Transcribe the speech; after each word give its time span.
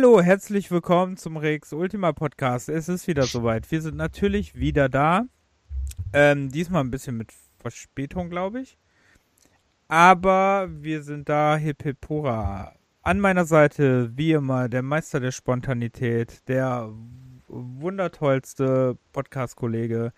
Hallo, 0.00 0.22
herzlich 0.22 0.70
willkommen 0.70 1.16
zum 1.16 1.36
Rex 1.36 1.72
Ultima 1.72 2.12
Podcast. 2.12 2.68
Es 2.68 2.88
ist 2.88 3.08
wieder 3.08 3.24
soweit. 3.24 3.68
Wir 3.72 3.82
sind 3.82 3.96
natürlich 3.96 4.54
wieder 4.54 4.88
da. 4.88 5.24
Ähm, 6.12 6.52
diesmal 6.52 6.84
ein 6.84 6.92
bisschen 6.92 7.16
mit 7.16 7.32
Verspätung, 7.58 8.30
glaube 8.30 8.60
ich. 8.60 8.78
Aber 9.88 10.68
wir 10.70 11.02
sind 11.02 11.28
da, 11.28 11.56
hip 11.56 11.82
hip 11.82 12.08
hurra. 12.08 12.76
An 13.02 13.18
meiner 13.18 13.44
Seite, 13.44 14.16
wie 14.16 14.30
immer, 14.30 14.68
der 14.68 14.82
Meister 14.82 15.18
der 15.18 15.32
Spontanität, 15.32 16.46
der 16.46 16.92
wundertollste 17.48 18.96
Podcast-Kollege, 19.12 20.12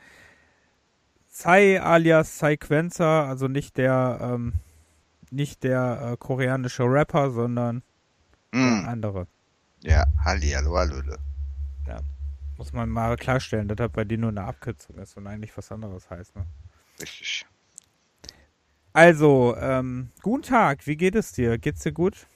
Sai 1.27 1.81
alias 1.81 2.39
Sai 2.39 2.59
Quenzer, 2.59 3.25
also 3.27 3.49
nicht 3.49 3.79
der, 3.79 4.19
ähm, 4.21 4.53
nicht 5.31 5.65
der 5.65 6.11
äh, 6.13 6.17
koreanische 6.19 6.85
Rapper, 6.85 7.31
sondern 7.31 7.83
Mm. 8.53 8.83
der 8.83 8.89
andere. 8.89 9.27
Ja, 9.83 10.07
Halli, 10.25 10.51
hallo, 10.53 10.77
hallöle. 10.77 11.19
Muss 12.57 12.73
man 12.73 12.91
mal 12.91 13.17
klarstellen, 13.17 13.69
dass 13.69 13.77
das 13.77 13.91
bei 13.91 14.05
dir 14.05 14.19
nur 14.19 14.29
eine 14.31 14.45
Abkürzung 14.45 14.99
ist 14.99 15.17
und 15.17 15.27
eigentlich 15.27 15.57
was 15.57 15.73
anderes 15.73 16.11
heißt. 16.11 16.37
Ne? 16.37 16.47
Richtig. 17.01 17.47
Also, 18.93 19.57
ähm, 19.57 20.11
guten 20.23 20.43
Tag, 20.45 20.87
wie 20.87 20.97
geht 20.97 21.15
es 21.17 21.33
dir? 21.33 21.59
Geht's 21.59 21.83
dir 21.83 21.93
gut? 21.93 22.27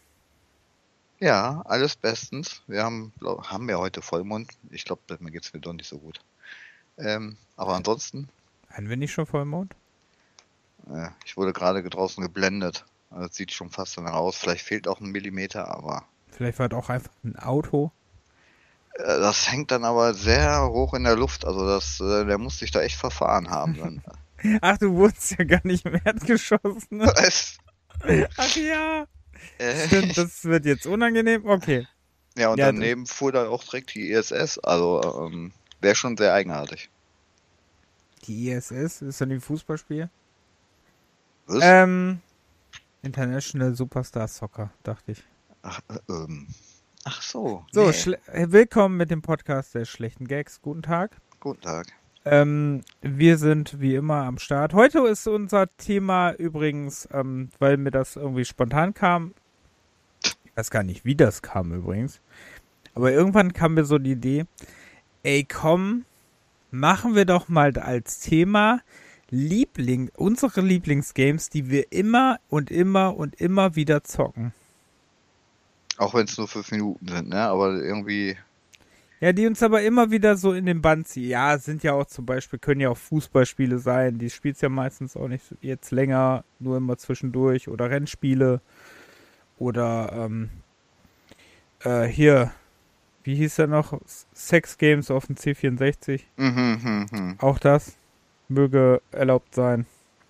Ja, 1.20 1.62
alles 1.66 1.96
bestens. 1.96 2.62
Wir 2.68 2.84
haben, 2.84 3.12
glaub, 3.18 3.48
haben 3.50 3.66
wir 3.68 3.78
heute 3.78 4.00
Vollmond. 4.02 4.52
Ich 4.70 4.84
glaube, 4.84 5.02
mir 5.20 5.30
geht's 5.32 5.52
mir 5.52 5.60
doch 5.60 5.72
nicht 5.72 5.88
so 5.88 5.98
gut. 5.98 6.20
Ähm, 6.98 7.36
aber 7.56 7.74
ansonsten, 7.74 8.28
Ein 8.68 8.88
wenig 8.90 9.12
schon 9.12 9.26
Vollmond? 9.26 9.74
äh, 10.88 11.08
ich 11.24 11.36
wurde 11.36 11.52
gerade 11.52 11.82
draußen 11.82 12.22
geblendet. 12.22 12.84
Also, 13.10 13.26
das 13.28 13.36
sieht 13.36 13.52
schon 13.52 13.70
fast 13.70 13.96
danach 13.96 14.14
aus. 14.14 14.36
Vielleicht 14.36 14.64
fehlt 14.64 14.88
auch 14.88 15.00
ein 15.00 15.10
Millimeter, 15.10 15.68
aber 15.68 16.06
Vielleicht 16.36 16.58
war 16.58 16.66
es 16.66 16.74
auch 16.76 16.90
einfach 16.90 17.12
ein 17.24 17.36
Auto. 17.36 17.90
äh, 18.94 19.02
das 19.20 19.50
hängt 19.50 19.70
dann 19.70 19.84
aber 19.84 20.14
sehr 20.14 20.68
hoch 20.68 20.94
in 20.94 21.04
der 21.04 21.16
Luft. 21.16 21.44
Also 21.44 21.66
das, 21.66 22.00
äh, 22.00 22.24
der 22.24 22.38
muss 22.38 22.58
sich 22.58 22.70
da 22.70 22.80
echt 22.82 22.96
verfahren 22.96 23.50
haben. 23.50 24.02
Ach, 24.60 24.78
du 24.78 24.92
wurdest 24.94 25.38
ja 25.38 25.44
gar 25.44 25.60
nicht 25.64 25.86
im 25.86 25.94
Erdgeschoss, 26.04 26.90
ne? 26.90 27.12
Es- 27.16 27.58
Ach 28.36 28.56
ja. 28.56 29.06
äh, 29.58 29.86
Stimmt, 29.86 30.18
das 30.18 30.44
wird 30.44 30.66
jetzt 30.66 30.86
unangenehm. 30.86 31.46
Okay. 31.46 31.86
ja, 32.36 32.50
und 32.50 32.58
Ja, 32.58 32.66
daneben 32.66 33.06
fuhr 33.06 33.32
dann 33.32 33.48
auch 33.48 33.64
direkt 33.64 33.94
die 33.94 34.10
ISS. 34.10 34.58
Also 34.58 35.26
ähm, 35.26 35.52
wäre 35.80 35.94
schon 35.96 36.16
sehr 36.16 36.32
eigenartig. 36.34 36.90
Die 38.24 38.50
ISS 38.50 39.02
ist 39.02 39.20
dann 39.20 39.28
die 39.30 39.38
Fußballspiel? 39.40 40.08
Was? 41.46 41.62
Ähm, 41.62 42.20
International 43.02 43.74
Superstar 43.74 44.28
Soccer, 44.28 44.70
dachte 44.84 45.12
ich. 45.12 45.24
Ach, 45.66 45.80
äh, 45.88 46.12
ähm. 46.12 46.46
Ach 47.04 47.22
so. 47.22 47.64
So, 47.72 47.86
nee. 47.86 47.90
schle- 47.92 48.18
willkommen 48.52 48.98
mit 48.98 49.10
dem 49.10 49.22
Podcast 49.22 49.74
der 49.74 49.86
schlechten 49.86 50.28
Gags. 50.28 50.60
Guten 50.60 50.82
Tag. 50.82 51.16
Guten 51.40 51.62
Tag. 51.62 51.86
Ähm, 52.26 52.82
wir 53.00 53.38
sind 53.38 53.80
wie 53.80 53.94
immer 53.94 54.24
am 54.24 54.36
Start. 54.36 54.74
Heute 54.74 54.98
ist 55.06 55.26
unser 55.26 55.74
Thema 55.78 56.32
übrigens, 56.32 57.08
ähm, 57.12 57.48
weil 57.58 57.78
mir 57.78 57.90
das 57.90 58.16
irgendwie 58.16 58.44
spontan 58.44 58.92
kam. 58.92 59.32
Ich 60.22 60.54
weiß 60.54 60.70
gar 60.70 60.82
nicht, 60.82 61.06
wie 61.06 61.14
das 61.14 61.40
kam 61.40 61.72
übrigens. 61.72 62.20
Aber 62.94 63.10
irgendwann 63.10 63.54
kam 63.54 63.72
mir 63.72 63.86
so 63.86 63.96
die 63.98 64.12
Idee, 64.12 64.44
ey 65.22 65.44
komm, 65.44 66.04
machen 66.70 67.14
wir 67.14 67.24
doch 67.24 67.48
mal 67.48 67.76
als 67.78 68.20
Thema 68.20 68.80
Liebling, 69.30 70.10
unsere 70.14 70.60
Lieblingsgames, 70.60 71.48
die 71.48 71.70
wir 71.70 71.90
immer 71.90 72.38
und 72.50 72.70
immer 72.70 73.16
und 73.16 73.34
immer 73.40 73.76
wieder 73.76 74.04
zocken. 74.04 74.52
Auch 75.98 76.14
wenn 76.14 76.24
es 76.24 76.36
nur 76.36 76.48
fünf 76.48 76.70
Minuten 76.70 77.06
sind, 77.08 77.28
ne? 77.28 77.40
Aber 77.40 77.72
irgendwie. 77.72 78.36
Ja, 79.20 79.32
die 79.32 79.46
uns 79.46 79.62
aber 79.62 79.82
immer 79.82 80.10
wieder 80.10 80.36
so 80.36 80.52
in 80.52 80.66
den 80.66 80.82
Band 80.82 81.08
ziehen. 81.08 81.28
Ja, 81.30 81.56
sind 81.58 81.82
ja 81.82 81.92
auch 81.92 82.06
zum 82.06 82.26
Beispiel, 82.26 82.58
können 82.58 82.80
ja 82.80 82.90
auch 82.90 82.98
Fußballspiele 82.98 83.78
sein. 83.78 84.18
Die 84.18 84.28
spielst 84.28 84.60
ja 84.62 84.68
meistens 84.68 85.16
auch 85.16 85.28
nicht 85.28 85.44
jetzt 85.60 85.92
länger, 85.92 86.44
nur 86.58 86.76
immer 86.76 86.98
zwischendurch. 86.98 87.68
Oder 87.68 87.90
Rennspiele. 87.90 88.60
Oder 89.58 90.12
ähm, 90.12 90.50
äh, 91.84 92.04
hier, 92.04 92.52
wie 93.22 93.36
hieß 93.36 93.56
der 93.56 93.68
noch? 93.68 93.98
Sex 94.34 94.78
Games 94.78 95.10
auf 95.10 95.26
dem 95.26 95.36
C64. 95.36 96.22
Mhm, 96.36 96.78
mhm, 96.82 97.06
mhm. 97.10 97.36
Auch 97.38 97.58
das 97.58 97.96
möge 98.48 99.00
erlaubt 99.10 99.54
sein, 99.54 99.86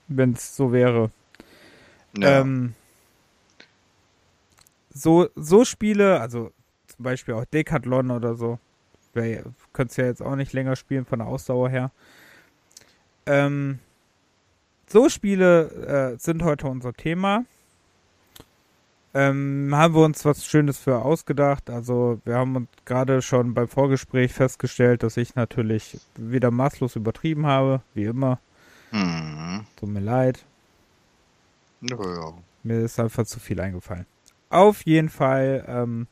wenn 0.09 0.33
es 0.33 0.57
so 0.57 0.73
wäre. 0.73 1.11
Ja. 2.17 2.41
Ähm, 2.41 2.75
so, 4.94 5.28
so 5.34 5.65
Spiele, 5.65 6.21
also 6.21 6.50
zum 6.87 7.03
Beispiel 7.03 7.34
auch 7.34 7.44
Decathlon 7.44 8.10
oder 8.10 8.34
so, 8.37 8.59
könntest 9.72 9.99
ja 9.99 10.06
jetzt 10.06 10.22
auch 10.22 10.37
nicht 10.37 10.53
länger 10.53 10.77
spielen 10.77 11.05
von 11.05 11.19
der 11.19 11.28
Ausdauer 11.28 11.69
her. 11.69 11.91
Ähm, 13.27 13.78
so 14.87 15.09
Spiele 15.09 16.15
äh, 16.15 16.19
sind 16.19 16.43
heute 16.43 16.66
unser 16.69 16.93
Thema. 16.93 17.44
Ähm, 19.16 19.71
haben 19.72 19.94
wir 19.94 20.04
uns 20.04 20.25
was 20.25 20.44
Schönes 20.44 20.78
für 20.78 20.99
ausgedacht. 20.99 21.71
Also 21.71 22.21
wir 22.25 22.34
haben 22.34 22.56
uns 22.56 22.69
gerade 22.84 23.22
schon 23.22 23.54
beim 23.54 23.69
Vorgespräch 23.69 24.33
festgestellt, 24.33 25.04
dass 25.04 25.16
ich 25.16 25.37
natürlich 25.37 26.00
wieder 26.16 26.50
maßlos 26.50 26.97
übertrieben 26.97 27.47
habe, 27.47 27.81
wie 27.94 28.04
immer. 28.04 28.41
Mhm. 28.91 29.66
Tut 29.77 29.88
mir 29.88 30.00
leid. 30.00 30.44
Ja. 31.81 32.34
Mir 32.65 32.81
ist 32.81 32.99
einfach 32.99 33.25
zu 33.25 33.38
viel 33.38 33.60
eingefallen. 33.60 34.06
Auf 34.54 34.87
jeden 34.87 35.09
Fall 35.09 35.65
ähm, 35.66 36.06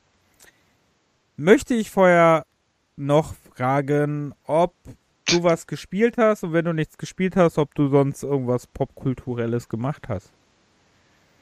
möchte 1.36 1.74
ich 1.74 1.92
vorher 1.92 2.44
noch 2.96 3.34
fragen, 3.54 4.34
ob 4.42 4.74
du 5.26 5.44
was 5.44 5.68
gespielt 5.68 6.18
hast 6.18 6.42
und 6.42 6.52
wenn 6.52 6.64
du 6.64 6.72
nichts 6.72 6.98
gespielt 6.98 7.36
hast, 7.36 7.56
ob 7.56 7.72
du 7.76 7.86
sonst 7.86 8.24
irgendwas 8.24 8.66
Popkulturelles 8.66 9.68
gemacht 9.68 10.08
hast. 10.08 10.30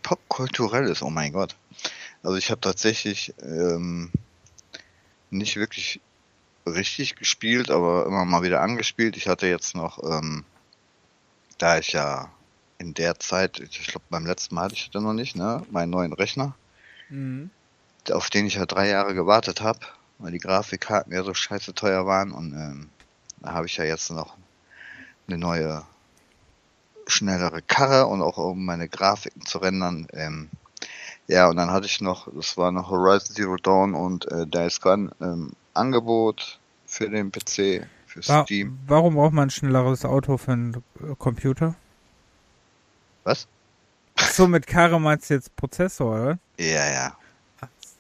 Popkulturelles, 0.02 1.00
oh 1.00 1.08
mein 1.08 1.32
Gott. 1.32 1.56
Also 2.22 2.36
ich 2.36 2.50
habe 2.50 2.60
tatsächlich 2.60 3.32
ähm, 3.40 4.10
nicht 5.30 5.56
wirklich 5.56 6.02
richtig 6.66 7.16
gespielt, 7.16 7.70
aber 7.70 8.04
immer 8.04 8.26
mal 8.26 8.42
wieder 8.42 8.60
angespielt. 8.60 9.16
Ich 9.16 9.26
hatte 9.26 9.46
jetzt 9.46 9.74
noch, 9.74 10.02
ähm, 10.04 10.44
da 11.56 11.78
ich 11.78 11.92
ja 11.92 12.30
in 12.76 12.92
der 12.92 13.18
Zeit, 13.18 13.58
ich 13.58 13.86
glaube 13.86 14.04
beim 14.10 14.26
letzten 14.26 14.54
Mal 14.54 14.64
hatte 14.64 14.74
ich 14.74 14.90
das 14.90 15.02
noch 15.02 15.14
nicht, 15.14 15.34
ne, 15.34 15.64
meinen 15.70 15.88
neuen 15.88 16.12
Rechner, 16.12 16.54
auf 18.10 18.31
den 18.31 18.47
ich 18.47 18.54
ja 18.54 18.66
drei 18.66 18.88
Jahre 18.88 19.15
gewartet 19.15 19.60
habe, 19.60 19.81
weil 20.19 20.32
die 20.32 20.38
Grafikkarten 20.38 21.12
ja 21.12 21.22
so 21.22 21.34
scheiße 21.34 21.75
teuer 21.75 22.06
waren 22.06 22.32
und 22.32 22.53
ähm, 22.53 22.91
da 23.41 23.53
habe 23.53 23.66
ich 23.66 23.76
ja 23.76 23.84
jetzt 23.84 24.10
noch 24.10 24.37
eine 25.26 25.38
neue 25.38 25.82
schnellere 27.06 27.62
Karre 27.62 28.06
und 28.06 28.22
auch 28.22 28.38
um 28.38 28.65
meine 28.65 28.88
Grafiken 28.88 29.44
zu 29.44 29.59
rendern. 29.59 30.06
Ähm, 30.12 30.48
ja, 31.26 31.48
und 31.48 31.57
dann 31.57 31.71
hatte 31.71 31.86
ich 31.86 32.01
noch, 32.01 32.28
das 32.34 32.57
war 32.57 32.72
noch 32.72 32.91
Horizon 32.91 33.34
Zero 33.34 33.56
Dawn 33.56 33.95
und 33.95 34.30
äh, 34.30 34.47
Dice 34.47 34.80
Gun 34.80 35.10
ähm, 35.21 35.53
Angebot 35.74 36.59
für 36.86 37.09
den 37.09 37.30
PC, 37.30 37.86
für 38.06 38.27
Wa 38.27 38.42
Steam. 38.45 38.78
warum 38.86 39.15
braucht 39.15 39.33
man 39.33 39.47
ein 39.47 39.51
schnelleres 39.51 40.04
Auto 40.04 40.36
für 40.39 40.53
einen 40.53 40.84
Computer? 41.18 41.74
Was? 43.24 43.47
Ach 44.22 44.30
so, 44.30 44.46
mit 44.46 44.66
Karre 44.66 45.00
meinst 45.00 45.30
du 45.30 45.34
jetzt 45.34 45.54
Prozessor, 45.56 46.20
oder? 46.20 46.38
Ja, 46.58 46.90
ja. 46.90 47.16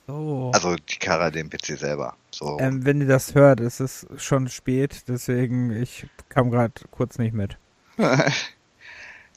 So. 0.06 0.50
Also 0.52 0.76
die 0.76 0.96
Karre, 0.96 1.30
den 1.30 1.48
PC 1.48 1.78
selber. 1.78 2.16
So. 2.32 2.58
ähm, 2.58 2.84
wenn 2.84 3.00
ihr 3.00 3.06
das 3.06 3.34
hört, 3.34 3.60
es 3.60 3.80
ist 3.80 4.06
schon 4.16 4.48
spät, 4.48 5.04
deswegen 5.08 5.70
ich 5.70 6.06
kam 6.28 6.50
gerade 6.50 6.72
kurz 6.90 7.18
nicht 7.18 7.34
mit. 7.34 7.56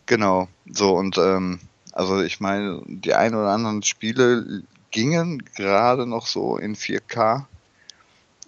Genau, 0.05 0.49
so 0.69 0.97
und 0.97 1.17
ähm, 1.17 1.59
also 1.93 2.21
ich 2.21 2.41
meine, 2.41 2.81
die 2.85 3.13
ein 3.13 3.35
oder 3.35 3.51
anderen 3.51 3.83
Spiele 3.83 4.63
gingen 4.91 5.45
gerade 5.55 6.05
noch 6.05 6.27
so 6.27 6.57
in 6.57 6.75
4K, 6.75 7.45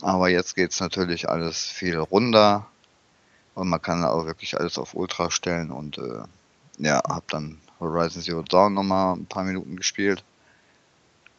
aber 0.01 0.29
jetzt 0.29 0.55
geht's 0.55 0.81
natürlich 0.81 1.29
alles 1.29 1.63
viel 1.63 1.97
runter 1.97 2.67
und 3.53 3.69
man 3.69 3.81
kann 3.81 4.03
auch 4.03 4.25
wirklich 4.25 4.59
alles 4.59 4.77
auf 4.77 4.95
Ultra 4.95 5.31
stellen 5.31 5.71
und 5.71 5.97
äh, 5.97 6.23
ja, 6.77 7.01
hab 7.07 7.29
dann 7.29 7.57
Horizon 7.80 8.22
Zero 8.22 8.42
Dawn 8.42 8.74
nochmal 8.74 9.16
ein 9.16 9.25
paar 9.25 9.44
Minuten 9.44 9.75
gespielt 9.75 10.24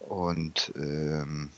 und 0.00 0.72
ähm, 0.76 1.50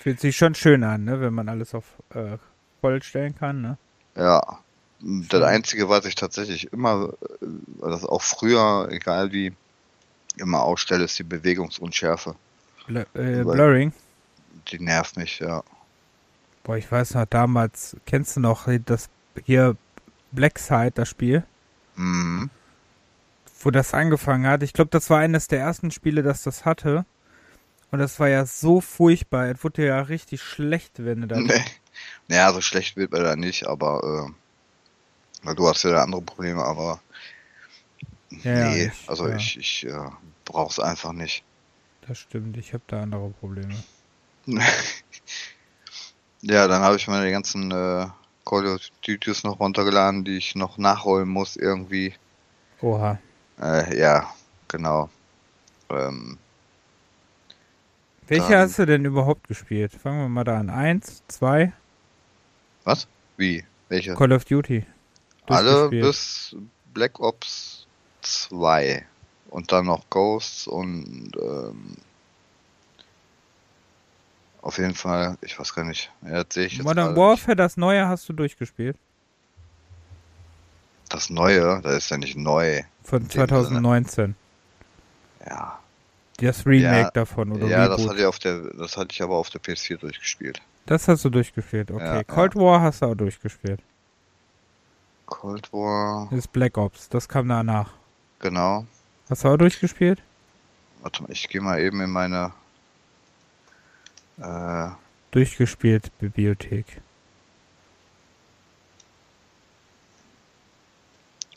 Fühlt 0.00 0.20
sich 0.20 0.36
schon 0.36 0.54
schön 0.54 0.82
an, 0.84 1.04
ne, 1.04 1.20
wenn 1.20 1.34
man 1.34 1.48
alles 1.48 1.74
auf 1.74 1.84
äh, 2.10 2.36
voll 2.80 3.02
stellen 3.02 3.34
kann, 3.34 3.60
ne? 3.60 3.78
Ja, 4.16 4.58
das. 5.00 5.42
Einzige, 5.42 5.88
was 5.88 6.04
ich 6.04 6.14
tatsächlich 6.14 6.72
immer, 6.72 7.12
äh, 7.40 7.46
das 7.80 8.04
auch 8.04 8.22
früher, 8.22 8.88
egal 8.90 9.32
wie, 9.32 9.52
immer 10.36 10.62
ausstelle, 10.62 11.04
ist 11.04 11.18
die 11.18 11.24
Bewegungsunschärfe. 11.24 12.34
Bl 12.86 13.06
äh, 13.14 13.42
Blurring. 13.42 13.92
Die 14.68 14.78
nervt 14.78 15.16
mich, 15.16 15.38
ja. 15.38 15.62
Boah, 16.62 16.76
ich 16.76 16.90
weiß 16.90 17.14
noch, 17.14 17.26
damals, 17.26 17.96
kennst 18.06 18.36
du 18.36 18.40
noch 18.40 18.68
das 18.84 19.08
hier 19.44 19.76
Blackside, 20.32 20.92
das 20.92 21.08
Spiel? 21.08 21.44
Mhm. 21.96 22.50
Wo 23.60 23.70
das 23.70 23.94
angefangen 23.94 24.46
hat. 24.46 24.62
Ich 24.62 24.72
glaube, 24.72 24.90
das 24.90 25.10
war 25.10 25.20
eines 25.20 25.48
der 25.48 25.60
ersten 25.60 25.90
Spiele, 25.90 26.22
das 26.22 26.42
das 26.42 26.64
hatte. 26.64 27.06
Und 27.90 27.98
das 28.00 28.18
war 28.18 28.28
ja 28.28 28.44
so 28.44 28.80
furchtbar. 28.80 29.46
Es 29.48 29.62
wurde 29.62 29.86
ja 29.86 30.00
richtig 30.00 30.42
schlecht, 30.42 31.04
wenn 31.04 31.22
du 31.22 31.26
da. 31.28 31.40
Nee. 31.40 31.64
Naja, 32.28 32.52
so 32.52 32.60
schlecht 32.60 32.96
wird 32.96 33.12
er 33.12 33.22
da 33.22 33.36
nicht, 33.36 33.66
aber 33.66 34.28
äh, 34.28 35.46
weil 35.46 35.54
du 35.54 35.68
hast 35.68 35.84
ja 35.84 35.90
da 35.90 36.02
andere 36.02 36.22
Probleme, 36.22 36.64
aber 36.64 37.00
Ja, 38.42 38.70
nee, 38.70 38.86
ich, 38.86 39.08
also 39.08 39.28
ja. 39.28 39.36
ich, 39.36 39.58
ich 39.58 39.86
äh, 39.86 40.10
brauch's 40.44 40.80
einfach 40.80 41.12
nicht. 41.12 41.44
Das 42.06 42.18
stimmt, 42.18 42.56
ich 42.56 42.72
habe 42.72 42.82
da 42.86 43.02
andere 43.02 43.30
Probleme. 43.30 43.74
ja, 46.42 46.68
dann 46.68 46.82
habe 46.82 46.96
ich 46.96 47.06
meine 47.08 47.30
ganzen 47.30 47.70
äh, 47.70 48.06
Call 48.44 48.66
of 48.66 48.80
Duties 49.06 49.44
noch 49.44 49.60
runtergeladen, 49.60 50.24
die 50.24 50.36
ich 50.36 50.54
noch 50.54 50.78
nachholen 50.78 51.28
muss 51.28 51.56
irgendwie. 51.56 52.14
Oha. 52.82 53.18
Äh, 53.60 53.98
ja, 53.98 54.32
genau. 54.68 55.08
Ähm, 55.90 56.38
Welche 58.26 58.48
Dann- 58.52 58.60
hast 58.62 58.78
du 58.78 58.86
denn 58.86 59.04
überhaupt 59.04 59.48
gespielt? 59.48 59.92
Fangen 59.92 60.20
wir 60.20 60.28
mal 60.28 60.44
da 60.44 60.58
an. 60.58 60.70
Eins, 60.70 61.22
zwei, 61.28 61.72
was? 62.84 63.06
Wie? 63.36 63.64
Welche? 63.88 64.14
Call 64.14 64.32
of 64.32 64.44
Duty. 64.44 64.84
Alle 65.46 65.88
bis 65.90 66.56
Black 66.94 67.20
Ops 67.20 67.86
2. 68.22 69.04
Und 69.50 69.70
dann 69.72 69.86
noch 69.86 70.08
Ghosts 70.10 70.66
und 70.66 71.30
ähm, 71.40 71.96
auf 74.62 74.78
jeden 74.78 74.94
Fall, 74.94 75.36
ich 75.42 75.58
weiß 75.58 75.74
gar 75.74 75.84
nicht. 75.84 76.10
Ja, 76.22 76.38
jetzt 76.38 76.54
sehe 76.54 76.66
ich 76.66 76.72
jetzt 76.78 76.84
Modern 76.84 77.14
Warfare, 77.14 77.54
das 77.54 77.76
neue 77.76 78.08
hast 78.08 78.28
du 78.28 78.32
durchgespielt. 78.32 78.96
nicht. 78.96 79.04
Das 81.12 81.30
Neue, 81.30 81.80
das 81.82 81.96
ist 81.98 82.10
ja 82.10 82.16
nicht 82.16 82.36
neu. 82.36 82.82
Von 83.04 83.20
dem 83.20 83.30
Sinne. 83.30 83.46
2019. 83.46 84.34
Ja, 85.46 85.78
Das 86.38 86.66
Remake 86.66 87.02
Ja, 87.04 87.10
davon 87.10 87.52
oder 87.52 87.66
ja 87.66 87.86
das 87.88 88.06
hatte 88.08 88.18
ich 88.18 88.24
auf 88.26 88.38
der, 88.38 88.60
das 88.74 88.96
hatte 88.96 89.12
ich 89.12 89.22
aber 89.22 89.36
auf 89.36 89.50
der 89.50 89.60
PS4 89.60 89.98
durchgespielt. 89.98 90.60
Das 90.86 91.06
hast 91.08 91.24
du 91.24 91.30
durchgespielt, 91.30 91.90
okay. 91.90 92.04
Ja, 92.16 92.24
Cold 92.24 92.56
War 92.56 92.80
hast 92.80 93.02
du 93.02 93.06
auch 93.06 93.14
durchgespielt. 93.14 93.80
Cold 95.26 95.72
War, 95.72 96.28
Das 96.30 96.40
ist 96.40 96.52
Black 96.52 96.76
Ops, 96.76 97.08
das 97.08 97.28
kam 97.28 97.48
danach. 97.48 97.90
genau. 98.40 98.86
Hast 99.30 99.44
du 99.44 99.48
auch 99.48 99.56
durchgespielt? 99.56 100.22
Warte 101.00 101.22
mal, 101.22 101.32
ich 101.32 101.48
gehe 101.48 101.60
mal 101.62 101.80
eben 101.80 102.00
in 102.02 102.10
meine 102.10 102.52
äh, 104.38 104.88
Durchgespielt, 105.30 106.10
Bibliothek. 106.18 107.00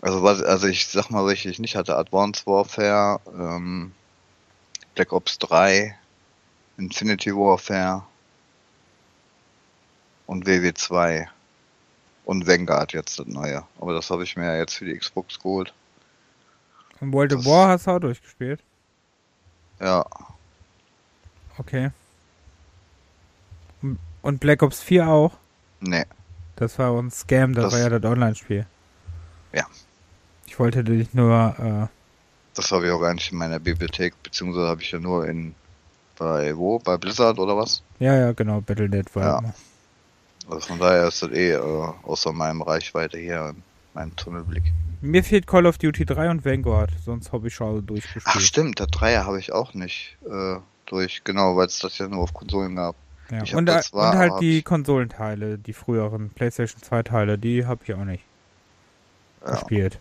Also 0.01 0.21
was, 0.23 0.41
also 0.43 0.67
ich 0.67 0.87
sag 0.87 1.09
mal, 1.09 1.25
welche 1.25 1.49
ich 1.49 1.59
nicht 1.59 1.75
hatte, 1.75 1.97
Advanced 1.97 2.45
Warfare, 2.45 3.19
ähm, 3.37 3.93
Black 4.95 5.11
Ops 5.11 5.37
3, 5.39 5.97
Infinity 6.77 7.35
Warfare 7.35 8.03
und 10.27 10.45
WW2 10.45 11.27
und 12.25 12.45
Vanguard 12.47 12.93
jetzt 12.93 13.17
das 13.19 13.27
neue. 13.27 13.63
Aber 13.79 13.93
das 13.93 14.09
habe 14.09 14.23
ich 14.23 14.35
mir 14.35 14.45
ja 14.45 14.57
jetzt 14.57 14.75
für 14.75 14.85
die 14.85 14.97
Xbox 14.97 15.39
geholt. 15.39 15.73
Und 16.99 17.13
World 17.13 17.33
of 17.33 17.45
War 17.45 17.69
hast 17.69 17.87
du 17.87 17.91
auch 17.91 17.99
durchgespielt? 17.99 18.61
Ja, 19.79 20.05
Okay. 21.59 21.89
Und- 23.81 23.97
Und 24.21 24.39
Black 24.39 24.61
Ops 24.61 24.81
4 24.83 25.07
auch? 25.07 25.33
nee, 25.79 26.05
Das 26.55 26.77
war 26.77 26.91
ein 26.99 27.09
Scam, 27.11 27.53
das, 27.55 27.65
Das- 27.65 27.73
war 27.73 27.79
ja 27.79 27.89
das 27.99 28.11
Online-Spiel. 28.11 28.65
Ja. 29.53 29.65
Ich 30.47 30.57
wollte 30.59 30.83
dich 30.83 31.13
nur, 31.13 31.89
das 32.55 32.71
habe 32.71 32.87
ich 32.87 32.91
auch 32.91 32.99
gar 33.01 33.13
nicht 33.13 33.31
in 33.31 33.37
meiner 33.37 33.59
Bibliothek, 33.59 34.13
beziehungsweise 34.23 34.67
habe 34.67 34.81
ich 34.81 34.91
ja 34.91 34.99
nur 34.99 35.27
in 35.27 35.53
bei 36.17 36.57
wo? 36.57 36.79
Bei 36.79 36.97
Blizzard 36.97 37.37
oder 37.37 37.55
was? 37.55 37.83
äh, 37.99 38.05
ja, 38.05 38.15
ja, 38.15 38.31
genau, 38.31 38.61
Battle.net 38.61 39.15
war 39.15 39.23
Ja. 39.23 39.37
immer. 39.39 39.53
Also 40.49 40.59
von 40.61 40.79
daher 40.79 41.07
ist 41.07 41.21
das 41.21 41.31
eh 41.31 41.51
äh, 41.51 41.57
außer 41.57 42.31
meinem 42.31 42.61
Reichweite 42.61 43.17
hier, 43.17 43.49
in 43.49 43.63
meinem 43.93 44.15
Tunnelblick. 44.15 44.63
Mir 45.01 45.23
fehlt 45.23 45.45
Call 45.45 45.65
of 45.67 45.77
Duty 45.77 46.05
3 46.05 46.29
und 46.29 46.45
Vanguard, 46.45 46.91
sonst 47.05 47.31
habe 47.31 47.47
ich 47.47 47.55
schon 47.55 47.85
durchgespielt. 47.85 48.23
Ach 48.25 48.39
stimmt, 48.39 48.79
der 48.79 48.87
Dreier 48.87 49.25
habe 49.25 49.39
ich 49.39 49.51
auch 49.51 49.73
nicht 49.73 50.17
äh, 50.27 50.55
durch, 50.87 51.23
genau, 51.23 51.55
weil 51.55 51.67
es 51.67 51.79
das 51.79 51.97
ja 51.97 52.07
nur 52.07 52.23
auf 52.23 52.33
Konsolen 52.33 52.75
gab. 52.75 52.95
Ja. 53.29 53.43
Ich 53.43 53.55
Und, 53.55 53.69
äh, 53.69 53.81
zwar, 53.81 54.13
und 54.13 54.17
halt 54.17 54.41
die 54.41 54.61
Konsolenteile, 54.61 55.57
die 55.57 55.73
früheren 55.73 56.29
PlayStation 56.29 56.81
2 56.81 57.03
Teile, 57.03 57.37
die 57.37 57.65
habe 57.65 57.83
ich 57.83 57.93
auch 57.93 58.05
nicht 58.05 58.23
Ja. 59.45 59.51
gespielt. 59.51 59.99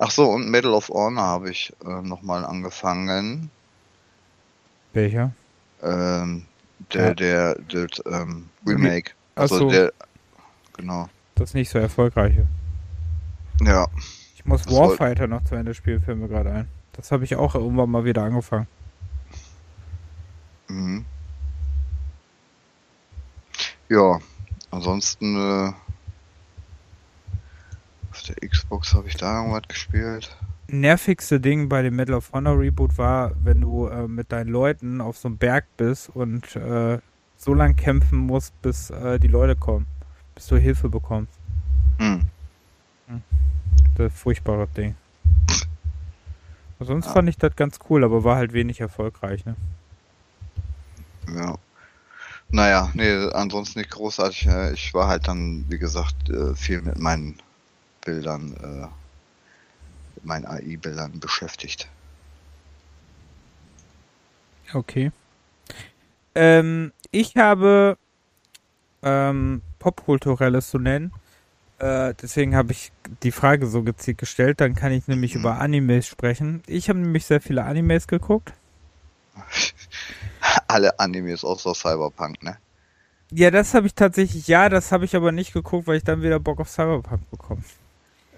Ach 0.00 0.10
so, 0.10 0.30
und 0.30 0.48
Medal 0.50 0.72
of 0.72 0.88
Honor 0.88 1.22
habe 1.22 1.50
ich 1.50 1.72
äh, 1.84 2.02
nochmal 2.02 2.44
angefangen. 2.44 3.50
Welcher? 4.92 5.32
Ähm, 5.82 6.46
der, 6.92 7.08
Ja. 7.08 7.14
der, 7.14 7.54
der, 7.56 7.86
ähm, 8.06 8.48
Remake. 8.66 9.12
Ach 9.36 9.42
Also 9.42 9.58
so. 9.58 9.70
der, 9.70 9.92
genau. 10.76 11.08
Das 11.36 11.54
nicht 11.54 11.68
so 11.70 11.78
erfolgreiche. 11.78 12.46
Ja, 13.60 13.86
Ich 14.34 14.44
muss 14.44 14.62
Das 14.62 14.72
soll- 14.72 14.90
Warfighter 14.90 15.26
noch 15.26 15.44
zu 15.44 15.54
Ende 15.54 15.74
spielen, 15.74 16.00
fällt 16.02 16.18
mir 16.18 16.28
gerade 16.28 16.50
ein. 16.52 16.68
Das 16.92 17.12
habe 17.12 17.24
ich 17.24 17.36
auch 17.36 17.54
irgendwann 17.54 17.90
mal 17.90 18.04
wieder 18.04 18.22
angefangen. 18.24 18.66
mhm. 20.68 21.04
Ja, 23.88 24.18
ansonsten, 24.70 25.36
äh, 25.36 25.72
auf 28.18 28.22
der 28.36 28.48
Xbox 28.48 28.94
habe 28.94 29.08
ich 29.08 29.16
da 29.16 29.38
irgendwas 29.40 29.62
gespielt. 29.68 30.36
nervigste 30.68 31.40
Ding 31.40 31.68
bei 31.68 31.82
dem 31.82 31.96
Medal 31.96 32.16
of 32.16 32.32
Honor 32.32 32.58
Reboot 32.58 32.98
war, 32.98 33.32
wenn 33.42 33.60
du 33.60 33.86
äh, 33.86 34.06
mit 34.08 34.32
deinen 34.32 34.48
Leuten 34.50 35.00
auf 35.00 35.16
so 35.18 35.28
einem 35.28 35.38
Berg 35.38 35.64
bist 35.76 36.10
und 36.14 36.54
äh, 36.56 36.98
so 37.36 37.54
lang 37.54 37.76
kämpfen 37.76 38.18
musst, 38.18 38.60
bis 38.62 38.90
äh, 38.90 39.18
die 39.18 39.28
Leute 39.28 39.56
kommen, 39.56 39.86
bis 40.34 40.46
du 40.48 40.56
Hilfe 40.56 40.88
bekommst. 40.88 41.32
Hm. 41.98 42.28
Das 43.96 44.12
furchtbare 44.12 44.68
Ding. 44.76 44.94
Sonst 46.80 47.06
Ja. 47.06 47.12
fand 47.12 47.28
ich 47.28 47.36
das 47.38 47.56
ganz 47.56 47.78
cool, 47.88 48.04
aber 48.04 48.22
war 48.22 48.36
halt 48.36 48.52
wenig 48.52 48.80
erfolgreich, 48.80 49.44
ne? 49.46 49.56
Ja. 51.34 51.56
Naja, 52.50 52.90
nee, 52.94 53.10
ansonsten 53.32 53.80
nicht 53.80 53.90
großartig. 53.90 54.46
Äh, 54.46 54.72
Ich 54.74 54.94
war 54.94 55.08
halt 55.08 55.26
dann, 55.28 55.64
wie 55.68 55.78
gesagt, 55.78 56.30
äh, 56.30 56.54
viel 56.54 56.80
mit 56.82 56.98
meinen 56.98 57.36
Bildern, 58.08 58.54
äh, 58.62 58.88
mit 60.16 60.24
meinen 60.24 60.46
AI-Bildern 60.46 61.20
beschäftigt. 61.20 61.88
Okay. 64.72 65.12
Ähm, 66.34 66.92
ich 67.10 67.36
habe 67.36 67.98
ähm, 69.02 69.62
Popkulturelles 69.78 70.70
zu 70.70 70.78
nennen. 70.78 71.12
Äh, 71.78 72.14
deswegen 72.20 72.56
habe 72.56 72.72
ich 72.72 72.92
die 73.22 73.32
Frage 73.32 73.66
so 73.66 73.82
gezielt 73.82 74.18
gestellt. 74.18 74.60
Dann 74.60 74.74
kann 74.74 74.92
ich 74.92 75.06
nämlich 75.08 75.34
Mhm. 75.34 75.40
über 75.40 75.60
Animes 75.60 76.06
sprechen. 76.06 76.62
Ich 76.66 76.88
habe 76.88 76.98
nämlich 76.98 77.26
sehr 77.26 77.40
viele 77.40 77.64
Animes 77.64 78.06
geguckt. 78.08 78.52
Alle 80.68 80.98
Animes 80.98 81.44
außer 81.44 81.74
Cyberpunk, 81.74 82.42
ne? 82.42 82.58
Ja, 83.30 83.50
das 83.50 83.74
habe 83.74 83.86
ich 83.86 83.94
tatsächlich, 83.94 84.48
ja, 84.48 84.68
das 84.68 84.90
habe 84.92 85.04
ich 85.04 85.14
aber 85.16 85.32
nicht 85.32 85.52
geguckt, 85.52 85.86
weil 85.86 85.98
ich 85.98 86.04
dann 86.04 86.22
wieder 86.22 86.40
Bock 86.40 86.60
auf 86.60 86.70
Cyberpunk 86.70 87.30
bekomme. 87.30 87.62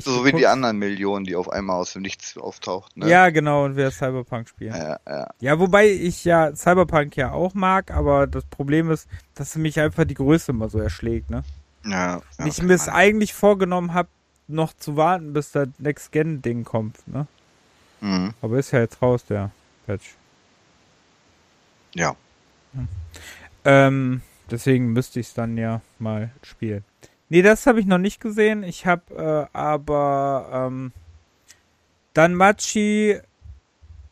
so 0.00 0.24
wie 0.24 0.32
die 0.32 0.46
anderen 0.46 0.78
Millionen, 0.78 1.24
die 1.24 1.36
auf 1.36 1.48
einmal 1.48 1.76
aus 1.76 1.92
dem 1.92 2.02
Nichts 2.02 2.36
auftauchten, 2.36 3.02
ne? 3.02 3.10
Ja, 3.10 3.30
genau, 3.30 3.64
und 3.64 3.76
wir 3.76 3.90
Cyberpunk 3.90 4.48
spielen. 4.48 4.74
Ja, 4.74 4.98
ja. 5.06 5.30
Ja, 5.40 5.58
wobei 5.58 5.88
ich 5.88 6.24
ja 6.24 6.54
Cyberpunk 6.54 7.16
ja 7.16 7.32
auch 7.32 7.54
mag, 7.54 7.90
aber 7.90 8.26
das 8.26 8.44
Problem 8.44 8.90
ist, 8.90 9.08
dass 9.34 9.56
mich 9.56 9.80
einfach 9.80 10.04
die 10.04 10.14
Größe 10.14 10.52
immer 10.52 10.68
so 10.68 10.78
erschlägt, 10.78 11.30
ne? 11.30 11.44
ja, 11.84 12.20
ja 12.38 12.46
ich 12.46 12.62
mir 12.62 12.74
es 12.74 12.88
eigentlich 12.88 13.34
vorgenommen 13.34 13.94
habe, 13.94 14.08
noch 14.48 14.72
zu 14.74 14.96
warten, 14.96 15.32
bis 15.32 15.52
das 15.52 15.68
Next-Gen-Ding 15.78 16.64
kommt, 16.64 17.06
ne? 17.06 17.26
Mhm. 18.00 18.34
Aber 18.42 18.58
ist 18.58 18.72
ja 18.72 18.80
jetzt 18.80 19.00
raus, 19.00 19.24
der 19.24 19.50
Patch. 19.86 20.16
Ja. 21.94 22.16
Ähm, 23.64 24.22
deswegen 24.50 24.92
müsste 24.92 25.20
ich 25.20 25.28
es 25.28 25.34
dann 25.34 25.56
ja 25.56 25.80
mal 25.98 26.30
spielen. 26.42 26.84
Nee, 27.32 27.40
das 27.40 27.66
habe 27.66 27.80
ich 27.80 27.86
noch 27.86 27.96
nicht 27.96 28.20
gesehen. 28.20 28.62
Ich 28.62 28.84
habe 28.84 29.48
äh, 29.54 29.56
aber 29.56 30.50
ähm, 30.52 30.92
Danmachi. 32.12 33.20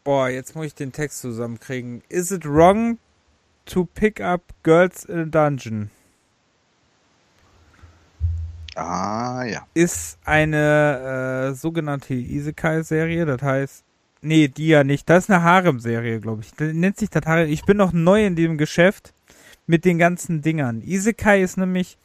Boah, 0.04 0.30
jetzt 0.30 0.56
muss 0.56 0.68
ich 0.68 0.74
den 0.74 0.90
Text 0.90 1.18
zusammenkriegen. 1.18 2.02
Is 2.08 2.30
it 2.30 2.46
wrong 2.46 2.96
to 3.66 3.84
pick 3.84 4.22
up 4.22 4.40
girls 4.62 5.04
in 5.04 5.18
a 5.18 5.24
dungeon? 5.26 5.90
Ah, 8.74 9.44
ja. 9.44 9.66
Ist 9.74 10.18
eine 10.24 11.50
äh, 11.50 11.54
sogenannte 11.54 12.14
Isekai-Serie. 12.14 13.26
Das 13.26 13.42
heißt, 13.42 13.84
nee, 14.22 14.48
die 14.48 14.68
ja 14.68 14.82
nicht. 14.82 15.10
Das 15.10 15.24
ist 15.24 15.30
eine 15.30 15.42
Harem-Serie, 15.42 16.20
glaube 16.20 16.40
ich. 16.40 16.54
Das 16.54 16.72
nennt 16.72 16.96
sich 16.96 17.10
das 17.10 17.26
Harem. 17.26 17.50
Ich 17.50 17.66
bin 17.66 17.76
noch 17.76 17.92
neu 17.92 18.24
in 18.24 18.34
dem 18.34 18.56
Geschäft 18.56 19.12
mit 19.66 19.84
den 19.84 19.98
ganzen 19.98 20.40
Dingern. 20.40 20.80
Isekai 20.80 21.42
ist 21.42 21.58
nämlich, 21.58 21.98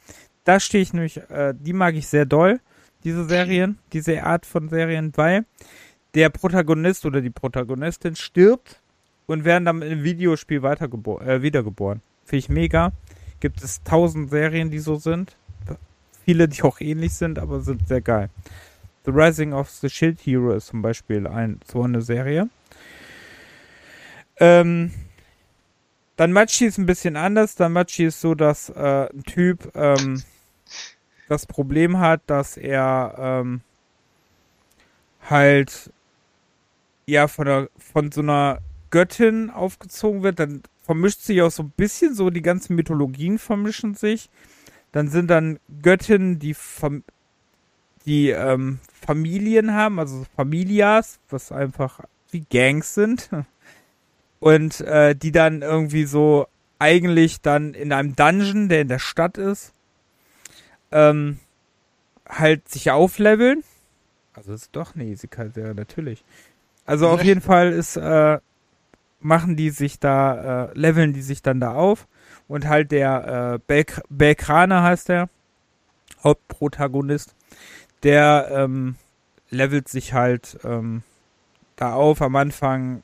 da 0.45 0.59
stehe 0.59 0.81
ich 0.81 0.93
nämlich, 0.93 1.17
äh, 1.29 1.53
die 1.59 1.73
mag 1.73 1.95
ich 1.95 2.07
sehr 2.07 2.25
doll, 2.25 2.61
diese 3.03 3.25
Serien, 3.25 3.77
diese 3.91 4.23
Art 4.23 4.45
von 4.45 4.69
Serien, 4.69 5.11
weil 5.15 5.45
der 6.13 6.29
Protagonist 6.29 7.05
oder 7.05 7.21
die 7.21 7.29
Protagonistin 7.29 8.15
stirbt 8.15 8.79
und 9.25 9.43
werden 9.43 9.65
dann 9.65 9.81
im 9.81 10.03
Videospiel 10.03 10.63
äh, 10.63 11.41
wiedergeboren. 11.41 12.01
Finde 12.23 12.39
ich 12.39 12.49
mega. 12.49 12.93
Gibt 13.39 13.61
es 13.63 13.83
tausend 13.83 14.29
Serien, 14.29 14.71
die 14.71 14.79
so 14.79 14.95
sind. 14.95 15.35
Viele, 16.23 16.47
die 16.47 16.63
auch 16.63 16.79
ähnlich 16.79 17.13
sind, 17.13 17.37
aber 17.37 17.59
sind 17.59 17.87
sehr 17.87 18.01
geil. 18.01 18.29
The 19.05 19.11
Rising 19.11 19.53
of 19.53 19.69
the 19.69 19.89
Shield 19.89 20.19
Hero 20.25 20.53
ist 20.53 20.67
zum 20.67 20.81
Beispiel 20.81 21.27
ein, 21.27 21.59
so 21.71 21.83
eine 21.83 22.01
Serie. 22.01 22.49
Ähm, 24.39 24.91
dann 26.15 26.31
Machi 26.31 26.65
ist 26.65 26.77
ein 26.77 26.87
bisschen 26.87 27.15
anders. 27.15 27.55
Dann 27.55 27.73
Machi 27.73 28.05
ist 28.05 28.21
so, 28.21 28.33
dass 28.33 28.69
äh, 28.69 29.09
ein 29.13 29.23
Typ 29.23 29.71
ähm, 29.75 30.23
das 31.27 31.45
Problem 31.45 31.99
hat, 31.99 32.21
dass 32.27 32.57
er 32.57 33.15
ähm, 33.17 33.61
halt 35.29 35.91
ja 37.05 37.27
von, 37.27 37.45
der, 37.45 37.69
von 37.77 38.11
so 38.11 38.21
einer 38.21 38.59
Göttin 38.91 39.49
aufgezogen 39.49 40.23
wird. 40.23 40.39
Dann 40.39 40.63
vermischt 40.83 41.21
sich 41.21 41.41
auch 41.41 41.51
so 41.51 41.63
ein 41.63 41.73
bisschen 41.75 42.13
so, 42.13 42.29
die 42.29 42.41
ganzen 42.41 42.75
Mythologien 42.75 43.39
vermischen 43.39 43.95
sich. 43.95 44.29
Dann 44.91 45.09
sind 45.09 45.29
dann 45.29 45.59
Göttinnen, 45.81 46.39
die, 46.39 46.53
Fam 46.53 47.03
die 48.05 48.29
ähm, 48.29 48.79
Familien 49.05 49.73
haben, 49.73 49.99
also 49.99 50.25
Familias, 50.35 51.19
was 51.29 51.51
einfach 51.51 52.01
wie 52.31 52.45
Gangs 52.49 52.93
sind 52.93 53.29
und 54.39 54.81
äh, 54.81 55.15
die 55.15 55.31
dann 55.31 55.63
irgendwie 55.63 56.05
so 56.05 56.47
eigentlich 56.77 57.41
dann 57.41 57.73
in 57.73 57.91
einem 57.91 58.15
Dungeon, 58.15 58.69
der 58.69 58.81
in 58.81 58.87
der 58.89 58.99
Stadt 58.99 59.37
ist, 59.37 59.74
ähm, 60.95 61.39
halt 62.27 62.67
sich 62.69 62.89
aufleveln. 62.89 63.63
Also 64.33 64.53
ist 64.53 64.75
doch 64.75 64.95
eine 64.95 65.05
Isekai, 65.05 65.51
ja, 65.55 65.73
natürlich. 65.73 66.23
Also 66.85 67.09
auf 67.09 67.23
jeden 67.23 67.41
Fall 67.41 67.71
ist, 67.71 67.97
äh, 67.97 68.39
machen 69.19 69.55
die 69.55 69.69
sich 69.71 69.99
da, 69.99 70.65
äh, 70.65 70.73
leveln 70.73 71.13
die 71.13 71.21
sich 71.21 71.41
dann 71.41 71.59
da 71.59 71.73
auf 71.73 72.07
und 72.47 72.67
halt 72.67 72.91
der 72.91 73.59
äh, 73.67 73.83
Belkrane 74.09 74.83
heißt 74.83 75.09
der 75.09 75.29
Hauptprotagonist, 76.23 77.35
der 78.03 78.49
ähm, 78.51 78.95
levelt 79.49 79.87
sich 79.89 80.13
halt 80.13 80.59
ähm, 80.63 81.03
da 81.75 81.93
auf. 81.93 82.21
Am 82.21 82.35
Anfang 82.35 83.03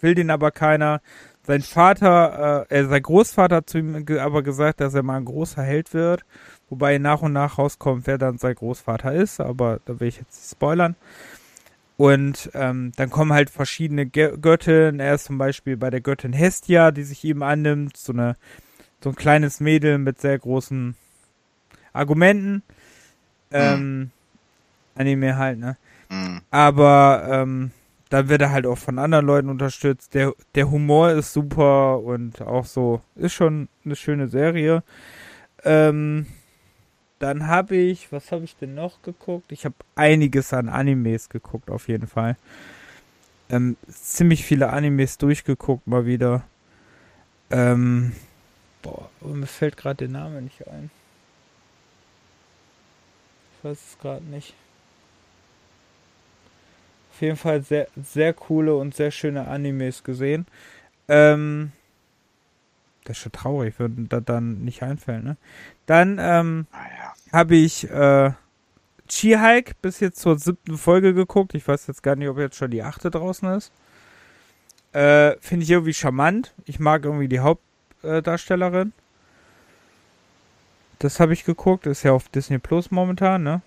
will 0.00 0.14
den 0.14 0.30
aber 0.30 0.50
keiner. 0.50 1.00
Sein 1.46 1.62
Vater, 1.62 2.66
äh, 2.70 2.84
sein 2.84 3.02
Großvater 3.02 3.56
hat 3.56 3.70
zu 3.70 3.78
ihm 3.78 4.06
aber 4.18 4.42
gesagt, 4.42 4.80
dass 4.80 4.94
er 4.94 5.02
mal 5.02 5.18
ein 5.18 5.24
großer 5.24 5.62
Held 5.62 5.92
wird. 5.92 6.24
Wobei 6.70 6.98
nach 6.98 7.22
und 7.22 7.32
nach 7.32 7.58
rauskommt, 7.58 8.06
wer 8.06 8.18
dann 8.18 8.38
sein 8.38 8.54
Großvater 8.54 9.12
ist. 9.12 9.40
Aber 9.40 9.80
da 9.84 10.00
will 10.00 10.08
ich 10.08 10.16
jetzt 10.16 10.34
nicht 10.34 10.50
spoilern. 10.50 10.96
Und 11.96 12.50
ähm, 12.54 12.92
dann 12.96 13.10
kommen 13.10 13.32
halt 13.32 13.50
verschiedene 13.50 14.06
Göttinnen. 14.06 14.98
Er 14.98 15.14
ist 15.14 15.24
zum 15.24 15.38
Beispiel 15.38 15.76
bei 15.76 15.90
der 15.90 16.00
Göttin 16.00 16.32
Hestia, 16.32 16.90
die 16.90 17.04
sich 17.04 17.22
ihm 17.24 17.42
annimmt. 17.42 17.96
So, 17.96 18.12
eine, 18.12 18.36
so 19.02 19.10
ein 19.10 19.16
kleines 19.16 19.60
Mädel 19.60 19.98
mit 19.98 20.20
sehr 20.20 20.38
großen 20.38 20.96
Argumenten. 21.92 22.62
Ähm, 23.52 23.98
mhm. 23.98 24.10
Anime 24.96 25.36
halt, 25.36 25.58
ne? 25.58 25.76
Mhm. 26.08 26.40
Aber 26.50 27.28
ähm, 27.30 27.70
dann 28.10 28.28
wird 28.28 28.42
er 28.42 28.50
halt 28.50 28.66
auch 28.66 28.78
von 28.78 28.98
anderen 28.98 29.26
Leuten 29.26 29.48
unterstützt. 29.48 30.14
Der, 30.14 30.32
der 30.54 30.70
Humor 30.70 31.10
ist 31.10 31.32
super 31.32 32.00
und 32.00 32.42
auch 32.42 32.64
so, 32.64 33.00
ist 33.16 33.32
schon 33.32 33.68
eine 33.84 33.96
schöne 33.96 34.28
Serie. 34.28 34.82
Ähm, 35.64 36.26
dann 37.24 37.46
habe 37.46 37.74
ich, 37.76 38.12
was 38.12 38.32
habe 38.32 38.44
ich 38.44 38.54
denn 38.56 38.74
noch 38.74 39.00
geguckt? 39.00 39.50
Ich 39.50 39.64
habe 39.64 39.74
einiges 39.94 40.52
an 40.52 40.68
Animes 40.68 41.30
geguckt, 41.30 41.70
auf 41.70 41.88
jeden 41.88 42.06
Fall. 42.06 42.36
Ähm, 43.48 43.78
ziemlich 43.88 44.44
viele 44.44 44.70
Animes 44.70 45.16
durchgeguckt, 45.16 45.86
mal 45.86 46.04
wieder. 46.04 46.44
Ähm, 47.50 48.12
boah, 48.82 49.08
mir 49.22 49.46
fällt 49.46 49.78
gerade 49.78 50.06
der 50.06 50.08
Name 50.08 50.42
nicht 50.42 50.68
ein. 50.68 50.90
Ich 53.56 53.64
weiß 53.64 53.78
es 53.92 53.98
gerade 53.98 54.24
nicht. 54.24 54.52
Auf 57.10 57.22
jeden 57.22 57.36
Fall 57.38 57.62
sehr, 57.62 57.88
sehr 57.96 58.34
coole 58.34 58.76
und 58.76 58.94
sehr 58.94 59.10
schöne 59.10 59.48
Animes 59.48 60.04
gesehen. 60.04 60.44
Ähm, 61.08 61.72
das 63.04 63.16
ist 63.16 63.22
schon 63.22 63.32
traurig, 63.32 63.76
wenn 63.78 64.10
das 64.10 64.24
dann 64.26 64.62
nicht 64.62 64.82
einfällt, 64.82 65.24
ne? 65.24 65.38
Dann 65.86 66.18
ähm, 66.20 66.66
ah, 66.72 66.78
ja. 66.78 67.14
habe 67.32 67.56
ich 67.56 67.88
äh, 67.90 68.32
Chi-Hike 69.08 69.74
bis 69.82 70.00
jetzt 70.00 70.20
zur 70.20 70.38
siebten 70.38 70.78
Folge 70.78 71.14
geguckt. 71.14 71.54
Ich 71.54 71.66
weiß 71.66 71.86
jetzt 71.86 72.02
gar 72.02 72.16
nicht, 72.16 72.28
ob 72.28 72.38
jetzt 72.38 72.56
schon 72.56 72.70
die 72.70 72.82
achte 72.82 73.10
draußen 73.10 73.48
ist. 73.50 73.72
Äh, 74.92 75.36
Finde 75.40 75.64
ich 75.64 75.70
irgendwie 75.70 75.94
charmant. 75.94 76.54
Ich 76.64 76.78
mag 76.78 77.04
irgendwie 77.04 77.28
die 77.28 77.40
Hauptdarstellerin. 77.40 78.92
das 81.00 81.20
habe 81.20 81.32
ich 81.32 81.44
geguckt. 81.44 81.86
Ist 81.86 82.02
ja 82.02 82.12
auf 82.12 82.28
Disney 82.28 82.58
Plus 82.58 82.90
momentan, 82.90 83.42
ne? 83.42 83.60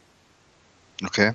Okay. 1.03 1.33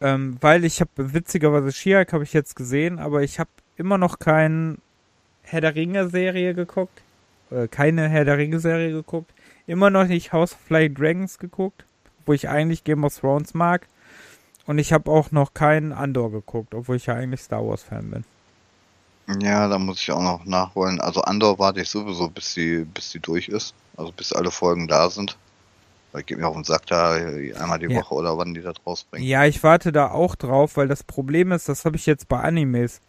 Ähm, 0.00 0.38
weil 0.40 0.64
ich 0.64 0.80
habe 0.80 0.90
witzigerweise 0.96 1.72
Shiak 1.72 2.12
habe 2.12 2.24
ich 2.24 2.32
jetzt 2.32 2.56
gesehen, 2.56 2.98
aber 2.98 3.22
ich 3.22 3.38
habe 3.38 3.50
immer 3.76 3.98
noch 3.98 4.18
kein 4.18 4.78
Herr 5.42 5.60
der 5.60 5.74
Ringe 5.74 6.08
Serie 6.08 6.54
geguckt. 6.54 7.02
Äh, 7.50 7.68
keine 7.68 8.08
Herr 8.08 8.24
der 8.24 8.38
Ringe 8.38 8.60
Serie 8.60 8.92
geguckt. 8.92 9.32
Immer 9.66 9.90
noch 9.90 10.06
nicht 10.06 10.32
House 10.32 10.52
of 10.52 10.60
Flying 10.66 10.94
Dragons 10.94 11.38
geguckt, 11.38 11.84
wo 12.26 12.32
ich 12.32 12.48
eigentlich 12.48 12.84
Game 12.84 13.04
of 13.04 13.16
Thrones 13.18 13.54
mag. 13.54 13.86
Und 14.66 14.78
ich 14.78 14.92
habe 14.92 15.10
auch 15.10 15.30
noch 15.32 15.54
keinen 15.54 15.92
Andor 15.92 16.30
geguckt, 16.30 16.74
obwohl 16.74 16.96
ich 16.96 17.06
ja 17.06 17.14
eigentlich 17.14 17.40
Star 17.40 17.66
Wars 17.66 17.82
Fan 17.82 18.10
bin. 18.10 18.24
Ja, 19.42 19.68
da 19.68 19.78
muss 19.78 20.00
ich 20.00 20.10
auch 20.10 20.22
noch 20.22 20.44
nachholen. 20.44 21.00
Also 21.00 21.22
Andor 21.22 21.58
warte 21.58 21.80
ich 21.80 21.88
sowieso, 21.88 22.28
bis 22.28 22.54
sie, 22.54 22.84
bis 22.84 23.10
sie 23.10 23.20
durch 23.20 23.48
ist. 23.48 23.74
Also 23.96 24.12
bis 24.12 24.32
alle 24.32 24.50
Folgen 24.50 24.88
da 24.88 25.08
sind. 25.10 25.36
Weil 26.12 26.24
geht 26.24 26.38
mir 26.38 26.48
auf 26.48 26.54
den 26.54 26.64
Sack 26.64 26.86
da 26.86 27.12
einmal 27.12 27.78
die 27.78 27.86
ja. 27.86 28.00
Woche 28.00 28.14
oder 28.14 28.36
wann 28.36 28.54
die 28.54 28.62
das 28.62 28.74
rausbringen. 28.84 29.26
Ja, 29.26 29.44
ich 29.44 29.62
warte 29.62 29.92
da 29.92 30.10
auch 30.10 30.34
drauf, 30.34 30.76
weil 30.76 30.88
das 30.88 31.04
Problem 31.04 31.52
ist, 31.52 31.68
das 31.68 31.84
habe 31.84 31.96
ich 31.96 32.06
jetzt 32.06 32.28
bei 32.28 32.40
Animes. 32.40 33.00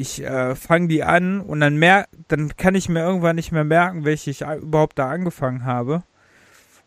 Ich 0.00 0.22
äh, 0.22 0.54
fange 0.54 0.88
die 0.88 1.04
an 1.04 1.42
und 1.42 1.60
dann 1.60 1.76
mer 1.76 2.08
dann 2.28 2.56
kann 2.56 2.74
ich 2.74 2.88
mir 2.88 3.00
irgendwann 3.00 3.36
nicht 3.36 3.52
mehr 3.52 3.64
merken, 3.64 4.06
welche 4.06 4.30
ich 4.30 4.40
überhaupt 4.40 4.98
da 4.98 5.10
angefangen 5.10 5.66
habe. 5.66 6.02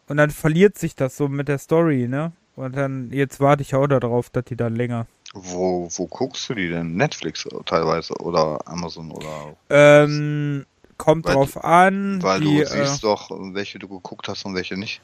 Und 0.07 0.17
dann 0.17 0.31
verliert 0.31 0.79
sich 0.79 0.95
das 0.95 1.15
so 1.15 1.27
mit 1.27 1.47
der 1.47 1.59
Story, 1.59 2.07
ne? 2.07 2.31
Und 2.55 2.75
dann, 2.75 3.11
jetzt 3.11 3.39
warte 3.39 3.61
ich 3.61 3.75
auch 3.75 3.85
darauf, 3.85 4.31
dass 4.31 4.45
die 4.45 4.55
dann 4.55 4.75
länger. 4.75 5.05
Wo, 5.33 5.87
wo 5.95 6.07
guckst 6.07 6.49
du 6.49 6.55
die 6.55 6.69
denn? 6.69 6.95
Netflix 6.95 7.47
teilweise 7.65 8.15
oder 8.15 8.59
Amazon 8.65 9.11
oder? 9.11 9.55
Ähm, 9.69 10.65
kommt 10.97 11.25
weil 11.25 11.35
drauf 11.35 11.63
an. 11.63 12.21
Weil 12.21 12.41
die, 12.41 12.57
du 12.59 12.65
siehst 12.65 12.97
äh, 12.97 13.01
doch, 13.01 13.29
welche 13.53 13.77
du 13.77 13.87
geguckt 13.87 14.27
hast 14.27 14.43
und 14.45 14.55
welche 14.55 14.75
nicht. 14.75 15.01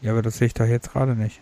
Ja, 0.00 0.12
aber 0.12 0.22
das 0.22 0.38
sehe 0.38 0.46
ich 0.46 0.54
doch 0.54 0.66
jetzt 0.66 0.92
gerade 0.92 1.14
nicht. 1.14 1.40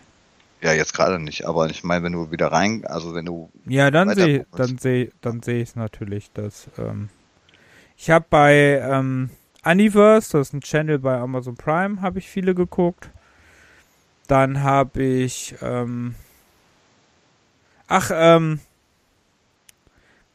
Ja, 0.61 0.73
jetzt 0.73 0.93
gerade 0.93 1.19
nicht, 1.19 1.45
aber 1.45 1.69
ich 1.69 1.83
meine, 1.83 2.03
wenn 2.03 2.13
du 2.13 2.31
wieder 2.31 2.51
rein, 2.51 2.83
also 2.85 3.15
wenn 3.15 3.25
du. 3.25 3.49
Ja, 3.65 3.91
dann 3.91 4.13
sehe 4.13 4.45
dann 4.51 4.77
sehe 4.77 5.11
dann 5.21 5.41
sehe 5.41 5.61
ich 5.61 5.69
es 5.69 5.75
natürlich, 5.75 6.31
dass 6.33 6.69
ähm, 6.77 7.09
ich 7.95 8.09
habe 8.09 8.25
bei 8.29 8.81
ähm, 8.83 9.29
Universe, 9.63 10.33
das 10.33 10.49
ist 10.49 10.53
ein 10.53 10.61
Channel 10.61 10.99
bei 10.99 11.17
Amazon 11.17 11.55
Prime, 11.55 12.01
habe 12.01 12.19
ich 12.19 12.29
viele 12.29 12.55
geguckt. 12.55 13.09
Dann 14.27 14.61
habe 14.61 15.01
ich 15.01 15.55
ähm, 15.61 16.15
ach 17.87 18.11
ähm, 18.13 18.59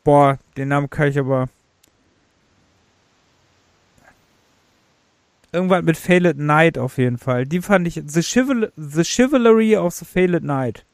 boah, 0.04 0.38
den 0.56 0.68
Namen 0.68 0.88
kann 0.88 1.08
ich 1.08 1.18
aber 1.18 1.48
Irgendwas 5.54 5.84
mit 5.84 5.96
Failed 5.96 6.36
Knight 6.36 6.78
auf 6.78 6.98
jeden 6.98 7.16
Fall. 7.16 7.46
Die 7.46 7.62
fand 7.62 7.86
ich. 7.86 8.02
The, 8.04 8.22
Chival 8.22 8.72
the 8.76 9.04
Chivalry 9.04 9.76
of 9.76 9.94
the 9.94 10.04
Failed 10.04 10.42
Knight. 10.42 10.84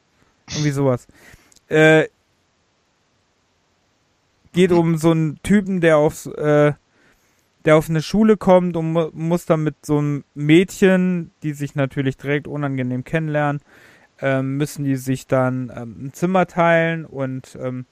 Irgendwie 0.51 0.71
sowas. 0.71 1.07
Äh, 1.69 2.09
geht 4.53 4.73
um 4.73 4.99
so 4.99 5.13
einen 5.13 5.41
Typen, 5.43 5.81
der 5.81 5.97
aufs, 5.97 6.27
äh, 6.27 6.75
der 7.65 7.77
auf 7.77 7.89
eine 7.89 8.03
Schule 8.03 8.37
kommt 8.37 8.77
und 8.77 8.93
mu 8.93 9.09
muss 9.13 9.47
dann 9.47 9.63
mit 9.63 9.77
so 9.87 9.97
einem 9.97 10.25
Mädchen, 10.35 11.31
die 11.43 11.53
sich 11.53 11.75
natürlich 11.75 12.19
direkt 12.19 12.47
unangenehm 12.47 13.03
kennenlernen, 13.03 13.63
ähm, 14.21 14.59
müssen 14.59 14.85
die 14.85 14.97
sich 14.97 15.27
dann 15.27 15.73
ähm, 15.75 16.07
ein 16.07 16.13
Zimmer 16.13 16.47
teilen 16.47 17.07
und 17.07 17.57
ähm, 17.59 17.87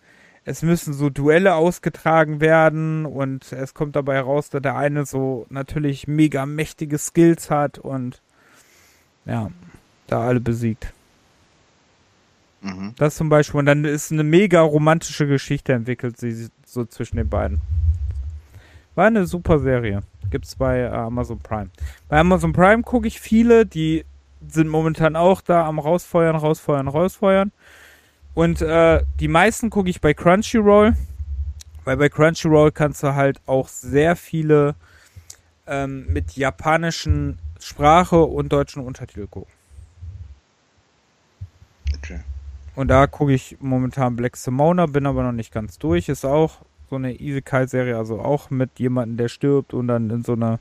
es 0.48 0.62
müssen 0.62 0.94
so 0.94 1.10
Duelle 1.10 1.54
ausgetragen 1.54 2.40
werden 2.40 3.04
und 3.04 3.52
es 3.52 3.74
kommt 3.74 3.96
dabei 3.96 4.14
heraus, 4.14 4.48
dass 4.48 4.62
der 4.62 4.76
eine 4.76 5.04
so 5.04 5.46
natürlich 5.50 6.08
mega 6.08 6.46
mächtige 6.46 6.96
Skills 6.96 7.50
hat 7.50 7.78
und 7.78 8.22
ja, 9.26 9.50
da 10.06 10.22
alle 10.22 10.40
besiegt. 10.40 10.94
Mhm. 12.62 12.94
Das 12.96 13.16
zum 13.16 13.28
Beispiel. 13.28 13.58
Und 13.58 13.66
dann 13.66 13.84
ist 13.84 14.10
eine 14.10 14.24
mega 14.24 14.62
romantische 14.62 15.26
Geschichte 15.26 15.74
entwickelt, 15.74 16.16
sie 16.18 16.48
so 16.64 16.86
zwischen 16.86 17.18
den 17.18 17.28
beiden. 17.28 17.60
War 18.94 19.06
eine 19.06 19.26
super 19.26 19.58
Serie. 19.58 20.00
Gibt's 20.30 20.56
bei 20.56 20.90
Amazon 20.90 21.38
Prime. 21.40 21.68
Bei 22.08 22.20
Amazon 22.20 22.54
Prime 22.54 22.82
gucke 22.82 23.06
ich 23.06 23.20
viele, 23.20 23.66
die 23.66 24.06
sind 24.48 24.68
momentan 24.68 25.14
auch 25.14 25.42
da 25.42 25.66
am 25.66 25.78
rausfeuern, 25.78 26.36
rausfeuern, 26.36 26.88
rausfeuern. 26.88 27.52
Und 28.38 28.62
äh, 28.62 29.04
die 29.18 29.26
meisten 29.26 29.68
gucke 29.68 29.90
ich 29.90 30.00
bei 30.00 30.14
Crunchyroll, 30.14 30.94
weil 31.84 31.96
bei 31.96 32.08
Crunchyroll 32.08 32.70
kannst 32.70 33.02
du 33.02 33.16
halt 33.16 33.40
auch 33.46 33.66
sehr 33.66 34.14
viele 34.14 34.76
ähm, 35.66 36.06
mit 36.06 36.36
japanischen 36.36 37.40
Sprache 37.58 38.22
und 38.22 38.52
deutschen 38.52 38.84
Untertitel 38.84 39.26
gucken. 39.26 39.52
Okay. 41.96 42.20
Und 42.76 42.86
da 42.86 43.08
gucke 43.08 43.32
ich 43.32 43.56
momentan 43.58 44.14
Black 44.14 44.36
Simona, 44.36 44.86
bin 44.86 45.06
aber 45.06 45.24
noch 45.24 45.32
nicht 45.32 45.52
ganz 45.52 45.80
durch. 45.80 46.08
Ist 46.08 46.24
auch 46.24 46.58
so 46.90 46.94
eine 46.94 47.20
Isekai-Serie, 47.20 47.96
also 47.96 48.20
auch 48.20 48.50
mit 48.50 48.78
jemandem, 48.78 49.16
der 49.16 49.26
stirbt 49.26 49.74
und 49.74 49.88
dann 49.88 50.10
in 50.10 50.22
so 50.22 50.34
eine, 50.34 50.60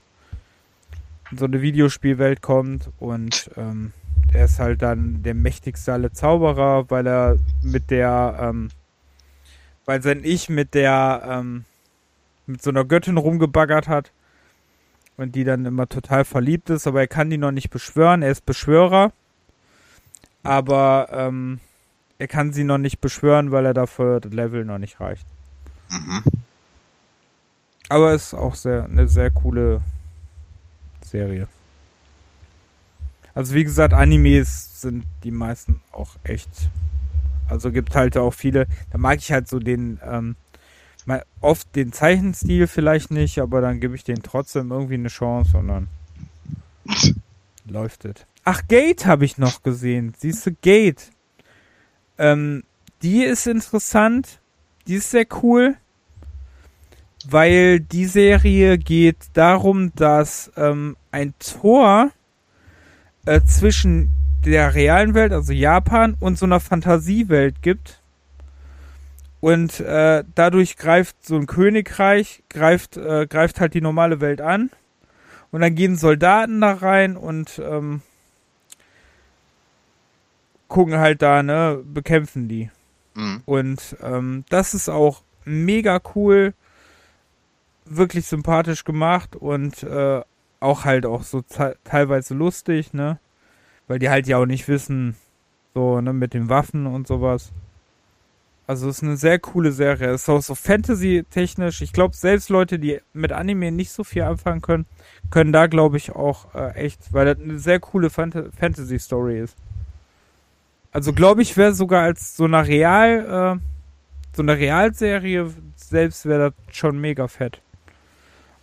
in 1.30 1.38
so 1.38 1.46
eine 1.46 1.62
Videospielwelt 1.62 2.42
kommt. 2.42 2.90
Und 2.98 3.52
ähm, 3.56 3.94
der 4.34 4.46
ist 4.46 4.60
halt 4.60 4.82
dann 4.82 5.24
der 5.24 5.34
mächtigste 5.34 5.94
aller 5.94 6.14
Zauberer, 6.14 6.90
weil 6.90 7.08
er 7.08 7.38
mit 7.62 7.90
der, 7.90 8.38
ähm, 8.40 8.70
weil 9.86 10.02
sein 10.02 10.22
Ich 10.24 10.50
mit 10.50 10.74
der, 10.74 11.22
ähm, 11.26 11.66
mit 12.46 12.62
so 12.62 12.70
einer 12.70 12.86
Göttin 12.86 13.18
rumgebaggert 13.18 13.88
hat 13.88 14.12
und 15.18 15.36
die 15.36 15.44
dann 15.44 15.66
immer 15.66 15.88
total 15.88 16.26
verliebt 16.26 16.70
ist, 16.70 16.88
aber 16.88 17.02
er 17.02 17.08
kann 17.08 17.30
die 17.30 17.38
noch 17.38 17.52
nicht 17.52 17.70
beschwören. 17.70 18.22
Er 18.22 18.32
ist 18.32 18.46
Beschwörer, 18.46 19.12
aber 20.44 21.10
ähm, 21.12 21.60
er 22.20 22.28
kann 22.28 22.54
sie 22.54 22.64
noch 22.64 22.78
nicht 22.78 23.00
beschwören, 23.00 23.52
weil 23.52 23.66
er 23.66 23.74
dafür 23.74 24.20
das 24.20 24.34
Level 24.34 24.66
noch 24.66 24.78
nicht 24.78 25.00
reicht. 25.00 25.26
Mhm. 25.90 26.24
Aber 27.90 28.14
ist 28.14 28.34
auch 28.34 28.56
sehr 28.56 28.86
eine 28.86 29.08
sehr 29.08 29.32
coole 29.32 29.82
Serie. 31.02 31.48
Also 33.38 33.54
wie 33.54 33.64
gesagt, 33.64 33.94
Animes 33.94 34.82
sind 34.82 35.06
die 35.24 35.30
meisten 35.30 35.80
auch 35.92 36.16
echt. 36.24 36.50
Also 37.48 37.72
gibt 37.72 37.96
halt 37.96 38.18
auch 38.18 38.34
viele. 38.34 38.66
Da 38.90 38.98
mag 38.98 39.20
ich 39.20 39.32
halt 39.32 39.48
so 39.48 39.60
den 39.60 40.00
ähm, 40.04 40.36
mal 41.06 41.24
oft 41.40 41.76
den 41.76 41.94
Zeichenstil 41.94 42.66
vielleicht 42.66 43.12
nicht, 43.12 43.38
aber 43.38 43.62
dann 43.62 43.80
gebe 43.80 43.94
ich 43.94 44.04
denen 44.04 44.24
trotzdem 44.24 44.72
irgendwie 44.72 44.96
eine 44.96 45.10
Chance 45.10 45.56
und 45.56 45.68
dann 45.68 45.88
läuft 47.66 48.06
es. 48.06 48.16
Ach, 48.44 48.64
Gate 48.68 49.06
habe 49.06 49.24
ich 49.24 49.38
noch 49.38 49.62
gesehen. 49.62 50.16
Siehst 50.18 50.48
du, 50.48 50.54
Gate. 50.54 51.12
Ähm, 52.18 52.64
die 53.04 53.24
ist 53.24 53.46
interessant. 53.46 54.40
Die 54.88 54.96
ist 54.96 55.12
sehr 55.12 55.28
cool. 55.44 55.76
Weil 57.30 57.82
die 57.82 58.08
Serie 58.08 58.80
geht 58.80 59.18
darum, 59.34 59.94
dass 59.94 60.52
ähm, 60.58 60.98
ein 61.12 61.36
Tor 61.38 62.10
äh, 63.28 63.44
zwischen 63.44 64.12
der 64.46 64.74
realen 64.74 65.14
Welt, 65.14 65.34
also 65.34 65.52
Japan, 65.52 66.16
und 66.20 66.38
so 66.38 66.46
einer 66.46 66.62
Fantasiewelt 66.62 67.62
gibt. 67.62 68.02
Und 69.42 69.82
äh, 69.82 70.24
dadurch 70.34 70.78
greift 70.78 71.18
so 71.26 71.36
ein 71.36 71.46
Königreich, 71.46 72.44
greift, 72.50 72.98
äh, 72.98 73.28
greift 73.28 73.60
halt 73.60 73.74
die 73.74 73.82
normale 73.82 74.22
Welt 74.22 74.42
an. 74.42 74.72
Und 75.52 75.62
dann 75.62 75.76
gehen 75.76 75.98
Soldaten 75.98 76.62
da 76.62 76.74
rein 76.74 77.18
und 77.18 77.62
ähm, 77.64 78.02
gucken 80.68 80.98
halt 80.98 81.22
da, 81.22 81.44
ne, 81.44 81.82
bekämpfen 81.84 82.48
die. 82.48 82.72
Mhm. 83.14 83.42
Und 83.46 83.98
ähm, 84.02 84.46
das 84.50 84.74
ist 84.74 84.90
auch 84.90 85.22
mega 85.46 86.00
cool, 86.16 86.54
wirklich 87.86 88.26
sympathisch 88.26 88.84
gemacht 88.84 89.36
und 89.36 89.84
äh, 89.84 90.22
auch 90.60 90.86
halt 90.86 91.06
auch 91.06 91.24
so 91.24 91.44
teilweise 91.84 92.34
lustig, 92.34 92.94
ne? 92.94 93.20
Weil 93.88 94.00
die 94.00 94.10
halt 94.10 94.28
ja 94.28 94.38
auch 94.38 94.46
nicht 94.46 94.68
wissen, 94.68 95.16
so, 95.74 96.02
ne, 96.02 96.14
mit 96.14 96.34
den 96.34 96.50
Waffen 96.50 96.88
und 96.88 97.08
sowas. 97.08 97.52
Also 98.66 98.90
es 98.90 98.98
ist 98.98 99.04
eine 99.04 99.16
sehr 99.16 99.40
coole 99.40 99.72
Serie. 99.72 100.10
Es 100.10 100.24
ist 100.24 100.30
auch 100.30 100.42
so 100.42 100.54
Fantasy-technisch. 100.56 101.82
Ich 101.82 101.94
glaube, 101.94 102.16
selbst 102.16 102.50
Leute, 102.50 102.80
die 102.80 103.00
mit 103.14 103.32
Anime 103.32 103.72
nicht 103.72 103.92
so 103.92 104.04
viel 104.04 104.24
anfangen 104.24 104.62
können, 104.62 104.86
können 105.30 105.54
da, 105.54 105.68
glaube 105.68 105.96
ich, 105.96 106.12
auch 106.12 106.54
äh, 106.54 106.72
echt, 106.74 107.14
weil 107.14 107.26
das 107.28 107.40
eine 107.40 107.60
sehr 107.60 107.80
coole 107.80 108.10
Fant 108.10 108.36
Fantasy-Story 108.60 109.40
ist. 109.40 109.56
Also 110.92 111.14
glaube 111.14 111.44
ich, 111.44 111.56
wäre 111.56 111.74
sogar 111.74 112.04
als 112.04 112.36
so 112.36 112.44
eine 112.46 112.68
Real, 112.68 113.60
äh, 113.60 114.36
so 114.36 114.42
eine 114.42 114.58
Realserie 114.58 115.54
selbst 115.76 116.26
wäre 116.26 116.52
das 116.52 116.76
schon 116.76 117.00
mega 117.00 117.28
fett. 117.28 117.62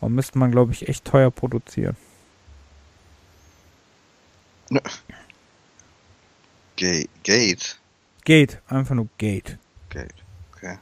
Und 0.04 0.14
müsste 0.14 0.38
man, 0.38 0.50
glaube 0.50 0.72
ich, 0.72 0.88
echt 0.88 1.04
teuer 1.04 1.30
produzieren. 1.30 1.96
Gate. 6.76 7.08
Gate. 7.22 7.78
Gate, 8.24 8.60
einfach 8.68 8.94
nur 8.94 9.08
Gate. 9.18 9.58
Gate. 9.88 10.14
Okay. 10.54 10.78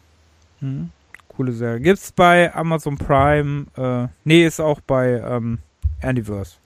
Mhm. 0.61 0.91
Coole 1.29 1.53
Serie. 1.53 1.81
Gibt's 1.81 2.13
bei 2.13 2.55
Amazon 2.55 2.99
Prime, 2.99 3.67
äh, 3.77 4.09
nee, 4.25 4.45
ist 4.45 4.61
auch 4.61 4.81
bei 4.81 5.21
ähm, 5.21 5.59
Anyverse. 6.03 6.57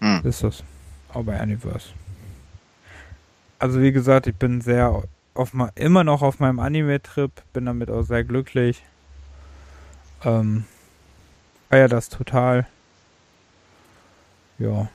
Hm. 0.00 0.20
Ist 0.24 0.42
das. 0.42 0.62
Auch 1.12 1.24
bei 1.24 1.40
Anyverse. 1.40 1.88
Also 3.58 3.80
wie 3.80 3.92
gesagt, 3.92 4.26
ich 4.26 4.36
bin 4.36 4.60
sehr 4.60 5.02
auf 5.34 5.52
immer 5.74 6.04
noch 6.04 6.22
auf 6.22 6.38
meinem 6.38 6.58
Anime-Trip, 6.58 7.30
bin 7.52 7.66
damit 7.66 7.90
auch 7.90 8.02
sehr 8.02 8.24
glücklich. 8.24 8.84
Ähm, 10.24 10.64
feier 11.68 11.88
das 11.88 12.08
total. 12.08 12.66
Ja. 14.58 14.88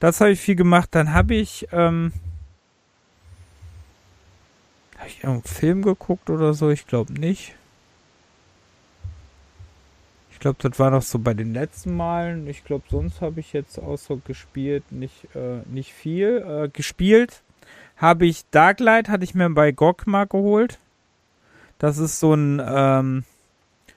Das 0.00 0.20
habe 0.20 0.32
ich 0.32 0.40
viel 0.40 0.56
gemacht. 0.56 0.90
Dann 0.92 1.12
habe 1.12 1.34
ich, 1.34 1.68
ähm, 1.72 2.12
habe 4.98 5.08
ich 5.08 5.24
irgendeinen 5.24 5.54
Film 5.54 5.82
geguckt 5.82 6.30
oder 6.30 6.54
so? 6.54 6.70
Ich 6.70 6.86
glaube 6.86 7.12
nicht. 7.12 7.54
Ich 10.32 10.40
glaube, 10.40 10.58
das 10.60 10.78
war 10.78 10.90
noch 10.90 11.02
so 11.02 11.18
bei 11.18 11.32
den 11.32 11.54
letzten 11.54 11.96
Malen. 11.96 12.46
Ich 12.48 12.64
glaube, 12.64 12.84
sonst 12.90 13.20
habe 13.22 13.40
ich 13.40 13.52
jetzt 13.54 13.74
so 13.74 14.20
gespielt, 14.24 14.92
nicht, 14.92 15.34
äh, 15.34 15.62
nicht 15.66 15.94
viel. 15.94 16.44
Äh, 16.46 16.68
gespielt 16.68 17.42
habe 17.96 18.26
ich 18.26 18.48
Darklight, 18.50 19.08
hatte 19.08 19.24
ich 19.24 19.34
mir 19.34 19.48
bei 19.50 19.72
GOG 19.72 20.06
mal 20.06 20.26
geholt. 20.26 20.78
Das 21.78 21.98
ist 21.98 22.20
so 22.20 22.34
ein 22.34 22.62
ähm, 22.64 23.24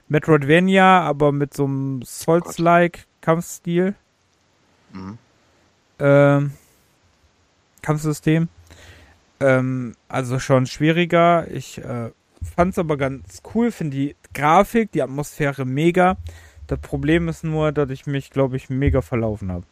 Metroidvania, 0.10 1.02
aber 1.02 1.32
mit 1.32 1.54
so 1.54 1.66
einem 1.66 2.02
Souls-like 2.04 3.06
Kampfstil. 3.22 3.96
Mhm. 4.94 5.18
Ähm, 6.00 6.52
Kampfsystem. 7.82 8.50
Ähm, 9.40 9.96
also 10.10 10.40
schon 10.40 10.66
schwieriger. 10.66 11.50
Ich 11.52 11.78
äh, 11.80 12.12
fand 12.56 12.72
es 12.72 12.80
aber 12.80 12.98
ganz 12.98 13.42
cool. 13.54 13.72
Finde 13.72 13.98
die 13.98 14.16
Grafik, 14.34 14.92
die 14.92 15.02
Atmosphäre 15.02 15.66
mega. 15.66 16.18
Das 16.68 16.80
Problem 16.80 17.30
ist 17.30 17.44
nur, 17.44 17.72
dass 17.72 17.90
ich 17.90 18.08
mich, 18.08 18.30
glaube 18.30 18.58
ich, 18.58 18.70
mega 18.70 19.02
verlaufen 19.02 19.52
habe. 19.52 19.66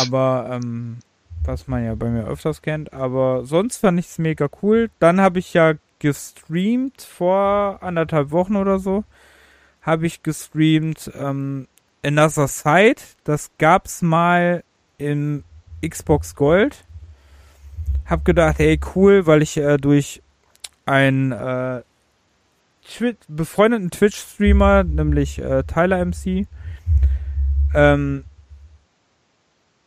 Aber, 0.00 0.48
ähm, 0.50 0.98
was 1.44 1.68
man 1.68 1.84
ja 1.84 1.94
bei 1.94 2.08
mir 2.08 2.26
öfters 2.26 2.60
kennt. 2.60 2.92
Aber 2.92 3.44
sonst 3.44 3.78
fand 3.78 3.98
ich 3.98 4.06
es 4.06 4.18
mega 4.18 4.48
cool. 4.62 4.90
Dann 4.98 5.20
habe 5.20 5.38
ich 5.38 5.54
ja 5.54 5.74
gestreamt 6.00 7.02
vor 7.02 7.78
anderthalb 7.82 8.32
Wochen 8.32 8.56
oder 8.56 8.80
so. 8.80 9.04
Habe 9.82 10.06
ich 10.06 10.22
gestreamt 10.22 11.10
ähm, 11.14 11.68
Another 12.04 12.48
Side. 12.48 13.00
Das 13.24 13.50
gab's 13.58 14.02
mal 14.02 14.64
im 14.98 15.44
Xbox 15.86 16.34
Gold. 16.34 16.84
Hab 18.06 18.24
gedacht, 18.24 18.58
hey, 18.58 18.80
cool, 18.94 19.26
weil 19.26 19.42
ich 19.42 19.56
äh, 19.56 19.76
durch 19.76 20.20
einen 20.84 21.32
äh, 21.32 21.82
Twi 22.82 23.16
befreundeten 23.28 23.90
Twitch-Streamer, 23.90 24.82
nämlich 24.82 25.38
äh, 25.38 25.62
Tyler 25.62 26.04
MC, 26.04 26.46
ähm, 27.74 28.24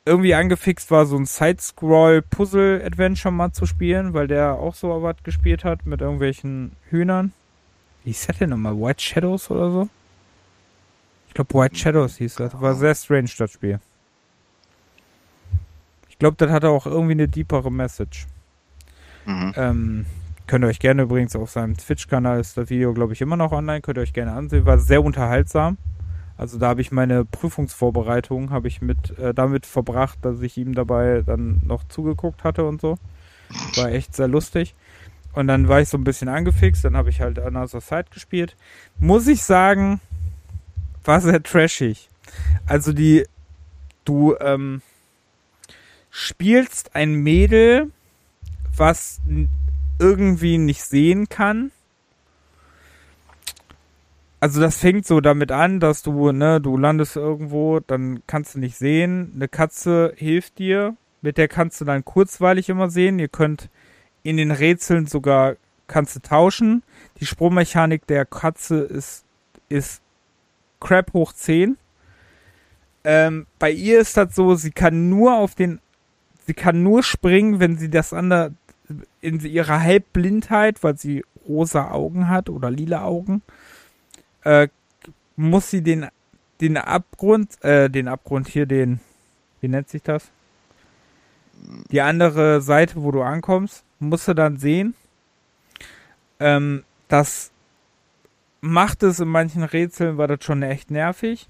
irgendwie 0.06 0.36
angefixt 0.36 0.92
war, 0.92 1.06
so 1.06 1.18
ein 1.18 1.26
Side-Scroll-Puzzle-Adventure 1.26 3.34
mal 3.34 3.54
zu 3.54 3.66
spielen, 3.66 4.14
weil 4.14 4.28
der 4.28 4.54
auch 4.54 4.76
so 4.76 5.02
was 5.02 5.16
gespielt 5.24 5.64
hat 5.64 5.86
mit 5.86 6.02
irgendwelchen 6.02 6.74
Hühnern. 6.90 7.32
Wie 8.04 8.10
hieß 8.10 8.28
das 8.28 8.38
denn 8.38 8.50
nochmal? 8.50 8.76
White 8.76 9.02
Shadows 9.02 9.50
oder 9.50 9.72
so? 9.72 9.90
Ich 11.30 11.34
glaube, 11.34 11.54
White 11.54 11.76
Shadows 11.76 12.18
hieß 12.18 12.36
das. 12.36 12.60
War 12.60 12.76
sehr 12.76 12.96
strange, 12.96 13.30
das 13.38 13.54
Spiel. 13.54 13.80
Ich 16.10 16.20
glaube, 16.20 16.36
das 16.38 16.52
hatte 16.52 16.70
auch 16.70 16.86
irgendwie 16.86 17.14
eine 17.14 17.28
deepere 17.28 17.72
Message. 17.72 18.28
Mhm. 19.26 19.54
Ähm, 19.56 20.06
könnt 20.48 20.66
ihr 20.66 20.68
euch 20.68 20.80
gerne 20.80 21.04
übrigens 21.04 21.36
auf 21.36 21.50
seinem 21.50 21.78
Twitch-Kanal 21.78 22.42
ist 22.42 22.58
das 22.58 22.70
Video, 22.70 22.94
glaube 22.94 23.14
ich, 23.14 23.22
immer 23.22 23.38
noch 23.38 23.54
online. 23.54 23.82
Könnt 23.82 23.98
ihr 23.98 24.02
euch 24.02 24.14
gerne 24.14 24.34
ansehen. 24.34 24.66
War 24.66 24.80
sehr 24.80 25.02
unterhaltsam. 25.02 25.78
Also 26.38 26.58
da 26.58 26.68
habe 26.70 26.82
ich 26.82 26.92
meine 26.92 27.26
Prüfungsvorbereitung 27.26 28.50
habe 28.50 28.68
ich 28.68 28.82
mit 28.82 29.18
äh, 29.20 29.34
damit 29.34 29.66
verbracht, 29.66 30.20
dass 30.24 30.42
ich 30.42 30.58
ihm 30.58 30.74
dabei 30.74 31.22
dann 31.26 31.62
noch 31.64 31.84
zugeguckt 31.88 32.44
hatte 32.44 32.66
und 32.66 32.82
so. 32.82 32.98
War 33.76 33.92
echt 33.92 34.16
sehr 34.16 34.28
lustig. 34.28 34.76
Und 35.34 35.48
dann 35.48 35.68
war 35.68 35.82
ich 35.82 35.90
so 35.90 35.98
ein 35.98 36.04
bisschen 36.04 36.30
angefixt, 36.30 36.86
dann 36.86 36.96
habe 36.96 37.10
ich 37.10 37.22
halt 37.22 37.40
Another 37.40 37.82
Side 37.82 38.06
gespielt. 38.12 38.56
Muss 39.00 39.28
ich 39.28 39.44
sagen, 39.44 40.00
war 41.04 41.22
sehr 41.22 41.42
trashig. 41.42 42.10
Also 42.66 42.94
die, 42.94 43.26
du 44.06 44.36
ähm, 44.40 44.82
spielst 46.10 46.96
ein 46.96 47.16
Mädel, 47.16 47.92
was 48.76 49.22
irgendwie 50.00 50.58
nicht 50.58 50.84
sehen 50.84 51.30
kann. 51.30 51.72
Also 54.44 54.60
das 54.60 54.76
fängt 54.76 55.08
so 55.08 55.22
damit 55.22 55.54
an, 55.54 55.80
dass 55.80 56.04
du, 56.04 56.34
ne, 56.34 56.60
du 56.60 56.76
landest 56.76 57.16
irgendwo, 57.16 57.80
dann 57.80 58.24
kannst 58.28 58.56
du 58.56 58.60
nicht 58.60 58.76
sehen. 58.76 59.32
Eine 59.34 59.48
Katze 59.48 60.14
hilft 60.18 60.60
dir, 60.60 60.98
mit 61.22 61.38
der 61.38 61.48
kannst 61.48 61.80
du 61.80 61.86
dann 61.86 62.04
kurzweilig 62.04 62.68
immer 62.68 62.90
sehen. 62.90 63.20
Ihr 63.20 63.30
könnt 63.30 63.70
in 64.22 64.36
den 64.36 64.52
Rätseln 64.52 65.06
sogar 65.08 65.56
kannst 65.88 66.18
du 66.18 66.20
tauschen. 66.20 66.84
Die 67.22 67.26
Sprungmechanik 67.26 68.06
der 68.08 68.26
Katze 68.26 68.80
ist 68.80 69.24
ist 69.70 70.02
Crap 70.82 71.14
hoch 71.14 71.32
10. 71.32 71.78
Ähm, 73.06 73.48
bei 73.60 73.72
ihr 73.72 74.02
ist 74.02 74.18
das 74.18 74.36
so, 74.36 74.56
sie 74.56 74.72
kann 74.72 75.08
nur 75.10 75.38
auf 75.38 75.56
den, 75.56 75.80
sie 76.46 76.54
kann 76.54 76.84
nur 76.84 77.02
springen, 77.02 77.62
wenn 77.62 77.78
sie 77.78 77.90
das 77.90 78.12
andere 78.12 78.52
in 79.22 79.40
ihrer 79.40 79.80
Halbblindheit, 79.80 80.84
weil 80.84 80.98
sie 80.98 81.24
rosa 81.48 81.92
Augen 81.92 82.28
hat 82.28 82.50
oder 82.50 82.70
lila 82.70 83.06
Augen, 83.06 83.42
äh, 84.44 84.68
muss 85.36 85.70
sie 85.70 85.82
den, 85.82 86.08
den 86.62 86.78
Abgrund, 86.78 87.64
äh, 87.64 87.90
den 87.90 88.08
Abgrund 88.08 88.48
hier, 88.48 88.66
den, 88.66 89.00
wie 89.62 89.68
nennt 89.68 89.90
sich 89.90 90.04
das? 90.04 90.30
Die 91.92 92.02
andere 92.02 92.62
Seite, 92.62 93.02
wo 93.02 93.12
du 93.12 93.22
ankommst, 93.22 93.84
musst 94.00 94.28
du 94.28 94.34
dann 94.34 94.58
sehen. 94.58 94.96
Ähm, 96.40 96.84
das 97.08 97.52
macht 98.62 99.04
es 99.04 99.20
in 99.20 99.28
manchen 99.28 99.64
Rätseln, 99.64 100.18
war 100.18 100.28
das 100.28 100.44
schon 100.44 100.64
echt 100.64 100.92
nervig. 100.92 101.50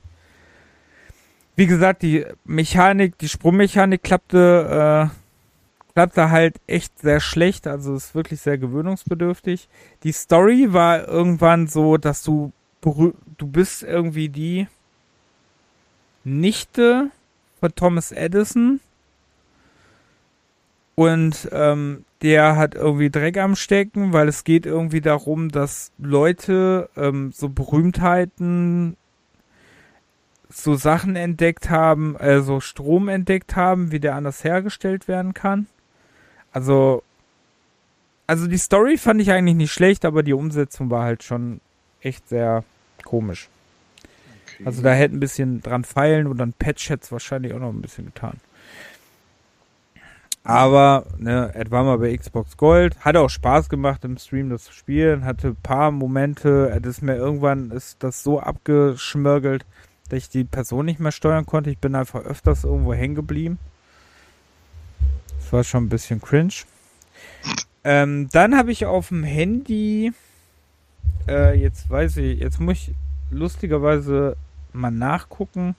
Wie 1.55 1.67
gesagt, 1.67 2.01
die 2.01 2.25
Mechanik, 2.45 3.17
die 3.19 3.29
Sprungmechanik 3.29 4.01
klappte, 4.03 5.09
äh, 5.11 5.93
klappte 5.93 6.31
halt 6.31 6.59
echt 6.65 6.97
sehr 6.99 7.19
schlecht, 7.19 7.67
also 7.67 7.95
ist 7.95 8.15
wirklich 8.15 8.41
sehr 8.41 8.57
gewöhnungsbedürftig. 8.57 9.69
Die 10.03 10.11
Story 10.11 10.73
war 10.73 11.07
irgendwann 11.07 11.67
so, 11.67 11.97
dass 11.97 12.23
du 12.23 12.51
du 12.83 13.47
bist 13.47 13.83
irgendwie 13.83 14.29
die 14.29 14.67
Nichte 16.23 17.11
von 17.59 17.73
Thomas 17.75 18.11
Edison 18.11 18.79
und 20.95 21.49
ähm, 21.51 22.05
der 22.21 22.55
hat 22.55 22.75
irgendwie 22.75 23.09
Dreck 23.09 23.37
am 23.37 23.55
Stecken, 23.55 24.13
weil 24.13 24.27
es 24.27 24.43
geht 24.43 24.65
irgendwie 24.65 25.01
darum, 25.01 25.49
dass 25.49 25.91
Leute 25.97 26.89
ähm, 26.95 27.31
so 27.33 27.49
Berühmtheiten 27.49 28.95
so 30.49 30.75
Sachen 30.75 31.15
entdeckt 31.15 31.69
haben, 31.69 32.15
also 32.15 32.59
Strom 32.59 33.09
entdeckt 33.09 33.55
haben, 33.55 33.91
wie 33.91 33.99
der 33.99 34.15
anders 34.15 34.43
hergestellt 34.43 35.07
werden 35.07 35.33
kann. 35.33 35.67
Also, 36.51 37.01
also 38.27 38.45
die 38.47 38.57
Story 38.57 38.97
fand 38.97 39.19
ich 39.19 39.31
eigentlich 39.31 39.55
nicht 39.55 39.71
schlecht, 39.73 40.05
aber 40.05 40.21
die 40.21 40.33
Umsetzung 40.33 40.91
war 40.91 41.03
halt 41.03 41.23
schon 41.23 41.59
echt 42.01 42.29
sehr 42.29 42.63
komisch. 43.13 43.47
Okay. 44.55 44.63
Also 44.65 44.81
da 44.81 44.91
hätte 44.93 45.15
ein 45.15 45.19
bisschen 45.19 45.61
dran 45.61 45.83
feilen 45.83 46.25
und 46.25 46.39
dann 46.39 46.53
Patch 46.53 46.89
hätte 46.89 47.03
es 47.03 47.11
wahrscheinlich 47.11 47.53
auch 47.53 47.59
noch 47.59 47.69
ein 47.69 47.81
bisschen 47.81 48.05
getan. 48.05 48.39
Aber, 50.43 51.05
ne, 51.19 51.51
es 51.53 51.69
war 51.69 51.83
mal 51.83 51.99
bei 51.99 52.17
Xbox 52.17 52.57
Gold. 52.57 52.97
Hat 52.99 53.15
auch 53.15 53.29
Spaß 53.29 53.69
gemacht 53.69 54.03
im 54.03 54.17
Stream 54.17 54.49
das 54.49 54.63
zu 54.63 54.73
spielen. 54.73 55.25
Hatte 55.25 55.49
ein 55.49 55.55
paar 55.55 55.91
Momente. 55.91 56.69
Es 56.75 56.85
ist 56.87 57.01
mir 57.03 57.15
irgendwann 57.15 57.69
ist 57.69 58.01
das 58.03 58.23
so 58.23 58.39
abgeschmörgelt, 58.39 59.63
dass 60.09 60.17
ich 60.17 60.29
die 60.29 60.43
Person 60.43 60.85
nicht 60.85 60.99
mehr 60.99 61.11
steuern 61.11 61.45
konnte. 61.45 61.69
Ich 61.69 61.77
bin 61.77 61.93
einfach 61.93 62.25
öfters 62.25 62.63
irgendwo 62.63 62.95
hängen 62.95 63.15
geblieben. 63.15 63.59
Das 65.39 65.53
war 65.53 65.63
schon 65.63 65.85
ein 65.85 65.89
bisschen 65.89 66.19
cringe. 66.19 66.53
Ähm, 67.83 68.27
dann 68.31 68.57
habe 68.57 68.71
ich 68.71 68.85
auf 68.85 69.09
dem 69.09 69.23
Handy, 69.23 70.11
äh, 71.27 71.57
jetzt 71.57 71.89
weiß 71.89 72.17
ich, 72.17 72.39
jetzt 72.39 72.59
muss 72.59 72.77
ich 72.77 72.95
lustigerweise 73.33 74.37
mal 74.71 74.91
nachgucken. 74.91 75.75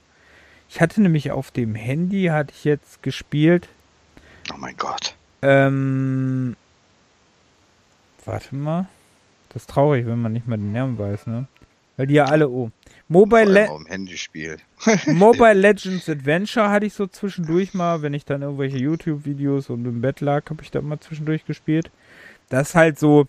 Ich 0.69 0.81
hatte 0.81 1.01
nämlich 1.01 1.31
auf 1.31 1.51
dem 1.51 1.75
Handy, 1.75 2.25
hatte 2.27 2.53
ich 2.55 2.65
jetzt 2.65 3.03
gespielt, 3.03 3.69
Oh 4.53 4.57
mein 4.59 4.77
Gott. 4.77 5.15
Ähm. 5.43 6.57
Warte 8.25 8.55
mal. 8.55 8.87
Das 9.51 9.63
ist 9.63 9.71
traurig, 9.71 10.07
wenn 10.07 10.21
man 10.21 10.33
nicht 10.33 10.47
mehr 10.47 10.59
den 10.59 10.73
Namen 10.73 10.99
weiß, 10.99 11.27
ne? 11.27 11.47
Weil 11.97 12.09
die 12.09 12.15
ja 12.15 12.25
alle, 12.25 12.49
oh. 12.49 12.71
Mobile, 13.07 13.45
Le 13.45 13.69
Handyspiel. 13.87 14.59
Mobile 15.07 15.55
Legends 15.55 16.09
Adventure 16.09 16.71
hatte 16.71 16.87
ich 16.87 16.95
so 16.95 17.07
zwischendurch 17.07 17.73
mal, 17.73 18.03
wenn 18.03 18.15
ich 18.15 18.25
dann 18.25 18.43
irgendwelche 18.43 18.79
YouTube-Videos 18.79 19.71
und 19.71 19.85
im 19.85 20.01
Bett 20.01 20.21
lag, 20.21 20.49
habe 20.51 20.63
ich 20.63 20.71
da 20.71 20.81
mal 20.81 20.99
zwischendurch 20.99 21.45
gespielt. 21.45 21.91
Das 22.49 22.71
ist 22.71 22.75
halt 22.75 22.99
so 22.99 23.27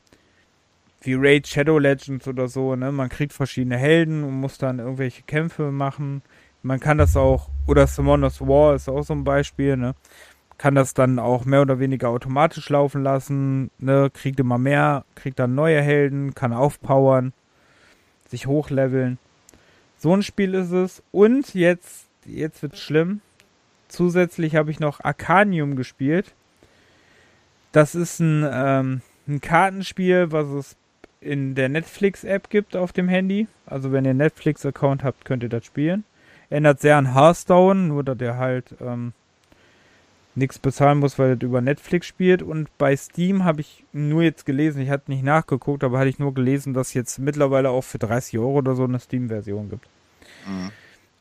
wie 1.06 1.15
Raid 1.15 1.48
Shadow 1.48 1.80
Legends 1.80 2.28
oder 2.28 2.48
so, 2.48 2.76
ne? 2.76 2.91
Man 2.91 3.10
kriegt 3.10 3.34
verschiedene 3.34 3.78
Helden 3.78 4.24
und 4.24 4.34
muss 4.34 4.58
dann 4.58 4.80
irgendwelche 4.80 5.24
Kämpfe 5.24 5.72
machen. 5.72 6.22
Man 6.63 6.80
kann 6.80 6.98
das 6.98 7.15
auch, 7.15 7.50
oder 7.68 7.88
Summoners 7.88 8.41
War 8.41 8.76
ist 8.76 8.89
auch 8.89 9.04
so 9.04 9.13
ein 9.13 9.24
Beispiel, 9.24 9.78
ne? 9.78 9.96
kann 10.58 10.76
das 10.76 10.94
dann 10.94 11.20
auch 11.20 11.46
mehr 11.46 11.62
oder 11.62 11.80
weniger 11.80 12.10
automatisch 12.10 12.70
laufen 12.70 13.04
lassen, 13.04 13.72
ne, 13.78 14.10
kriegt 14.13 14.39
immer 14.39 14.58
mehr, 14.58 15.06
kriegt 15.15 15.39
dann 15.39 15.56
neue 15.56 15.82
Helden, 15.82 16.34
kann 16.34 16.54
aufpowern, 16.54 17.34
sich 18.30 18.48
hochleveln. 18.48 19.18
So 19.98 20.15
ein 20.15 20.24
Spiel 20.24 20.54
ist 20.54 20.72
es. 20.72 21.04
Und 21.12 21.54
jetzt, 21.54 22.08
jetzt 22.26 22.62
wird's 22.62 22.80
schlimm. 22.80 23.22
Zusätzlich 23.88 24.56
habe 24.56 24.72
ich 24.72 24.80
noch 24.80 25.04
Arcanium 25.04 25.76
gespielt. 25.76 26.34
Das 27.72 27.96
ist 27.96 28.20
ein, 28.20 28.48
ähm, 28.50 29.02
ein 29.28 29.41
Kartenspiel, 29.41 30.32
was 30.32 30.48
es 30.48 30.78
in 31.25 31.55
der 31.55 31.69
Netflix-App 31.69 32.49
gibt 32.49 32.75
auf 32.75 32.93
dem 32.93 33.09
Handy. 33.09 33.47
Also 33.65 33.91
wenn 33.91 34.05
ihr 34.05 34.11
einen 34.11 34.19
Netflix-Account 34.19 35.03
habt, 35.03 35.25
könnt 35.25 35.43
ihr 35.43 35.49
das 35.49 35.65
spielen. 35.65 36.03
Ändert 36.49 36.79
sehr 36.79 36.97
an 36.97 37.13
Hearthstone, 37.13 37.88
nur 37.88 38.03
dass 38.03 38.17
der 38.17 38.38
halt 38.38 38.75
ähm, 38.79 39.13
nichts 40.35 40.59
bezahlen 40.59 40.99
muss, 40.99 41.17
weil 41.17 41.35
das 41.35 41.43
über 41.43 41.61
Netflix 41.61 42.05
spielt. 42.05 42.43
Und 42.43 42.69
bei 42.77 42.95
Steam 42.95 43.43
habe 43.43 43.61
ich 43.61 43.83
nur 43.91 44.21
jetzt 44.21 44.45
gelesen, 44.45 44.81
ich 44.81 44.89
hatte 44.89 45.11
nicht 45.11 45.23
nachgeguckt, 45.23 45.83
aber 45.83 45.97
hatte 45.97 46.09
ich 46.09 46.19
nur 46.19 46.33
gelesen, 46.33 46.73
dass 46.73 46.93
jetzt 46.93 47.17
mittlerweile 47.17 47.71
auch 47.71 47.83
für 47.83 47.97
30 47.99 48.38
Euro 48.38 48.59
oder 48.59 48.75
so 48.75 48.83
eine 48.83 48.99
Steam-Version 48.99 49.69
gibt. 49.69 49.88
Mhm. 50.47 50.71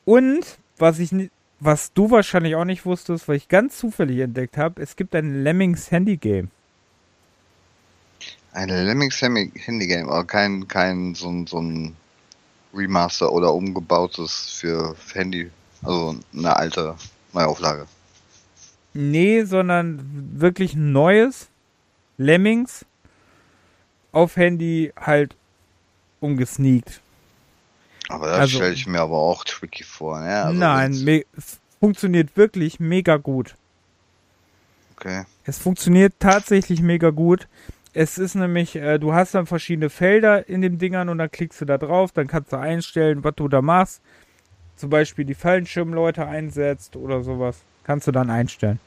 Und 0.05 0.59
was 0.77 0.99
ich 0.99 1.13
was 1.61 1.93
du 1.95 2.11
wahrscheinlich 2.11 2.57
auch 2.57 2.67
nicht 2.67 2.85
wusstest, 2.85 3.27
weil 3.27 3.37
ich 3.37 3.49
ganz 3.49 3.79
zufällig 3.79 4.19
entdeckt 4.19 4.59
habe, 4.59 4.83
es 4.83 4.97
gibt 4.97 5.15
ein 5.15 5.43
Lemmings 5.43 5.91
Handy 5.91 6.19
Game. 6.19 6.51
Ein 8.55 8.69
Lemmings 8.69 9.21
Handy 9.21 9.87
Game, 9.87 10.09
aber 10.09 10.25
kein, 10.25 10.69
kein 10.69 11.15
so, 11.15 11.45
so 11.47 11.61
ein 11.61 11.97
Remaster 12.73 13.33
oder 13.33 13.53
umgebautes 13.53 14.59
für 14.61 14.95
Handy, 15.13 15.51
also 15.83 16.17
eine 16.33 16.57
alte 16.57 16.95
Neuauflage. 17.33 17.87
Nee, 18.93 19.43
sondern 19.43 20.31
wirklich 20.37 20.75
ein 20.75 20.93
neues 20.93 21.49
Lemmings 22.17 22.85
auf 24.13 24.37
Handy 24.37 24.93
halt 24.97 25.35
umgesneakt. 26.21 27.01
Aber 28.09 28.29
das 28.29 28.39
also, 28.39 28.57
stelle 28.59 28.75
ich 28.75 28.87
mir 28.87 29.01
aber 29.01 29.19
auch 29.19 29.43
tricky 29.43 29.83
vor. 29.83 30.21
Ne? 30.21 30.43
Also 30.45 30.59
nein, 30.59 31.25
es 31.37 31.59
funktioniert 31.81 32.37
wirklich 32.37 32.79
mega 32.79 33.17
gut. 33.17 33.57
Okay. 34.97 35.25
Es 35.45 35.59
funktioniert 35.59 36.15
tatsächlich 36.21 36.81
mega 36.81 37.11
gut. 37.11 37.49
Es 37.97 38.19
ist 38.19 38.35
nämlich, 38.35 38.75
äh, 38.75 38.99
du 38.99 39.15
hast 39.15 39.35
dann 39.35 39.47
verschiedene 39.47 39.89
Felder 39.89 40.49
in 40.49 40.61
den 40.61 40.79
Dingern 40.79 41.09
und 41.09 41.19
dann 41.19 41.31
klickst 41.31 41.61
du 41.61 41.65
da 41.65 41.79
drauf, 41.79 42.11
dann 42.11 42.27
kannst 42.27 42.53
du 42.53 42.57
einstellen, 42.57 43.23
was 43.23 43.37
du 43.37 43.47
da 43.49 43.63
machst. 43.63 44.03
Zum 44.75 44.91
Beispiel 44.91 45.25
die 45.25 45.35
Fallschirmleute 45.35 46.27
einsetzt 46.27 46.97
oder 46.97 47.23
sowas. 47.23 47.63
Kannst 47.85 48.09
du 48.09 48.13
dann 48.13 48.31
einstellen. 48.31 48.81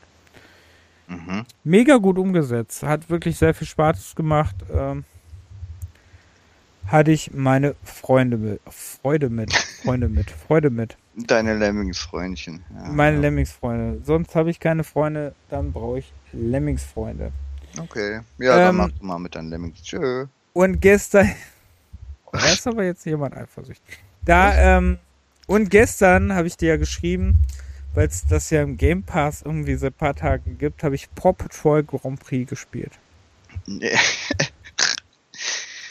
Mhm. 1.07 1.45
Mega 1.63 1.95
gut 1.97 2.17
umgesetzt. 2.17 2.83
Hat 2.83 3.09
wirklich 3.09 3.37
sehr 3.37 3.53
viel 3.53 3.67
Spaß 3.67 4.13
gemacht. 4.15 4.55
Ähm, 4.73 5.05
hatte 6.87 7.11
ich 7.11 7.33
meine 7.33 7.75
Freunde 7.83 8.37
mit. 8.37 8.61
Freude 8.69 9.29
mit. 9.29 9.53
Freunde 9.53 10.09
mit. 10.09 10.29
Freude 10.31 10.69
mit. 10.69 10.97
Deine 11.15 11.55
Lemmingsfreundchen. 11.55 12.61
Ja. 12.73 12.89
Meine 12.89 13.19
Lemmingsfreunde. 13.19 14.01
Sonst 14.03 14.35
habe 14.35 14.49
ich 14.49 14.59
keine 14.59 14.83
Freunde, 14.83 15.33
dann 15.49 15.71
brauche 15.71 15.99
ich 15.99 16.13
Lemmingsfreunde. 16.33 17.31
Okay. 17.79 18.21
Ja, 18.37 18.57
ähm, 18.57 18.65
dann 18.65 18.75
mach 18.75 18.91
du 18.91 19.05
mal 19.05 19.19
mit 19.19 19.35
deinen 19.35 19.49
Lemmings. 19.49 19.81
Tschö. 19.81 20.27
Und 20.53 20.81
gestern. 20.81 21.31
da 22.31 22.45
ist 22.51 22.67
aber 22.67 22.83
jetzt 22.83 23.05
jemand 23.05 23.35
eifersüchtig. 23.35 23.99
Da, 24.25 24.77
ähm, 24.77 24.99
und 25.47 25.69
gestern 25.69 26.33
habe 26.33 26.47
ich 26.47 26.57
dir 26.57 26.69
ja 26.69 26.77
geschrieben, 26.77 27.39
weil 27.93 28.07
es 28.07 28.25
das 28.27 28.49
ja 28.49 28.61
im 28.61 28.77
Game 28.77 29.03
Pass 29.03 29.41
irgendwie 29.41 29.75
seit 29.75 29.93
ein 29.93 29.97
paar 29.97 30.15
Tagen 30.15 30.57
gibt, 30.57 30.83
habe 30.83 30.95
ich 30.95 31.13
Paw 31.15 31.33
Patrol 31.33 31.83
Grand 31.83 32.19
Prix 32.19 32.49
gespielt. 32.49 32.91
Nee. 33.65 33.97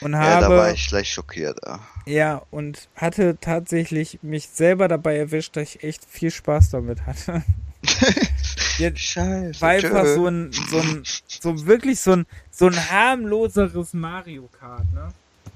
Und 0.01 0.15
habe, 0.15 0.27
ja, 0.27 0.41
da 0.41 0.49
war 0.51 0.73
ich 0.73 0.89
gleich 0.89 1.11
schockiert. 1.11 1.59
Ja. 1.65 1.81
ja, 2.05 2.43
und 2.51 2.89
hatte 2.97 3.39
tatsächlich 3.41 4.19
mich 4.23 4.49
selber 4.49 4.89
dabei 4.89 5.17
erwischt, 5.17 5.57
dass 5.57 5.75
ich 5.75 5.83
echt 5.83 6.05
viel 6.05 6.31
Spaß 6.31 6.71
damit 6.71 7.07
hatte. 7.07 7.43
Ja, 8.79 8.95
Scheiße. 8.95 9.61
war 9.61 9.71
einfach 9.71 10.03
tschö. 10.03 10.15
so 10.15 10.27
ein, 10.27 10.53
so 10.53 10.79
ein, 10.79 11.03
so 11.27 11.67
wirklich 11.67 12.01
so 12.01 12.13
ein, 12.13 12.27
so 12.51 12.67
ein 12.67 12.91
harmloseres 12.91 13.95
Mario 13.95 14.49
Kart, 14.59 14.85
ne? 14.93 15.13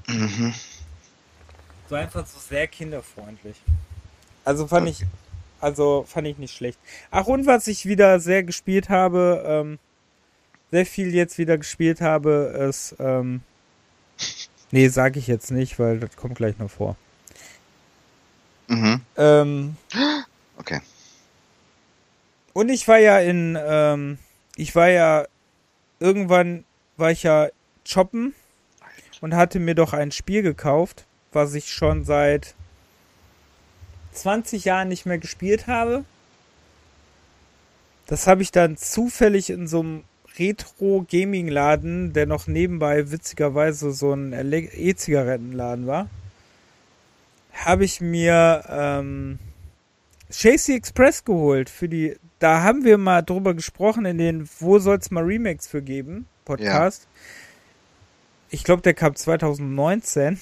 Mhm. 0.07 0.55
So 1.89 1.95
einfach 1.97 2.27
so 2.27 2.39
sehr 2.39 2.67
kinderfreundlich. 2.67 3.57
Also 4.45 4.67
fand 4.67 4.89
ich, 4.89 5.05
also 5.61 6.05
fand 6.09 6.27
ich 6.29 6.39
nicht 6.39 6.55
schlecht. 6.55 6.79
Ach 7.11 7.27
und 7.27 7.47
was 7.47 7.67
ich 7.67 7.87
wieder 7.87 8.21
sehr 8.21 8.43
gespielt 8.43 8.89
habe, 8.89 9.43
ähm, 9.47 9.79
sehr 10.71 10.87
viel 10.87 11.15
jetzt 11.15 11.37
wieder 11.39 11.59
gespielt 11.59 12.01
habe, 12.01 12.67
ist, 12.69 12.95
ähm, 13.01 13.43
nee, 14.71 14.89
sag 14.89 15.17
ich 15.17 15.27
jetzt 15.27 15.51
nicht, 15.51 15.79
weil 15.79 15.99
das 15.99 16.17
kommt 16.17 16.37
gleich 16.37 16.59
noch 16.59 16.71
vor. 16.71 16.97
Mhm. 18.69 19.01
Ähm, 19.17 19.77
Okay. 20.61 20.81
Und 22.61 22.69
ich 22.69 22.87
war 22.89 22.99
ja 22.99 23.19
in, 23.19 23.59
ähm, 23.59 24.19
ich 24.55 24.75
war 24.77 24.91
ja, 24.91 25.27
irgendwann 25.99 26.65
war 26.99 27.11
ich 27.11 27.23
ja 27.23 27.49
shoppen 27.87 28.35
und 29.23 29.35
hatte 29.35 29.59
mir 29.59 29.75
doch 29.75 29.95
ein 29.95 30.13
Spiel 30.13 30.43
gekauft, 30.43 31.07
was 31.33 31.55
ich 31.55 31.73
schon 31.73 32.05
seit 32.05 32.55
20 34.13 34.67
Jahren 34.67 34.89
nicht 34.89 35.07
mehr 35.07 35.17
gespielt 35.17 35.69
habe. 35.69 36.05
Das 38.07 38.27
habe 38.27 38.43
ich 38.43 38.53
dann 38.53 38.77
zufällig 38.77 39.49
in 39.49 39.67
so 39.67 39.81
einem 39.81 40.05
Retro-Gaming-Laden, 40.39 42.13
der 42.13 42.27
noch 42.27 42.47
nebenbei 42.47 43.11
witzigerweise 43.11 43.91
so 43.91 44.13
ein 44.13 44.35
E-Zigarettenladen 44.35 45.87
war, 45.87 46.11
habe 47.55 47.87
ich 47.87 48.03
mir 48.03 48.65
ähm, 48.69 49.39
Chasey 50.31 50.77
Express 50.77 51.25
geholt 51.25 51.71
für 51.71 51.89
die. 51.89 52.19
Da 52.41 52.63
haben 52.63 52.85
wir 52.85 52.97
mal 52.97 53.23
drüber 53.23 53.53
gesprochen 53.55 54.07
in 54.07 54.17
den 54.17 54.49
Wo 54.59 54.79
soll's 54.79 55.11
mal 55.11 55.23
Remakes 55.23 55.69
für 55.69 55.83
geben 55.83 56.27
Podcast. 56.47 57.07
Ich 58.49 58.65
glaube, 58.65 58.83
der 58.83 58.95
kam 58.95 59.15
2019. 59.15 60.41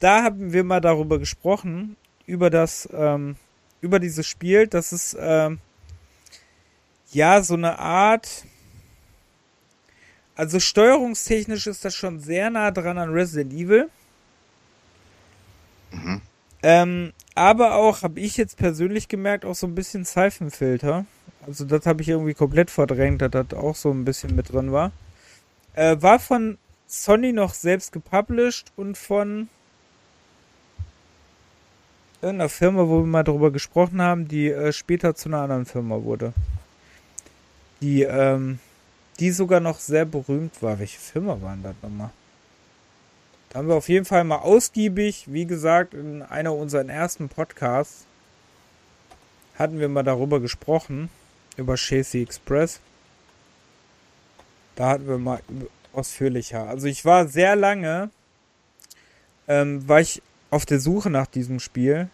Da 0.00 0.22
haben 0.22 0.52
wir 0.52 0.62
mal 0.64 0.80
darüber 0.80 1.18
gesprochen 1.18 1.96
über 2.26 2.50
das 2.50 2.88
ähm, 2.92 3.36
über 3.80 3.98
dieses 3.98 4.26
Spiel. 4.26 4.66
Das 4.66 4.92
ist 4.92 5.16
ähm, 5.18 5.60
ja 7.10 7.42
so 7.42 7.54
eine 7.54 7.78
Art. 7.78 8.44
Also 10.36 10.60
steuerungstechnisch 10.60 11.66
ist 11.66 11.86
das 11.86 11.94
schon 11.94 12.20
sehr 12.20 12.50
nah 12.50 12.70
dran 12.70 12.98
an 12.98 13.10
Resident 13.10 13.54
Evil. 13.54 13.88
Mhm. 15.90 16.20
Ähm, 16.62 17.12
aber 17.34 17.76
auch, 17.76 18.02
habe 18.02 18.20
ich 18.20 18.36
jetzt 18.36 18.56
persönlich 18.56 19.08
gemerkt, 19.08 19.44
auch 19.44 19.54
so 19.54 19.66
ein 19.66 19.74
bisschen 19.74 20.04
Seifenfilter. 20.04 21.06
Also 21.46 21.64
das 21.64 21.86
habe 21.86 22.02
ich 22.02 22.08
irgendwie 22.08 22.34
komplett 22.34 22.70
verdrängt, 22.70 23.22
dass 23.22 23.30
das 23.30 23.54
auch 23.54 23.76
so 23.76 23.90
ein 23.90 24.04
bisschen 24.04 24.34
mit 24.34 24.52
drin 24.52 24.72
war. 24.72 24.92
Äh, 25.74 25.96
war 26.00 26.18
von 26.18 26.58
Sony 26.86 27.32
noch 27.32 27.54
selbst 27.54 27.92
gepublished 27.92 28.72
und 28.76 28.98
von 28.98 29.48
irgendeiner 32.20 32.48
Firma, 32.48 32.88
wo 32.88 33.00
wir 33.00 33.06
mal 33.06 33.22
drüber 33.22 33.52
gesprochen 33.52 34.02
haben, 34.02 34.26
die 34.26 34.48
äh, 34.48 34.72
später 34.72 35.14
zu 35.14 35.28
einer 35.28 35.42
anderen 35.42 35.66
Firma 35.66 36.02
wurde. 36.02 36.32
Die, 37.80 38.02
ähm, 38.02 38.58
die 39.20 39.30
sogar 39.30 39.60
noch 39.60 39.78
sehr 39.78 40.04
berühmt 40.04 40.60
war. 40.62 40.78
Welche 40.80 40.98
Firma 40.98 41.40
war 41.40 41.54
denn 41.54 41.62
das 41.62 41.74
nochmal? 41.82 42.10
Haben 43.58 43.66
wir 43.66 43.74
auf 43.74 43.88
jeden 43.88 44.04
Fall 44.04 44.22
mal 44.22 44.36
ausgiebig, 44.36 45.24
wie 45.26 45.44
gesagt, 45.44 45.92
in 45.92 46.22
einer 46.22 46.54
unserer 46.54 46.88
ersten 46.88 47.28
Podcasts 47.28 48.06
hatten 49.56 49.80
wir 49.80 49.88
mal 49.88 50.04
darüber 50.04 50.38
gesprochen, 50.38 51.10
über 51.56 51.74
Chasey 51.74 52.22
Express. 52.22 52.78
Da 54.76 54.90
hatten 54.90 55.08
wir 55.08 55.18
mal 55.18 55.40
ausführlicher. 55.92 56.68
Also 56.68 56.86
ich 56.86 57.04
war 57.04 57.26
sehr 57.26 57.56
lange, 57.56 58.10
ähm, 59.48 59.88
war 59.88 60.02
ich 60.02 60.22
auf 60.50 60.64
der 60.64 60.78
Suche 60.78 61.10
nach 61.10 61.26
diesem 61.26 61.58
Spiel 61.58 62.08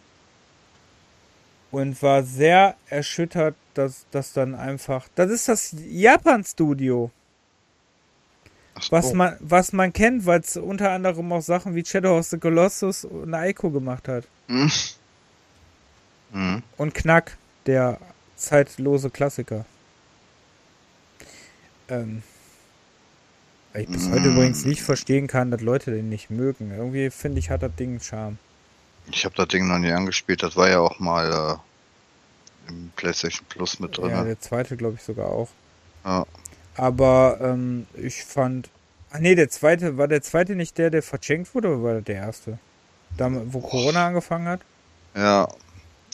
und 1.69 2.01
war 2.01 2.23
sehr 2.23 2.75
erschüttert, 2.89 3.53
dass 3.75 4.07
das 4.09 4.33
dann 4.33 4.55
einfach, 4.55 5.07
das 5.13 5.29
ist 5.29 5.47
das 5.47 5.75
Japan-Studio. 5.77 7.11
Ach. 8.75 8.91
Was 8.91 9.13
man, 9.13 9.37
was 9.39 9.71
man 9.73 9.93
kennt, 9.93 10.25
weil 10.25 10.41
es 10.41 10.57
unter 10.57 10.91
anderem 10.91 11.31
auch 11.31 11.41
Sachen 11.41 11.75
wie 11.75 11.85
Shadow 11.85 12.17
of 12.19 12.25
the 12.27 12.37
Colossus 12.37 13.05
und 13.05 13.33
Ico 13.33 13.69
gemacht 13.71 14.07
hat. 14.07 14.25
Mhm. 14.47 14.71
Mhm. 16.33 16.63
Und 16.77 16.93
Knack, 16.93 17.37
der 17.65 17.97
zeitlose 18.35 19.09
Klassiker. 19.09 19.65
Ähm, 21.87 22.23
weil 23.73 23.83
ich 23.83 23.89
bis 23.89 24.09
heute 24.09 24.29
Mm. 24.29 24.33
übrigens 24.35 24.65
nicht 24.65 24.81
verstehen 24.81 25.27
kann, 25.27 25.51
dass 25.51 25.61
Leute 25.61 25.91
den 25.91 26.09
nicht 26.09 26.29
mögen. 26.29 26.71
Irgendwie 26.71 27.09
finde 27.09 27.39
ich, 27.39 27.49
hat 27.49 27.61
das 27.61 27.75
Ding 27.75 27.89
einen 27.91 27.99
Charme. 28.01 28.37
Ich 29.11 29.23
habe 29.25 29.35
das 29.35 29.47
Ding 29.49 29.67
noch 29.67 29.77
nie 29.77 29.91
angespielt. 29.91 30.41
Das 30.43 30.55
war 30.55 30.69
ja 30.69 30.79
auch 30.79 30.99
mal 30.99 31.59
äh, 32.67 32.69
im 32.71 32.91
PlayStation 32.95 33.45
Plus 33.47 33.79
mit 33.79 33.97
drin. 33.97 34.09
Ja, 34.09 34.23
der 34.23 34.39
zweite 34.39 34.75
glaube 34.77 34.95
ich 34.95 35.03
sogar 35.03 35.27
auch. 35.27 35.49
ja. 36.03 36.25
Aber 36.75 37.39
ähm, 37.41 37.87
ich 37.95 38.23
fand. 38.23 38.69
Ach 39.11 39.19
nee, 39.19 39.35
der 39.35 39.49
zweite, 39.49 39.97
war 39.97 40.07
der 40.07 40.21
zweite 40.21 40.55
nicht 40.55 40.77
der, 40.77 40.89
der 40.89 41.03
verschenkt 41.03 41.55
wurde, 41.55 41.69
oder 41.69 41.83
war 41.83 42.01
der 42.01 42.15
erste? 42.15 42.59
Da, 43.17 43.29
wo 43.31 43.61
Corona 43.61 44.07
angefangen 44.07 44.47
hat? 44.47 44.61
ja. 45.15 45.47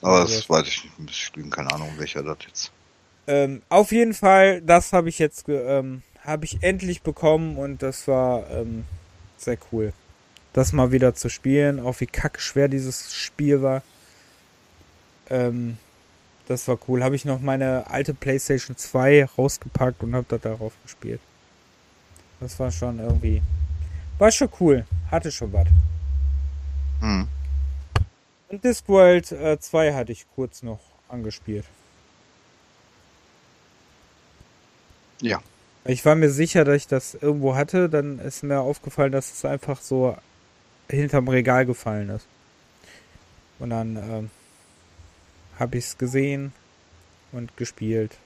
Aber 0.02 0.20
Also 0.22 0.36
das 0.36 0.50
weiß 0.50 0.68
ich 0.68 0.84
nicht. 0.98 1.12
Ich 1.12 1.36
lügen, 1.36 1.50
keine 1.52 1.72
Ahnung, 1.72 1.94
welcher 1.98 2.24
das 2.24 2.38
jetzt. 2.48 2.72
Ähm, 3.28 3.62
auf 3.70 3.92
jeden 3.92 4.14
Fall, 4.14 4.62
das 4.62 4.94
habe 4.94 5.10
ich 5.10 5.20
jetzt, 5.20 5.46
ähm, 5.48 6.04
habe 6.24 6.46
ich 6.46 6.64
endlich 6.64 7.02
bekommen 7.04 7.58
und 7.58 7.82
das 7.84 8.08
war 8.08 8.50
ähm, 8.50 8.86
sehr 9.38 9.58
cool. 9.72 9.94
Das 10.54 10.74
mal 10.74 10.92
wieder 10.92 11.16
zu 11.16 11.30
spielen, 11.30 11.80
auch 11.80 12.00
wie 12.00 12.08
kacke 12.08 12.40
schwer 12.42 12.68
dieses 12.68 13.14
Spiel 13.14 13.62
war. 13.62 13.84
Ähm, 15.30 15.78
das 16.52 16.68
war 16.68 16.78
cool. 16.88 17.04
Habe 17.04 17.16
ich 17.16 17.26
noch 17.26 17.40
meine 17.40 17.90
alte 17.90 18.14
PlayStation 18.14 18.76
2 18.76 19.26
rausgepackt 19.38 20.04
und 20.04 20.14
habe 20.14 20.26
das 20.28 20.42
darauf 20.42 20.74
gespielt. 20.84 21.22
Das 22.40 22.60
war 22.60 22.72
schon 22.72 23.00
irgendwie, 23.00 23.42
war 24.18 24.32
schon 24.32 24.50
cool. 24.60 24.86
Hatte 25.10 25.32
schon 25.32 25.54
was. 25.54 25.68
Hm. 27.00 27.28
Und 28.50 28.64
Discworld 28.64 29.32
äh, 29.32 29.60
2 29.60 29.94
hatte 29.94 30.12
ich 30.12 30.26
kurz 30.36 30.62
noch 30.62 30.80
angespielt. 31.08 31.66
Ja. 35.22 35.42
Ich 35.86 36.06
war 36.06 36.16
mir 36.16 36.30
sicher, 36.30 36.66
dass 36.66 36.76
ich 36.76 36.88
das 36.88 37.16
irgendwo 37.16 37.56
hatte, 37.56 37.90
dann 37.90 38.20
ist 38.20 38.44
mir 38.44 38.60
aufgefallen, 38.60 39.12
dass 39.12 39.32
es 39.32 39.46
einfach 39.46 39.82
so 39.82 40.18
hinterm 40.90 41.28
Regal 41.28 41.66
gefallen 41.66 42.10
ist. 42.10 42.28
Und 43.58 43.70
dann 43.70 43.96
ähm, 43.96 44.30
habe 45.62 45.78
ich 45.78 45.86
es 45.86 45.98
gesehen 45.98 46.54
und 47.32 47.56
gespielt. 47.56 48.18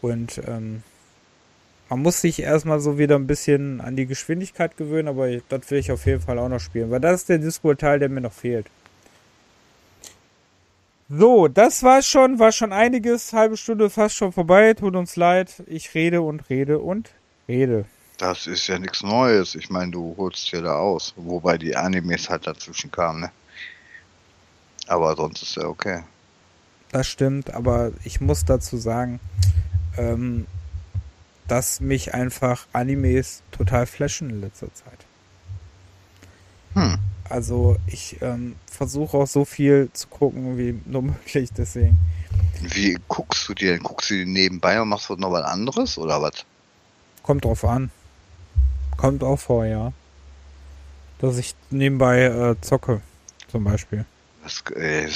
Und 0.00 0.40
ähm, 0.48 0.82
man 1.90 2.00
muss 2.00 2.20
sich 2.20 2.40
erstmal 2.40 2.80
so 2.80 2.98
wieder 2.98 3.16
ein 3.16 3.26
bisschen 3.26 3.80
an 3.80 3.94
die 3.94 4.06
Geschwindigkeit 4.06 4.76
gewöhnen, 4.76 5.08
aber 5.08 5.28
das 5.48 5.70
will 5.70 5.78
ich 5.78 5.92
auf 5.92 6.06
jeden 6.06 6.22
Fall 6.22 6.38
auch 6.38 6.48
noch 6.48 6.60
spielen, 6.60 6.90
weil 6.90 7.00
das 7.00 7.20
ist 7.20 7.28
der 7.28 7.38
Discord-Teil, 7.38 7.98
der 7.98 8.08
mir 8.08 8.22
noch 8.22 8.32
fehlt. 8.32 8.66
So, 11.10 11.48
das 11.48 11.82
war 11.82 12.02
schon, 12.02 12.38
war 12.38 12.52
schon 12.52 12.72
einiges, 12.72 13.32
halbe 13.32 13.56
Stunde 13.56 13.90
fast 13.90 14.14
schon 14.14 14.32
vorbei, 14.32 14.74
tut 14.74 14.96
uns 14.96 15.16
leid. 15.16 15.62
Ich 15.66 15.92
rede 15.94 16.22
und 16.22 16.48
rede 16.48 16.78
und 16.78 17.10
rede. 17.48 17.84
Das 18.16 18.46
ist 18.46 18.66
ja 18.68 18.78
nichts 18.78 19.02
Neues. 19.02 19.56
Ich 19.56 19.68
meine, 19.70 19.90
du 19.90 20.14
holst 20.16 20.52
dir 20.52 20.62
da 20.62 20.76
aus. 20.76 21.12
Wobei 21.16 21.58
die 21.58 21.74
Animes 21.74 22.30
halt 22.30 22.46
dazwischen 22.46 22.92
kamen, 22.92 23.22
ne? 23.22 23.30
Aber 24.86 25.16
sonst 25.16 25.42
ist 25.42 25.56
ja 25.56 25.64
okay. 25.64 26.04
Das 26.92 27.06
stimmt, 27.06 27.54
aber 27.54 27.92
ich 28.04 28.20
muss 28.20 28.44
dazu 28.44 28.76
sagen, 28.76 29.20
ähm, 29.96 30.46
dass 31.46 31.80
mich 31.80 32.14
einfach 32.14 32.66
Animes 32.72 33.42
total 33.50 33.86
flashen 33.86 34.30
in 34.30 34.40
letzter 34.40 34.72
Zeit. 34.74 34.98
Hm. 36.74 36.98
Also 37.28 37.76
ich 37.86 38.20
ähm, 38.22 38.56
versuche 38.66 39.16
auch 39.16 39.26
so 39.26 39.44
viel 39.44 39.88
zu 39.92 40.08
gucken 40.08 40.58
wie 40.58 40.80
nur 40.86 41.02
möglich, 41.12 41.50
deswegen. 41.56 41.98
Wie 42.60 42.98
guckst 43.08 43.48
du 43.48 43.54
dir 43.54 43.72
denn? 43.72 43.82
Guckst 43.82 44.10
du 44.10 44.14
die 44.14 44.26
nebenbei 44.26 44.80
und 44.80 44.88
machst 44.88 45.08
du 45.08 45.14
noch 45.14 45.30
was 45.32 45.44
anderes 45.44 45.96
oder 45.96 46.20
was? 46.20 46.44
Kommt 47.22 47.44
drauf 47.44 47.64
an. 47.64 47.90
Kommt 48.96 49.22
auch 49.22 49.38
vor, 49.38 49.64
ja. 49.64 49.92
Dass 51.18 51.38
ich 51.38 51.54
nebenbei 51.70 52.24
äh, 52.24 52.60
zocke, 52.60 53.00
zum 53.48 53.64
Beispiel. 53.64 54.04
Das, 54.42 54.62
äh, 54.74 55.08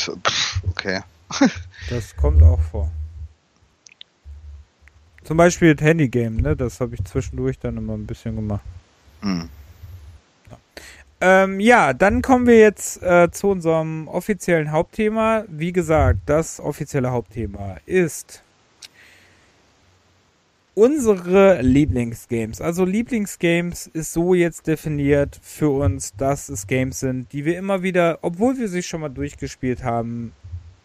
okay. 0.69 1.03
Das 1.91 2.17
kommt 2.17 2.43
auch 2.43 2.61
vor. 2.61 2.91
Zum 5.25 5.37
Beispiel 5.37 5.75
das 5.75 5.85
Handygame, 5.85 6.41
ne? 6.41 6.57
Das 6.57 6.81
habe 6.81 6.95
ich 6.95 7.05
zwischendurch 7.05 7.59
dann 7.59 7.77
immer 7.77 7.95
ein 7.95 8.07
bisschen 8.07 8.37
gemacht. 8.37 8.65
Hm. 9.21 9.49
Ähm, 11.21 11.61
ja, 11.61 11.95
dann 11.95 12.21
kommen 12.21 12.47
wir 12.47 12.59
jetzt 12.59 13.03
äh, 13.03 13.31
zu 13.31 13.49
unserem 13.49 14.09
offiziellen 14.09 14.71
Hauptthema. 14.71 15.45
Wie 15.49 15.73
gesagt, 15.73 16.21
das 16.27 16.61
offizielle 16.61 17.11
Hauptthema 17.11 17.79
ist 17.87 18.43
unsere 20.75 21.63
Lieblingsgames. 21.63 22.61
Also 22.61 22.85
Lieblingsgames 22.85 23.87
ist 23.87 24.13
so 24.13 24.35
jetzt 24.35 24.67
definiert 24.67 25.39
für 25.43 25.71
uns, 25.71 26.15
dass 26.17 26.49
es 26.49 26.67
Games 26.67 27.01
sind, 27.01 27.33
die 27.33 27.45
wir 27.45 27.57
immer 27.57 27.83
wieder, 27.83 28.19
obwohl 28.23 28.59
wir 28.59 28.69
sie 28.69 28.83
schon 28.83 29.01
mal 29.01 29.09
durchgespielt 29.09 29.85
haben, 29.85 30.33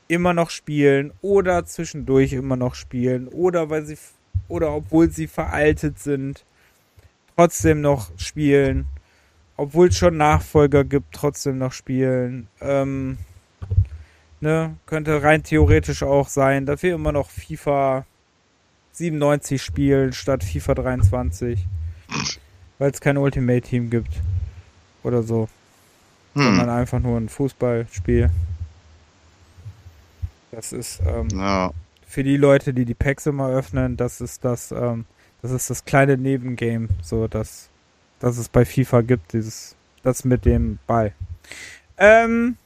immer 0.09 0.33
noch 0.33 0.49
spielen 0.49 1.13
oder 1.21 1.65
zwischendurch 1.65 2.33
immer 2.33 2.57
noch 2.57 2.75
spielen 2.75 3.29
oder 3.29 3.69
weil 3.69 3.85
sie 3.85 3.97
oder 4.49 4.73
obwohl 4.73 5.09
sie 5.11 5.27
veraltet 5.27 5.99
sind, 5.99 6.43
trotzdem 7.35 7.81
noch 7.81 8.09
spielen, 8.17 8.87
obwohl 9.55 9.89
es 9.89 9.97
schon 9.97 10.17
Nachfolger 10.17 10.83
gibt, 10.83 11.13
trotzdem 11.13 11.59
noch 11.59 11.71
spielen. 11.71 12.47
Ähm, 12.59 13.19
ne, 14.41 14.75
könnte 14.87 15.21
rein 15.21 15.43
theoretisch 15.43 16.01
auch 16.01 16.27
sein, 16.27 16.65
dass 16.65 16.81
wir 16.81 16.95
immer 16.95 17.11
noch 17.11 17.29
FIFA 17.29 18.05
97 18.93 19.61
spielen 19.61 20.11
statt 20.11 20.43
FIFA 20.43 20.73
23. 20.75 21.65
Weil 22.79 22.91
es 22.91 22.99
kein 22.99 23.17
Ultimate 23.17 23.61
Team 23.61 23.89
gibt. 23.89 24.13
Oder 25.03 25.21
so. 25.21 25.47
Hm. 26.33 26.43
Sondern 26.43 26.69
einfach 26.69 26.99
nur 26.99 27.17
ein 27.17 27.29
Fußballspiel. 27.29 28.31
Das 30.51 30.73
ist 30.73 31.01
ähm, 31.05 31.27
ja. 31.33 31.71
für 32.05 32.23
die 32.23 32.37
Leute, 32.37 32.73
die 32.73 32.85
die 32.85 32.95
Packs 32.95 33.25
immer 33.25 33.49
öffnen, 33.49 33.97
das 33.97 34.21
ist 34.21 34.43
das, 34.43 34.71
ähm, 34.71 35.05
das 35.41 35.51
ist 35.51 35.69
das 35.69 35.85
kleine 35.85 36.17
Nebengame, 36.17 36.89
so 37.01 37.27
dass, 37.27 37.69
dass 38.19 38.37
es 38.37 38.49
bei 38.49 38.65
FIFA 38.65 39.01
gibt, 39.01 39.33
dieses, 39.33 39.75
das 40.03 40.25
mit 40.25 40.45
dem 40.45 40.79
Ball. 40.87 41.13
Ähm, 41.97 42.57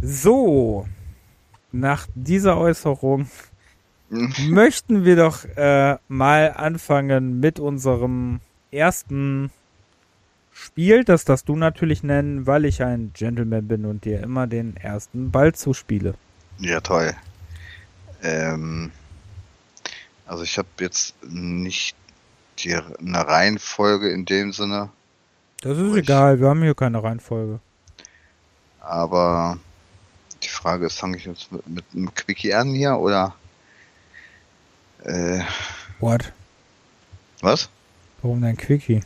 so, 0.00 0.86
nach 1.72 2.06
dieser 2.14 2.56
Äußerung 2.56 3.28
möchten 4.48 5.04
wir 5.04 5.16
doch 5.16 5.44
äh, 5.56 5.96
mal 6.08 6.52
anfangen 6.56 7.40
mit 7.40 7.60
unserem 7.60 8.40
ersten 8.70 9.50
Spiel. 10.54 11.04
Das 11.04 11.24
darfst 11.24 11.48
du 11.48 11.56
natürlich 11.56 12.02
nennen, 12.02 12.46
weil 12.46 12.64
ich 12.64 12.82
ein 12.82 13.12
Gentleman 13.12 13.66
bin 13.66 13.84
und 13.84 14.04
dir 14.04 14.22
immer 14.22 14.46
den 14.46 14.76
ersten 14.76 15.30
Ball 15.30 15.52
zuspiele. 15.54 16.14
Ja, 16.58 16.80
toll. 16.80 17.14
Ähm, 18.22 18.92
also 20.26 20.44
ich 20.44 20.56
habe 20.56 20.68
jetzt 20.80 21.14
nicht 21.22 21.96
die, 22.60 22.74
eine 22.74 23.26
Reihenfolge 23.26 24.10
in 24.10 24.24
dem 24.24 24.52
Sinne. 24.52 24.90
Das 25.60 25.76
ist 25.76 25.96
egal, 25.96 26.40
wir 26.40 26.48
haben 26.48 26.62
hier 26.62 26.74
keine 26.74 27.02
Reihenfolge. 27.02 27.58
Aber 28.80 29.58
die 30.42 30.48
Frage 30.48 30.86
ist, 30.86 30.98
fange 30.98 31.16
ich 31.16 31.24
jetzt 31.24 31.50
mit, 31.50 31.66
mit 31.68 31.84
einem 31.94 32.14
Quickie 32.14 32.54
an 32.54 32.68
hier 32.68 32.96
oder? 32.96 33.34
Äh, 35.02 35.40
What? 36.00 36.32
Was? 37.40 37.68
Warum 38.22 38.40
dein 38.42 38.56
Quickie? 38.56 39.00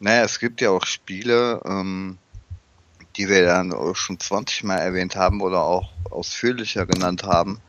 Naja, 0.00 0.24
es 0.24 0.38
gibt 0.38 0.62
ja 0.62 0.70
auch 0.70 0.86
Spiele, 0.86 1.60
ähm, 1.64 2.16
die 3.16 3.28
wir 3.28 3.44
dann 3.44 3.72
auch 3.72 3.94
schon 3.94 4.18
20 4.18 4.64
Mal 4.64 4.78
erwähnt 4.78 5.14
haben 5.14 5.42
oder 5.42 5.62
auch 5.62 5.90
ausführlicher 6.10 6.86
genannt 6.86 7.24
haben, 7.24 7.60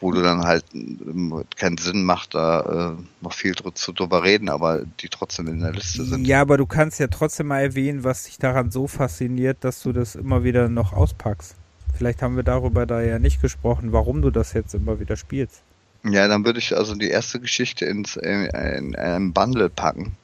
wo 0.00 0.10
du 0.10 0.22
dann 0.22 0.44
halt 0.44 0.64
ähm, 0.74 1.44
keinen 1.56 1.76
Sinn 1.76 2.04
macht, 2.04 2.34
da 2.34 2.96
äh, 2.96 3.02
noch 3.22 3.34
viel 3.34 3.54
zu 3.74 3.92
drüber 3.92 4.24
reden, 4.24 4.48
aber 4.48 4.82
die 5.00 5.10
trotzdem 5.10 5.46
in 5.48 5.60
der 5.60 5.72
Liste 5.72 6.04
sind. 6.04 6.26
Ja, 6.26 6.40
aber 6.40 6.56
du 6.56 6.64
kannst 6.64 7.00
ja 7.00 7.06
trotzdem 7.08 7.48
mal 7.48 7.60
erwähnen, 7.60 8.02
was 8.02 8.24
dich 8.24 8.38
daran 8.38 8.70
so 8.70 8.88
fasziniert, 8.88 9.58
dass 9.60 9.82
du 9.82 9.92
das 9.92 10.14
immer 10.14 10.42
wieder 10.42 10.70
noch 10.70 10.94
auspackst. 10.94 11.54
Vielleicht 11.94 12.22
haben 12.22 12.36
wir 12.36 12.42
darüber 12.42 12.86
da 12.86 13.02
ja 13.02 13.18
nicht 13.18 13.42
gesprochen, 13.42 13.92
warum 13.92 14.22
du 14.22 14.30
das 14.30 14.54
jetzt 14.54 14.74
immer 14.74 15.00
wieder 15.00 15.16
spielst. 15.16 15.62
Ja, 16.02 16.28
dann 16.28 16.44
würde 16.44 16.58
ich 16.58 16.76
also 16.76 16.94
die 16.94 17.08
erste 17.08 17.40
Geschichte 17.40 17.84
ins, 17.84 18.16
in, 18.16 18.46
in 18.46 18.96
einem 18.96 19.32
Bundle 19.32 19.70
packen. 19.70 20.16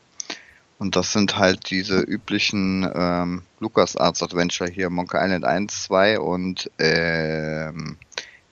Und 0.80 0.96
das 0.96 1.12
sind 1.12 1.36
halt 1.36 1.68
diese 1.70 2.00
üblichen 2.00 2.90
ähm, 2.94 3.42
LucasArts 3.58 4.22
Adventure 4.22 4.70
hier, 4.70 4.88
Monkey 4.88 5.18
Island 5.18 5.44
1, 5.44 5.82
2 5.82 6.18
und 6.18 6.70
ähm, 6.78 7.98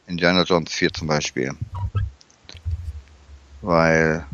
Indiana 0.07 0.43
Jones 0.43 0.71
4 0.75 0.93
zum 0.93 1.09
Beispiel. 1.09 1.55
Weil 3.63 4.27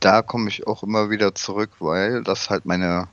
da 0.00 0.20
komme 0.20 0.50
ich 0.50 0.66
auch 0.66 0.82
immer 0.82 1.08
wieder 1.08 1.34
zurück, 1.34 1.70
weil 1.78 2.22
das 2.22 2.50
halt 2.50 2.66
meine 2.66 3.08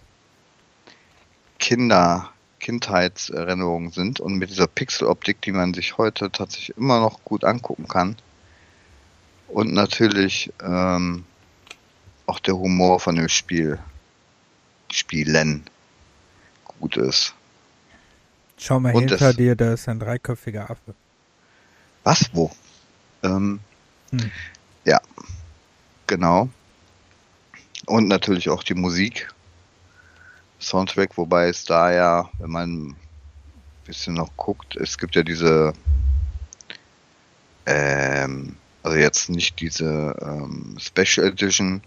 Kinder, 1.57 2.31
Kindheitserinnerungen 2.59 3.91
sind 3.91 4.19
und 4.19 4.39
mit 4.39 4.49
dieser 4.49 4.67
Pixeloptik, 4.67 5.41
die 5.41 5.53
man 5.53 5.73
sich 5.73 5.97
heute 5.97 6.33
tatsächlich 6.33 6.75
immer 6.77 6.99
noch 6.99 7.23
gut 7.23 7.45
angucken 7.45 7.87
kann. 7.87 8.17
Und 9.47 9.71
natürlich 9.71 10.51
ähm, 10.61 11.23
auch 12.31 12.39
der 12.39 12.55
Humor 12.55 13.01
von 13.01 13.17
dem 13.17 13.27
Spiel, 13.27 13.77
Spielen 14.89 15.65
gut 16.79 16.95
ist. 16.95 17.33
Schau 18.57 18.79
mal 18.79 18.95
und 18.95 19.09
hinter 19.09 19.33
dir, 19.33 19.55
da 19.55 19.73
ist 19.73 19.89
ein 19.89 19.99
dreiköpfiger 19.99 20.69
Affe. 20.69 20.95
Was? 22.05 22.29
Wo? 22.33 22.49
Ähm, 23.21 23.59
hm. 24.11 24.31
Ja, 24.85 25.01
genau. 26.07 26.47
Und 27.85 28.07
natürlich 28.07 28.47
auch 28.49 28.63
die 28.63 28.75
Musik. 28.75 29.29
Soundtrack, 30.61 31.17
wobei 31.17 31.49
es 31.49 31.65
da 31.65 31.91
ja, 31.91 32.29
wenn 32.39 32.51
man 32.51 32.87
ein 32.87 32.95
bisschen 33.83 34.13
noch 34.13 34.29
guckt, 34.37 34.77
es 34.77 34.97
gibt 34.97 35.15
ja 35.15 35.23
diese, 35.23 35.73
ähm, 37.65 38.55
also 38.83 38.97
jetzt 38.97 39.29
nicht 39.29 39.59
diese 39.59 40.15
ähm, 40.21 40.77
Special 40.79 41.27
Edition 41.27 41.81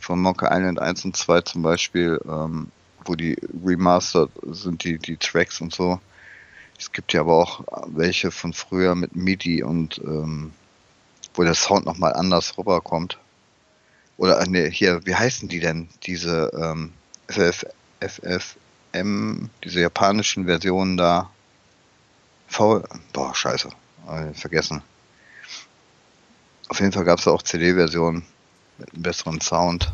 von 0.00 0.20
Monkey 0.20 0.46
Island 0.46 0.80
1 0.80 1.04
und 1.04 1.16
2 1.16 1.42
zum 1.42 1.62
Beispiel, 1.62 2.20
ähm, 2.28 2.70
wo 3.04 3.14
die 3.14 3.36
remastered 3.64 4.30
sind, 4.50 4.84
die, 4.84 4.98
die 4.98 5.16
Tracks 5.16 5.60
und 5.60 5.72
so. 5.72 6.00
Es 6.78 6.92
gibt 6.92 7.12
ja 7.12 7.22
aber 7.22 7.34
auch 7.34 7.64
welche 7.88 8.30
von 8.30 8.52
früher 8.52 8.94
mit 8.94 9.16
MIDI 9.16 9.62
und 9.62 9.98
ähm, 9.98 10.52
wo 11.34 11.42
der 11.42 11.54
Sound 11.54 11.86
nochmal 11.86 12.14
anders 12.14 12.56
rüberkommt. 12.56 13.18
Oder 14.16 14.44
ne, 14.46 14.68
hier, 14.68 15.04
wie 15.06 15.14
heißen 15.14 15.48
die 15.48 15.60
denn? 15.60 15.88
Diese 16.04 16.50
ähm, 16.54 16.92
FF, 17.28 17.64
FFM, 18.00 19.50
diese 19.64 19.80
japanischen 19.80 20.46
Versionen 20.46 20.96
da. 20.96 21.30
V. 22.48 22.82
Boah, 23.12 23.34
scheiße. 23.34 23.68
Vergessen. 24.32 24.82
Auf 26.68 26.80
jeden 26.80 26.92
Fall 26.92 27.04
gab 27.04 27.18
es 27.18 27.28
auch 27.28 27.42
CD-Versionen 27.42 28.24
mit 28.78 28.92
einem 28.92 29.02
besseren 29.02 29.40
Sound 29.40 29.92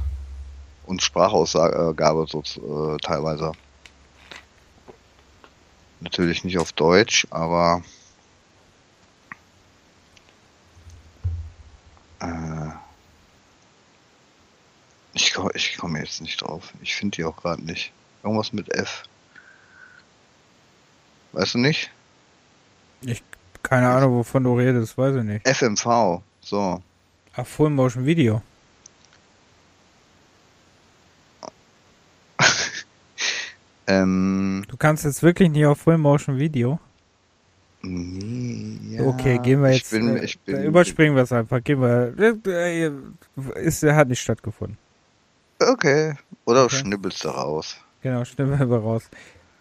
und 0.87 1.03
Sprachausgabe 1.03 2.27
so 2.29 2.43
äh, 2.43 2.97
teilweise. 2.99 3.53
Natürlich 6.01 6.45
nicht 6.45 6.59
auf 6.59 6.73
Deutsch, 6.73 7.27
aber 7.31 7.83
äh, 12.21 12.69
ich, 15.15 15.35
ich 15.55 15.79
komme 15.79 16.01
jetzt 16.01 16.21
nicht 16.21 16.43
drauf. 16.43 16.75
Ich 16.83 16.95
finde 16.95 17.17
die 17.17 17.25
auch 17.25 17.37
gerade 17.37 17.63
nicht. 17.65 17.93
Irgendwas 18.23 18.53
mit 18.53 18.75
F. 18.75 19.05
Weißt 21.33 21.55
du 21.55 21.59
nicht? 21.59 21.91
Ich 23.01 23.23
keine 23.65 23.89
Ahnung, 23.89 24.19
wovon 24.19 24.45
du 24.45 24.57
redest, 24.57 24.97
weiß 24.97 25.17
ich 25.17 25.25
nicht. 25.25 25.49
FMV, 25.49 26.21
so. 26.43 26.83
Ach, 27.35 27.47
Full 27.47 27.71
Motion 27.71 28.05
Video. 28.05 28.43
Ähm, 33.87 34.65
du 34.69 34.77
kannst 34.77 35.05
jetzt 35.05 35.23
wirklich 35.23 35.51
nicht 35.51 35.67
auf 35.67 35.79
Full 35.79 35.99
Motion 35.99 36.39
Video? 36.39 36.79
Nee, 37.83 38.97
ja, 38.97 39.03
okay, 39.05 39.39
gehen 39.39 39.63
wir 39.63 39.73
jetzt. 39.73 39.91
Bin, 39.91 40.17
äh, 40.17 40.27
bin, 40.47 40.65
überspringen 40.65 41.15
wir 41.15 41.23
es 41.25 41.33
einfach. 41.33 41.63
Gehen 41.63 41.81
wir. 41.81 42.15
Äh, 42.47 42.91
ist, 43.61 43.83
hat 43.83 44.09
nicht 44.09 44.21
stattgefunden. 44.21 44.79
Okay. 45.61 46.15
Oder 46.47 46.65
okay. 46.65 46.77
schnibbelst 46.77 47.25
du 47.25 47.29
raus. 47.29 47.77
Genau, 48.03 48.25
schnibbeln 48.25 48.71
wir 48.71 48.79
raus. 48.79 49.05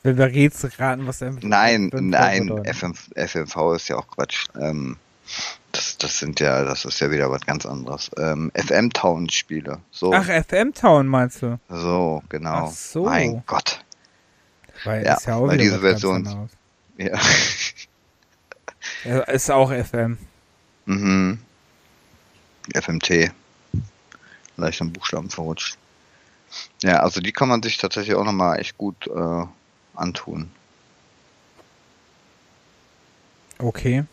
Wenn 0.03 0.17
wir 0.17 0.25
Rätsel 0.25 0.71
raten, 0.77 1.07
was 1.07 1.21
MV 1.21 1.43
Nein, 1.43 1.89
nein, 1.93 2.49
FMV, 2.65 3.09
FMV 3.15 3.75
ist 3.75 3.87
ja 3.87 3.97
auch 3.97 4.07
Quatsch. 4.07 4.47
Ähm, 4.59 4.97
das, 5.71 5.97
das 5.97 6.19
sind 6.19 6.39
ja, 6.39 6.63
das 6.63 6.83
ist 6.85 6.99
ja 6.99 7.09
wieder 7.09 7.31
was 7.31 7.45
ganz 7.45 7.65
anderes. 7.65 8.11
Ähm, 8.17 8.51
FM 8.53 8.91
Town 8.91 9.29
Spiele. 9.29 9.79
So. 9.91 10.13
Ach, 10.13 10.25
FM 10.25 10.73
Town 10.73 11.07
meinst 11.07 11.41
du? 11.41 11.57
So, 11.69 12.21
genau. 12.29 12.67
Ach 12.67 12.71
so. 12.71 13.05
Mein 13.05 13.43
Gott. 13.45 13.83
Weil 14.83 15.05
ja, 15.05 15.13
ist 15.15 15.25
ja 15.25 15.35
auch 15.35 15.47
weil 15.47 15.57
diese 15.57 15.79
Version. 15.79 16.49
Ja. 16.97 17.19
ja. 19.05 19.19
Ist 19.23 19.49
auch 19.49 19.71
FM. 19.71 20.17
Mhm. 20.85 21.39
FMT. 22.73 23.31
Leicht 24.57 24.81
am 24.81 24.91
Buchstaben 24.91 25.29
verrutscht. 25.29 25.77
Ja, 26.81 26.99
also 26.99 27.21
die 27.21 27.31
kann 27.31 27.49
man 27.49 27.63
sich 27.63 27.77
tatsächlich 27.77 28.15
auch 28.15 28.25
nochmal 28.25 28.59
echt 28.59 28.77
gut 28.77 29.07
äh, 29.07 29.45
antun. 29.95 30.51
Okay. 33.57 34.05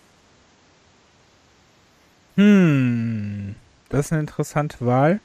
Hm, 2.37 3.55
das 3.89 4.07
ist 4.07 4.13
eine 4.13 4.21
interessante 4.21 4.87
Wahl. 4.87 5.21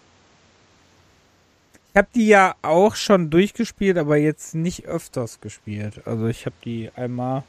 Ich 1.96 1.98
habe 1.98 2.10
die 2.14 2.28
ja 2.28 2.56
auch 2.62 2.96
schon 2.96 3.30
durchgespielt, 3.30 3.98
aber 3.98 4.18
jetzt 4.18 4.54
nicht 4.54 4.86
öfters 4.86 5.40
gespielt. 5.40 6.06
Also 6.06 6.28
ich 6.28 6.46
habe 6.46 6.56
die 6.66 6.92
einmal 6.94 7.44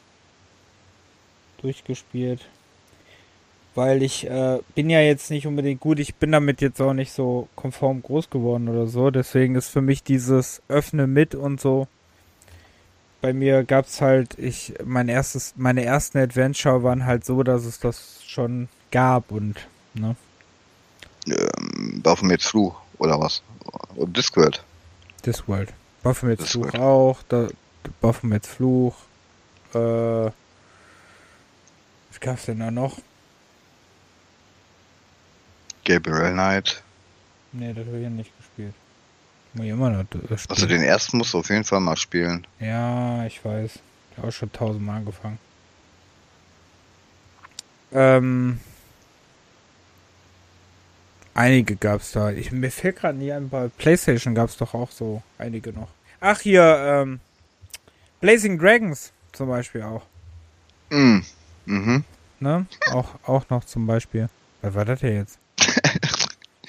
durchgespielt, 1.61 2.47
weil 3.75 4.05
ich 4.05 4.25
äh, 4.31 4.61
bin 4.77 4.89
ja 4.89 5.01
jetzt 5.01 5.33
nicht 5.33 5.49
unbedingt 5.49 5.81
gut. 5.81 5.99
Ich 5.99 6.15
bin 6.15 6.31
damit 6.31 6.61
jetzt 6.61 6.81
auch 6.81 6.93
nicht 6.93 7.11
so 7.11 7.49
konform 7.57 8.05
groß 8.05 8.31
geworden 8.31 8.69
oder 8.69 8.87
so. 8.87 9.11
Deswegen 9.11 9.57
ist 9.57 9.67
für 9.67 9.81
mich 9.81 10.05
dieses 10.05 10.63
Öffne 10.69 11.09
mit 11.09 11.35
und 11.35 11.61
so. 11.61 11.89
Bei 13.23 13.33
mir 13.33 13.65
gab's 13.65 14.01
halt, 14.01 14.39
ich 14.39 14.75
mein 14.85 15.09
erstes, 15.09 15.55
meine 15.57 15.85
ersten 15.85 16.19
Adventure 16.19 16.85
waren 16.85 17.05
halt 17.05 17.25
so, 17.25 17.43
dass 17.43 17.65
es 17.65 17.81
das 17.81 18.23
schon 18.25 18.69
gab 18.93 19.33
und 19.33 19.67
ne. 19.95 20.15
Ähm, 21.27 22.01
Baphomets 22.01 22.47
Fluch 22.47 22.81
oder 22.99 23.19
was? 23.19 23.43
Und 23.95 24.17
Discworld. 24.17 24.63
Discworld. 25.25 25.73
Baphomets 26.03 26.45
Discworld. 26.45 26.73
Fluch 26.73 26.83
auch. 26.83 27.23
Da, 27.29 27.49
Baphomets 28.01 28.49
Fluch. 28.49 28.95
Äh, 29.75 29.79
was 29.79 30.33
gab's 32.21 32.47
denn 32.47 32.61
da 32.61 32.71
noch? 32.71 32.99
Gabriel 35.85 36.33
Knight. 36.33 36.83
Nee, 37.53 37.73
das 37.73 37.87
habe 37.87 37.97
ich 37.97 38.03
ja 38.03 38.11
nicht 38.11 38.37
gespielt. 38.37 38.75
Muss 39.55 39.65
ich 39.65 39.71
immer 39.71 39.91
noch 39.91 40.01
äh, 40.01 40.05
spielen. 40.05 40.41
Also 40.49 40.67
den 40.67 40.83
ersten 40.83 41.19
musst 41.19 41.35
du 41.35 41.39
auf 41.39 41.49
jeden 41.49 41.65
Fall 41.65 41.81
mal 41.81 41.97
spielen. 41.97 42.47
Ja, 42.61 43.25
ich 43.27 43.45
weiß. 43.45 43.79
Ich 44.11 44.19
habe 44.19 44.29
auch 44.29 44.33
schon 44.33 44.53
tausendmal 44.53 44.97
angefangen. 44.97 45.39
Ähm, 47.93 48.61
einige 51.37 51.77
gab's 51.77 52.13
da. 52.13 52.31
Ich, 52.31 52.51
mir 52.53 52.71
fällt 52.71 52.97
gerade 52.97 53.19
nie 53.19 53.33
ein, 53.33 53.49
bei 53.49 53.69
PlayStation 53.69 54.35
gab's 54.35 54.57
doch 54.57 54.75
auch 54.75 54.91
so 54.91 55.23
einige 55.39 55.73
noch. 55.73 55.89
Ach, 56.21 56.41
hier, 56.41 56.63
ähm, 56.63 57.21
Blazing 58.21 58.59
Dragons 58.59 59.13
zum 59.33 59.49
Beispiel 59.49 59.83
auch. 59.83 60.03
Mm. 60.91 61.19
Mhm. 61.67 62.05
Ne? 62.41 62.67
auch, 62.93 63.09
auch 63.25 63.49
noch 63.51 63.65
zum 63.65 63.87
Beispiel. 63.87 64.29
Was 64.63 64.75
war 64.75 64.85
das 64.85 65.01
denn 65.01 65.17
jetzt? 65.17 65.39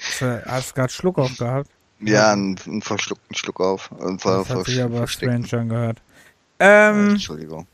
Hast 0.00 0.20
du- 0.20 0.74
gerade 0.74 0.92
Schluck 0.92 1.18
auf 1.18 1.36
gehabt? 1.36 1.70
Ja, 2.00 2.32
einen, 2.32 2.56
einen 2.66 2.82
verschluckten 2.82 3.34
Schluck 3.36 3.60
auf. 3.60 3.90
Ein 4.00 4.18
ver, 4.18 4.38
Das 4.38 4.50
hat 4.50 4.64
sich 4.66 4.82
aber 4.82 5.06
strange 5.08 5.48
angehört. 5.52 6.00
Ähm, 6.60 7.10
Entschuldigung. 7.10 7.66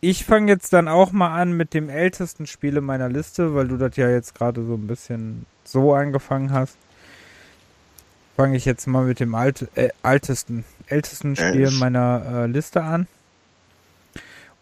Ich 0.00 0.24
fange 0.24 0.52
jetzt 0.52 0.72
dann 0.72 0.88
auch 0.88 1.12
mal 1.12 1.34
an 1.34 1.52
mit 1.52 1.74
dem 1.74 1.88
ältesten 1.88 2.46
Spiel 2.46 2.76
in 2.76 2.84
meiner 2.84 3.08
Liste, 3.08 3.54
weil 3.54 3.68
du 3.68 3.76
das 3.76 3.96
ja 3.96 4.08
jetzt 4.10 4.34
gerade 4.34 4.64
so 4.64 4.74
ein 4.74 4.86
bisschen 4.86 5.46
so 5.68 5.94
angefangen 5.94 6.52
hast. 6.52 6.76
Fange 8.36 8.56
ich 8.56 8.64
jetzt 8.64 8.86
mal 8.86 9.04
mit 9.04 9.20
dem 9.20 9.34
alt, 9.34 9.68
äh, 9.76 9.90
altesten, 10.02 10.64
ältesten 10.86 11.36
Spiel 11.36 11.70
meiner 11.70 12.44
äh, 12.44 12.46
Liste 12.46 12.82
an. 12.82 13.06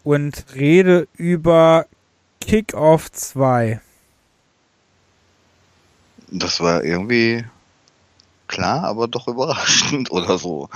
Und 0.03 0.45
rede 0.55 1.07
über 1.17 1.87
Kick-Off 2.39 3.11
2. 3.11 3.81
Das 6.27 6.59
war 6.61 6.83
irgendwie 6.83 7.43
klar, 8.47 8.83
aber 8.83 9.07
doch 9.07 9.27
überraschend 9.27 10.11
oder 10.11 10.37
so. 10.37 10.69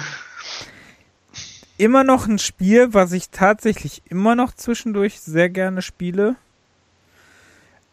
Immer 1.77 2.03
noch 2.03 2.27
ein 2.27 2.39
Spiel, 2.39 2.93
was 2.93 3.13
ich 3.13 3.29
tatsächlich 3.29 4.01
immer 4.09 4.35
noch 4.35 4.53
zwischendurch 4.53 5.21
sehr 5.21 5.49
gerne 5.49 5.81
spiele. 5.81 6.35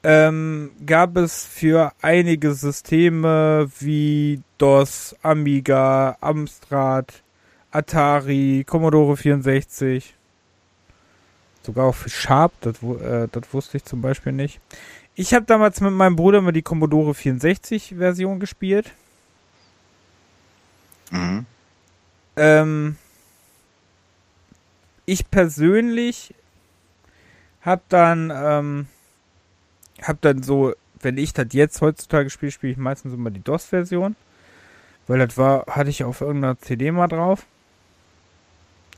Ähm, 0.08 0.70
gab 0.86 1.16
es 1.16 1.44
für 1.44 1.92
einige 2.00 2.54
Systeme 2.54 3.68
wie 3.80 4.40
DOS, 4.56 5.16
Amiga, 5.20 6.16
Amstrad, 6.20 7.24
Atari, 7.72 8.62
Commodore 8.64 9.16
64. 9.16 10.14
Sogar 11.62 11.86
auch 11.86 11.94
für 11.96 12.08
Sharp, 12.08 12.52
das, 12.60 12.80
äh, 12.84 13.26
das 13.32 13.52
wusste 13.52 13.78
ich 13.78 13.84
zum 13.84 14.00
Beispiel 14.00 14.30
nicht. 14.30 14.60
Ich 15.16 15.34
habe 15.34 15.44
damals 15.44 15.80
mit 15.80 15.92
meinem 15.92 16.14
Bruder 16.14 16.40
mal 16.40 16.52
die 16.52 16.62
Commodore 16.62 17.12
64 17.12 17.96
Version 17.98 18.38
gespielt. 18.38 18.92
Mhm. 21.10 21.46
Ähm, 22.36 22.96
ich 25.04 25.28
persönlich 25.32 26.32
hab 27.60 27.88
dann, 27.88 28.32
ähm, 28.32 28.86
hab 30.02 30.20
dann 30.20 30.42
so, 30.42 30.74
wenn 31.00 31.18
ich 31.18 31.32
das 31.32 31.48
jetzt 31.52 31.80
heutzutage 31.80 32.30
spiele, 32.30 32.52
spiele 32.52 32.72
ich 32.72 32.78
meistens 32.78 33.14
immer 33.14 33.30
die 33.30 33.42
DOS-Version. 33.42 34.16
Weil 35.06 35.24
das 35.24 35.36
war, 35.36 35.66
hatte 35.66 35.90
ich 35.90 36.04
auf 36.04 36.20
irgendeiner 36.20 36.58
CD 36.58 36.90
mal 36.90 37.06
drauf. 37.06 37.46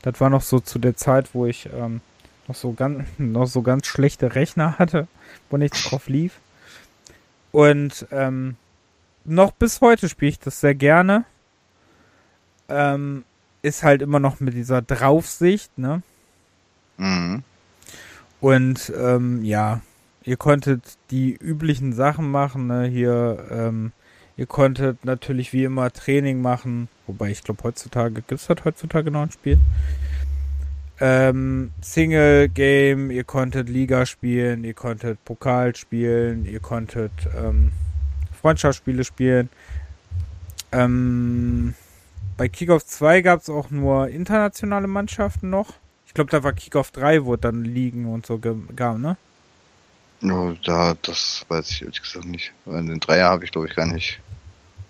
Das 0.02 0.20
war 0.20 0.30
noch 0.30 0.42
so 0.42 0.60
zu 0.60 0.78
der 0.78 0.96
Zeit, 0.96 1.34
wo 1.34 1.44
ich 1.44 1.68
ähm, 1.72 2.00
noch 2.46 2.54
so 2.54 2.72
ganz, 2.72 3.04
noch 3.18 3.46
so 3.46 3.62
ganz 3.62 3.86
schlechte 3.86 4.34
Rechner 4.34 4.78
hatte, 4.78 5.06
wo 5.50 5.56
nichts 5.56 5.84
drauf 5.84 6.08
lief. 6.08 6.40
Und 7.52 8.06
ähm, 8.10 8.56
noch 9.24 9.52
bis 9.52 9.80
heute 9.80 10.08
spiele 10.08 10.30
ich 10.30 10.38
das 10.38 10.60
sehr 10.60 10.74
gerne 10.74 11.24
ähm, 12.68 13.24
ist 13.62 13.82
halt 13.82 14.02
immer 14.02 14.20
noch 14.20 14.40
mit 14.40 14.54
dieser 14.54 14.82
Draufsicht, 14.82 15.76
ne? 15.78 16.02
Mhm. 16.96 17.42
Und 18.40 18.92
ähm, 18.96 19.44
ja, 19.44 19.80
ihr 20.28 20.36
konntet 20.36 20.98
die 21.10 21.34
üblichen 21.34 21.94
Sachen 21.94 22.30
machen, 22.30 22.66
ne? 22.66 22.84
Hier, 22.84 23.46
ähm, 23.50 23.92
ihr 24.36 24.44
konntet 24.44 25.02
natürlich 25.06 25.54
wie 25.54 25.64
immer 25.64 25.90
Training 25.90 26.42
machen, 26.42 26.88
wobei 27.06 27.30
ich 27.30 27.42
glaube 27.42 27.62
heutzutage, 27.64 28.20
gibt's 28.20 28.46
das 28.46 28.62
heutzutage 28.62 29.10
noch 29.10 29.22
ein 29.22 29.30
Spiel? 29.30 29.58
Ähm, 31.00 31.70
Single 31.80 32.50
Game, 32.50 33.10
ihr 33.10 33.24
konntet 33.24 33.70
Liga 33.70 34.04
spielen, 34.04 34.64
ihr 34.64 34.74
konntet 34.74 35.24
Pokal 35.24 35.74
spielen, 35.74 36.44
ihr 36.44 36.60
konntet 36.60 37.12
ähm, 37.34 37.72
Freundschaftsspiele 38.38 39.04
spielen. 39.04 39.48
Ähm, 40.72 41.72
bei 42.36 42.48
Kickoff 42.50 42.84
2 42.84 43.22
gab 43.22 43.40
es 43.40 43.48
auch 43.48 43.70
nur 43.70 44.08
internationale 44.08 44.88
Mannschaften 44.88 45.48
noch. 45.48 45.72
Ich 46.04 46.12
glaube, 46.12 46.30
da 46.30 46.42
war 46.42 46.52
Kickoff 46.52 46.90
3, 46.90 47.24
wo 47.24 47.36
dann 47.36 47.64
Ligen 47.64 48.04
und 48.04 48.26
so 48.26 48.38
gab, 48.38 48.98
ne? 48.98 49.16
Ja, 50.20 50.54
da, 50.64 50.94
das 51.02 51.44
weiß 51.48 51.70
ich 51.70 51.82
ehrlich 51.82 52.02
gesagt 52.02 52.26
nicht. 52.26 52.52
Weil 52.64 52.84
Den 52.86 53.00
Dreier 53.00 53.28
habe 53.28 53.44
ich 53.44 53.52
glaube 53.52 53.68
ich 53.68 53.76
gar 53.76 53.86
nicht. 53.86 54.20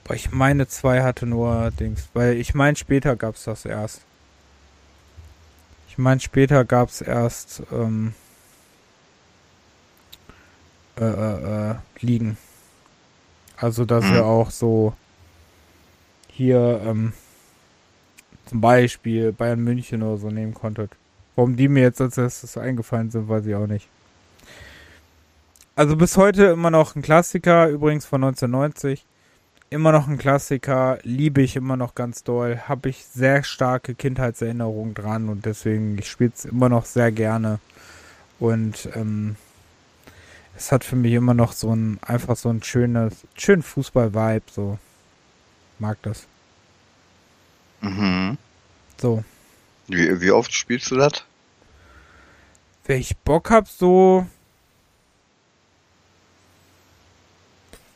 Boah, 0.05 0.15
ich 0.15 0.33
meine, 0.33 0.67
2 0.67 1.03
hatte 1.03 1.27
nur 1.27 1.71
Dings. 1.73 2.09
Weil 2.15 2.37
ich 2.37 2.55
meine, 2.55 2.77
später 2.77 3.15
gab 3.17 3.35
es 3.35 3.45
das 3.45 3.65
erst. 3.65 4.01
Ich 5.91 5.99
meine, 5.99 6.21
später 6.21 6.65
gab 6.65 6.89
es 6.89 7.01
erst 7.01 7.63
ähm, 7.73 8.15
äh, 10.99 11.05
äh, 11.05 11.71
äh, 11.71 11.75
Ligen. 12.01 12.39
Also, 13.57 13.85
dass 13.85 14.05
Mhm. 14.05 14.15
ihr 14.15 14.25
auch 14.25 14.51
so 14.51 14.95
hier 16.29 16.81
ähm, 16.85 17.13
zum 18.47 18.61
Beispiel 18.61 19.33
Bayern 19.33 19.61
München 19.61 20.03
oder 20.03 20.17
so 20.19 20.31
nehmen 20.31 20.55
konntet. 20.55 20.93
Warum 21.37 21.57
die 21.57 21.69
mir 21.69 21.83
jetzt 21.83 22.01
als 22.01 22.17
erstes 22.17 22.57
eingefallen 22.57 23.11
sind, 23.11 23.29
weiß 23.29 23.47
ich 23.47 23.55
auch 23.55 23.67
nicht. 23.67 23.89
Also 25.79 25.95
bis 25.95 26.17
heute 26.17 26.47
immer 26.47 26.73
noch 26.73 26.97
ein 26.97 27.03
Klassiker, 27.03 27.69
übrigens 27.69 28.05
von 28.05 28.25
1990. 28.25 29.07
Immer 29.71 29.93
noch 29.93 30.09
ein 30.09 30.19
Klassiker, 30.19 30.99
liebe 31.05 31.41
ich 31.41 31.55
immer 31.55 31.77
noch 31.77 31.95
ganz 31.95 32.25
doll. 32.25 32.63
Habe 32.67 32.89
ich 32.89 33.05
sehr 33.05 33.45
starke 33.45 33.95
Kindheitserinnerungen 33.95 34.95
dran 34.95 35.29
und 35.29 35.47
deswegen, 35.47 35.97
ich 35.97 36.11
spiele 36.11 36.33
es 36.35 36.47
immer 36.47 36.69
noch 36.69 36.85
sehr 36.85 37.13
gerne. 37.13 37.61
Und 38.41 38.89
ähm, 38.97 39.37
es 40.57 40.73
hat 40.73 40.83
für 40.83 40.97
mich 40.97 41.13
immer 41.13 41.35
noch 41.35 41.53
so 41.53 41.73
ein, 41.73 42.01
einfach 42.03 42.35
so 42.35 42.49
ein 42.49 42.61
schönes, 42.65 43.15
schönen 43.37 43.63
Fußball-Vibe, 43.63 44.47
so. 44.51 44.81
Mag 45.79 45.99
das. 46.03 46.27
Mhm. 47.83 48.37
So. 49.01 49.23
Wie, 49.87 50.21
wie 50.21 50.33
oft 50.33 50.53
spielst 50.53 50.91
du 50.91 50.97
das? 50.97 51.25
Wenn 52.85 52.99
ich 52.99 53.17
Bock 53.19 53.53
hab, 53.53 53.69
so. 53.69 54.27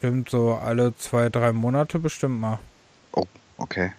Bestimmt 0.03 0.30
so 0.30 0.55
alle 0.55 0.96
zwei, 0.96 1.28
drei 1.28 1.53
Monate 1.53 2.00
bestimmt 2.00 2.40
mal. 2.40 2.59
Okay. 3.57 3.92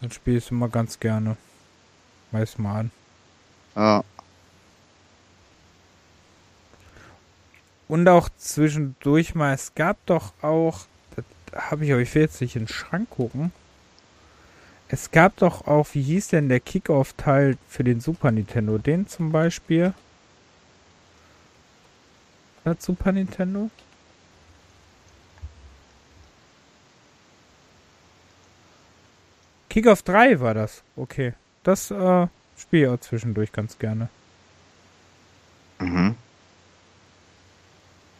Dann 0.00 0.10
spiele 0.10 0.38
ich 0.38 0.46
es 0.46 0.50
immer 0.50 0.70
ganz 0.70 0.98
gerne. 0.98 1.36
Meist 2.32 2.58
mal 2.58 2.80
an. 2.80 2.90
Ja. 3.76 4.02
Und 7.88 8.08
auch 8.08 8.30
zwischendurch 8.38 9.34
mal, 9.34 9.52
es 9.52 9.74
gab 9.74 9.98
doch 10.06 10.32
auch, 10.40 10.86
das 11.16 11.26
habe 11.54 11.84
ich, 11.84 11.92
aber 11.92 12.00
ich 12.00 12.14
will 12.14 12.22
jetzt 12.22 12.40
nicht 12.40 12.56
in 12.56 12.62
den 12.62 12.68
Schrank 12.68 13.10
gucken. 13.10 13.52
Es 14.88 15.10
gab 15.10 15.36
doch 15.36 15.66
auch, 15.66 15.88
wie 15.92 16.00
hieß 16.00 16.28
denn 16.28 16.48
der 16.48 16.60
Kickoff-Teil 16.60 17.58
für 17.68 17.84
den 17.84 18.00
Super 18.00 18.30
Nintendo? 18.30 18.78
Den 18.78 19.06
zum 19.08 19.30
Beispiel? 19.30 19.92
Das 22.64 22.82
Super 22.82 23.12
Nintendo? 23.12 23.70
Kickoff 29.68 30.02
3 30.02 30.40
war 30.40 30.54
das. 30.54 30.82
Okay. 30.96 31.34
Das 31.62 31.90
äh, 31.90 32.26
spiele 32.56 32.82
ich 32.84 32.88
auch 32.88 33.00
zwischendurch 33.00 33.52
ganz 33.52 33.78
gerne. 33.78 34.08
Mhm. 35.78 36.14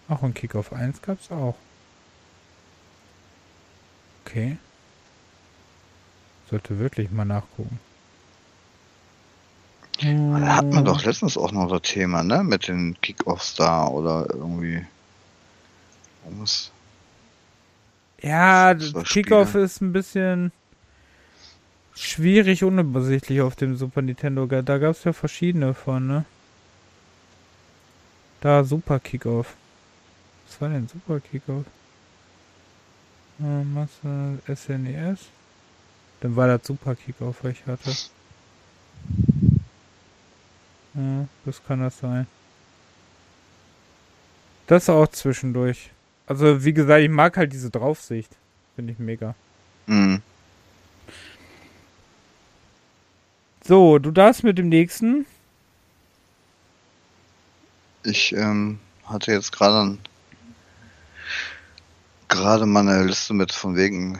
Auch 0.08 0.22
ein 0.22 0.34
Kickoff 0.34 0.72
1 0.72 1.00
gab 1.00 1.20
es 1.20 1.30
auch. 1.30 1.56
Okay. 4.24 4.58
Sollte 6.50 6.78
wirklich 6.78 7.10
mal 7.10 7.24
nachgucken. 7.24 7.78
Da 10.00 10.56
hat 10.56 10.72
man 10.72 10.84
doch 10.84 11.04
letztens 11.04 11.36
auch 11.36 11.52
noch 11.52 11.68
das 11.68 11.82
Thema, 11.82 12.22
ne? 12.22 12.42
Mit 12.42 12.68
den 12.68 13.00
Kickoffs 13.00 13.54
da 13.54 13.86
oder 13.86 14.26
irgendwie. 14.28 14.84
Irgendwas. 16.24 16.72
Ja, 18.20 18.74
Kickoff 18.74 19.54
ist 19.54 19.80
ein 19.80 19.92
bisschen 19.92 20.50
schwierig, 21.94 22.64
unübersichtlich 22.64 23.40
auf 23.40 23.54
dem 23.54 23.76
Super 23.76 24.02
Nintendo. 24.02 24.46
Da 24.46 24.78
gab 24.78 24.92
es 24.92 25.04
ja 25.04 25.12
verschiedene 25.12 25.74
von, 25.74 26.06
ne? 26.06 26.24
Da 28.40 28.64
Super 28.64 28.98
Kickoff. 28.98 29.54
Was 30.46 30.60
war 30.60 30.68
denn 30.70 30.88
Super 30.88 31.20
Kickoff? 31.20 31.64
Äh, 33.40 33.64
Master 33.64 34.38
SNES. 34.54 35.20
Dann 36.20 36.36
war 36.36 36.48
das 36.48 36.66
Super 36.66 36.94
Kickoff, 36.94 37.36
was 37.42 37.52
ich 37.52 37.66
hatte. 37.66 37.90
Ja, 40.94 41.26
das 41.44 41.62
kann 41.66 41.80
das 41.80 41.98
sein. 41.98 42.26
Das 44.66 44.88
auch 44.88 45.08
zwischendurch. 45.08 45.90
Also, 46.26 46.64
wie 46.64 46.72
gesagt, 46.72 47.02
ich 47.02 47.10
mag 47.10 47.36
halt 47.36 47.52
diese 47.52 47.70
Draufsicht. 47.70 48.30
Finde 48.76 48.92
ich 48.92 48.98
mega. 48.98 49.34
Mhm. 49.86 50.22
So, 53.66 53.98
du 53.98 54.10
darfst 54.10 54.44
mit 54.44 54.58
dem 54.58 54.68
nächsten. 54.68 55.26
Ich 58.02 58.34
ähm, 58.34 58.78
hatte 59.06 59.32
jetzt 59.32 59.52
gerade 59.52 59.96
gerade 62.28 62.66
mal 62.66 62.86
eine 62.86 63.04
Liste 63.04 63.32
mit 63.32 63.52
von 63.52 63.76
wegen 63.76 64.18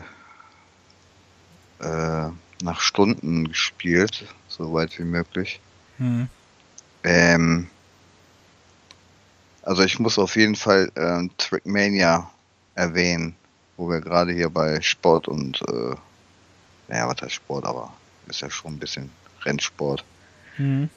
äh, 1.79 2.29
nach 2.61 2.79
Stunden 2.79 3.49
gespielt, 3.49 4.25
so 4.47 4.73
weit 4.73 4.97
wie 4.97 5.03
möglich. 5.03 5.59
Hm. 5.97 6.29
Ähm, 7.05 7.67
also 9.61 9.83
ich 9.83 9.99
muss 9.99 10.17
auf 10.17 10.35
jeden 10.35 10.55
Fall 10.55 10.91
ähm, 10.95 11.29
Trackmania 11.37 12.31
erwähnen, 12.73 13.35
wo 13.77 13.89
wir 13.89 14.01
gerade 14.01 14.33
hier 14.33 14.49
bei 14.49 14.81
Sport 14.81 15.27
und 15.27 15.61
äh, 15.67 15.95
naja, 16.87 17.07
was 17.07 17.21
heißt 17.21 17.35
Sport, 17.35 17.65
aber 17.65 17.93
ist 18.27 18.41
ja 18.41 18.49
schon 18.49 18.73
ein 18.73 18.79
bisschen 18.79 19.11
Rennsport. 19.43 20.03
Hm. 20.55 20.89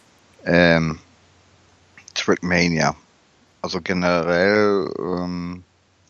Ähm, 0.47 0.99
Trackmania. 2.15 2.97
Also 3.61 3.81
generell 3.83 4.91
ähm, 4.99 5.63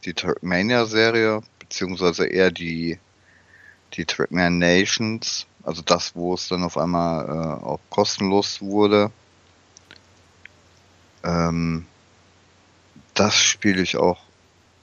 die 0.04 0.14
Trackmania-Serie, 0.14 1.40
beziehungsweise 1.58 2.26
eher 2.26 2.52
die, 2.52 2.98
die 3.94 4.04
Trackmania 4.04 4.50
Nations, 4.50 5.46
also 5.64 5.82
das, 5.82 6.14
wo 6.14 6.34
es 6.34 6.46
dann 6.48 6.62
auf 6.62 6.78
einmal 6.78 7.26
äh, 7.26 7.64
auch 7.64 7.80
kostenlos 7.90 8.60
wurde. 8.60 9.10
Ähm, 11.24 11.86
das 13.14 13.36
spiele 13.36 13.82
ich 13.82 13.96
auch 13.96 14.20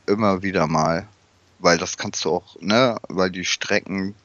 immer 0.07 0.43
wieder 0.43 0.67
mal, 0.67 1.07
weil 1.59 1.77
das 1.77 1.97
kannst 1.97 2.25
du 2.25 2.31
auch, 2.31 2.59
ne, 2.59 2.97
weil 3.07 3.31
die 3.31 3.45
Strecken 3.45 4.15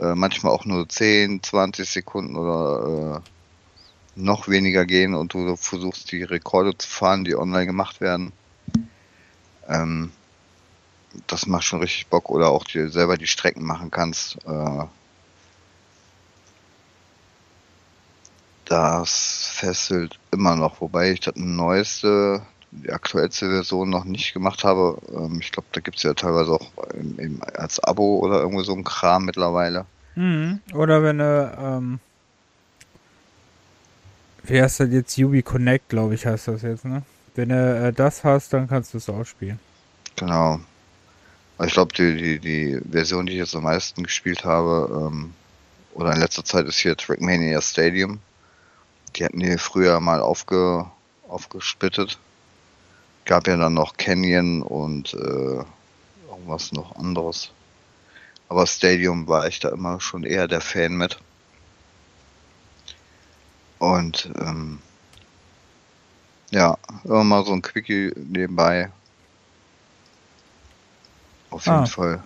äh, 0.00 0.14
manchmal 0.14 0.52
auch 0.52 0.64
nur 0.64 0.88
10, 0.88 1.42
20 1.42 1.88
Sekunden 1.88 2.36
oder 2.36 3.22
äh, 3.22 3.30
noch 4.20 4.48
weniger 4.48 4.84
gehen 4.84 5.14
und 5.14 5.34
du 5.34 5.56
versuchst 5.56 6.12
die 6.12 6.22
Rekorde 6.22 6.76
zu 6.76 6.88
fahren, 6.88 7.24
die 7.24 7.36
online 7.36 7.66
gemacht 7.66 8.00
werden. 8.00 8.32
Ähm, 9.68 10.10
das 11.26 11.46
macht 11.46 11.64
schon 11.64 11.80
richtig 11.80 12.06
Bock 12.08 12.30
oder 12.30 12.50
auch 12.50 12.64
dir 12.64 12.90
selber 12.90 13.16
die 13.16 13.26
Strecken 13.26 13.64
machen 13.64 13.90
kannst. 13.90 14.36
Äh, 14.46 14.84
das 18.66 19.48
fesselt 19.52 20.18
immer 20.32 20.56
noch, 20.56 20.80
wobei 20.80 21.12
ich 21.12 21.20
das 21.20 21.34
neueste, 21.36 22.42
die 22.72 22.92
aktuellste 22.92 23.48
Version 23.48 23.88
noch 23.88 24.04
nicht 24.04 24.34
gemacht 24.34 24.64
habe. 24.64 24.98
Ähm, 25.14 25.38
ich 25.40 25.52
glaube, 25.52 25.68
da 25.72 25.80
gibt 25.80 25.96
es 25.96 26.02
ja 26.02 26.14
teilweise 26.14 26.52
auch 26.52 26.70
als 27.54 27.80
Abo 27.82 28.18
oder 28.18 28.40
irgendwie 28.40 28.64
so 28.64 28.74
ein 28.74 28.84
Kram 28.84 29.24
mittlerweile. 29.24 29.86
Mhm. 30.16 30.60
Oder 30.74 31.02
wenn 31.02 31.18
du, 31.18 31.56
ähm, 31.58 32.00
wie 34.44 34.60
heißt 34.60 34.80
das 34.80 34.90
jetzt? 34.90 35.16
Ubi 35.18 35.42
Connect, 35.42 35.88
glaube 35.88 36.14
ich, 36.14 36.26
heißt 36.26 36.48
das 36.48 36.62
jetzt, 36.62 36.84
ne? 36.84 37.02
Wenn 37.34 37.50
du 37.50 37.86
äh, 37.86 37.92
das 37.92 38.24
hast, 38.24 38.52
dann 38.52 38.68
kannst 38.68 38.94
du 38.94 38.98
es 38.98 39.08
auch 39.08 39.24
spielen. 39.24 39.60
Genau. 40.16 40.60
Ich 41.64 41.72
glaube, 41.72 41.94
die, 41.94 42.16
die, 42.16 42.38
die 42.38 42.80
Version, 42.90 43.26
die 43.26 43.32
ich 43.32 43.38
jetzt 43.38 43.54
am 43.54 43.62
meisten 43.62 44.02
gespielt 44.02 44.44
habe, 44.44 45.08
ähm, 45.10 45.34
oder 45.94 46.12
in 46.12 46.20
letzter 46.20 46.44
Zeit 46.44 46.66
ist 46.66 46.78
hier 46.78 46.96
Trackmania 46.96 47.60
Stadium. 47.62 48.20
Die 49.16 49.24
hatten 49.24 49.40
die 49.40 49.56
früher 49.58 49.98
mal 50.00 50.20
aufge, 50.20 50.86
aufgesplittet. 51.28 52.18
Gab 53.24 53.46
ja 53.48 53.56
dann 53.56 53.74
noch 53.74 53.96
Canyon 53.96 54.62
und 54.62 55.14
äh, 55.14 55.64
irgendwas 56.28 56.72
noch 56.72 56.96
anderes. 56.96 57.50
Aber 58.48 58.66
Stadium 58.66 59.26
war 59.26 59.48
ich 59.48 59.58
da 59.58 59.70
immer 59.70 60.00
schon 60.00 60.22
eher 60.22 60.46
der 60.46 60.60
Fan 60.60 60.96
mit. 60.96 61.18
Und 63.78 64.30
ähm, 64.38 64.78
ja, 66.50 66.76
immer 67.04 67.24
mal 67.24 67.44
so 67.44 67.52
ein 67.52 67.62
Quickie 67.62 68.12
nebenbei. 68.16 68.90
Auf 71.50 71.66
jeden 71.66 71.78
Ah. 71.78 71.86
Fall. 71.86 72.22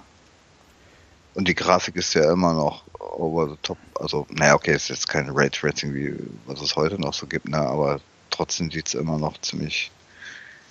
Und 1.34 1.46
die 1.46 1.54
Grafik 1.54 1.96
ist 1.96 2.14
ja 2.14 2.32
immer 2.32 2.52
noch 2.52 2.84
over 2.98 3.48
the 3.48 3.56
top. 3.62 3.78
Also, 3.98 4.26
naja, 4.30 4.54
okay, 4.54 4.74
ist 4.74 4.88
jetzt 4.88 5.08
kein 5.08 5.28
Raytracing, 5.30 5.94
wie 5.94 6.16
was 6.46 6.60
es 6.60 6.76
heute 6.76 7.00
noch 7.00 7.14
so 7.14 7.26
gibt, 7.26 7.48
ne? 7.48 7.58
aber 7.58 8.00
trotzdem 8.30 8.70
sieht 8.70 8.88
es 8.88 8.94
immer 8.94 9.18
noch 9.18 9.40
ziemlich, 9.40 9.90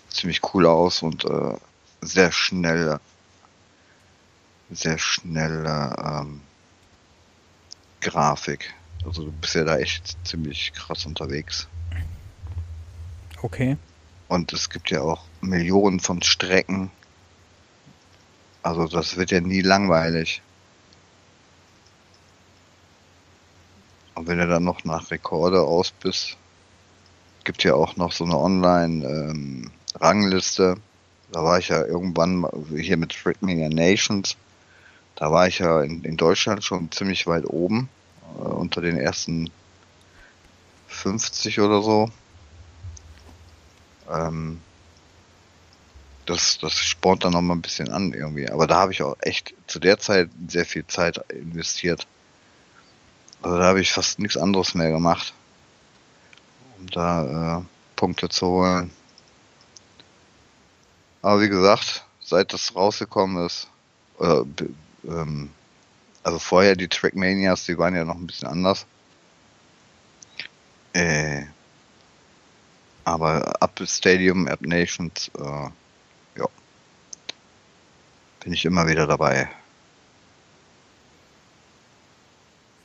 ziemlich 0.10 0.42
cool 0.54 0.66
aus 0.66 1.02
und 1.02 1.26
äh, 1.26 1.56
sehr 2.02 2.32
schnell, 2.32 3.00
sehr 4.70 4.98
schnelle 4.98 5.96
ähm, 6.04 6.42
Grafik. 8.02 8.74
Also 9.06 9.26
du 9.26 9.32
bist 9.32 9.56
ja 9.56 9.64
da 9.64 9.78
echt 9.78 10.18
ziemlich 10.28 10.74
krass 10.74 11.06
unterwegs. 11.06 11.68
Okay. 13.42 13.78
Und 14.28 14.52
es 14.54 14.70
gibt 14.70 14.92
ja 14.92 15.02
auch 15.02 15.24
Millionen 15.42 16.00
von 16.00 16.22
Strecken. 16.22 16.92
Also 18.62 18.88
das 18.88 19.16
wird 19.16 19.32
ja 19.32 19.40
nie 19.40 19.62
langweilig. 19.62 20.42
Und 24.20 24.28
wenn 24.28 24.38
du 24.40 24.48
dann 24.48 24.66
noch 24.66 24.84
nach 24.84 25.12
Rekorde 25.12 25.62
aus 25.62 25.92
bist, 25.92 26.36
gibt 27.46 27.64
ja 27.64 27.76
auch 27.76 27.96
noch 27.96 28.12
so 28.12 28.26
eine 28.26 28.38
Online-Rangliste. 28.38 30.76
da 31.32 31.44
war 31.46 31.58
ich 31.58 31.70
ja 31.70 31.86
irgendwann 31.86 32.46
hier 32.76 32.98
mit 32.98 33.14
Trackmania 33.14 33.70
Nations. 33.70 34.36
Da 35.16 35.32
war 35.32 35.48
ich 35.48 35.60
ja 35.60 35.82
in, 35.84 36.04
in 36.04 36.18
Deutschland 36.18 36.66
schon 36.66 36.92
ziemlich 36.92 37.28
weit 37.28 37.46
oben, 37.46 37.88
äh, 38.38 38.42
unter 38.42 38.82
den 38.82 38.98
ersten 38.98 39.50
50 40.90 41.62
oder 41.62 41.82
so. 41.82 42.12
Ähm, 44.12 44.60
das, 46.26 46.58
das 46.58 46.74
spornt 46.74 47.24
dann 47.24 47.32
noch 47.32 47.42
mal 47.42 47.54
ein 47.54 47.62
bisschen 47.62 47.88
an 47.88 48.12
irgendwie. 48.12 48.50
Aber 48.50 48.68
da 48.68 48.82
habe 48.82 48.92
ich 48.92 49.02
auch 49.02 49.16
echt 49.22 49.54
zu 49.68 49.80
der 49.80 49.98
Zeit 49.98 50.30
sehr 50.50 50.66
viel 50.66 50.86
Zeit 50.88 51.20
investiert. 51.30 52.06
Also 53.42 53.58
da 53.58 53.64
habe 53.66 53.82
ich 53.82 53.92
fast 53.92 54.20
nichts 54.20 54.38
anderes 54.38 54.74
mehr 54.76 54.90
gemacht, 54.90 55.34
um 56.78 56.88
da 56.88 57.60
äh, 57.60 57.62
Punkte 57.96 58.30
zu 58.30 58.48
holen. 58.48 58.92
Aber 61.22 61.42
wie 61.42 61.50
gesagt, 61.50 62.06
seit 62.22 62.54
das 62.54 62.76
rausgekommen 62.76 63.46
ist, 63.46 63.68
b- 64.20 64.70
ähm, 65.06 65.52
also 66.24 66.40
vorher 66.40 66.76
die 66.76 66.88
Trackmanias, 66.88 67.66
die 67.66 67.78
waren 67.78 67.96
ja 67.96 68.06
noch 68.06 68.16
ein 68.16 68.28
bisschen 68.28 68.48
anders. 68.48 68.86
Äh, 70.94 71.44
aber 73.06 73.62
ab 73.62 73.80
Stadium, 73.86 74.48
ab 74.48 74.62
Nations, 74.62 75.32
äh, 75.38 75.70
ja, 76.40 76.46
bin 78.44 78.54
ich 78.54 78.66
immer 78.66 78.88
wieder 78.88 79.08
dabei. 79.08 79.50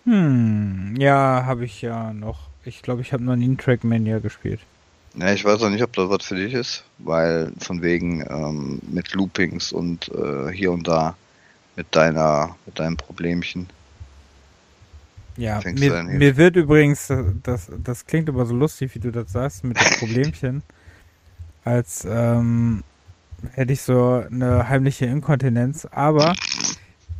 Hm, 0.04 0.94
ja, 0.98 1.44
habe 1.46 1.64
ich 1.64 1.82
ja 1.82 2.12
noch. 2.12 2.48
Ich 2.64 2.82
glaube, 2.82 3.02
ich 3.02 3.12
habe 3.12 3.24
noch 3.24 3.36
nie 3.36 3.44
einen 3.44 3.58
Trackmania 3.58 4.18
gespielt. 4.18 4.60
Ja, 5.16 5.32
ich 5.32 5.44
weiß 5.44 5.62
auch 5.62 5.70
nicht, 5.70 5.82
ob 5.82 5.92
das 5.92 6.08
was 6.10 6.24
für 6.24 6.34
dich 6.34 6.54
ist, 6.54 6.84
weil 6.98 7.52
von 7.58 7.82
wegen 7.82 8.24
ähm, 8.28 8.80
mit 8.90 9.12
Loopings 9.14 9.72
und 9.72 10.08
äh, 10.08 10.50
hier 10.50 10.72
und 10.72 10.88
da 10.88 11.16
mit 11.76 11.86
deiner, 11.94 12.56
mit 12.66 12.78
deinem 12.78 12.96
Problemchen. 12.96 13.68
Ja, 15.36 15.60
mir, 15.64 16.02
mir 16.04 16.36
wird 16.36 16.56
übrigens, 16.56 17.10
äh, 17.10 17.22
das, 17.42 17.70
das 17.82 18.06
klingt 18.06 18.28
aber 18.28 18.46
so 18.46 18.54
lustig, 18.54 18.94
wie 18.94 19.00
du 19.00 19.10
das 19.12 19.32
sagst, 19.32 19.64
mit 19.64 19.78
dem 19.78 19.90
Problemchen, 19.98 20.62
als 21.64 22.06
ähm, 22.08 22.82
hätte 23.52 23.72
ich 23.72 23.82
so 23.82 24.24
eine 24.30 24.68
heimliche 24.68 25.06
Inkontinenz, 25.06 25.86
aber 25.90 26.34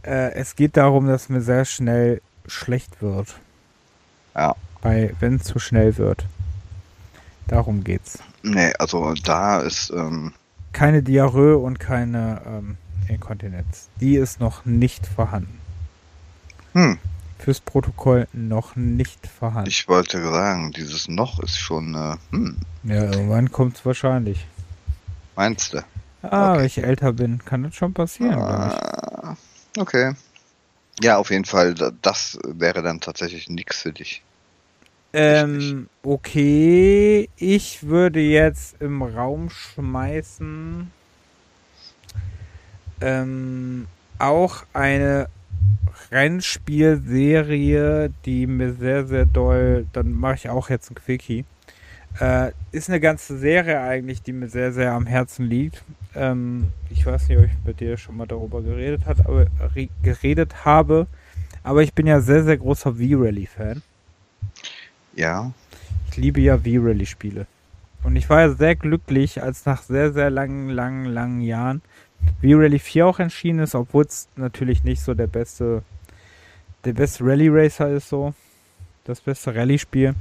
äh, 0.02 0.32
es 0.32 0.56
geht 0.56 0.76
darum, 0.76 1.06
dass 1.06 1.28
mir 1.28 1.40
sehr 1.40 1.64
schnell 1.64 2.20
schlecht 2.46 3.00
wird. 3.02 3.34
Ja. 4.34 4.54
Bei, 4.82 5.14
wenn 5.20 5.36
es 5.36 5.44
zu 5.44 5.58
schnell 5.58 5.96
wird. 5.96 6.26
Darum 7.46 7.84
geht's. 7.84 8.18
Nee, 8.42 8.72
also 8.78 9.14
da 9.24 9.60
ist, 9.60 9.90
ähm, 9.90 10.32
Keine 10.72 11.02
Diarrhoe 11.02 11.56
und 11.58 11.78
keine 11.80 12.40
ähm, 12.46 12.76
Inkontinenz. 13.08 13.88
Die 14.00 14.16
ist 14.16 14.40
noch 14.40 14.64
nicht 14.64 15.06
vorhanden. 15.06 15.58
hm, 16.72 16.98
Fürs 17.38 17.60
Protokoll 17.60 18.26
noch 18.32 18.74
nicht 18.76 19.26
vorhanden. 19.26 19.68
ich 19.68 19.86
wollte 19.88 20.22
sagen, 20.22 20.72
dieses 20.72 21.08
noch 21.08 21.40
ist 21.40 21.58
schon, 21.58 21.94
äh, 21.94 22.16
hm, 22.30 22.56
ja, 22.84 23.04
irgendwann 23.04 23.52
kommt's 23.52 23.84
wahrscheinlich. 23.84 24.46
meinst 25.36 25.74
du? 25.74 25.84
Ah, 26.22 26.52
Okay. 26.52 26.58
wenn 26.58 26.66
ich 26.66 26.78
älter 26.82 27.12
bin, 27.12 27.44
kann 27.44 27.62
das 27.64 27.74
schon 27.74 27.92
passieren. 27.92 28.38
Ah, 28.38 29.36
okay. 29.78 30.14
Ja, 31.02 31.18
auf 31.18 31.30
jeden 31.30 31.44
Fall, 31.44 31.74
da- 31.74 31.92
das 32.02 32.38
wäre 32.46 32.82
dann 32.82 33.00
tatsächlich 33.00 33.48
nix 33.48 33.82
für 33.82 33.92
dich. 33.92 34.22
Ähm, 35.12 35.88
okay, 36.02 37.28
ich 37.36 37.84
würde 37.84 38.20
jetzt 38.20 38.76
im 38.80 39.02
Raum 39.02 39.50
schmeißen 39.50 40.90
ähm, 43.00 43.86
auch 44.18 44.64
eine 44.72 45.28
Rennspielserie, 46.10 48.10
die 48.24 48.46
mir 48.46 48.72
sehr, 48.74 49.06
sehr 49.06 49.24
doll, 49.24 49.86
dann 49.92 50.12
mache 50.12 50.34
ich 50.34 50.48
auch 50.48 50.70
jetzt 50.70 50.90
ein 50.90 50.96
Quickie. 50.96 51.44
Äh, 52.20 52.52
ist 52.72 52.88
eine 52.88 53.00
ganze 53.00 53.36
Serie 53.38 53.80
eigentlich, 53.80 54.22
die 54.22 54.32
mir 54.32 54.48
sehr, 54.48 54.72
sehr 54.72 54.92
am 54.92 55.06
Herzen 55.06 55.46
liegt. 55.46 55.82
Ähm, 56.14 56.68
ich 56.90 57.04
weiß 57.04 57.28
nicht, 57.28 57.38
ob 57.38 57.44
ich 57.44 57.52
mit 57.64 57.80
dir 57.80 57.96
schon 57.96 58.16
mal 58.16 58.26
darüber 58.26 58.62
geredet 58.62 59.04
hat, 59.06 59.20
aber 59.20 59.46
re- 59.74 59.88
geredet 60.02 60.64
habe. 60.64 61.06
Aber 61.64 61.82
ich 61.82 61.92
bin 61.94 62.06
ja 62.06 62.20
sehr, 62.20 62.44
sehr 62.44 62.56
großer 62.58 62.92
V-Rally-Fan. 62.94 63.82
Ja, 65.16 65.52
Ich 66.10 66.16
liebe 66.16 66.40
ja 66.40 66.58
V-Rally-Spiele. 66.58 67.46
Und 68.04 68.16
ich 68.16 68.28
war 68.28 68.42
ja 68.42 68.50
sehr 68.50 68.76
glücklich, 68.76 69.42
als 69.42 69.64
nach 69.66 69.82
sehr, 69.82 70.12
sehr 70.12 70.30
langen, 70.30 70.68
langen, 70.68 71.06
langen 71.06 71.40
Jahren 71.40 71.82
V-Rally 72.42 72.78
4 72.78 73.06
auch 73.06 73.18
erschienen 73.18 73.60
ist, 73.60 73.74
obwohl 73.74 74.04
es 74.04 74.28
natürlich 74.36 74.84
nicht 74.84 75.02
so 75.02 75.14
der 75.14 75.26
beste, 75.26 75.82
der 76.84 76.92
beste 76.92 77.24
Rally-Racer 77.24 77.90
ist, 77.90 78.08
so. 78.08 78.34
Das 79.04 79.20
beste 79.20 79.54
Rallye-Spiel. 79.54 80.14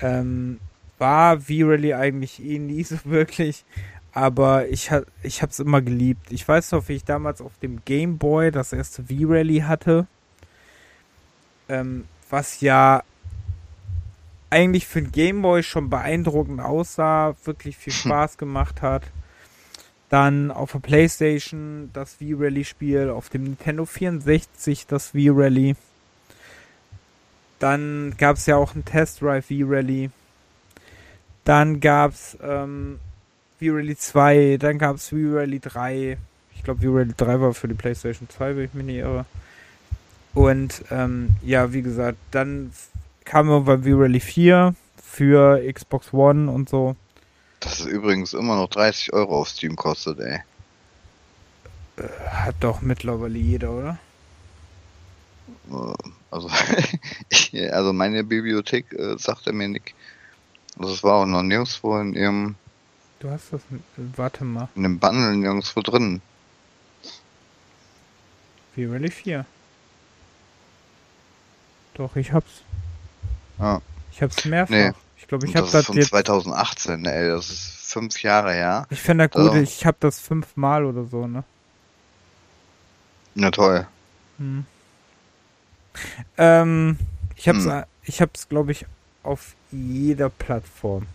Ähm, 0.00 0.58
war 0.98 1.40
V-Rally 1.40 1.94
eigentlich 1.94 2.42
eh 2.44 2.58
nie 2.58 2.82
so 2.84 2.96
wirklich. 3.04 3.64
Aber 4.12 4.68
ich, 4.68 4.90
ha 4.90 5.02
ich 5.22 5.42
hab's 5.42 5.58
immer 5.58 5.82
geliebt. 5.82 6.32
Ich 6.32 6.46
weiß 6.46 6.72
noch, 6.72 6.88
wie 6.88 6.94
ich 6.94 7.04
damals 7.04 7.42
auf 7.42 7.58
dem 7.58 7.84
Game 7.84 8.16
Boy 8.16 8.50
das 8.50 8.72
erste 8.72 9.04
V-Rally 9.04 9.60
hatte. 9.60 10.06
Ähm, 11.68 12.04
was 12.30 12.60
ja 12.60 13.02
eigentlich 14.50 14.86
für 14.86 15.02
den 15.02 15.12
Gameboy 15.12 15.62
schon 15.62 15.90
beeindruckend 15.90 16.60
aussah, 16.60 17.34
wirklich 17.44 17.76
viel 17.76 17.92
Spaß 17.92 18.38
gemacht 18.38 18.82
hat. 18.82 19.02
Dann 20.08 20.50
auf 20.50 20.72
der 20.72 20.78
Playstation 20.78 21.90
das 21.92 22.14
V-Rally-Spiel, 22.14 23.10
auf 23.10 23.28
dem 23.28 23.42
Nintendo 23.42 23.84
64 23.84 24.86
das 24.86 25.08
V-Rally. 25.08 25.74
Dann 27.58 28.14
gab 28.16 28.36
es 28.36 28.46
ja 28.46 28.56
auch 28.56 28.74
ein 28.74 28.84
Test 28.84 29.20
Drive 29.20 29.46
V-Rally. 29.46 30.10
Dann 31.46 31.80
gab 31.80 32.12
es 32.12 32.38
ähm, 32.42 33.00
V-Rally 33.60 33.96
2, 33.96 34.58
dann 34.60 34.78
gab 34.78 34.96
es 34.96 35.08
V-Rally 35.10 35.60
3. 35.60 36.18
Ich 36.54 36.64
glaube, 36.64 36.82
V-Rally 36.82 37.14
3 37.16 37.40
war 37.40 37.54
für 37.54 37.68
die 37.68 37.74
Playstation 37.74 38.28
2, 38.28 38.56
wenn 38.56 38.64
ich 38.66 38.74
mich 38.74 38.86
nicht 38.86 38.98
irre. 38.98 39.26
Und 40.34 40.84
ähm, 40.90 41.30
ja, 41.42 41.72
wie 41.72 41.82
gesagt, 41.82 42.18
dann 42.32 42.72
kam 43.24 43.48
irgendwann 43.48 43.84
V-Rally 43.84 44.20
4 44.20 44.74
für 45.02 45.60
Xbox 45.72 46.12
One 46.12 46.50
und 46.50 46.68
so. 46.68 46.96
das 47.60 47.80
ist 47.80 47.86
übrigens 47.86 48.32
immer 48.34 48.56
noch 48.56 48.68
30 48.70 49.12
Euro 49.12 49.40
auf 49.40 49.48
Steam 49.50 49.76
kostet, 49.76 50.20
ey. 50.20 50.40
Hat 52.30 52.56
doch 52.60 52.80
mittlerweile 52.82 53.38
jeder, 53.38 53.70
oder? 53.72 53.98
Äh, 55.70 55.94
Also, 56.30 56.48
also 57.72 57.92
meine 57.92 58.24
Bibliothek 58.24 58.92
äh, 58.92 59.16
sagte 59.18 59.52
mir 59.52 59.68
nicht. 59.68 59.95
Es 60.80 61.02
war 61.02 61.14
auch 61.14 61.26
noch 61.26 61.42
nirgendwo 61.42 61.98
in 61.98 62.14
ihrem 62.14 62.54
Du 63.18 63.30
hast 63.30 63.52
das. 63.52 63.62
Warte 63.96 64.44
mal. 64.44 64.68
in 64.74 64.82
dem 64.82 64.98
Bundle 64.98 65.34
nirgendwo 65.36 65.80
drin. 65.80 66.20
V-Rally 68.74 69.10
4. 69.10 69.46
Doch, 71.94 72.14
ich 72.16 72.32
hab's. 72.32 72.62
Ja. 73.58 73.80
Ich 74.12 74.22
hab's 74.22 74.44
mehrfach. 74.44 74.70
Nee. 74.74 74.92
Ich 75.18 75.26
glaube, 75.26 75.46
ich 75.46 75.52
Und 75.54 75.56
hab 75.56 75.64
das 75.64 75.72
das 75.72 75.80
ist 75.82 75.86
von 75.86 75.96
jetzt. 75.96 76.08
2018, 76.10 77.04
ey. 77.06 77.28
Das 77.30 77.48
ist 77.50 77.90
fünf 77.92 78.22
Jahre 78.22 78.52
her. 78.52 78.86
Ich 78.90 79.00
finde 79.00 79.28
das 79.28 79.34
gut, 79.36 79.50
Also- 79.50 79.62
ich 79.62 79.86
hab 79.86 79.98
das 80.00 80.20
fünfmal 80.20 80.84
oder 80.84 81.04
so, 81.04 81.26
ne? 81.26 81.42
Na 83.34 83.50
toll. 83.50 83.86
Hm. 84.38 84.66
Ähm, 86.36 86.98
ich 87.34 87.48
hab's, 87.48 87.64
Hm. 87.64 87.84
ich 88.04 88.20
hab's, 88.20 88.48
glaube 88.50 88.72
ich, 88.72 88.84
auf 89.22 89.54
jeder 89.70 90.30
Plattform, 90.30 91.06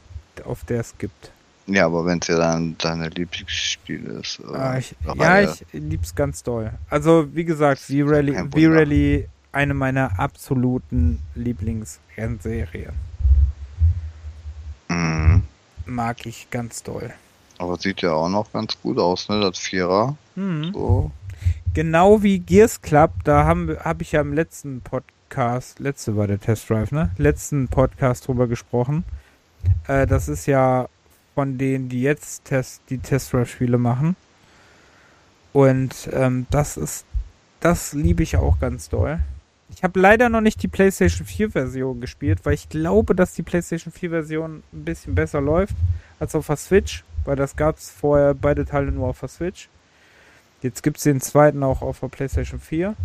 auf 0.43 0.63
der 0.65 0.81
es 0.81 0.97
gibt. 0.97 1.31
Ja, 1.67 1.85
aber 1.85 2.05
wenn 2.05 2.19
es 2.19 2.27
ja 2.27 2.37
dann 2.37 2.75
deine 2.79 3.09
Lieblingsspiel 3.09 4.03
ist. 4.21 4.41
Ah, 4.45 4.77
ich, 4.77 4.95
ja, 5.15 5.41
ich 5.41 5.63
lieb's 5.71 6.15
ganz 6.15 6.43
doll. 6.43 6.71
Also, 6.89 7.33
wie 7.33 7.45
gesagt, 7.45 7.81
V-Rally. 7.81 8.33
V-Rally, 8.33 9.29
eine 9.51 9.73
meiner 9.73 10.19
absoluten 10.19 11.19
Lieblingsrennserien. 11.35 12.93
Mhm. 14.89 15.43
Mag 15.85 16.25
ich 16.25 16.49
ganz 16.49 16.83
doll. 16.83 17.13
Aber 17.57 17.77
sieht 17.77 18.01
ja 18.01 18.13
auch 18.13 18.29
noch 18.29 18.51
ganz 18.51 18.79
gut 18.81 18.97
aus, 18.97 19.29
ne? 19.29 19.39
Das 19.39 19.59
Vierer. 19.59 20.17
Mhm. 20.35 20.73
So. 20.73 21.11
Genau 21.73 22.21
wie 22.23 22.39
Gears 22.39 22.81
Club, 22.81 23.11
da 23.23 23.45
habe 23.45 23.79
hab 23.83 24.01
ich 24.01 24.11
ja 24.11 24.21
im 24.21 24.33
letzten 24.33 24.81
Podcast, 24.81 25.15
letzte 25.79 26.17
war 26.17 26.27
der 26.27 26.39
Test 26.39 26.69
Drive, 26.69 26.91
ne? 26.91 27.11
Letzten 27.17 27.67
Podcast 27.67 28.27
drüber 28.27 28.47
gesprochen. 28.47 29.03
Äh, 29.87 30.07
das 30.07 30.27
ist 30.27 30.45
ja 30.45 30.87
von 31.35 31.57
denen, 31.57 31.89
die 31.89 32.01
jetzt 32.01 32.45
Test, 32.45 32.81
die 32.89 32.97
Test 32.97 33.33
Drive 33.33 33.49
Spiele 33.49 33.77
machen. 33.77 34.15
Und 35.53 36.09
ähm, 36.13 36.47
das 36.49 36.77
ist, 36.77 37.05
das 37.59 37.93
liebe 37.93 38.23
ich 38.23 38.37
auch 38.37 38.59
ganz 38.59 38.89
doll. 38.89 39.19
Ich 39.73 39.83
habe 39.83 39.99
leider 39.99 40.27
noch 40.29 40.41
nicht 40.41 40.61
die 40.63 40.67
PlayStation 40.67 41.25
4 41.25 41.51
Version 41.51 42.01
gespielt, 42.01 42.39
weil 42.43 42.53
ich 42.53 42.67
glaube, 42.69 43.15
dass 43.15 43.33
die 43.33 43.43
PlayStation 43.43 43.93
4 43.93 44.09
Version 44.09 44.63
ein 44.73 44.83
bisschen 44.83 45.15
besser 45.15 45.39
läuft 45.39 45.75
als 46.19 46.35
auf 46.35 46.47
der 46.47 46.57
Switch, 46.57 47.03
weil 47.23 47.37
das 47.37 47.55
gab 47.55 47.77
es 47.77 47.89
vorher 47.89 48.33
beide 48.33 48.65
Teile 48.65 48.91
nur 48.91 49.07
auf 49.07 49.19
der 49.21 49.29
Switch. 49.29 49.69
Jetzt 50.61 50.83
gibt 50.83 50.97
es 50.97 51.03
den 51.03 51.21
zweiten 51.21 51.63
auch 51.63 51.81
auf 51.81 52.01
der 52.01 52.09
PlayStation 52.09 52.59
4. 52.59 52.95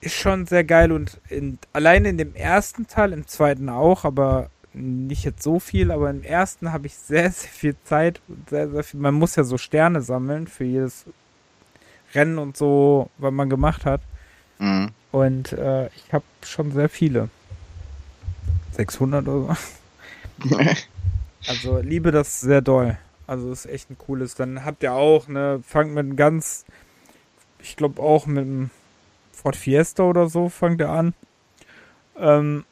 Ist 0.00 0.14
schon 0.14 0.46
sehr 0.46 0.64
geil 0.64 0.92
und 0.92 1.20
in, 1.28 1.58
allein 1.72 2.04
in 2.04 2.18
dem 2.18 2.34
ersten 2.34 2.86
Teil, 2.86 3.12
im 3.12 3.26
zweiten 3.26 3.68
auch, 3.68 4.04
aber 4.04 4.50
nicht 4.72 5.24
jetzt 5.24 5.42
so 5.42 5.58
viel, 5.58 5.90
aber 5.90 6.08
im 6.10 6.22
ersten 6.22 6.72
habe 6.72 6.86
ich 6.86 6.94
sehr, 6.94 7.30
sehr 7.32 7.50
viel 7.50 7.76
Zeit. 7.84 8.20
Sehr, 8.48 8.68
sehr 8.70 8.84
viel. 8.84 9.00
Man 9.00 9.14
muss 9.14 9.36
ja 9.36 9.44
so 9.44 9.58
Sterne 9.58 10.02
sammeln 10.02 10.46
für 10.46 10.64
jedes 10.64 11.04
Rennen 12.14 12.38
und 12.38 12.56
so, 12.56 13.10
was 13.18 13.32
man 13.32 13.50
gemacht 13.50 13.84
hat. 13.84 14.00
Mhm. 14.58 14.90
Und 15.10 15.52
äh, 15.52 15.86
ich 15.88 16.12
habe 16.12 16.24
schon 16.42 16.72
sehr 16.72 16.88
viele. 16.88 17.28
600 18.72 19.26
oder 19.26 19.56
so. 20.44 20.56
Also 21.46 21.78
liebe 21.78 22.10
das 22.10 22.40
sehr 22.40 22.60
doll. 22.60 22.98
Also 23.26 23.52
ist 23.52 23.66
echt 23.66 23.90
ein 23.90 23.98
cooles. 23.98 24.34
Dann 24.34 24.64
habt 24.64 24.82
ihr 24.82 24.92
auch, 24.92 25.28
ne, 25.28 25.60
fangt 25.66 25.90
mit 25.90 26.04
einem 26.04 26.16
ganz, 26.16 26.64
ich 27.60 27.76
glaube 27.76 28.02
auch 28.02 28.26
mit 28.26 28.44
einem 28.44 28.70
Ford 29.40 29.56
Fiesta 29.56 30.02
oder 30.02 30.28
so 30.28 30.48
fangt 30.48 30.80
ihr 30.80 30.90
an. 30.90 31.14
Ähm, 32.18 32.64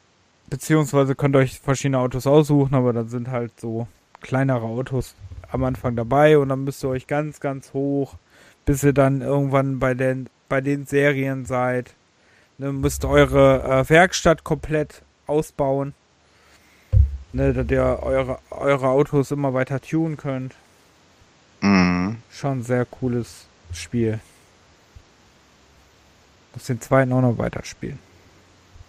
beziehungsweise 0.49 1.15
könnt 1.15 1.35
ihr 1.35 1.39
euch 1.39 1.59
verschiedene 1.59 1.99
Autos 1.99 2.27
aussuchen, 2.27 2.75
aber 2.75 2.91
dann 2.91 3.07
sind 3.07 3.29
halt 3.29 3.59
so 3.59 3.87
kleinere 4.21 4.63
Autos 4.63 5.15
am 5.49 5.63
Anfang 5.63 5.95
dabei 5.95 6.37
und 6.37 6.49
dann 6.49 6.65
müsst 6.65 6.83
ihr 6.83 6.89
euch 6.89 7.07
ganz, 7.07 7.39
ganz 7.39 7.73
hoch, 7.73 8.15
bis 8.65 8.83
ihr 8.83 8.93
dann 8.93 9.21
irgendwann 9.21 9.79
bei 9.79 9.93
den, 9.93 10.29
bei 10.49 10.59
den 10.59 10.85
Serien 10.85 11.45
seid. 11.45 11.93
Ne, 12.57 12.73
müsst 12.73 13.05
eure 13.05 13.63
äh, 13.63 13.89
Werkstatt 13.89 14.43
komplett 14.43 15.03
ausbauen. 15.25 15.93
Ne, 17.31 17.53
dass 17.53 17.69
ihr 17.69 17.99
eure, 18.01 18.39
eure 18.49 18.87
Autos 18.89 19.31
immer 19.31 19.53
weiter 19.53 19.79
tunen 19.79 20.17
könnt. 20.17 20.55
Mhm. 21.61 22.17
Schon 22.31 22.59
ein 22.59 22.63
sehr 22.63 22.85
cooles 22.85 23.45
Spiel. 23.71 24.19
Muss 26.57 26.65
den 26.65 26.81
zweiten 26.81 27.13
auch 27.13 27.21
noch 27.21 27.37
weiterspielen. 27.37 27.99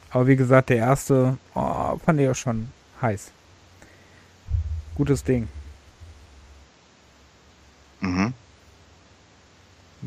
Aber 0.08 0.26
wie 0.26 0.36
gesagt, 0.36 0.70
der 0.70 0.78
erste 0.78 1.36
oh, 1.54 1.98
fand 1.98 2.18
ich 2.18 2.26
auch 2.26 2.34
schon 2.34 2.72
heiß. 3.02 3.30
Gutes 4.94 5.22
Ding. 5.22 5.48
Mhm. 8.00 8.32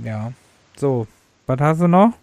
Ja. 0.03 0.34
So, 0.76 1.05
was 1.45 1.59
hast 1.59 1.82
du 1.82 1.88
noch? 1.88 2.14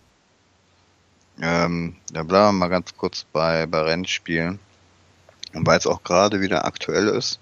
Ähm, 1.41 1.95
da 2.13 2.25
bleiben 2.25 2.47
wir 2.47 2.53
mal 2.55 2.69
ganz 2.69 2.97
kurz 2.97 3.25
bei, 3.33 3.65
bei 3.67 3.83
Rennspielen. 3.83 4.59
Und 5.55 5.65
weil 5.69 5.79
es 5.79 5.87
auch 5.87 6.03
gerade 6.03 6.41
wieder 6.41 6.65
aktuell 6.65 7.07
ist, 7.07 7.39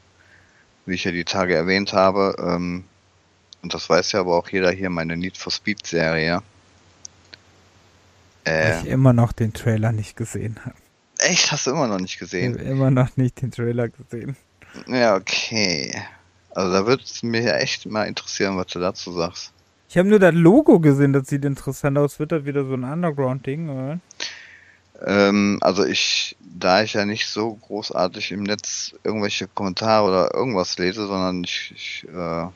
wie 0.85 0.97
ich 0.97 1.05
ja 1.05 1.13
die 1.13 1.25
Tage 1.25 1.55
erwähnt 1.55 1.95
habe, 1.95 2.37
ähm, 2.41 2.85
und 3.63 3.73
das 3.73 3.89
weiß 3.89 4.13
ja 4.13 4.21
aber 4.21 4.37
auch 4.37 4.51
jeder 4.51 4.71
hier, 4.71 4.91
meine 4.91 5.17
Need 5.17 5.39
for 5.39 5.51
Speed 5.51 5.87
Serie. 5.87 6.43
Äh, 8.47 8.81
ich 8.81 8.87
immer 8.87 9.13
noch 9.13 9.33
den 9.33 9.53
Trailer 9.53 9.93
nicht 9.93 10.17
gesehen 10.17 10.57
habe. 10.65 10.77
Echt? 11.19 11.51
Hast 11.51 11.67
du 11.67 11.73
immer 11.73 11.89
noch 11.89 11.99
nicht 11.99 12.19
gesehen? 12.19 12.55
Ich 12.55 12.61
habe 12.61 12.71
immer 12.71 12.91
noch 12.91 13.17
nicht 13.17 13.43
den 13.43 13.51
Trailer 13.51 13.89
gesehen. 13.89 14.37
Ja, 14.87 15.17
okay. 15.17 15.95
Also 16.51 16.73
da 16.73 16.87
würde 16.87 17.03
es 17.03 17.23
mich 17.23 17.45
ja 17.45 17.57
echt 17.57 17.87
mal 17.87 18.05
interessieren, 18.05 18.57
was 18.57 18.69
du 18.69 18.79
dazu 18.79 19.13
sagst. 19.13 19.53
Ich 19.89 19.97
habe 19.97 20.09
nur 20.09 20.19
das 20.19 20.35
Logo 20.35 20.81
gesehen, 20.81 21.13
das 21.13 21.29
sieht 21.29 21.45
interessant 21.45 21.97
aus. 21.99 22.19
Wird 22.19 22.33
das 22.33 22.45
wieder 22.45 22.65
so 22.65 22.75
ein 22.75 22.85
Underground-Ding, 22.85 23.69
oder? 23.69 24.01
Ähm, 25.05 25.59
also 25.61 25.85
ich, 25.85 26.37
da 26.41 26.83
ich 26.83 26.95
ja 26.95 27.05
nicht 27.05 27.27
so 27.27 27.55
großartig 27.55 28.33
im 28.33 28.43
Netz 28.43 28.95
irgendwelche 29.05 29.47
Kommentare 29.49 30.07
oder 30.09 30.35
irgendwas 30.35 30.79
lese, 30.79 31.07
sondern 31.07 31.45
ich, 31.45 31.73
ich 31.75 32.07
äh, 32.09 32.47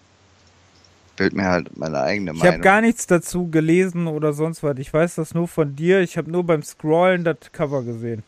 bild 1.20 1.34
mir 1.34 1.44
halt 1.44 1.76
meine 1.76 2.00
eigene 2.00 2.30
ich 2.30 2.38
Meinung. 2.38 2.48
Ich 2.48 2.52
habe 2.54 2.64
gar 2.64 2.80
nichts 2.80 3.06
dazu 3.06 3.48
gelesen 3.48 4.06
oder 4.06 4.32
sonst 4.32 4.62
was. 4.62 4.78
Ich 4.78 4.92
weiß 4.92 5.16
das 5.16 5.34
nur 5.34 5.48
von 5.48 5.76
dir. 5.76 6.00
Ich 6.00 6.16
habe 6.16 6.30
nur 6.30 6.44
beim 6.44 6.62
Scrollen 6.62 7.24
das 7.24 7.36
Cover 7.52 7.82
gesehen. 7.82 8.22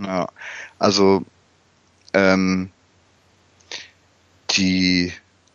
Ja, 0.00 0.26
also 0.78 1.22
ähm, 2.14 2.70
die 4.52 5.12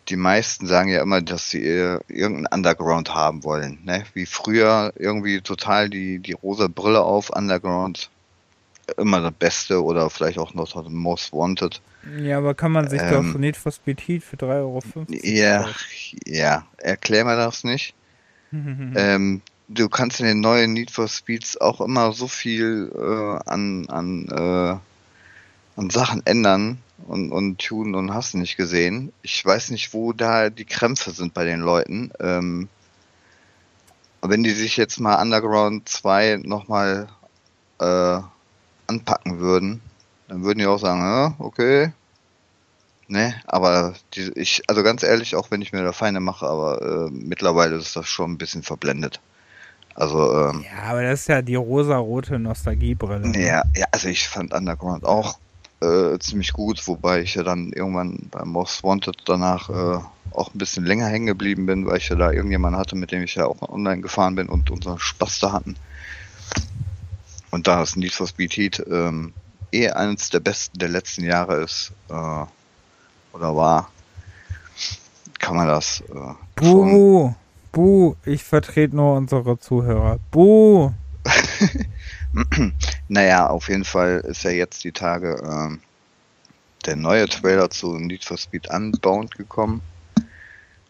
die 0.10 0.16
meisten 0.16 0.68
sagen 0.68 0.90
ja 0.90 1.02
immer, 1.02 1.24
dass 1.24 1.50
sie 1.50 1.64
irgendeinen 1.64 2.46
Underground 2.54 3.16
haben 3.16 3.44
wollen. 3.44 3.80
Ne? 3.84 4.04
Wie 4.14 4.28
früher 4.28 4.94
irgendwie 4.96 5.42
total 5.42 5.90
die, 5.90 6.20
die 6.20 6.34
rosa 6.34 6.68
Brille 6.68 7.02
auf, 7.02 7.32
Underground 7.32 8.12
immer 8.98 9.22
das 9.22 9.34
Beste 9.34 9.84
oder 9.84 10.10
vielleicht 10.10 10.38
auch 10.38 10.54
noch 10.54 10.72
das 10.72 10.90
Most 10.90 11.34
Wanted. 11.34 11.82
Ja, 12.20 12.38
aber 12.38 12.54
kann 12.54 12.72
man 12.72 12.90
sich 12.90 13.02
ähm, 13.02 13.34
doch 13.34 13.40
Need 13.40 13.58
for 13.58 13.72
Speed 13.72 14.02
Heat 14.02 14.24
für 14.24 14.36
3,50 14.36 14.50
Euro 14.56 14.82
Ja, 15.10 15.70
ja, 16.26 16.66
erklär 16.78 17.26
mir 17.26 17.36
das 17.36 17.64
nicht. 17.64 17.94
ähm, 18.52 19.42
du 19.68 19.90
kannst 19.90 20.20
in 20.20 20.26
den 20.26 20.40
neuen 20.40 20.74
Need 20.74 20.92
for 20.92 21.08
Speeds 21.08 21.60
auch 21.60 21.82
immer 21.82 22.12
so 22.12 22.28
viel 22.28 22.92
äh, 22.96 23.50
an, 23.50 23.88
an, 23.90 24.28
äh, 24.30 25.80
an 25.80 25.90
Sachen 25.90 26.26
ändern 26.26 26.80
und, 27.08 27.32
und 27.32 27.60
tun 27.60 27.96
und 27.96 28.14
hast 28.14 28.36
nicht 28.36 28.58
gesehen. 28.58 29.12
Ich 29.22 29.44
weiß 29.44 29.72
nicht, 29.72 29.94
wo 29.94 30.14
da 30.14 30.50
die 30.50 30.66
Krämpfe 30.66 31.12
sind 31.12 31.34
bei 31.34 31.46
den 31.46 31.60
Leuten. 31.60 32.12
Ähm, 32.20 32.70
wenn 34.22 34.44
die 34.44 34.52
sich 34.52 34.78
jetzt 34.78 35.00
mal 35.00 35.22
Underground 35.22 35.88
2 35.90 36.42
nochmal 36.44 37.08
äh, 37.80 38.20
anpacken 38.88 39.40
würden, 39.40 39.82
dann 40.28 40.44
würden 40.44 40.60
die 40.60 40.66
auch 40.66 40.80
sagen, 40.80 41.02
ja, 41.02 41.36
okay. 41.40 41.92
Ne, 43.08 43.36
aber 43.46 43.94
die, 44.16 44.32
ich, 44.36 44.64
also 44.68 44.82
ganz 44.82 45.04
ehrlich, 45.04 45.36
auch 45.36 45.52
wenn 45.52 45.62
ich 45.62 45.72
mir 45.72 45.84
da 45.84 45.92
Feinde 45.92 46.20
mache, 46.20 46.48
aber 46.48 46.82
äh, 46.82 47.12
mittlerweile 47.12 47.76
ist 47.76 47.96
das 47.96 48.08
schon 48.08 48.32
ein 48.32 48.38
bisschen 48.38 48.64
verblendet. 48.64 49.20
Also, 49.94 50.50
ähm, 50.50 50.66
Ja, 50.66 50.92
aber 50.92 51.04
das 51.04 51.22
ist 51.22 51.28
ja 51.30 51.42
die 51.42 51.56
rosa-rote 51.56 52.40
Nostalgiebrille. 52.40 53.30
Ne? 53.30 53.40
Ja, 53.40 53.64
ja, 53.76 53.86
also 53.92 54.08
ich 54.08 54.28
fand 54.28 54.54
Underground 54.54 55.06
auch 55.06 55.38
äh, 55.82 56.18
ziemlich 56.20 56.52
gut, 56.52 56.86
wobei 56.88 57.22
ich 57.22 57.36
ja 57.36 57.44
dann 57.44 57.72
irgendwann 57.72 58.28
beim 58.32 58.50
Most 58.50 58.84
Wanted 58.84 59.18
danach 59.26 59.70
äh, 59.70 60.00
auch 60.32 60.54
ein 60.54 60.58
bisschen 60.58 60.86
länger 60.86 61.08
hängen 61.08 61.28
geblieben 61.28 61.66
bin, 61.66 61.86
weil 61.86 61.98
ich 61.98 62.10
ja 62.10 62.16
da 62.16 62.32
irgendjemanden 62.32 62.80
hatte, 62.80 62.96
mit 62.96 63.12
dem 63.12 63.24
ich 63.24 63.36
ja 63.36 63.46
auch 63.46 63.62
online 63.62 64.02
gefahren 64.02 64.36
bin 64.36 64.50
und 64.50 64.72
unseren 64.72 65.00
Spaß 65.00 65.40
da 65.40 65.52
hatten. 65.54 65.76
Und 67.56 67.68
da 67.68 67.82
es 67.82 67.96
Need 67.96 68.12
for 68.12 68.28
Speed 68.28 68.52
Heat 68.58 68.86
ähm, 68.92 69.34
eh 69.72 69.90
eines 69.90 70.30
der 70.30 70.42
besten 70.42 70.78
der 70.78 70.90
letzten 70.90 71.24
Jahre 71.24 71.62
ist, 71.62 71.94
äh, 72.10 72.14
oder 73.32 73.56
war, 73.56 73.90
kann 75.40 75.56
man 75.56 75.70
das. 75.70 76.02
Äh, 76.02 76.34
Buh, 76.58 77.34
buh, 77.72 78.16
ich 78.26 78.44
vertrete 78.44 78.98
nur 78.98 79.16
unsere 79.16 79.58
Zuhörer. 79.58 80.20
Buh. 80.32 80.92
naja, 83.08 83.48
auf 83.48 83.70
jeden 83.70 83.86
Fall 83.86 84.18
ist 84.28 84.44
ja 84.44 84.52
jetzt 84.52 84.84
die 84.84 84.92
Tage 84.92 85.42
ähm, 85.42 85.80
der 86.86 86.98
neue 86.98 87.30
Trailer 87.30 87.70
zu 87.70 87.98
Need 87.98 88.26
for 88.26 88.38
Speed 88.38 88.70
Unbound 88.70 89.38
gekommen. 89.38 89.82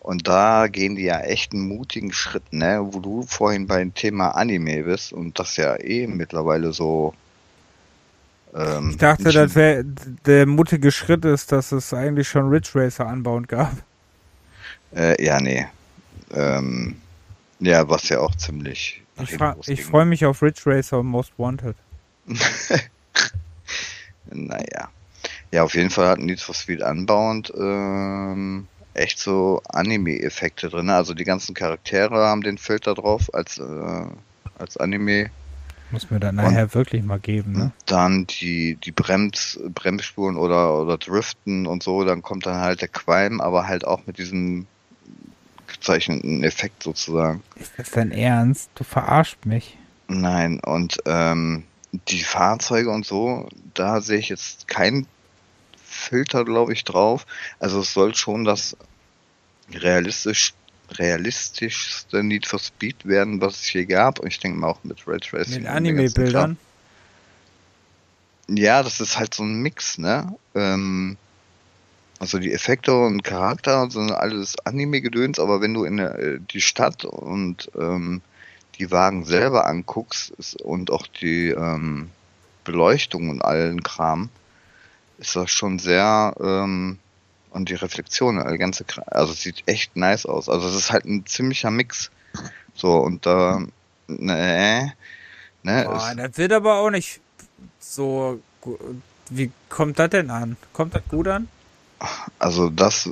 Und 0.06 0.28
da 0.28 0.68
gehen 0.68 0.95
die 0.95 1.06
ja 1.06 1.20
echt 1.22 1.53
einen 1.53 1.68
mutigen 1.68 2.14
Schritt, 2.14 2.53
ne? 2.53 2.80
Wo 2.91 2.99
du 2.99 3.24
vorhin 3.24 3.66
beim 3.66 3.91
Thema 3.91 4.36
Anime 4.36 4.84
bist 4.84 5.12
und 5.12 5.39
das 5.39 5.58
ja 5.58 5.80
eh 5.80 6.06
mittlerweile 6.06 6.74
so. 6.74 7.16
Ähm, 8.53 8.91
ich 8.91 8.97
dachte, 8.97 9.32
das 9.32 9.56
wär, 9.56 9.84
der 9.84 10.45
mutige 10.45 10.91
Schritt 10.91 11.26
ist, 11.26 11.51
dass 11.51 11.72
es 11.72 11.91
eigentlich 11.91 12.30
schon 12.30 12.49
Ridge 12.49 12.70
Racer 12.76 13.08
Unbound 13.08 13.47
gab. 13.47 13.74
Äh, 14.95 15.24
ja, 15.26 15.41
nee. 15.41 15.66
Ähm, 16.36 16.97
ja, 17.60 17.89
was 17.89 18.08
ja 18.10 18.20
auch 18.20 18.36
ziemlich 18.36 19.01
ich, 19.24 19.39
ich 19.68 19.84
freue 19.84 20.06
mich 20.06 20.24
auf 20.24 20.43
Ridge 20.43 20.62
Racer 20.68 20.99
und 20.99 21.08
Most 21.08 21.32
Wanted. 21.38 21.76
naja. 24.26 24.89
Ja, 25.51 25.64
auf 25.64 25.74
jeden 25.74 25.89
Fall 25.89 26.10
hat 26.10 26.20
Need 26.20 26.41
for 26.41 26.53
Speed 26.53 26.82
Unbound 26.82 27.51
ähm, 27.58 28.68
echt 28.96 29.20
so 29.20 29.62
Anime-Effekte 29.70 30.70
drin. 30.70 30.89
Also 30.89 31.14
die 31.14 31.24
ganzen 31.24 31.54
Charaktere 31.54 32.26
haben 32.26 32.41
den 32.41 32.58
Filter 32.58 32.93
drauf 32.93 33.34
als, 33.34 33.58
äh, 33.58 34.06
als 34.58 34.78
Anime. 34.78 35.30
Muss 35.91 36.10
mir 36.10 36.20
dann 36.20 36.36
nachher 36.36 36.64
und 36.64 36.76
wirklich 36.76 37.04
mal 37.04 37.20
geben, 37.20 37.52
ne? 37.54 37.72
Dann 37.86 38.26
die, 38.26 38.76
die 38.84 38.91
Brems, 38.91 39.60
Bremsspuren 39.74 40.36
oder, 40.36 40.82
oder 40.82 40.98
Driften 40.98 41.68
und 41.68 41.84
so, 41.84 42.04
dann 42.04 42.24
kommt 42.24 42.46
dann 42.48 42.60
halt 42.60 42.82
der 42.82 42.88
Qualm, 42.88 43.39
aber 43.39 43.68
halt 43.68 43.86
auch 43.86 44.08
mit 44.08 44.18
diesem 44.18 44.66
gezeichneten 45.68 46.43
Effekt 46.43 46.84
sozusagen. 46.84 47.43
Ist 47.56 47.74
das 47.78 47.91
dein 47.91 48.12
Ernst? 48.12 48.72
Du 48.76 48.84
verarscht 48.84 49.46
mich. 49.46 49.78
Nein, 50.08 50.60
und 50.60 50.98
ähm, 51.06 51.64
die 52.08 52.24
Fahrzeuge 52.24 52.89
und 52.89 53.06
so, 53.06 53.48
da 53.74 54.02
sehe 54.02 54.20
ich 54.20 54.30
jetzt 54.30 54.68
keinen 54.68 55.08
Filter, 55.84 56.46
glaube 56.46 56.74
ich, 56.74 56.84
drauf. 56.84 57.26
Also 57.60 57.80
es 57.80 57.93
soll 57.93 58.16
schon 58.16 58.43
das 58.43 58.76
realistisch 59.74 60.53
realistischste 60.91 62.24
Need 62.24 62.45
for 62.45 62.59
Speed 62.59 63.05
werden, 63.05 63.41
was 63.41 63.55
es 63.55 63.63
hier 63.63 63.86
gab. 63.86 64.20
Und 64.20 64.28
ich 64.28 64.39
denke 64.39 64.59
mal 64.59 64.68
auch 64.68 64.84
mit 64.84 65.07
Red 65.07 65.34
Racing. 65.34 65.63
Mit 65.63 65.68
Anime-Bildern? 65.68 66.57
Ja, 68.47 68.84
das 68.84 69.01
ist 69.01 69.18
halt 69.18 69.34
so 69.34 69.43
ein 69.43 69.61
Mix, 69.61 69.97
ne? 69.97 70.36
Ähm, 70.53 71.18
also 72.20 72.38
die 72.38 72.53
Effekte 72.53 72.93
und 72.93 73.24
Charakter 73.24 73.89
sind 73.89 74.11
alles 74.11 74.55
Anime-Gedöns, 74.63 75.39
aber 75.39 75.61
wenn 75.61 75.74
du 75.74 75.84
in 75.84 75.97
der, 75.97 76.20
äh, 76.20 76.39
die 76.39 76.61
Stadt 76.61 77.03
und 77.03 77.72
ähm, 77.78 78.22
die 78.78 78.91
Wagen 78.91 79.26
selber 79.26 79.66
anguckst 79.66 80.32
ist, 80.32 80.61
und 80.61 80.91
auch 80.91 81.07
die 81.07 81.49
ähm, 81.49 82.11
Beleuchtung 82.63 83.30
und 83.30 83.41
allen 83.41 83.84
Kram, 83.84 84.30
ist 85.18 85.36
das 85.36 85.49
schon 85.49 85.80
sehr 85.80 86.36
ähm, 86.39 86.99
und 87.56 87.70
die 87.70 87.76
Reflexion, 87.76 88.45
die 88.51 88.58
ganze, 88.58 88.86
also 89.08 89.34
sieht 89.34 89.64
echt 89.66 89.95
nice 89.95 90.26
aus. 90.26 90.49
Also 90.49 90.68
es 90.68 90.76
ist 90.76 90.91
halt 90.91 91.06
ein 91.06 91.26
ziemlicher 91.26 91.72
Mix. 91.72 92.12
So 92.76 92.97
und 92.97 93.26
da, 93.26 93.62
äh, 94.10 94.14
ne, 94.14 94.93
ne. 95.64 95.84
Boah, 95.86 96.14
das 96.16 96.38
wird 96.38 96.51
aber 96.51 96.80
auch 96.80 96.89
nicht 96.89 97.22
so. 97.80 98.41
Wie 99.30 99.51
kommt 99.70 99.99
das 99.99 100.10
denn 100.10 100.30
an? 100.30 100.58
Kommt 100.74 100.95
das 100.95 101.03
gut 101.10 101.28
an? 101.28 101.47
also 102.39 102.70
das, 102.70 103.10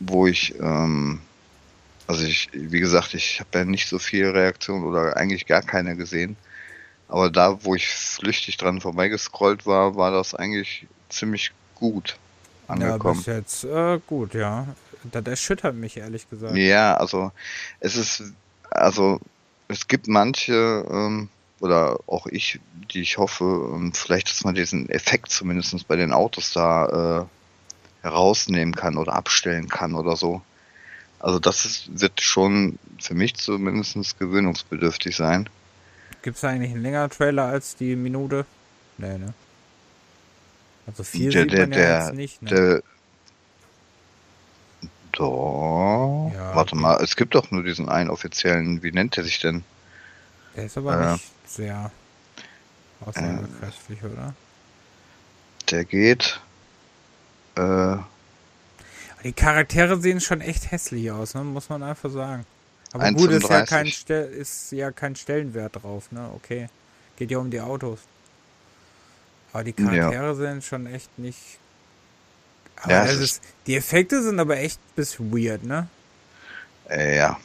wo 0.00 0.26
ich, 0.26 0.58
ähm, 0.58 1.20
also 2.08 2.24
ich, 2.24 2.50
wie 2.52 2.80
gesagt, 2.80 3.14
ich 3.14 3.38
habe 3.38 3.58
ja 3.58 3.64
nicht 3.64 3.88
so 3.88 4.00
viel 4.00 4.26
Reaktion 4.26 4.82
oder 4.82 5.16
eigentlich 5.16 5.46
gar 5.46 5.62
keine 5.62 5.96
gesehen. 5.96 6.36
Aber 7.08 7.30
da, 7.30 7.64
wo 7.64 7.76
ich 7.76 7.86
flüchtig 7.88 8.56
dran 8.56 8.80
vorbeigescrollt 8.80 9.64
war, 9.64 9.94
war 9.94 10.10
das 10.10 10.34
eigentlich 10.34 10.88
ziemlich 11.08 11.52
gut 11.76 12.18
angekommen. 12.68 13.14
Ja, 13.14 13.20
bis 13.20 13.26
jetzt 13.26 13.64
äh, 13.64 14.00
gut, 14.06 14.34
ja. 14.34 14.66
Das 15.12 15.24
erschüttert 15.24 15.74
mich 15.74 15.96
ehrlich 15.96 16.28
gesagt. 16.28 16.56
Ja, 16.56 16.96
also 16.96 17.30
es 17.80 17.96
ist, 17.96 18.32
also 18.70 19.20
es 19.68 19.86
gibt 19.88 20.08
manche 20.08 20.84
ähm, 20.90 21.28
oder 21.60 21.98
auch 22.06 22.26
ich, 22.26 22.60
die 22.92 23.00
ich 23.00 23.18
hoffe, 23.18 23.44
ähm, 23.74 23.92
vielleicht, 23.92 24.30
dass 24.30 24.44
man 24.44 24.54
diesen 24.54 24.88
Effekt 24.88 25.30
zumindest 25.30 25.86
bei 25.88 25.96
den 25.96 26.12
Autos 26.12 26.52
da 26.52 27.20
äh, 27.20 28.04
herausnehmen 28.04 28.74
kann 28.74 28.96
oder 28.96 29.14
abstellen 29.14 29.68
kann 29.68 29.94
oder 29.94 30.16
so. 30.16 30.42
Also 31.18 31.38
das 31.38 31.64
ist, 31.64 32.00
wird 32.00 32.20
schon 32.20 32.78
für 33.00 33.14
mich 33.14 33.34
zumindest 33.36 34.18
gewöhnungsbedürftig 34.18 35.16
sein. 35.16 35.48
Gibt 36.22 36.36
es 36.36 36.44
eigentlich 36.44 36.72
einen 36.72 36.82
längeren 36.82 37.10
Trailer 37.10 37.46
als 37.46 37.76
die 37.76 37.96
Minute? 37.96 38.44
Nee, 38.98 39.18
ne? 39.18 39.34
Also 40.86 41.04
viel 41.04 41.34
der, 41.34 41.46
sieht 41.46 41.52
der, 41.52 41.58
man 41.58 41.72
ja 41.72 42.00
der, 42.00 42.12
nicht, 42.12 42.42
ne? 42.42 42.50
der, 42.50 42.82
doch, 45.12 46.32
Ja, 46.32 46.54
warte 46.54 46.74
okay. 46.74 46.76
mal, 46.76 47.02
es 47.02 47.16
gibt 47.16 47.34
doch 47.34 47.50
nur 47.50 47.62
diesen 47.64 47.88
einen 47.88 48.10
offiziellen, 48.10 48.82
wie 48.82 48.92
nennt 48.92 49.16
er 49.18 49.24
sich 49.24 49.38
denn? 49.40 49.64
Der 50.54 50.64
ist 50.66 50.76
aber 50.78 50.98
äh, 50.98 50.98
nicht 51.00 51.32
sehr 51.44 51.92
aussagekräftig, 53.00 54.04
oder? 54.04 54.36
Der 55.70 55.84
geht, 55.84 56.40
äh, 57.56 57.96
Die 59.24 59.32
Charaktere 59.32 60.00
sehen 60.00 60.20
schon 60.20 60.40
echt 60.40 60.70
hässlich 60.70 61.10
aus, 61.10 61.34
ne? 61.34 61.42
muss 61.44 61.68
man 61.68 61.82
einfach 61.82 62.10
sagen. 62.10 62.46
Aber 62.92 63.10
gut, 63.12 63.32
ist 63.32 63.48
ja, 63.50 63.60
1,35. 63.60 63.64
kein 63.64 63.86
ist 64.30 64.72
ja 64.72 64.90
kein 64.92 65.16
Stellenwert 65.16 65.82
drauf, 65.82 66.10
ne? 66.12 66.30
Okay. 66.34 66.70
Geht 67.16 67.30
ja 67.30 67.38
um 67.38 67.50
die 67.50 67.60
Autos. 67.60 68.00
Aber 69.56 69.64
die 69.64 69.74
Ja. 69.78 70.10
Charaktere 70.10 70.34
sind 70.36 70.64
schon 70.64 70.84
echt 70.86 71.18
nicht. 71.18 71.58
Aber 72.82 72.92
Ja, 72.92 73.04
es 73.06 73.18
ist, 73.18 73.42
die 73.66 73.74
Effekte 73.74 74.22
sind 74.22 74.38
aber 74.38 74.58
echt 74.58 74.78
ein 74.78 74.94
bisschen 74.96 75.32
weird, 75.32 75.64
ne? 75.64 75.88
äh, 76.90 77.16
ja. 77.16 77.38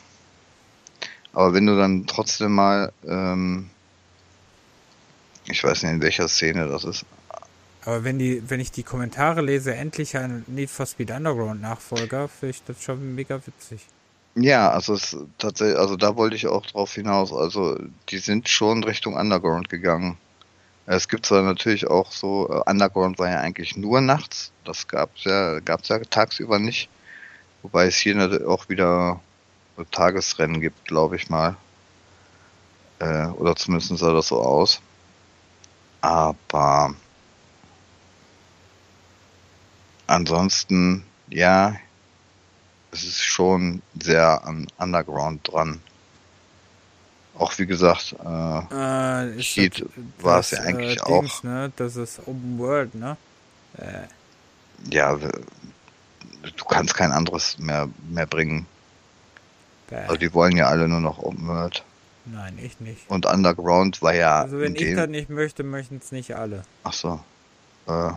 Aber 1.34 1.54
wenn 1.54 1.66
du 1.66 1.78
dann 1.78 2.06
trotzdem 2.06 2.52
mal, 2.54 2.92
ähm, 3.08 3.70
ich 5.46 5.64
weiß 5.64 5.84
nicht, 5.84 5.92
in 5.94 6.02
welcher 6.02 6.28
Szene 6.28 6.68
das 6.68 6.84
ist. 6.84 7.06
Aber 7.86 8.04
wenn 8.04 8.20
die, 8.20 8.44
wenn 8.50 8.60
ich 8.60 8.72
die 8.72 8.84
Kommentare 8.84 9.42
lese, 9.42 9.74
endlich 9.74 10.18
ein 10.18 10.44
Need 10.48 10.70
for 10.70 10.86
Speed 10.86 11.12
Underground 11.12 11.62
Nachfolger, 11.62 12.28
finde 12.28 12.52
ich 12.52 12.64
das 12.66 12.84
schon 12.84 13.16
mega 13.16 13.40
witzig. 13.48 13.88
Ja, 14.36 14.70
also 14.72 14.94
es 14.94 15.16
tatsächlich, 15.38 15.78
also 15.78 15.96
da 15.98 16.16
wollte 16.16 16.36
ich 16.36 16.48
auch 16.48 16.66
drauf 16.66 16.94
hinaus. 16.94 17.34
Also 17.34 17.78
die 18.10 18.18
sind 18.20 18.48
schon 18.50 18.84
Richtung 18.84 19.16
Underground 19.16 19.70
gegangen. 19.70 20.18
Es 20.94 21.08
gibt 21.08 21.26
zwar 21.26 21.42
natürlich 21.42 21.88
auch 21.88 22.12
so, 22.12 22.50
äh, 22.50 22.70
Underground 22.70 23.18
war 23.18 23.30
ja 23.30 23.40
eigentlich 23.40 23.78
nur 23.78 24.02
nachts, 24.02 24.52
das 24.66 24.90
gab's 24.90 25.24
ja, 25.24 25.62
gab's 25.62 25.88
ja 25.88 26.00
tagsüber 26.00 26.60
nicht. 26.60 26.90
Wobei 27.62 27.86
es 27.86 27.96
hier 27.96 28.46
auch 28.46 28.68
wieder 28.68 29.22
Tagesrennen 29.92 30.60
gibt, 30.60 30.84
glaube 30.86 31.16
ich 31.16 31.30
mal. 31.30 31.56
Äh, 33.00 33.28
oder 33.28 33.56
zumindest 33.56 33.98
sah 33.98 34.12
das 34.12 34.28
so 34.28 34.42
aus. 34.42 34.82
Aber 36.02 36.94
ansonsten, 40.08 41.06
ja, 41.30 41.78
es 42.92 43.04
ist 43.06 43.24
schon 43.24 43.82
sehr 43.98 44.44
an 44.44 44.68
Underground 44.78 45.50
dran. 45.50 45.82
Auch 47.42 47.58
wie 47.58 47.66
gesagt, 47.66 48.16
äh, 48.24 48.26
Äh, 48.60 49.36
das- 49.36 49.84
war 50.20 50.40
es 50.40 50.52
ja 50.52 50.60
eigentlich 50.60 50.98
äh, 50.98 51.02
auch. 51.02 51.22
Dings, 51.22 51.44
ne? 51.44 51.72
Das 51.76 51.96
ist 51.96 52.20
Open 52.20 52.60
World, 52.60 52.94
ne? 52.94 53.18
Äh, 53.78 54.04
ja, 54.92 55.16
du 55.16 56.66
kannst 56.70 56.94
kein 56.96 57.12
anderes 57.12 57.58
mehr, 57.58 57.90
mehr 58.10 58.28
bringen. 58.28 58.68
bäh. 59.90 59.96
Also 60.04 60.18
die 60.18 60.32
wollen 60.34 60.56
ja 60.56 60.68
alle 60.68 60.88
nur 60.88 61.00
noch 61.00 61.18
Open 61.18 61.48
World. 61.48 61.84
Nein, 62.26 62.60
ich 62.62 62.80
nicht. 62.80 63.10
Und 63.10 63.26
Underground 63.26 64.04
war 64.04 64.14
ja 64.14 64.42
Also 64.42 64.60
wenn 64.60 64.76
ich 64.76 64.96
das 64.96 65.10
nicht 65.10 65.30
möchte, 65.30 65.64
möchten 65.64 65.98
es 65.98 66.12
nicht 66.12 66.36
alle. 66.36 66.62
ach 66.84 66.94
so, 66.94 67.20
äh, 67.88 68.12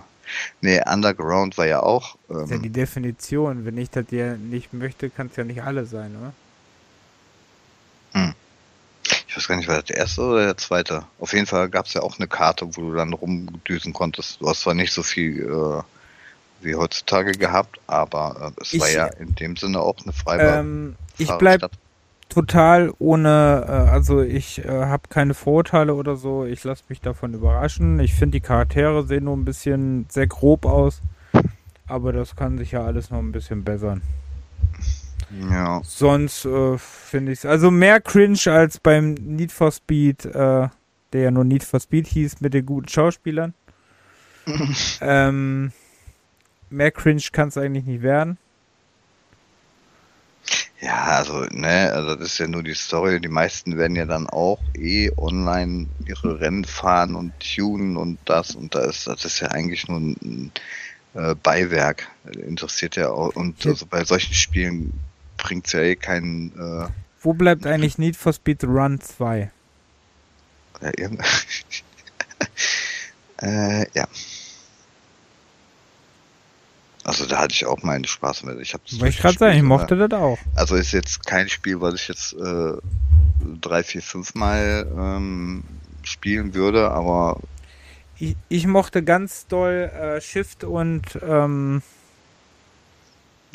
nee, 0.60 0.82
Underground 0.86 1.56
war 1.56 1.66
ja 1.66 1.82
auch, 1.82 2.16
Das 2.28 2.42
ist 2.44 2.50
ja 2.50 2.58
die 2.58 2.66
ähm, 2.66 2.72
Definition. 2.74 3.64
Wenn 3.64 3.78
ich 3.78 3.88
das 3.88 4.04
dir 4.04 4.36
nicht 4.36 4.74
möchte, 4.74 5.08
kann 5.08 5.28
es 5.28 5.36
ja 5.36 5.44
nicht 5.44 5.62
alle 5.62 5.86
sein, 5.86 6.14
oder? 6.16 6.32
Ich 9.34 9.38
weiß 9.38 9.48
gar 9.48 9.56
nicht, 9.56 9.68
war 9.68 9.76
das 9.76 9.86
der 9.86 9.96
erste 9.96 10.22
oder 10.22 10.44
der 10.46 10.56
zweite? 10.56 11.04
Auf 11.18 11.32
jeden 11.32 11.46
Fall 11.46 11.68
gab 11.68 11.86
es 11.86 11.94
ja 11.94 12.02
auch 12.02 12.18
eine 12.18 12.28
Karte, 12.28 12.66
wo 12.76 12.82
du 12.82 12.94
dann 12.94 13.12
rumdüsen 13.12 13.92
konntest. 13.92 14.40
Du 14.40 14.48
hast 14.48 14.60
zwar 14.60 14.74
nicht 14.74 14.92
so 14.92 15.02
viel 15.02 15.42
äh, 15.42 15.82
wie 16.64 16.76
heutzutage 16.76 17.32
gehabt, 17.32 17.80
aber 17.88 18.52
äh, 18.56 18.60
es 18.62 18.72
Ich- 18.72 18.80
war 18.80 18.88
ja 18.90 19.06
in 19.06 19.34
dem 19.34 19.56
Sinne 19.56 19.80
auch 19.80 19.96
eine 20.04 20.12
Freibahn. 20.12 20.60
Ähm, 20.60 20.96
ich 21.18 21.26
bleib 21.26 21.60
Fahrradstadt. 21.60 21.72
total 22.28 22.92
ohne, 23.00 23.64
äh, 23.68 23.90
also 23.90 24.22
ich 24.22 24.64
äh, 24.64 24.68
habe 24.68 25.08
keine 25.08 25.34
Vorurteile 25.34 25.94
oder 25.94 26.16
so. 26.16 26.44
Ich 26.44 26.62
lasse 26.64 26.84
mich 26.88 27.00
davon 27.00 27.34
überraschen. 27.34 27.98
Ich 28.00 28.14
finde, 28.14 28.38
die 28.38 28.46
Charaktere 28.46 29.04
sehen 29.04 29.24
nur 29.24 29.36
ein 29.36 29.44
bisschen 29.44 30.06
sehr 30.10 30.26
grob 30.28 30.64
aus. 30.64 31.00
Aber 31.86 32.12
das 32.12 32.34
kann 32.36 32.56
sich 32.56 32.70
ja 32.72 32.82
alles 32.84 33.10
noch 33.10 33.18
ein 33.18 33.32
bisschen 33.32 33.62
bessern. 33.64 34.00
Ja, 35.50 35.80
Sonst 35.84 36.44
äh, 36.44 36.78
finde 36.78 37.32
ich 37.32 37.40
es, 37.40 37.46
also 37.46 37.70
mehr 37.70 38.00
cringe 38.00 38.38
als 38.46 38.78
beim 38.78 39.14
Need 39.14 39.52
for 39.52 39.72
Speed, 39.72 40.24
äh, 40.26 40.68
der 41.12 41.22
ja 41.22 41.30
nur 41.30 41.44
Need 41.44 41.64
for 41.64 41.80
Speed 41.80 42.06
hieß, 42.06 42.40
mit 42.40 42.54
den 42.54 42.66
guten 42.66 42.88
Schauspielern. 42.88 43.54
ähm, 45.00 45.72
mehr 46.70 46.90
cringe 46.90 47.22
kann 47.32 47.48
es 47.48 47.56
eigentlich 47.56 47.84
nicht 47.84 48.02
werden. 48.02 48.38
Ja, 50.80 51.04
also, 51.04 51.46
ne, 51.50 51.90
also 51.92 52.14
das 52.14 52.32
ist 52.32 52.38
ja 52.38 52.46
nur 52.46 52.62
die 52.62 52.74
Story. 52.74 53.18
Die 53.18 53.28
meisten 53.28 53.78
werden 53.78 53.96
ja 53.96 54.04
dann 54.04 54.28
auch 54.28 54.60
eh 54.76 55.10
online 55.16 55.86
ihre 56.06 56.40
Rennen 56.40 56.64
fahren 56.64 57.14
und 57.14 57.32
tunen 57.40 57.96
und 57.96 58.18
das 58.26 58.54
und 58.54 58.74
das. 58.74 59.04
Das 59.04 59.24
ist 59.24 59.40
ja 59.40 59.48
eigentlich 59.48 59.88
nur 59.88 59.98
ein, 59.98 60.52
äh, 61.14 61.34
Beiwerk. 61.36 62.08
Interessiert 62.46 62.96
ja 62.96 63.10
auch. 63.10 63.34
Und 63.34 63.64
also 63.66 63.86
bei 63.86 64.04
solchen 64.04 64.34
Spielen 64.34 64.92
bringt's 65.44 65.72
ja 65.72 65.80
eh 65.80 65.94
keinen, 65.94 66.52
äh, 66.58 66.88
Wo 67.20 67.34
bleibt 67.34 67.66
eigentlich 67.66 67.98
Need 67.98 68.16
for 68.16 68.32
Speed 68.32 68.64
Run 68.64 69.00
2? 69.00 69.50
ja, 70.82 71.08
äh, 73.42 73.86
ja. 73.94 74.08
Also 77.04 77.26
da 77.26 77.38
hatte 77.38 77.52
ich 77.52 77.66
auch 77.66 77.82
meinen 77.82 78.06
Spaß 78.06 78.44
mit. 78.44 78.58
Ich 78.60 78.72
habe 78.72 78.82
ich 78.88 79.18
gerade 79.18 79.36
sagen, 79.36 79.56
ich 79.56 79.62
mochte 79.62 79.96
das 79.96 80.18
auch. 80.18 80.38
Also 80.54 80.76
ist 80.76 80.92
jetzt 80.92 81.26
kein 81.26 81.50
Spiel, 81.50 81.78
was 81.82 81.94
ich 81.94 82.08
jetzt 82.08 82.32
äh, 82.32 82.72
drei, 83.60 83.82
vier, 83.82 84.00
fünf 84.00 84.34
Mal 84.34 84.86
ähm, 84.96 85.64
spielen 86.02 86.54
würde, 86.54 86.90
aber 86.90 87.38
Ich, 88.18 88.36
ich 88.48 88.66
mochte 88.66 89.02
ganz 89.02 89.46
doll 89.46 89.90
äh, 89.94 90.20
Shift 90.22 90.64
und 90.64 91.02
ähm, 91.22 91.82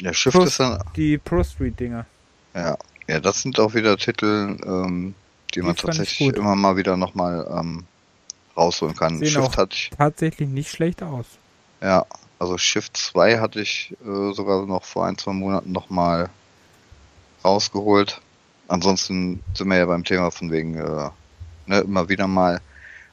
ja, 0.02 0.14
Shift 0.14 0.36
Plus- 0.36 0.50
ist 0.52 0.60
dann, 0.60 0.84
die 0.96 1.18
Pro 1.18 1.44
Street 1.44 1.80
Dinger. 1.80 2.06
ja, 2.54 2.78
ja, 3.08 3.20
das 3.20 3.42
sind 3.42 3.60
auch 3.60 3.74
wieder 3.74 3.98
Titel, 3.98 4.58
ähm, 4.66 5.14
die 5.56 5.62
man 5.62 5.72
Die 5.74 5.78
ich 5.78 5.82
tatsächlich 5.84 6.36
immer 6.36 6.56
mal 6.56 6.78
wieder 6.78 6.96
nochmal 6.96 7.48
ähm, 7.52 7.84
rausholen 8.56 8.96
kann. 8.96 9.18
Sehen 9.20 9.28
Shift 9.30 9.58
hatte 9.58 9.74
ich, 9.76 9.90
Tatsächlich 9.98 10.48
nicht 10.50 10.70
schlecht 10.72 11.02
aus. 11.02 11.26
ja, 11.82 12.06
also 12.38 12.58
Shift 12.58 12.96
2 12.96 13.40
hatte 13.40 13.60
ich 13.60 13.96
äh, 14.06 14.34
sogar 14.34 14.66
noch 14.66 14.84
vor 14.86 15.06
ein, 15.06 15.18
zwei 15.18 15.34
Monaten 15.34 15.72
nochmal 15.72 16.30
rausgeholt. 17.44 18.22
Ansonsten 18.68 19.42
sind 19.54 19.68
wir 19.68 19.78
ja 19.78 19.86
beim 19.86 20.04
Thema 20.04 20.32
von 20.32 20.52
wegen, 20.52 20.76
äh, 20.76 21.10
ne, 21.66 21.80
immer 21.80 22.08
wieder 22.10 22.28
mal. 22.28 22.62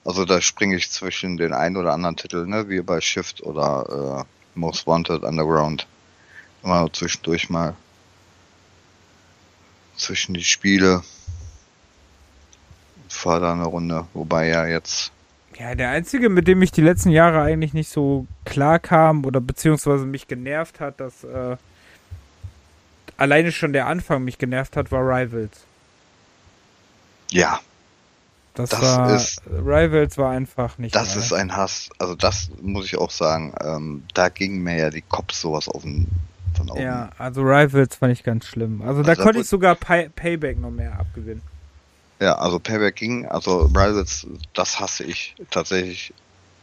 Also 0.05 0.25
da 0.25 0.41
springe 0.41 0.77
ich 0.77 0.91
zwischen 0.91 1.37
den 1.37 1.53
einen 1.53 1.77
oder 1.77 1.93
anderen 1.93 2.17
Titeln, 2.17 2.51
ne, 2.51 2.69
wie 2.69 2.81
bei 2.83 3.01
Shift 3.01 3.43
oder 3.43 4.25
äh, 4.27 4.59
Most 4.59 4.87
Wanted 4.87 5.23
Underground. 5.23 5.87
Immer 6.67 6.93
zwischendurch 6.93 7.49
mal 7.49 7.77
zwischen 9.97 10.35
die 10.35 10.43
Spiele. 10.43 11.03
Fahr 13.09 13.39
da 13.39 13.53
eine 13.53 13.67
Runde. 13.67 14.09
Wobei 14.15 14.49
ja 14.49 14.67
jetzt, 14.67 15.13
Ja, 15.61 15.77
der 15.77 15.91
einzige, 15.91 16.29
mit 16.29 16.49
dem 16.49 16.61
ich 16.63 16.73
die 16.73 16.81
letzten 16.83 17.11
Jahre 17.11 17.41
eigentlich 17.41 17.73
nicht 17.73 17.89
so 17.89 18.27
klar 18.45 18.81
kam 18.81 19.25
oder 19.25 19.41
beziehungsweise 19.41 20.05
mich 20.07 20.27
genervt 20.27 20.81
hat, 20.81 20.99
dass 20.99 21.23
äh, 21.23 21.57
alleine 23.17 23.53
schon 23.53 23.73
der 23.73 23.87
Anfang 23.87 24.25
mich 24.25 24.37
genervt 24.37 24.77
hat, 24.77 24.91
war 24.91 25.03
Rivals. 25.03 25.61
ja, 27.31 27.61
Das, 28.55 28.71
Das 28.71 28.83
war 28.83 29.15
ist- 29.15 29.41
Rivals 29.47 30.19
war 30.19 30.33
einfach 30.33 30.79
nicht. 30.79 30.97
Das 30.97 31.11
geil. 31.15 31.19
ist 31.23 31.33
ein 31.33 31.55
Hass. 31.55 31.91
Also 31.99 32.17
das 32.17 32.51
muss 32.61 32.87
ich 32.87 32.99
auch 32.99 33.11
sagen. 33.13 33.55
Ähm, 33.63 34.03
da 34.15 34.31
ging 34.31 34.65
mir 34.65 34.77
ja 34.77 34.91
die 34.91 35.03
Cops 35.03 35.41
sowas 35.41 35.69
auf 35.69 35.83
den 35.83 36.09
von 36.57 36.71
oben. 36.71 36.81
Ja, 36.81 37.11
also 37.19 37.43
Rivals 37.43 37.97
fand 37.97 38.13
ich 38.13 38.23
ganz 38.23 38.47
schlimm. 38.47 38.83
Also, 38.83 39.03
da 39.03 39.11
Also 39.11 39.15
da 39.15 39.23
konnte 39.23 39.41
ich 39.41 39.49
sogar 39.49 39.75
Pay 39.75 40.09
Payback 40.11 40.59
noch 40.59 40.71
mehr 40.71 40.99
abgewinnen. 40.99 41.43
Ja, 42.21 42.37
also 42.39 42.59
Payback 42.59 42.97
ging. 42.97 43.27
Also 43.27 43.63
Rivals, 43.67 44.27
das 44.55 44.81
hasse 44.81 45.05
ich 45.05 45.35
tatsächlich 45.51 46.15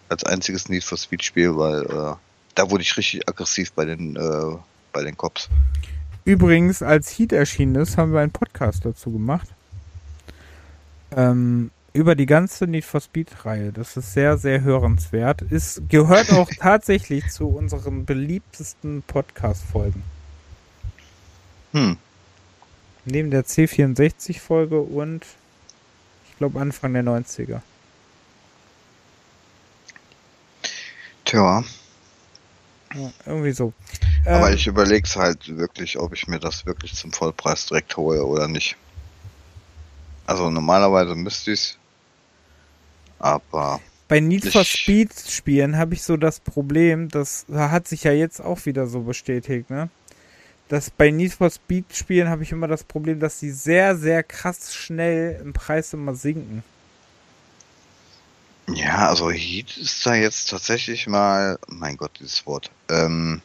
als 0.09 0.23
einziges 0.23 0.69
Need 0.69 0.83
for 0.83 0.97
Speed 0.97 1.23
Spiel, 1.23 1.55
weil 1.55 1.83
äh, 1.83 2.15
da 2.55 2.69
wurde 2.69 2.83
ich 2.83 2.97
richtig 2.97 3.27
aggressiv 3.27 3.71
bei 3.73 3.85
den 3.85 4.15
äh, 4.15 4.57
bei 4.91 5.03
den 5.03 5.17
Cops. 5.17 5.49
Übrigens, 6.25 6.81
als 6.81 7.09
Heat 7.17 7.33
erschienen 7.33 7.75
ist, 7.75 7.97
haben 7.97 8.13
wir 8.13 8.21
einen 8.21 8.31
Podcast 8.31 8.85
dazu 8.85 9.11
gemacht. 9.11 9.47
Ähm, 11.15 11.71
über 11.93 12.15
die 12.15 12.25
ganze 12.25 12.65
Need 12.65 12.85
for 12.85 13.01
Speed-Reihe. 13.01 13.71
Das 13.71 13.95
ist 13.97 14.13
sehr, 14.13 14.37
sehr 14.37 14.61
hörenswert. 14.61 15.43
Ist, 15.43 15.87
gehört 15.89 16.31
auch 16.31 16.49
tatsächlich 16.59 17.29
zu 17.29 17.47
unseren 17.47 18.05
beliebtesten 18.05 19.03
Podcast-Folgen. 19.03 20.03
Hm. 21.71 21.97
Neben 23.05 23.31
der 23.31 23.45
C64-Folge 23.45 24.79
und 24.79 25.25
ich 26.29 26.37
glaube 26.37 26.59
Anfang 26.59 26.93
der 26.93 27.03
90er. 27.03 27.61
Tja. 31.25 31.63
Ja, 32.95 33.11
irgendwie 33.25 33.51
so. 33.51 33.73
Aber 34.25 34.49
Ähm, 34.49 34.55
ich 34.55 34.67
überlege 34.67 35.05
es 35.05 35.15
halt 35.15 35.57
wirklich, 35.57 35.97
ob 35.99 36.13
ich 36.13 36.27
mir 36.27 36.39
das 36.39 36.65
wirklich 36.65 36.93
zum 36.93 37.11
Vollpreis 37.11 37.65
direkt 37.65 37.97
hole 37.97 38.23
oder 38.23 38.47
nicht. 38.47 38.77
Also 40.25 40.49
normalerweise 40.49 41.15
müsste 41.15 41.51
ich's. 41.51 41.77
Aber 43.20 43.80
Bei 44.07 44.20
Need 44.20 44.45
for 44.51 44.64
Speed 44.64 45.11
Spielen 45.28 45.78
habe 45.78 45.93
ich 45.93 46.03
so 46.03 46.18
das 46.18 46.39
Problem, 46.39 47.09
das 47.09 47.45
hat 47.53 47.88
sich 47.88 48.03
ja 48.03 48.11
jetzt 48.11 48.41
auch 48.41 48.66
wieder 48.66 48.88
so 48.88 49.01
bestätigt, 49.01 49.70
ne? 49.70 49.89
Dass 50.70 50.89
bei 50.89 51.11
Need 51.11 51.34
for 51.34 51.49
Speed 51.49 51.95
Spielen 51.95 52.30
habe 52.30 52.43
ich 52.43 52.51
immer 52.51 52.68
das 52.68 52.84
Problem, 52.84 53.20
dass 53.20 53.39
die 53.39 53.51
sehr, 53.51 53.95
sehr 53.97 54.24
krass 54.24 54.74
schnell 54.74 55.39
im 55.41 55.53
Preis 55.53 55.93
immer 55.93 56.16
sinken. 56.16 56.64
ja, 58.68 59.07
also 59.09 59.32
Heat 59.32 59.78
ist 59.78 60.05
da 60.05 60.16
jetzt 60.16 60.49
tatsächlich 60.49 61.07
mal, 61.07 61.59
mein 61.68 61.97
Gott, 61.97 62.11
dieses 62.20 62.45
Wort. 62.45 62.72
Ähm, 62.89 63.41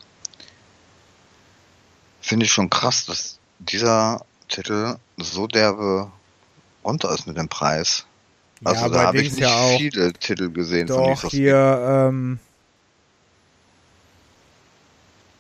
Finde 2.20 2.46
ich 2.46 2.52
schon 2.52 2.70
krass, 2.70 3.06
dass 3.06 3.38
dieser 3.58 4.24
Titel 4.48 4.96
so 5.16 5.46
derbe 5.46 6.10
runter 6.84 7.12
ist 7.14 7.26
mit 7.26 7.36
dem 7.36 7.48
Preis. 7.48 8.06
Also 8.64 8.82
ja, 8.82 8.88
da 8.88 9.02
habe 9.06 9.18
ich 9.18 9.30
nicht 9.32 9.40
ja 9.40 9.54
auch. 9.54 9.78
viele 9.78 10.12
Titel 10.14 10.50
gesehen 10.50 10.88
von 10.88 10.96
Doch, 10.96 11.18
Speed. 11.18 11.30
hier, 11.30 12.08
ähm. 12.10 12.38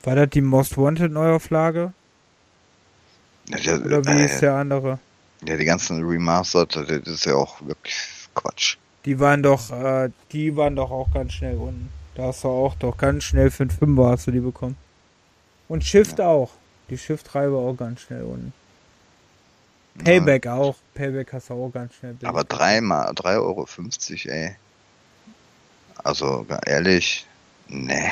War 0.04 0.14
das 0.14 0.30
die 0.30 0.40
Most 0.40 0.76
Wanted 0.78 1.12
Neuauflage? 1.12 1.92
Ja, 3.48 3.58
der, 3.58 3.84
Oder 3.84 4.04
wie 4.04 4.22
äh, 4.22 4.26
ist 4.26 4.40
der 4.40 4.54
andere? 4.54 4.98
ja, 5.46 5.56
die 5.56 5.64
ganzen 5.64 6.04
Remastered, 6.04 6.76
das 6.76 7.06
ist 7.06 7.24
ja 7.24 7.34
auch 7.34 7.60
wirklich 7.66 7.94
Quatsch. 8.34 8.76
Die 9.04 9.18
waren 9.20 9.42
doch, 9.42 9.70
äh, 9.70 10.10
die 10.32 10.56
waren 10.56 10.76
doch 10.76 10.90
auch 10.90 11.12
ganz 11.12 11.32
schnell 11.32 11.56
unten. 11.56 11.88
Da 12.14 12.24
hast 12.24 12.44
du 12.44 12.48
auch 12.48 12.74
doch 12.74 12.96
ganz 12.96 13.24
schnell 13.24 13.50
für 13.50 13.64
einen 13.64 13.70
Fünfer 13.70 14.08
hast 14.08 14.26
du 14.26 14.30
die 14.32 14.40
bekommen. 14.40 14.76
Und 15.68 15.84
Shift 15.84 16.20
auch. 16.20 16.50
Die 16.90 16.98
Shift-Reihe 16.98 17.52
war 17.52 17.60
auch 17.60 17.76
ganz 17.76 18.00
schnell 18.00 18.22
unten. 18.22 18.52
Payback 20.04 20.46
auch. 20.46 20.76
Payback 20.94 21.32
hast 21.32 21.50
du 21.50 21.54
auch 21.54 21.70
ganz 21.70 21.94
schnell. 21.94 22.14
billig 22.14 22.28
Aber 22.28 22.44
dreimal, 22.44 23.10
3,50 23.12 23.36
Euro, 23.38 23.66
ey. 24.34 24.56
Also, 26.04 26.46
ehrlich, 26.66 27.26
ne. 27.68 28.10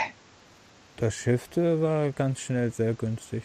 Das 0.97 1.15
Shift 1.15 1.57
war 1.57 2.11
ganz 2.11 2.41
schnell 2.41 2.73
sehr 2.73 2.95
günstig. 2.95 3.43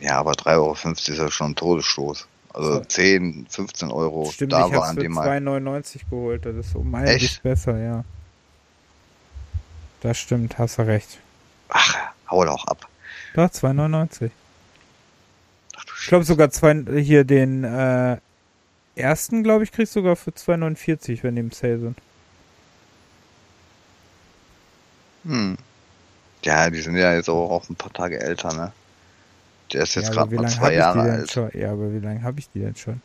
Ja, 0.00 0.18
aber 0.18 0.32
3,50 0.32 0.54
Euro 0.56 0.72
ist 0.72 1.08
ja 1.08 1.30
schon 1.30 1.52
ein 1.52 1.56
Todesstoß. 1.56 2.28
Also 2.54 2.74
So. 2.74 2.80
10, 2.84 3.46
15 3.48 3.90
Euro, 3.90 4.30
Stimmt, 4.30 4.52
da 4.52 4.66
ich 4.66 4.72
waren 4.74 4.94
für 4.94 5.02
die 5.02 5.08
mal. 5.08 5.28
2,99 5.28 6.00
geholt. 6.10 6.44
Das 6.46 6.56
ist 6.56 6.74
um 6.74 6.94
einiges 6.94 7.22
Echt? 7.22 7.42
besser, 7.42 7.78
ja. 7.78 8.04
Das 10.00 10.18
stimmt, 10.18 10.58
hast 10.58 10.78
du 10.78 10.82
recht. 10.82 11.18
Ach, 11.68 11.96
hau 12.30 12.44
doch 12.44 12.66
ab. 12.66 12.88
Doch, 13.34 13.48
2,99. 13.48 14.30
Ich 16.08 16.10
glaube 16.10 16.24
sogar 16.24 16.48
zwei, 16.48 16.74
hier 17.02 17.24
den 17.24 17.64
äh, 17.64 18.16
ersten, 18.96 19.42
glaube 19.42 19.64
ich, 19.64 19.72
kriegst 19.72 19.94
du 19.94 20.00
sogar 20.00 20.16
für 20.16 20.30
2,49, 20.30 21.22
wenn 21.22 21.34
die 21.34 21.42
im 21.42 21.50
Sale 21.50 21.78
sind. 21.80 21.98
Hm. 25.26 25.58
Ja, 26.44 26.70
die 26.70 26.80
sind 26.80 26.96
ja 26.96 27.12
jetzt 27.12 27.28
auch, 27.28 27.50
auch 27.50 27.68
ein 27.68 27.76
paar 27.76 27.92
Tage 27.92 28.18
älter, 28.22 28.54
ne? 28.54 28.72
Der 29.70 29.82
ist 29.82 29.96
jetzt 29.96 30.08
ja, 30.08 30.14
gerade 30.14 30.34
mal 30.34 30.44
lange 30.44 30.54
zwei 30.54 30.62
habe 30.62 30.72
ich 30.72 30.72
die 30.72 30.78
Jahre 30.78 31.02
denn 31.02 31.20
alt. 31.20 31.30
schon? 31.30 31.50
Ja, 31.52 31.72
aber 31.72 31.92
wie 31.92 31.98
lange 31.98 32.22
habe 32.22 32.40
ich 32.40 32.48
die 32.54 32.60
denn 32.60 32.74
schon? 32.74 33.02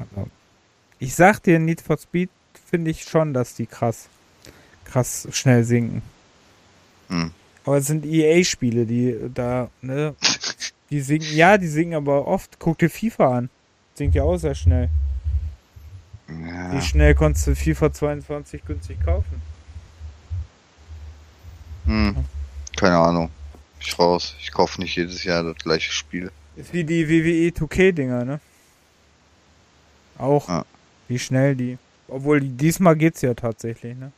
Aber 0.00 0.26
ich 0.98 1.14
sag 1.14 1.38
dir, 1.44 1.60
Need 1.60 1.80
for 1.80 1.96
Speed 1.96 2.30
finde 2.68 2.90
ich 2.90 3.04
schon, 3.04 3.34
dass 3.34 3.54
die 3.54 3.66
krass, 3.66 4.08
krass 4.84 5.28
schnell 5.30 5.62
sinken. 5.62 6.02
Hm. 7.08 7.30
Aber 7.64 7.76
es 7.76 7.86
sind 7.86 8.04
EA-Spiele, 8.04 8.84
die 8.84 9.16
da, 9.32 9.70
ne, 9.80 10.16
die 10.90 11.00
sinken, 11.00 11.34
ja, 11.34 11.56
die 11.58 11.68
sinken 11.68 11.94
aber 11.94 12.26
oft. 12.26 12.58
Guck 12.58 12.78
dir 12.78 12.90
FIFA 12.90 13.38
an. 13.38 13.50
Sinkt 13.94 14.14
ja 14.14 14.22
auch 14.22 14.36
sehr 14.36 14.54
schnell. 14.54 14.88
Ja. 16.28 16.72
Wie 16.72 16.82
schnell 16.82 17.14
konntest 17.14 17.46
du 17.46 17.56
FIFA 17.56 17.92
22 17.92 18.64
günstig 18.64 18.98
kaufen? 19.04 19.42
Hm. 21.86 22.16
Keine 22.76 22.98
Ahnung. 22.98 23.30
Ich 23.80 23.98
raus. 23.98 24.36
Ich 24.40 24.52
kaufe 24.52 24.80
nicht 24.80 24.96
jedes 24.96 25.24
Jahr 25.24 25.42
das 25.42 25.56
gleiche 25.56 25.90
Spiel. 25.92 26.30
Ist 26.56 26.72
wie 26.72 26.84
die 26.84 27.08
WWE 27.08 27.48
2K-Dinger, 27.50 28.24
ne? 28.24 28.40
Auch. 30.18 30.48
Ja. 30.48 30.64
Wie 31.08 31.18
schnell 31.18 31.56
die. 31.56 31.78
Obwohl, 32.08 32.40
die, 32.40 32.50
diesmal 32.50 32.96
geht's 32.96 33.22
ja 33.22 33.34
tatsächlich, 33.34 33.96
ne? 33.96 34.12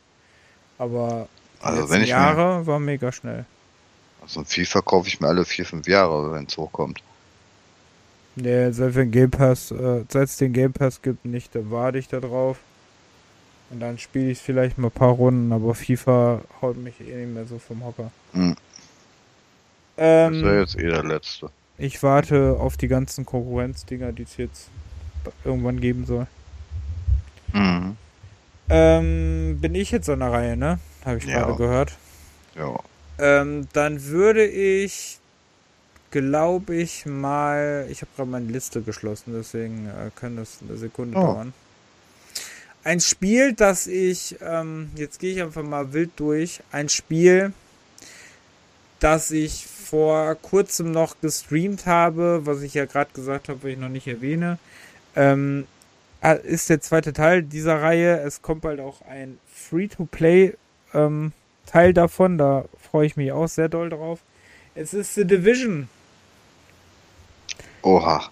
Aber 0.77 1.27
die 1.61 1.65
Also 1.65 1.89
wenn 1.89 2.01
ich 2.01 2.07
mir, 2.09 2.15
Jahre 2.15 2.65
war 2.67 2.79
mega 2.79 3.11
schnell. 3.11 3.45
Also 4.23 4.39
ein 4.39 4.45
FIFA 4.45 4.81
kaufe 4.81 5.07
ich 5.07 5.19
mir 5.19 5.27
alle 5.27 5.45
vier, 5.45 5.65
fünf 5.65 5.87
Jahre, 5.87 6.31
wenn 6.33 6.45
es 6.45 6.57
hochkommt. 6.57 7.01
Nee, 8.35 8.71
seit 8.71 8.95
den 8.95 9.11
Game 9.11 9.29
Pass, 9.29 9.69
äh, 9.69 10.03
seit 10.09 10.27
es 10.29 10.37
den 10.37 10.53
Game 10.53 10.73
Pass 10.73 11.01
gibt, 11.01 11.23
nicht, 11.25 11.53
da 11.53 11.59
warte 11.69 11.99
ich 11.99 12.07
da 12.07 12.19
drauf. 12.19 12.57
Und 13.69 13.79
dann 13.79 13.97
spiele 13.99 14.31
ich 14.31 14.39
vielleicht 14.39 14.77
mal 14.79 14.87
ein 14.87 14.91
paar 14.91 15.11
Runden, 15.11 15.51
aber 15.51 15.75
FIFA 15.75 16.41
haut 16.61 16.77
mich 16.77 16.99
eh 16.99 17.25
nicht 17.25 17.33
mehr 17.33 17.45
so 17.45 17.59
vom 17.59 17.83
Hocker. 17.85 18.11
Hm. 18.33 18.55
Das 19.95 20.33
wäre 20.41 20.53
Ähm, 20.55 20.59
jetzt 20.59 20.75
eh 20.79 20.87
der 20.89 21.03
letzte. 21.03 21.49
ich 21.77 22.01
warte 22.01 22.57
auf 22.59 22.77
die 22.77 22.87
ganzen 22.87 23.25
Konkurrenzdinger, 23.25 24.11
die 24.11 24.23
es 24.23 24.37
jetzt 24.37 24.69
irgendwann 25.43 25.79
geben 25.79 26.05
soll. 26.07 26.25
Mhm. 27.53 27.95
Ähm, 28.69 29.57
bin 29.61 29.75
ich 29.75 29.91
jetzt 29.91 30.09
an 30.09 30.19
der 30.19 30.31
Reihe, 30.31 30.57
ne? 30.57 30.79
Habe 31.05 31.17
ich 31.19 31.25
Ja. 31.25 31.39
gerade 31.41 31.55
gehört. 31.55 31.93
Ja. 32.55 32.79
Ähm, 33.19 33.67
dann 33.73 34.03
würde 34.05 34.45
ich, 34.45 35.19
glaube 36.11 36.75
ich, 36.75 37.05
mal. 37.05 37.87
Ich 37.89 38.01
habe 38.01 38.11
gerade 38.15 38.29
meine 38.29 38.51
Liste 38.51 38.81
geschlossen, 38.81 39.33
deswegen 39.35 39.87
äh, 39.87 40.09
kann 40.15 40.35
das 40.37 40.59
eine 40.67 40.77
Sekunde 40.77 41.17
Oh. 41.17 41.21
dauern. 41.21 41.53
Ein 42.83 42.99
Spiel, 42.99 43.53
das 43.53 43.87
ich, 43.87 44.35
ähm, 44.41 44.91
jetzt 44.95 45.19
gehe 45.19 45.33
ich 45.33 45.41
einfach 45.41 45.63
mal 45.63 45.93
wild 45.93 46.11
durch. 46.17 46.59
Ein 46.71 46.89
Spiel, 46.89 47.53
das 48.99 49.31
ich 49.31 49.65
vor 49.67 50.35
kurzem 50.35 50.91
noch 50.91 51.15
gestreamt 51.21 51.85
habe, 51.85 52.41
was 52.45 52.61
ich 52.61 52.73
ja 52.73 52.85
gerade 52.85 53.11
gesagt 53.13 53.47
habe, 53.47 53.63
was 53.63 53.69
ich 53.71 53.77
noch 53.77 53.89
nicht 53.89 54.07
erwähne. 54.07 54.57
Ähm, 55.15 55.65
äh, 56.21 56.39
ist 56.45 56.69
der 56.69 56.81
zweite 56.81 57.13
Teil 57.13 57.43
dieser 57.43 57.81
Reihe. 57.81 58.19
Es 58.19 58.41
kommt 58.41 58.61
bald 58.61 58.79
auch 58.81 59.01
ein 59.07 59.37
Free-to-Play 59.53 60.55
ähm, 60.93 61.31
Teil 61.65 61.93
davon. 61.93 62.37
Da 62.37 62.65
freue 62.79 63.05
ich 63.05 63.15
mich 63.15 63.31
auch 63.31 63.47
sehr 63.47 63.69
doll 63.69 63.89
drauf. 63.89 64.19
Es 64.75 64.93
ist 64.93 65.13
The 65.15 65.25
Division, 65.25 65.87
Oha. 67.83 68.29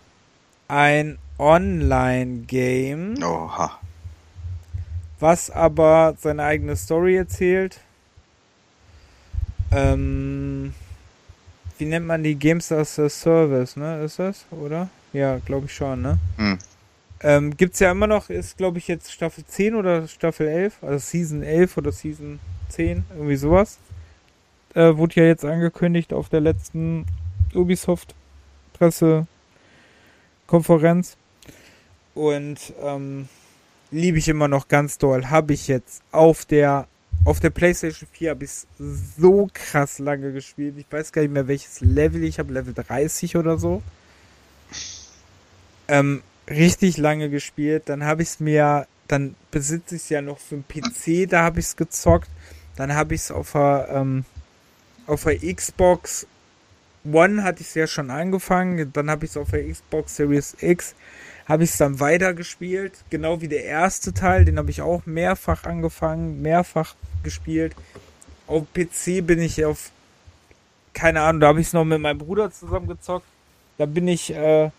ein 0.68 1.18
Online-Game, 1.38 3.22
Oha. 3.24 3.80
was 5.20 5.52
aber 5.52 6.16
seine 6.20 6.44
eigene 6.44 6.76
Story 6.76 7.16
erzählt. 7.18 7.80
Ähm, 9.72 10.74
wie 11.78 11.86
nennt 11.86 12.06
man 12.08 12.24
die 12.24 12.36
Games 12.36 12.72
as 12.72 12.98
a 13.00 13.08
Service, 13.10 13.76
ne? 13.76 14.04
Ist 14.04 14.20
das, 14.20 14.46
oder? 14.52 14.90
Ja, 15.14 15.38
glaube 15.38 15.68
ich 15.68 15.74
schon, 15.76 16.02
ne? 16.02 16.18
Hm. 16.38 16.58
Ähm, 17.24 17.56
gibt's 17.56 17.80
ja 17.80 17.92
immer 17.92 18.08
noch, 18.08 18.30
ist 18.30 18.58
glaube 18.58 18.80
ich 18.80 18.88
jetzt 18.88 19.12
Staffel 19.12 19.46
10 19.46 19.76
oder 19.76 20.08
Staffel 20.08 20.48
11, 20.48 20.82
also 20.82 20.98
Season 20.98 21.44
11 21.44 21.78
oder 21.78 21.92
Season 21.92 22.40
10, 22.70 23.04
irgendwie 23.16 23.36
sowas. 23.36 23.78
Äh, 24.74 24.98
wurde 24.98 25.22
ja 25.22 25.28
jetzt 25.28 25.46
angekündigt 25.46 26.14
auf 26.14 26.30
der 26.30 26.40
letzten 26.40 27.06
Ubisoft 27.54 28.16
Pressekonferenz. 28.74 31.16
Und 32.16 32.74
ähm, 32.82 33.30
liebe 33.92 34.18
ich 34.18 34.28
immer 34.28 34.48
noch 34.48 34.68
ganz 34.68 34.98
doll. 34.98 35.28
Habe 35.28 35.54
ich 35.54 35.68
jetzt 35.68 36.02
auf 36.12 36.46
der 36.46 36.88
auf 37.24 37.40
der 37.40 37.52
PlayStation 37.52 38.10
4 38.12 38.32
habe 38.32 38.46
ich 38.46 38.52
so 39.20 39.48
krass 39.54 40.00
lange 40.00 40.34
gespielt. 40.34 40.74
Ich 40.78 40.88
weiß 40.90 41.12
gar 41.12 41.22
nicht 41.22 41.30
mehr 41.32 41.48
welches 41.48 41.80
Level. 41.82 42.24
Ich 42.24 42.40
habe 42.40 42.52
Level 42.52 42.74
30 42.74 43.38
oder 43.38 43.60
so. 43.60 43.84
Ähm, 45.88 46.24
richtig 46.52 46.98
lange 46.98 47.30
gespielt. 47.30 47.84
Dann 47.88 48.04
habe 48.04 48.22
ich 48.22 48.30
es 48.30 48.40
mir, 48.40 48.88
dann 49.08 49.36
besitze 49.50 49.96
ich 49.96 50.04
es 50.04 50.10
ja 50.10 50.22
noch 50.22 50.40
für 50.40 50.58
den 50.58 50.66
PC, 50.68 51.30
da 51.30 51.44
habe 51.44 51.60
ich 51.60 51.68
es 51.68 51.76
gezockt. 51.76 52.30
Dann 52.76 52.94
habe 52.94 53.16
ich 53.16 53.22
es 53.22 53.32
auf 53.32 53.54
der, 53.54 53.90
ähm, 53.92 54.26
auf 55.08 55.24
der 55.24 55.38
Xbox 55.38 56.28
One 57.04 57.44
hatte 57.44 57.62
ich 57.62 57.68
es 57.68 57.74
ja 57.74 57.88
schon 57.88 58.12
angefangen. 58.12 58.92
Dann 58.94 59.10
habe 59.10 59.26
ich 59.26 59.32
es 59.32 59.38
auf 59.38 59.52
der 59.52 59.68
Xbox 59.68 60.16
Series 60.16 60.56
X. 60.62 60.96
habe 61.48 61.64
ich 61.64 61.72
es 61.72 61.78
dann 61.78 62.00
weitergespielt. 62.00 62.94
Genau 63.10 63.42
wie 63.42 63.48
der 63.48 63.66
erste 63.66 64.14
Teil, 64.14 64.46
den 64.46 64.58
habe 64.58 64.70
ich 64.70 64.82
auch 64.82 65.06
mehrfach 65.06 65.64
angefangen, 65.66 66.42
mehrfach 66.42 66.96
gespielt. 67.24 67.76
Auf 68.48 68.66
PC 68.74 69.26
bin 69.26 69.42
ich 69.42 69.66
auf, 69.66 69.92
keine 70.94 71.22
Ahnung, 71.22 71.42
da 71.42 71.48
habe 71.48 71.62
ich 71.62 71.68
es 71.68 71.74
noch 71.74 71.86
mit 71.86 72.00
meinem 72.00 72.20
Bruder 72.20 72.52
zusammen 72.52 72.88
gezockt. 72.88 73.26
Da 73.78 73.86
bin 73.86 74.08
ich 74.08 74.34
äh, 74.34 74.70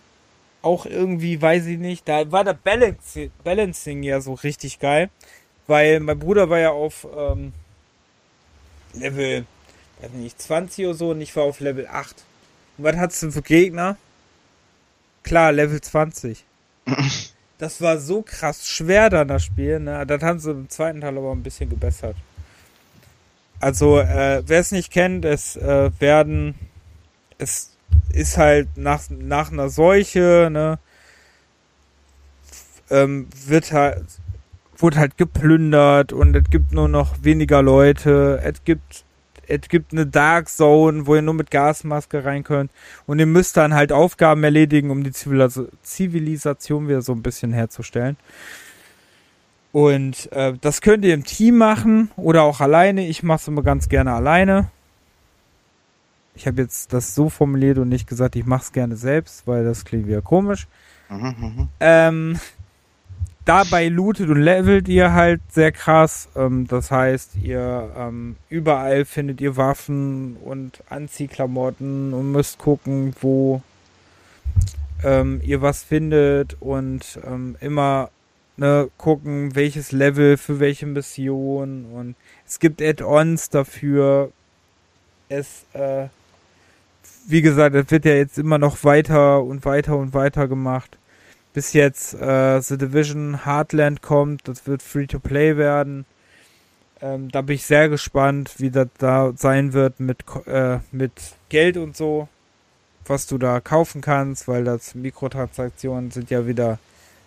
auch 0.62 0.86
irgendwie, 0.86 1.40
weiß 1.40 1.66
ich 1.66 1.78
nicht, 1.78 2.08
da 2.08 2.30
war 2.30 2.44
der 2.44 2.54
Balancing, 2.54 3.30
Balancing 3.44 4.02
ja 4.02 4.20
so 4.20 4.34
richtig 4.34 4.78
geil. 4.78 5.10
Weil 5.66 6.00
mein 6.00 6.18
Bruder 6.18 6.50
war 6.50 6.58
ja 6.58 6.70
auf 6.70 7.06
ähm, 7.16 7.52
Level, 8.94 9.46
weiß 10.00 10.10
nicht, 10.12 10.40
20 10.40 10.86
oder 10.86 10.94
so 10.94 11.10
und 11.10 11.20
ich 11.20 11.34
war 11.36 11.44
auf 11.44 11.60
Level 11.60 11.86
8. 11.86 12.24
Und 12.78 12.84
was 12.84 12.96
hattest 12.96 13.22
du 13.22 13.30
für 13.30 13.42
Gegner? 13.42 13.96
Klar, 15.22 15.52
Level 15.52 15.80
20. 15.80 16.44
Das 17.58 17.80
war 17.80 17.98
so 17.98 18.22
krass 18.22 18.68
schwer 18.68 19.08
dann 19.08 19.28
das 19.28 19.44
Spiel. 19.44 19.78
Ne? 19.78 20.04
Das 20.04 20.20
haben 20.20 20.40
sie 20.40 20.50
im 20.50 20.68
zweiten 20.68 21.00
Teil 21.00 21.16
aber 21.16 21.30
ein 21.30 21.44
bisschen 21.44 21.70
gebessert. 21.70 22.16
Also, 23.60 24.00
äh, 24.00 24.42
wer 24.44 24.58
es 24.58 24.72
nicht 24.72 24.90
kennt, 24.92 25.24
es 25.24 25.54
äh, 25.54 25.92
werden, 26.00 26.56
es 27.38 27.71
ist 28.12 28.38
halt 28.38 28.76
nach, 28.76 29.03
nach 29.11 29.51
einer 29.53 29.68
Seuche, 29.68 30.49
ne, 30.51 30.78
ähm, 32.90 33.28
wird 33.47 33.72
halt, 33.72 34.05
wurde 34.76 34.99
halt 34.99 35.16
geplündert 35.16 36.12
und 36.12 36.36
es 36.36 36.45
gibt 36.51 36.72
nur 36.72 36.88
noch 36.88 37.22
weniger 37.22 37.62
Leute. 37.62 38.40
Es 38.43 38.64
gibt 38.64 39.05
es 39.49 39.68
gibt 39.68 39.93
eine 39.93 40.07
Dark 40.07 40.49
Zone, 40.49 41.07
wo 41.07 41.14
ihr 41.14 41.22
nur 41.22 41.34
mit 41.34 41.51
Gasmaske 41.51 42.24
rein 42.24 42.45
könnt. 42.45 42.70
Und 43.07 43.18
ihr 43.18 43.26
müsst 43.26 43.57
dann 43.57 43.74
halt 43.74 43.93
Aufgaben 43.93 44.43
erledigen, 44.45 44.90
um 44.90 45.05
die 45.05 45.12
Zivilis 45.12 45.61
Zivilisation 45.82 46.88
wieder 46.88 47.03
so 47.03 47.12
ein 47.12 47.22
bisschen 47.22 47.53
herzustellen. 47.53 48.16
Und 49.72 50.30
äh, 50.32 50.55
das 50.61 50.80
könnt 50.80 51.05
ihr 51.05 51.14
im 51.14 51.24
Team 51.24 51.59
machen 51.59 52.11
oder 52.16 52.43
auch 52.43 52.61
alleine. 52.61 53.07
Ich 53.09 53.22
mache 53.22 53.40
es 53.40 53.49
immer 53.49 53.62
ganz 53.62 53.88
gerne 53.88 54.12
alleine. 54.12 54.70
Ich 56.35 56.47
habe 56.47 56.62
jetzt 56.62 56.93
das 56.93 57.14
so 57.14 57.28
formuliert 57.28 57.78
und 57.78 57.89
nicht 57.89 58.07
gesagt, 58.07 58.37
ich 58.37 58.47
mache 58.47 58.62
es 58.62 58.72
gerne 58.72 58.97
selbst, 58.97 59.47
weil 59.47 59.64
das 59.64 59.85
klingt 59.85 60.07
wieder 60.07 60.22
komisch. 60.22 60.66
Mhm, 61.09 61.35
mh. 61.39 61.68
ähm, 61.80 62.41
dabei 63.45 63.89
lootet 63.89 64.30
und 64.30 64.41
levelt 64.41 64.89
ihr 64.89 65.12
halt 65.12 65.41
sehr 65.51 65.72
krass. 65.72 66.28
Ähm, 66.37 66.66
das 66.66 66.91
heißt, 66.91 67.37
ihr 67.43 67.91
ähm, 67.97 68.37
überall 68.49 69.05
findet 69.05 69.41
ihr 69.41 69.57
Waffen 69.57 70.37
und 70.37 70.83
Anziehklamotten 70.89 72.14
und 72.14 72.33
müsst 72.33 72.59
gucken, 72.59 73.14
wo 73.20 73.62
ähm, 75.05 75.41
ihr 75.45 75.61
was 75.62 75.83
findet 75.83 76.57
und 76.61 77.18
ähm, 77.26 77.57
immer 77.61 78.11
ne, 78.57 78.89
gucken, 78.97 79.55
welches 79.55 79.93
Level 79.93 80.37
für 80.37 80.61
welche 80.61 80.87
Mission 80.87 81.87
und 81.87 82.14
es 82.47 82.59
gibt 82.59 82.83
Add-ons 82.83 83.51
dafür. 83.51 84.30
Es, 85.28 85.64
äh, 85.72 86.09
wie 87.26 87.42
gesagt, 87.42 87.74
es 87.74 87.90
wird 87.90 88.04
ja 88.04 88.14
jetzt 88.14 88.38
immer 88.38 88.58
noch 88.58 88.84
weiter 88.84 89.42
und 89.42 89.64
weiter 89.64 89.96
und 89.96 90.14
weiter 90.14 90.48
gemacht 90.48 90.98
bis 91.52 91.72
jetzt 91.72 92.14
äh, 92.14 92.60
The 92.60 92.78
Division 92.78 93.44
Heartland 93.44 94.02
kommt. 94.02 94.48
Das 94.48 94.66
wird 94.66 94.82
Free-to-Play 94.82 95.56
werden. 95.56 96.06
Ähm, 97.00 97.30
da 97.30 97.42
bin 97.42 97.56
ich 97.56 97.66
sehr 97.66 97.88
gespannt, 97.88 98.54
wie 98.58 98.70
das 98.70 98.88
da 98.98 99.32
sein 99.36 99.72
wird 99.72 100.00
mit, 100.00 100.24
äh, 100.46 100.78
mit 100.92 101.12
Geld 101.48 101.76
und 101.76 101.96
so, 101.96 102.28
was 103.06 103.26
du 103.26 103.38
da 103.38 103.60
kaufen 103.60 104.00
kannst, 104.00 104.48
weil 104.48 104.64
das 104.64 104.94
Mikrotransaktionen 104.94 106.10
sind 106.10 106.30
ja 106.30 106.46
wieder 106.46 106.78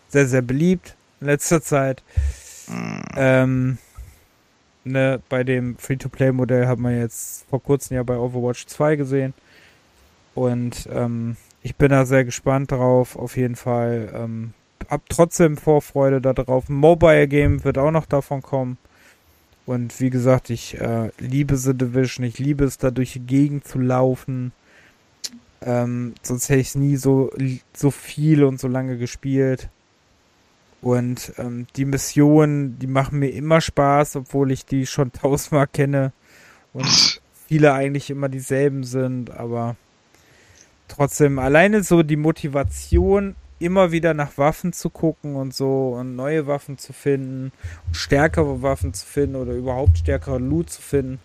sehr, 0.09 0.27
sehr 0.27 0.41
beliebt 0.41 0.95
in 1.19 1.27
letzter 1.27 1.61
Zeit. 1.61 2.03
Mhm. 2.67 3.03
Ähm, 3.15 3.77
ne, 4.85 5.21
bei 5.29 5.43
dem 5.43 5.77
Free-to-Play-Modell 5.77 6.67
hat 6.67 6.79
man 6.79 6.97
jetzt 6.97 7.45
vor 7.49 7.61
kurzem 7.61 7.95
ja 7.95 8.03
bei 8.03 8.17
Overwatch 8.17 8.65
2 8.67 8.95
gesehen. 8.95 9.33
Und 10.35 10.87
ähm, 10.91 11.37
ich 11.63 11.75
bin 11.75 11.89
da 11.89 12.05
sehr 12.05 12.25
gespannt 12.25 12.71
drauf, 12.71 13.15
auf 13.15 13.37
jeden 13.37 13.55
Fall. 13.55 14.11
Ähm, 14.13 14.53
hab 14.89 15.09
trotzdem 15.09 15.57
Vorfreude 15.57 16.21
darauf. 16.21 16.69
Ein 16.69 16.75
Mobile 16.75 17.27
Game 17.27 17.63
wird 17.63 17.77
auch 17.77 17.91
noch 17.91 18.05
davon 18.05 18.41
kommen. 18.41 18.77
Und 19.65 19.99
wie 19.99 20.11
gesagt, 20.11 20.51
ich 20.51 20.79
äh, 20.79 21.09
liebe 21.17 21.57
The 21.57 21.73
Division. 21.73 22.25
Ich 22.25 22.37
liebe 22.37 22.65
es, 22.65 22.77
da 22.77 22.91
durch 22.91 23.13
die 23.13 23.21
Gegend 23.21 23.65
zu 23.65 23.79
laufen. 23.79 24.51
Ähm, 25.61 26.13
sonst 26.21 26.49
hätte 26.49 26.59
ich 26.59 26.67
es 26.67 26.75
nie 26.75 26.97
so, 26.97 27.31
so 27.73 27.89
viel 27.89 28.43
und 28.43 28.59
so 28.59 28.67
lange 28.67 28.97
gespielt. 28.97 29.69
Und 30.81 31.33
ähm, 31.37 31.65
die 31.77 31.85
Missionen, 31.85 32.77
die 32.77 32.85
machen 32.85 33.17
mir 33.17 33.29
immer 33.29 33.59
Spaß, 33.59 34.17
obwohl 34.17 34.51
ich 34.51 34.65
die 34.65 34.85
schon 34.85 35.11
tausendmal 35.13 35.67
kenne. 35.67 36.11
Und 36.73 37.21
viele 37.47 37.73
eigentlich 37.73 38.11
immer 38.11 38.29
dieselben 38.29 38.83
sind, 38.83 39.31
aber 39.31 39.77
trotzdem 40.87 41.39
alleine 41.39 41.83
so 41.83 42.03
die 42.03 42.15
Motivation, 42.15 43.35
immer 43.59 43.91
wieder 43.91 44.13
nach 44.13 44.37
Waffen 44.37 44.73
zu 44.73 44.89
gucken 44.89 45.35
und 45.35 45.53
so 45.53 45.95
und 45.97 46.15
neue 46.15 46.45
Waffen 46.47 46.77
zu 46.77 46.93
finden, 46.93 47.51
stärkere 47.91 48.61
Waffen 48.61 48.93
zu 48.93 49.05
finden 49.05 49.37
oder 49.37 49.53
überhaupt 49.53 49.99
stärkere 49.99 50.39
Loot 50.39 50.69
zu 50.69 50.81
finden, 50.81 51.19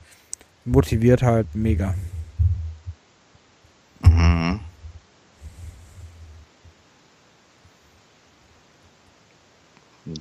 motiviert 0.64 1.22
halt 1.22 1.54
mega. 1.54 1.94
Mhm. 4.02 4.60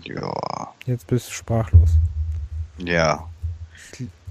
Ja. 0.03 0.73
Jetzt 0.85 1.07
bist 1.07 1.29
du 1.29 1.33
sprachlos. 1.33 1.91
Ja. 2.77 3.27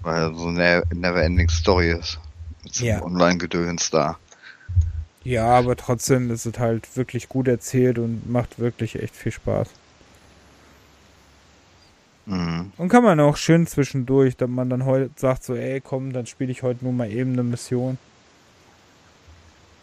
Weil 0.02 0.34
so 0.34 0.48
eine 0.48 0.82
Never-Ending 0.92 1.48
Story 1.48 1.92
ist. 1.92 2.18
Mit 2.64 2.74
so 2.74 2.84
ja. 2.84 3.02
Online-Gedöns 3.02 3.90
da. 3.90 4.18
Ja, 5.28 5.44
aber 5.44 5.76
trotzdem 5.76 6.30
ist 6.30 6.46
es 6.46 6.58
halt 6.58 6.96
wirklich 6.96 7.28
gut 7.28 7.48
erzählt 7.48 7.98
und 7.98 8.30
macht 8.30 8.58
wirklich 8.58 8.94
echt 8.94 9.14
viel 9.14 9.30
Spaß. 9.30 9.68
Mhm. 12.24 12.72
Und 12.78 12.88
kann 12.88 13.04
man 13.04 13.20
auch 13.20 13.36
schön 13.36 13.66
zwischendurch, 13.66 14.38
dass 14.38 14.48
man 14.48 14.70
dann 14.70 14.86
heute 14.86 15.10
sagt 15.16 15.44
so, 15.44 15.54
ey, 15.54 15.82
komm, 15.82 16.14
dann 16.14 16.24
spiele 16.24 16.50
ich 16.50 16.62
heute 16.62 16.82
nur 16.82 16.94
mal 16.94 17.12
eben 17.12 17.34
eine 17.34 17.42
Mission. 17.42 17.98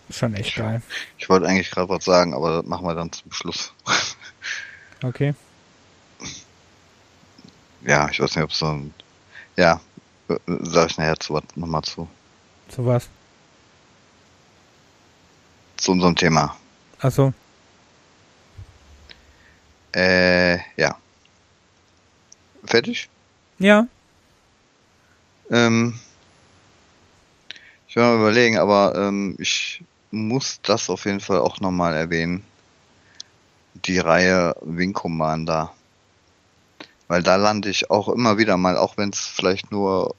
Ist 0.10 0.18
schon 0.18 0.34
echt 0.34 0.56
geil. 0.56 0.82
Ich 1.20 1.30
wollte 1.30 1.46
eigentlich 1.46 1.70
gerade 1.70 1.90
was 1.90 2.04
sagen, 2.04 2.34
aber 2.34 2.50
das 2.58 2.66
machen 2.66 2.88
wir 2.88 2.96
dann 2.96 3.12
zum 3.12 3.32
Schluss. 3.32 3.72
okay. 5.04 5.36
Ja, 7.86 8.10
ich 8.10 8.20
weiß 8.20 8.36
nicht, 8.36 8.44
ob 8.46 8.52
so 8.52 8.66
ein. 8.66 8.92
Ja, 9.58 9.80
sag 10.48 10.90
ich 10.90 10.98
nachher 10.98 11.20
zu 11.20 11.36
was 11.36 11.44
nochmal 11.56 11.84
zu. 11.84 12.08
Zu 12.70 12.84
was? 12.88 13.08
Zu 15.86 15.92
unserem 15.92 16.16
Thema. 16.16 16.58
Achso. 17.00 17.32
Äh, 19.94 20.58
ja. 20.76 20.98
Fertig? 22.66 23.08
Ja. 23.60 23.88
Ähm, 25.52 25.94
ich 27.88 27.96
werde 27.96 28.16
mal 28.16 28.22
überlegen, 28.22 28.58
aber 28.58 28.96
ähm, 28.96 29.36
ich 29.38 29.84
muss 30.10 30.60
das 30.64 30.90
auf 30.90 31.06
jeden 31.06 31.20
Fall 31.20 31.38
auch 31.38 31.60
nochmal 31.60 31.94
erwähnen. 31.94 32.44
Die 33.76 34.00
Reihe 34.00 34.56
Wing 34.62 34.94
Commander. 34.94 35.72
Weil 37.08 37.22
da 37.22 37.36
lande 37.36 37.70
ich 37.70 37.92
auch 37.92 38.10
immer 38.10 38.40
wieder 38.40 38.58
mal, 38.58 38.76
auch 38.76 38.98
wenn 38.98 39.12
es 39.12 39.20
vielleicht 39.20 39.72
nur, 39.72 40.16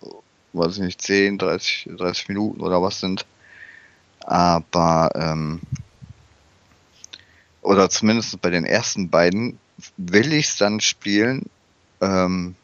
weiß 0.52 0.74
ich 0.74 0.82
nicht, 0.82 1.02
10, 1.02 1.38
30, 1.38 1.90
30 1.96 2.28
Minuten 2.28 2.60
oder 2.60 2.80
was 2.80 3.00
sind, 3.00 3.26
aber 4.26 5.10
ähm, 5.14 5.60
oder 7.62 7.88
zumindest 7.88 8.40
bei 8.40 8.50
den 8.50 8.64
ersten 8.64 9.08
beiden 9.08 9.58
will 9.96 10.32
ich 10.32 10.48
es 10.48 10.56
dann 10.56 10.80
spielen, 10.80 11.46
ähm, 12.00 12.54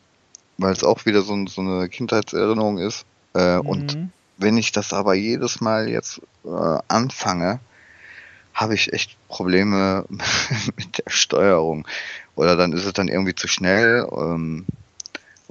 weil 0.59 0.73
es 0.73 0.85
auch 0.85 1.07
wieder 1.07 1.23
so, 1.23 1.47
so, 1.47 1.61
eine 1.61 1.89
Kindheitserinnerung 1.89 2.79
ist. 2.79 3.05
Äh, 3.35 3.57
mhm. 3.57 3.67
Und 3.67 3.99
wenn 4.39 4.57
ich 4.57 4.73
das 4.73 4.93
aber 4.93 5.15
jedes 5.15 5.61
Mal 5.61 5.89
jetzt 5.89 6.21
äh, 6.45 6.79
anfange, 6.89 7.61
habe 8.55 8.75
ich 8.75 8.93
echt 8.93 9.17
Probleme 9.29 10.05
mit 10.77 10.99
der 10.99 11.11
Steuerung. 11.11 11.87
Oder 12.35 12.57
dann 12.57 12.73
ist 12.73 12.85
es 12.85 12.93
dann 12.93 13.09
irgendwie 13.09 13.35
zu 13.35 13.49
schnell. 13.49 14.07
Ähm, 14.13 14.67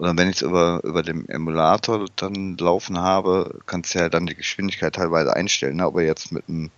oder 0.01 0.17
wenn 0.17 0.29
ich 0.29 0.37
es 0.37 0.41
über, 0.41 0.81
über 0.83 1.03
dem 1.03 1.29
Emulator 1.29 2.07
dann 2.15 2.57
laufen 2.57 2.97
habe, 2.97 3.59
kannst 3.67 3.93
du 3.93 3.99
ja 3.99 4.09
dann 4.09 4.25
die 4.25 4.33
Geschwindigkeit 4.33 4.95
teilweise 4.95 5.35
einstellen, 5.35 5.75
ne? 5.77 5.85
ob 5.85 5.97
er 5.97 6.05
jetzt 6.05 6.31
mit 6.31 6.49
einem 6.49 6.71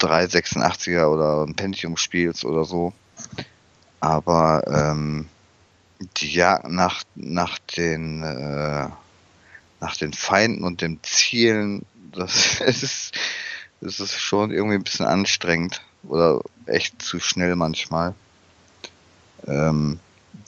386er 0.00 1.06
oder 1.06 1.46
ein 1.46 1.54
Pentium 1.54 1.96
spielst 1.96 2.44
oder 2.44 2.66
so. 2.66 2.92
Aber 4.00 4.62
ähm, 4.66 5.28
die 6.18 6.30
Jagd 6.30 6.68
nach, 6.68 7.04
nach 7.14 7.58
den 7.58 8.22
äh, 8.22 8.90
nach 9.80 9.96
den 9.96 10.12
Feinden 10.12 10.62
und 10.62 10.82
den 10.82 11.02
Zielen, 11.02 11.86
das 12.12 12.60
ist, 12.60 13.12
das 13.80 13.98
ist 13.98 14.20
schon 14.20 14.50
irgendwie 14.50 14.76
ein 14.76 14.84
bisschen 14.84 15.06
anstrengend. 15.06 15.80
Oder 16.02 16.42
echt 16.66 17.00
zu 17.00 17.18
schnell 17.18 17.56
manchmal. 17.56 18.14
Ähm, 19.46 20.00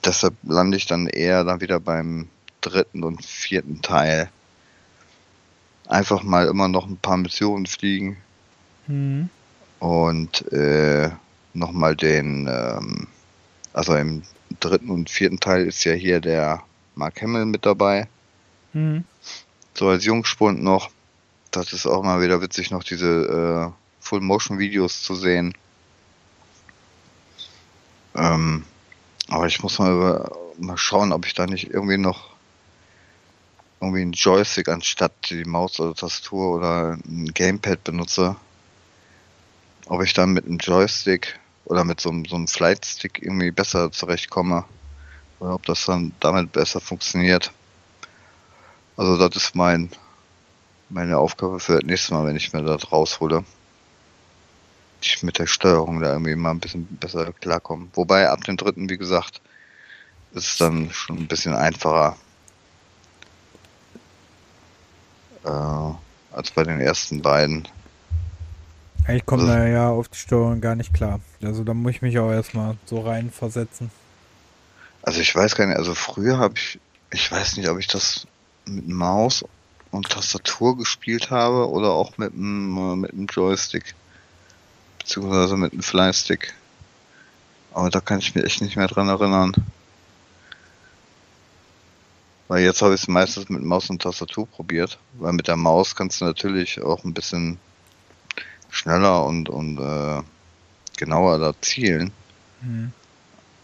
deshalb 0.05 0.35
lande 0.43 0.77
ich 0.77 0.85
dann 0.85 1.07
eher 1.07 1.43
dann 1.43 1.61
wieder 1.61 1.79
beim 1.79 2.27
dritten 2.61 3.03
und 3.03 3.23
vierten 3.25 3.81
Teil. 3.81 4.29
Einfach 5.87 6.23
mal 6.23 6.47
immer 6.47 6.67
noch 6.67 6.87
ein 6.87 6.97
paar 6.97 7.17
Missionen 7.17 7.65
fliegen 7.65 8.17
Mhm. 8.87 9.29
und 9.79 10.51
äh, 10.51 11.09
nochmal 11.53 11.95
den, 11.95 12.47
ähm, 12.51 13.07
also 13.73 13.95
im 13.95 14.23
dritten 14.59 14.89
und 14.89 15.09
vierten 15.09 15.39
Teil 15.39 15.65
ist 15.67 15.83
ja 15.85 15.93
hier 15.93 16.19
der 16.19 16.63
Mark 16.95 17.21
Hamill 17.21 17.45
mit 17.45 17.65
dabei, 17.65 18.07
Mhm. 18.73 19.05
so 19.73 19.87
als 19.89 20.03
Jungspund 20.05 20.61
noch. 20.63 20.89
Das 21.51 21.71
ist 21.71 21.85
auch 21.85 22.03
mal 22.03 22.21
wieder 22.21 22.41
witzig, 22.41 22.71
noch 22.71 22.83
diese 22.83 23.71
äh, 23.71 24.03
Full-Motion-Videos 24.03 25.01
zu 25.03 25.15
sehen. 25.15 25.53
Ähm, 28.15 28.63
aber 29.29 29.47
ich 29.47 29.61
muss 29.63 29.79
mal, 29.79 30.29
mal 30.57 30.77
schauen, 30.77 31.11
ob 31.11 31.25
ich 31.25 31.33
da 31.33 31.45
nicht 31.45 31.69
irgendwie 31.69 31.97
noch 31.97 32.29
irgendwie 33.81 34.01
einen 34.01 34.13
Joystick 34.13 34.69
anstatt 34.69 35.11
die 35.29 35.43
Maus 35.43 35.79
oder 35.79 35.93
Tastatur 35.93 36.55
oder 36.55 36.97
ein 37.05 37.33
Gamepad 37.33 37.83
benutze. 37.83 38.35
Ob 39.87 40.01
ich 40.01 40.13
dann 40.13 40.31
mit 40.31 40.45
einem 40.45 40.57
Joystick 40.57 41.39
oder 41.65 41.83
mit 41.83 41.99
so 41.99 42.09
einem, 42.09 42.25
so 42.25 42.35
einem 42.35 42.47
Flightstick 42.47 43.21
irgendwie 43.21 43.51
besser 43.51 43.91
zurechtkomme. 43.91 44.65
Oder 45.39 45.55
ob 45.55 45.65
das 45.65 45.85
dann 45.85 46.13
damit 46.21 46.53
besser 46.53 46.79
funktioniert. 46.79 47.51
Also 48.95 49.17
das 49.17 49.35
ist 49.35 49.55
mein 49.55 49.89
meine 50.89 51.17
Aufgabe 51.17 51.59
für 51.59 51.73
das 51.73 51.83
nächste 51.83 52.13
Mal, 52.13 52.25
wenn 52.25 52.35
ich 52.35 52.53
mir 52.53 52.61
das 52.61 52.91
raushole. 52.91 53.43
Ich 55.05 55.21
mit 55.21 55.37
der 55.37 55.47
Steuerung 55.47 55.99
da 55.99 56.13
irgendwie 56.13 56.35
mal 56.35 56.51
ein 56.51 56.61
bisschen 56.61 56.85
besser 56.97 57.33
klarkommen. 57.33 57.91
Wobei 57.93 58.29
ab 58.29 58.45
dem 58.45 58.55
dritten, 58.55 58.89
wie 58.89 58.97
gesagt, 58.97 59.41
ist 60.33 60.47
es 60.47 60.57
dann 60.57 60.89
schon 60.91 61.17
ein 61.17 61.27
bisschen 61.27 61.53
einfacher. 61.53 62.15
Äh, 65.43 65.49
als 66.31 66.51
bei 66.55 66.63
den 66.63 66.79
ersten 66.79 67.21
beiden. 67.21 67.67
Ich 69.09 69.25
komme 69.25 69.43
Also- 69.43 69.53
da 69.53 69.67
ja 69.67 69.89
auf 69.89 70.07
die 70.07 70.17
Steuerung 70.17 70.61
gar 70.61 70.75
nicht 70.75 70.93
klar. 70.93 71.19
Also 71.41 71.65
da 71.65 71.73
muss 71.73 71.91
ich 71.91 72.01
mich 72.01 72.17
auch 72.17 72.31
erstmal 72.31 72.77
so 72.85 73.01
rein 73.01 73.29
versetzen. 73.29 73.91
Also 75.01 75.19
ich 75.19 75.35
weiß 75.35 75.55
gar 75.55 75.67
nicht, 75.67 75.75
also 75.77 75.93
früher 75.95 76.37
habe 76.37 76.53
ich, 76.55 76.79
ich 77.11 77.29
weiß 77.29 77.57
nicht, 77.57 77.67
ob 77.67 77.77
ich 77.77 77.87
das 77.87 78.25
mit 78.65 78.87
Maus 78.87 79.43
und 79.91 80.09
Tastatur 80.09 80.77
gespielt 80.77 81.29
habe 81.29 81.69
oder 81.69 81.89
auch 81.91 82.17
mit 82.17 82.31
einem, 82.33 82.77
äh, 82.77 82.95
mit 82.95 83.11
einem 83.11 83.25
Joystick. 83.25 83.93
Beziehungsweise 85.03 85.57
mit 85.57 85.73
einem 85.73 85.83
Flystick. 85.83 86.53
Aber 87.73 87.89
da 87.89 87.99
kann 87.99 88.19
ich 88.19 88.33
mich 88.33 88.43
echt 88.43 88.61
nicht 88.61 88.77
mehr 88.77 88.87
dran 88.87 89.09
erinnern. 89.09 89.53
Weil 92.47 92.63
jetzt 92.63 92.81
habe 92.81 92.93
ich 92.93 93.01
es 93.01 93.07
meistens 93.07 93.49
mit 93.49 93.63
Maus 93.63 93.89
und 93.89 94.01
Tastatur 94.01 94.47
probiert. 94.47 94.99
Weil 95.13 95.33
mit 95.33 95.47
der 95.47 95.57
Maus 95.57 95.95
kannst 95.95 96.21
du 96.21 96.25
natürlich 96.25 96.81
auch 96.81 97.03
ein 97.03 97.13
bisschen 97.13 97.59
schneller 98.69 99.25
und, 99.25 99.49
und 99.49 99.77
äh, 99.79 100.21
genauer 100.97 101.39
da 101.39 101.53
zielen. 101.61 102.11
Mhm. 102.61 102.91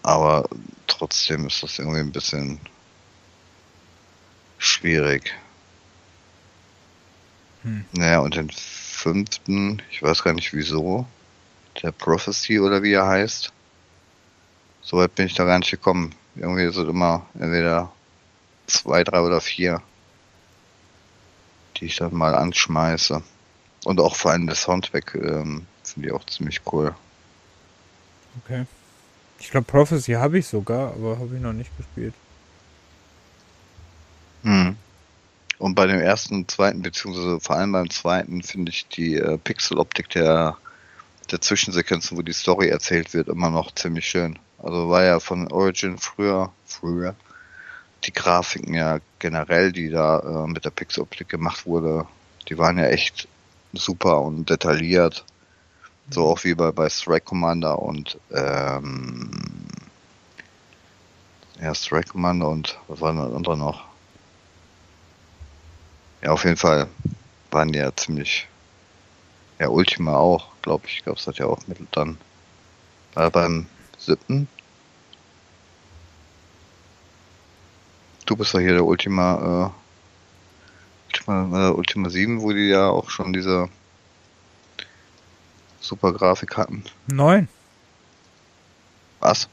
Aber 0.03 0.47
trotzdem 0.87 1.47
ist 1.47 1.63
das 1.63 1.79
irgendwie 1.79 1.99
ein 1.99 2.11
bisschen 2.11 2.59
schwierig. 4.57 5.33
Hm. 7.63 7.85
Naja, 7.91 8.19
und 8.19 8.35
den 8.35 8.49
fünften, 8.49 9.81
ich 9.91 10.01
weiß 10.01 10.23
gar 10.23 10.33
nicht 10.33 10.53
wieso, 10.53 11.05
der 11.81 11.91
Prophecy 11.91 12.59
oder 12.59 12.83
wie 12.83 12.93
er 12.93 13.07
heißt. 13.07 13.51
Soweit 14.81 15.15
bin 15.15 15.27
ich 15.27 15.33
da 15.33 15.45
gar 15.45 15.59
nicht 15.59 15.71
gekommen. 15.71 16.15
Irgendwie 16.35 16.63
es 16.63 16.77
immer 16.77 17.25
entweder 17.33 17.91
zwei, 18.67 19.03
drei 19.03 19.21
oder 19.21 19.41
vier, 19.41 19.81
die 21.77 21.85
ich 21.85 21.97
dann 21.97 22.15
mal 22.15 22.35
anschmeiße. 22.35 23.21
Und 23.85 23.99
auch 23.99 24.15
vor 24.15 24.31
allem 24.31 24.47
der 24.47 24.55
Soundtrack 24.55 25.15
ähm, 25.15 25.65
finde 25.83 26.09
ich 26.09 26.13
auch 26.13 26.25
ziemlich 26.25 26.61
cool. 26.71 26.95
Okay. 28.43 28.65
Ich 29.39 29.51
glaube, 29.51 29.65
Prophecy 29.65 30.13
habe 30.13 30.39
ich 30.39 30.47
sogar, 30.47 30.91
aber 30.93 31.17
habe 31.17 31.35
ich 31.35 31.41
noch 31.41 31.53
nicht 31.53 31.75
gespielt. 31.77 32.13
Hm. 34.43 34.75
Und 35.57 35.75
bei 35.75 35.87
dem 35.87 35.99
ersten 35.99 36.35
und 36.35 36.51
zweiten, 36.51 36.81
beziehungsweise 36.81 37.39
vor 37.39 37.57
allem 37.57 37.71
beim 37.71 37.89
zweiten, 37.89 38.41
finde 38.43 38.71
ich 38.71 38.87
die 38.87 39.15
äh, 39.15 39.37
Pixeloptik 39.37 40.09
der, 40.09 40.57
der 41.31 41.41
Zwischensequenzen, 41.41 42.17
wo 42.17 42.21
die 42.21 42.33
Story 42.33 42.69
erzählt 42.69 43.13
wird, 43.13 43.27
immer 43.27 43.49
noch 43.49 43.73
ziemlich 43.73 44.07
schön. 44.07 44.39
Also 44.57 44.89
war 44.89 45.03
ja 45.03 45.19
von 45.19 45.51
Origin 45.51 45.97
früher, 45.97 46.51
früher, 46.65 47.15
die 48.03 48.13
Grafiken 48.13 48.73
ja 48.73 48.99
generell, 49.19 49.71
die 49.71 49.89
da 49.89 50.19
äh, 50.19 50.47
mit 50.47 50.65
der 50.65 50.71
Pixeloptik 50.71 51.29
gemacht 51.29 51.65
wurde, 51.65 52.07
die 52.47 52.57
waren 52.57 52.77
ja 52.77 52.85
echt 52.85 53.27
super 53.73 54.21
und 54.21 54.49
detailliert. 54.49 55.25
So 56.09 56.25
auch 56.27 56.43
wie 56.43 56.55
bei, 56.55 56.71
bei 56.71 56.89
Strike 56.89 57.25
Commander 57.25 57.79
und 57.79 58.17
ähm, 58.31 59.29
ja, 61.61 61.75
Strike 61.75 62.09
Commander 62.09 62.49
und 62.49 62.79
was 62.87 63.01
war 63.01 63.13
denn 63.13 63.35
andere 63.35 63.57
noch? 63.57 63.85
Ja, 66.23 66.31
auf 66.31 66.43
jeden 66.43 66.57
Fall 66.57 66.87
waren 67.51 67.71
die 67.71 67.79
ja 67.79 67.95
ziemlich. 67.95 68.48
Ja, 69.59 69.67
Ultima 69.69 70.15
auch, 70.15 70.47
glaube 70.61 70.87
ich, 70.87 71.03
gab 71.03 71.17
es 71.17 71.25
das 71.25 71.37
ja 71.37 71.45
auch 71.45 71.59
mit 71.67 71.77
dann. 71.91 72.17
War 73.13 73.29
beim 73.29 73.65
siebten. 73.97 74.47
Du 78.25 78.35
bist 78.35 78.53
doch 78.53 78.59
hier 78.59 78.73
der 78.73 78.85
Ultima, 78.85 79.71
äh, 79.73 81.07
Ultima, 81.07 81.67
äh, 81.69 81.71
Ultima 81.71 82.09
7, 82.09 82.41
wo 82.41 82.51
die 82.53 82.69
ja 82.69 82.87
auch 82.87 83.09
schon 83.09 83.33
diese 83.33 83.67
super 85.81 86.13
Grafik 86.13 86.55
hatten. 86.55 86.83
Neun. 87.07 87.47
Was? 89.19 89.49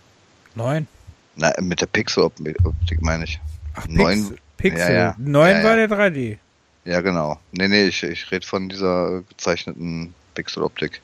Neun. 0.54 0.86
Na, 1.34 1.52
mit 1.60 1.80
der 1.80 1.86
Pixel-Optik 1.86 3.02
meine 3.02 3.24
ich. 3.24 3.40
Ach, 3.74 3.86
Neun- 3.88 4.28
Pixel. 4.28 4.38
Pixel. 4.58 4.78
Ja, 4.80 4.90
ja. 5.08 5.14
Neun 5.18 5.56
Ja, 5.56 5.64
war 5.64 5.76
der 5.76 5.88
3D. 5.88 6.38
Ja, 6.86 7.00
genau. 7.00 7.40
Nee, 7.50 7.66
nee, 7.66 7.86
ich, 7.86 8.02
ich 8.04 8.30
rede 8.30 8.46
von 8.46 8.68
dieser 8.68 9.22
gezeichneten 9.28 10.14
Pixel-Optik. 10.34 11.02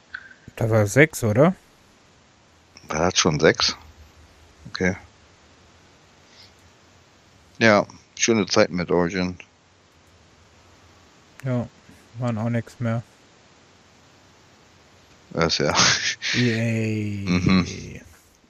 Das 0.54 0.70
war 0.70 0.86
sechs, 0.86 1.24
oder? 1.24 1.56
War 2.86 3.10
das 3.10 3.18
schon 3.18 3.40
sechs? 3.40 3.76
Okay. 4.70 4.96
Ja, 7.58 7.84
schöne 8.16 8.46
Zeit 8.46 8.70
mit 8.70 8.92
Origin. 8.92 9.36
Ja. 11.44 11.68
Waren 12.18 12.38
auch 12.38 12.50
nichts 12.50 12.78
mehr. 12.78 13.02
Das 15.30 15.58
ist 15.58 15.66
ja. 15.66 15.74
Yay. 16.34 17.24
Mhm. 17.28 17.66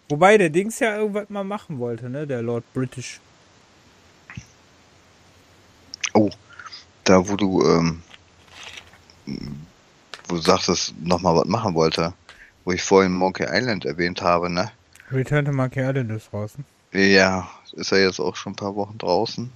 Wobei 0.09 0.37
der 0.37 0.51
Dings 0.51 0.79
ja 0.81 0.97
irgendwas 0.97 1.31
mal 1.31 1.45
machen 1.45 1.79
wollte, 1.79 2.11
ne? 2.11 2.27
Der 2.27 2.43
Lord 2.43 2.65
British. 2.75 3.21
Oh, 6.13 6.31
da 7.05 7.29
wo 7.29 7.37
du, 7.37 7.63
ähm, 7.65 8.03
wo 10.29 10.37
du 10.37 10.41
sagtest, 10.41 10.95
nochmal 11.03 11.37
was 11.37 11.47
machen 11.47 11.75
wollte, 11.75 12.13
wo 12.65 12.73
ich 12.73 12.83
vorhin 12.83 13.13
Monkey 13.13 13.47
Island 13.49 13.85
erwähnt 13.85 14.23
habe, 14.23 14.51
ne? 14.51 14.71
Return 15.11 15.45
to 15.45 15.53
Monkey 15.53 15.81
Island 15.81 16.11
ist 16.11 16.33
draußen. 16.33 16.65
Ja, 16.93 17.49
ist 17.73 17.91
ja 17.91 17.99
jetzt 17.99 18.21
auch 18.21 18.37
schon 18.37 18.53
ein 18.53 18.57
paar 18.57 18.75
Wochen 18.77 18.99
draußen. 18.99 19.51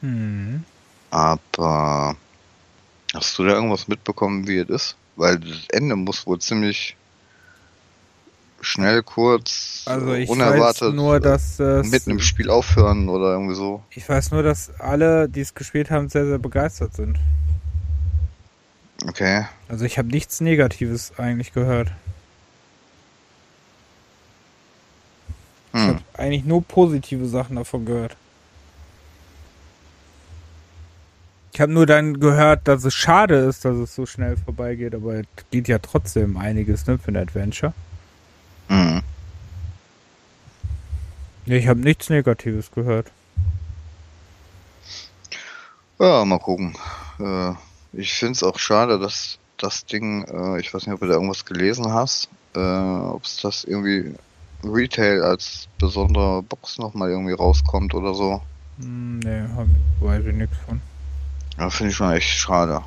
Hm. 0.00 0.64
Aber 1.10 2.16
hast 3.14 3.38
du 3.38 3.44
da 3.44 3.52
irgendwas 3.52 3.88
mitbekommen, 3.88 4.46
wie 4.46 4.58
es 4.58 4.68
ist? 4.68 4.96
Weil 5.16 5.38
das 5.38 5.68
Ende 5.68 5.94
muss 5.96 6.26
wohl 6.26 6.38
ziemlich 6.38 6.96
schnell, 8.62 9.02
kurz, 9.02 9.82
Also 9.86 10.14
ich 10.14 10.28
unerwartet 10.30 10.88
weiß 10.88 10.94
nur, 10.94 11.20
dass 11.20 11.56
das, 11.58 11.86
mitten 11.88 12.10
im 12.12 12.20
Spiel 12.20 12.48
aufhören 12.48 13.08
oder 13.08 13.32
irgendwie 13.32 13.54
so. 13.54 13.82
ich 13.90 14.08
weiß 14.08 14.30
nur, 14.30 14.42
dass 14.42 14.70
alle, 14.78 15.28
die 15.28 15.40
es 15.40 15.54
gespielt 15.54 15.90
haben, 15.90 16.08
sehr, 16.08 16.24
sehr 16.26 16.38
begeistert 16.38 16.94
sind. 16.94 17.18
Okay. 19.06 19.44
Also 19.68 19.84
ich 19.84 19.98
habe 19.98 20.08
nichts 20.08 20.40
Negatives 20.40 21.12
eigentlich 21.18 21.52
gehört. 21.52 21.90
Ich 25.74 25.80
Hm. 25.80 25.88
habe 25.88 26.00
eigentlich 26.14 26.44
nur 26.44 26.62
positive 26.62 27.26
Sachen 27.26 27.56
davon 27.56 27.84
gehört. 27.86 28.16
Ich 31.54 31.60
habe 31.60 31.72
nur 31.72 31.84
dann 31.86 32.18
gehört, 32.20 32.66
dass 32.66 32.84
es 32.84 32.94
schade 32.94 33.34
ist, 33.36 33.64
dass 33.64 33.76
es 33.76 33.94
so 33.94 34.06
schnell 34.06 34.36
vorbeigeht, 34.38 34.94
aber 34.94 35.16
es 35.16 35.26
geht 35.50 35.68
ja 35.68 35.78
trotzdem 35.78 36.36
einiges 36.36 36.86
ne, 36.86 36.98
für 36.98 37.10
ein 37.12 37.16
Adventure. 37.16 37.74
Hm. 38.72 39.02
Nee, 41.44 41.58
ich 41.58 41.68
habe 41.68 41.80
nichts 41.80 42.08
Negatives 42.08 42.70
gehört. 42.70 43.12
Ja, 45.98 46.24
mal 46.24 46.38
gucken. 46.38 46.74
Äh, 47.20 47.52
ich 47.92 48.14
finde 48.14 48.32
es 48.32 48.42
auch 48.42 48.58
schade, 48.58 48.98
dass 48.98 49.38
das 49.58 49.84
Ding, 49.84 50.24
äh, 50.24 50.58
ich 50.58 50.72
weiß 50.72 50.86
nicht, 50.86 50.94
ob 50.94 51.00
du 51.00 51.06
da 51.06 51.12
irgendwas 51.12 51.44
gelesen 51.44 51.92
hast, 51.92 52.30
äh, 52.56 52.60
ob 52.60 53.24
es 53.24 53.42
das 53.42 53.64
irgendwie 53.64 54.14
Retail 54.64 55.22
als 55.22 55.68
besondere 55.78 56.42
Box 56.42 56.78
nochmal 56.78 57.10
irgendwie 57.10 57.34
rauskommt 57.34 57.92
oder 57.94 58.14
so. 58.14 58.40
Hm, 58.78 59.18
nee, 59.18 59.42
hab, 59.54 59.66
weiß 60.00 60.24
ich 60.24 60.34
nichts 60.34 60.56
von. 60.66 60.80
Ja, 61.58 61.68
finde 61.68 61.90
ich 61.90 61.96
schon 61.96 62.12
echt 62.12 62.30
schade. 62.30 62.80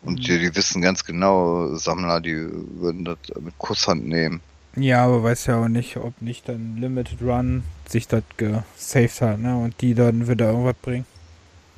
Und 0.00 0.26
die, 0.26 0.38
die 0.38 0.56
wissen 0.56 0.80
ganz 0.80 1.04
genau, 1.04 1.74
Sammler, 1.74 2.22
die 2.22 2.48
würden 2.80 3.04
das 3.04 3.18
mit 3.38 3.58
Kusshand 3.58 4.06
nehmen. 4.06 4.40
Ja, 4.78 5.04
aber 5.04 5.22
weiß 5.22 5.46
ja 5.46 5.56
auch 5.62 5.68
nicht, 5.68 5.96
ob 5.96 6.20
nicht 6.22 6.48
dann 6.48 6.76
Limited 6.78 7.20
Run 7.22 7.64
sich 7.86 8.06
das 8.08 8.22
gesaved 8.36 9.20
hat, 9.20 9.38
ne? 9.40 9.56
Und 9.58 9.80
die 9.80 9.94
dann 9.94 10.28
wieder 10.28 10.46
irgendwas 10.50 10.76
bringen. 10.80 11.06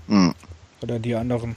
Hm. 0.09 0.35
Oder 0.83 0.99
die 0.99 1.15
anderen. 1.15 1.57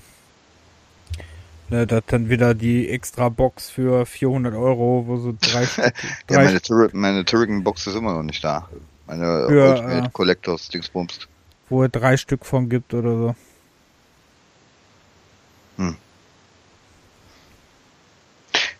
Ne, 1.69 1.87
das 1.87 2.03
dann 2.07 2.29
wieder 2.29 2.53
die 2.55 2.89
extra 2.89 3.29
Box 3.29 3.69
für 3.69 4.05
400 4.05 4.53
Euro, 4.55 5.05
wo 5.07 5.17
so 5.17 5.33
drei, 5.39 5.63
Ja, 6.29 6.39
drei 6.39 6.43
meine, 6.43 6.61
Tur 6.61 6.89
meine 6.93 7.25
Turrican 7.25 7.63
Box 7.63 7.87
ist 7.87 7.95
immer 7.95 8.13
noch 8.13 8.23
nicht 8.23 8.43
da. 8.43 8.69
Meine 9.07 9.25
Ja, 9.47 9.63
Ultimate 9.63 10.07
äh. 10.07 10.09
Collectors 10.11 10.69
Dingsbums. 10.69 11.27
wo 11.69 11.83
es 11.83 11.91
drei 11.91 12.15
Stück 12.17 12.45
von 12.45 12.69
gibt 12.69 12.93
oder 12.93 13.17
so. 13.17 13.35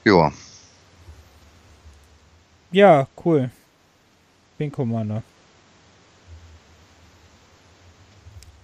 Ja, 0.06 0.32
Ja, 2.74 3.08
cool. 3.24 3.52
Wing 4.58 4.72
Commander. 4.72 5.24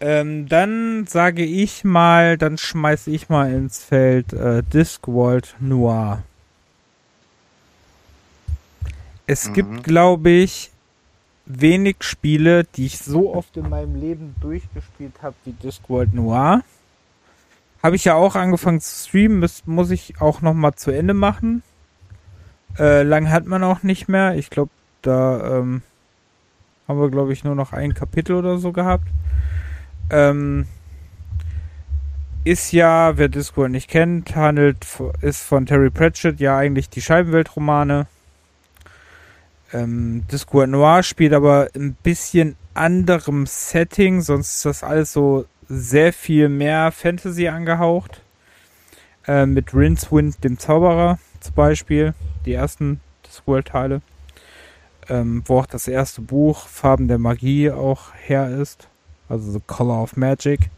Ähm, 0.02 0.48
dann 0.48 1.07
sage 1.07 1.44
ich 1.44 1.84
mal, 1.84 2.38
dann 2.38 2.57
schmeiße 2.57 3.11
ich 3.11 3.30
mal 3.30 3.52
ins 3.53 3.84
Feld 3.84 4.31
äh, 4.34 4.64
Discworld 4.64 5.56
Noir. 5.60 6.23
Es 9.27 9.49
Mhm. 9.49 9.53
gibt, 9.53 9.84
glaube 9.84 10.30
ich, 10.30 10.72
wenig 11.45 11.98
Spiele, 12.02 12.64
die 12.64 12.86
ich 12.86 12.99
so 12.99 13.34
oft 13.36 13.57
in 13.57 13.69
meinem 13.69 13.95
Leben 13.95 14.36
durchgespielt 14.41 15.22
habe 15.22 15.36
wie 15.45 15.52
Discworld 15.52 16.14
Noir. 16.14 16.64
Habe 17.84 17.95
ich 17.95 18.06
ja 18.06 18.15
auch 18.15 18.36
angefangen 18.36 18.81
zu 18.81 19.07
streamen, 19.07 19.40
muss, 19.40 19.64
muss 19.65 19.91
ich 19.91 20.22
auch 20.22 20.41
noch 20.41 20.53
mal 20.53 20.76
zu 20.76 20.91
Ende 20.91 21.14
machen. 21.14 21.64
Äh, 22.80 23.03
lang 23.03 23.30
hat 23.30 23.45
man 23.45 23.64
auch 23.64 23.84
nicht 23.84 24.07
mehr. 24.07 24.35
Ich 24.35 24.49
glaube, 24.49 24.72
da 25.01 25.60
ähm, 25.60 25.81
haben 26.88 26.99
wir, 26.99 27.10
glaube 27.10 27.34
ich, 27.34 27.43
nur 27.43 27.56
noch 27.56 27.73
ein 27.73 27.93
Kapitel 27.93 28.35
oder 28.35 28.57
so 28.57 28.72
gehabt. 28.72 29.07
Ähm, 30.10 30.65
ist 32.45 32.72
ja, 32.72 33.18
wer 33.18 33.27
Discworld 33.27 33.72
nicht 33.72 33.89
kennt, 33.89 34.35
handelt, 34.35 34.88
ist 35.22 35.43
von 35.43 35.65
Terry 35.65 35.89
Pratchett 35.89 36.39
ja 36.39 36.57
eigentlich 36.57 36.89
die 36.89 37.01
Scheibenweltromane. 37.01 38.07
Ähm, 39.73 40.26
Discworld 40.31 40.69
Noir 40.69 41.03
spielt 41.03 41.34
aber 41.34 41.68
ein 41.76 41.95
bisschen 42.01 42.56
anderem 42.73 43.45
Setting, 43.45 44.22
sonst 44.22 44.56
ist 44.56 44.65
das 44.65 44.84
alles 44.84 45.11
so 45.11 45.45
sehr 45.68 46.14
viel 46.14 46.47
mehr 46.47 46.91
Fantasy 46.91 47.49
angehaucht. 47.49 48.22
Äh, 49.27 49.45
mit 49.45 49.73
Rincewind, 49.73 50.43
dem 50.43 50.57
Zauberer 50.57 51.19
zum 51.39 51.55
Beispiel, 51.55 52.13
die 52.45 52.53
ersten 52.53 52.99
Discworld-Teile. 53.25 54.01
Ähm, 55.07 55.41
wo 55.45 55.59
auch 55.59 55.65
das 55.65 55.87
erste 55.87 56.21
Buch 56.21 56.67
Farben 56.67 57.07
der 57.07 57.17
Magie 57.17 57.71
auch 57.71 58.13
her 58.13 58.49
ist. 58.49 58.87
Also 59.27 59.51
The 59.51 59.61
Color 59.65 60.03
of 60.03 60.17
Magic. 60.17 60.69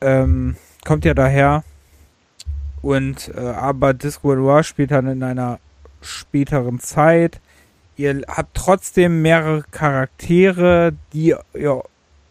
Ähm, 0.00 0.56
kommt 0.84 1.04
ja 1.04 1.14
daher. 1.14 1.64
Und 2.82 3.32
äh, 3.34 3.40
aber 3.40 3.94
Discworld 3.94 4.40
Noir 4.40 4.62
spielt 4.62 4.90
dann 4.90 5.06
in 5.08 5.22
einer 5.22 5.58
späteren 6.02 6.78
Zeit. 6.78 7.40
Ihr 7.96 8.22
habt 8.28 8.54
trotzdem 8.54 9.22
mehrere 9.22 9.62
Charaktere, 9.70 10.92
die 11.12 11.34
ihr 11.54 11.82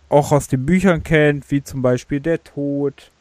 auch 0.10 0.32
aus 0.32 0.48
den 0.48 0.66
Büchern 0.66 1.04
kennt, 1.04 1.50
wie 1.50 1.64
zum 1.64 1.82
Beispiel 1.82 2.20
der 2.20 2.44
Tod. 2.44 3.12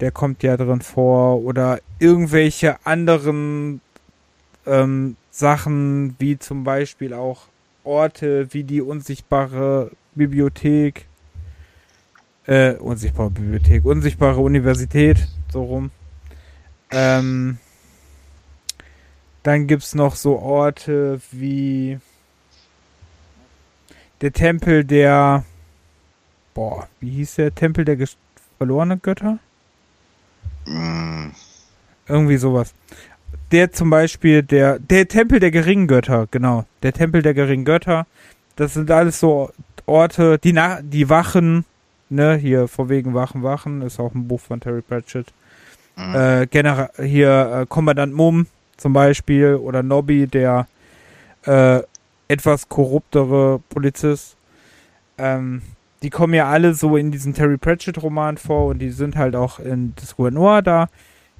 Der 0.00 0.10
kommt 0.10 0.42
ja 0.42 0.56
drin 0.56 0.80
vor. 0.80 1.42
Oder 1.42 1.80
irgendwelche 1.98 2.84
anderen 2.86 3.80
ähm, 4.66 5.16
Sachen, 5.30 6.16
wie 6.18 6.38
zum 6.38 6.64
Beispiel 6.64 7.14
auch 7.14 7.46
Orte 7.84 8.52
wie 8.52 8.64
die 8.64 8.82
unsichtbare 8.82 9.90
Bibliothek. 10.14 11.06
Äh, 12.46 12.74
unsichtbare 12.74 13.30
Bibliothek, 13.30 13.84
unsichtbare 13.84 14.40
Universität, 14.40 15.28
so 15.52 15.64
rum. 15.64 15.90
Ähm, 16.90 17.58
dann 19.42 19.66
gibt's 19.66 19.94
noch 19.94 20.16
so 20.16 20.38
Orte 20.38 21.20
wie 21.30 21.98
der 24.20 24.32
Tempel 24.32 24.84
der, 24.84 25.44
boah, 26.54 26.88
wie 27.00 27.10
hieß 27.10 27.36
der? 27.36 27.54
Tempel 27.54 27.84
der 27.84 28.08
verlorenen 28.56 29.00
Götter? 29.00 29.38
Mm, 30.68 31.32
Irgendwie 32.08 32.36
sowas. 32.36 32.74
Der 33.52 33.72
zum 33.72 33.90
Beispiel, 33.90 34.42
der, 34.42 34.78
der 34.78 35.08
Tempel 35.08 35.40
der 35.40 35.50
geringen 35.50 35.86
Götter, 35.86 36.26
genau. 36.30 36.64
Der 36.82 36.92
Tempel 36.92 37.22
der 37.22 37.34
geringen 37.34 37.64
Götter. 37.64 38.06
Das 38.56 38.74
sind 38.74 38.90
alles 38.90 39.20
so 39.20 39.50
Orte, 39.86 40.38
die 40.38 40.52
nach, 40.52 40.80
die 40.82 41.08
Wachen, 41.08 41.64
ne, 42.10 42.36
hier 42.36 42.68
vor 42.68 42.88
wegen 42.88 43.14
Wachen, 43.14 43.42
Wachen, 43.42 43.82
ist 43.82 44.00
auch 44.00 44.14
ein 44.14 44.28
Buch 44.28 44.40
von 44.40 44.60
Terry 44.60 44.82
Pratchett. 44.82 45.26
mm. 45.96 46.14
Äh, 46.14 46.46
Genera 46.46 46.90
hier 47.02 47.60
äh, 47.62 47.66
Kommandant 47.66 48.14
Mumm 48.14 48.46
zum 48.76 48.92
Beispiel 48.92 49.54
oder 49.54 49.82
Nobby, 49.82 50.26
der 50.26 50.66
äh, 51.46 51.80
etwas 52.28 52.68
korruptere 52.68 53.60
Polizist. 53.70 54.36
Ähm, 55.16 55.62
die 56.02 56.10
kommen 56.10 56.34
ja 56.34 56.48
alle 56.48 56.74
so 56.74 56.96
in 56.96 57.10
diesen 57.10 57.34
Terry 57.34 57.56
Pratchett-Roman 57.56 58.36
vor 58.36 58.66
und 58.66 58.78
die 58.78 58.90
sind 58.90 59.16
halt 59.16 59.34
auch 59.34 59.58
in 59.58 59.94
Disco 59.96 60.30
Noir 60.30 60.62
da. 60.62 60.88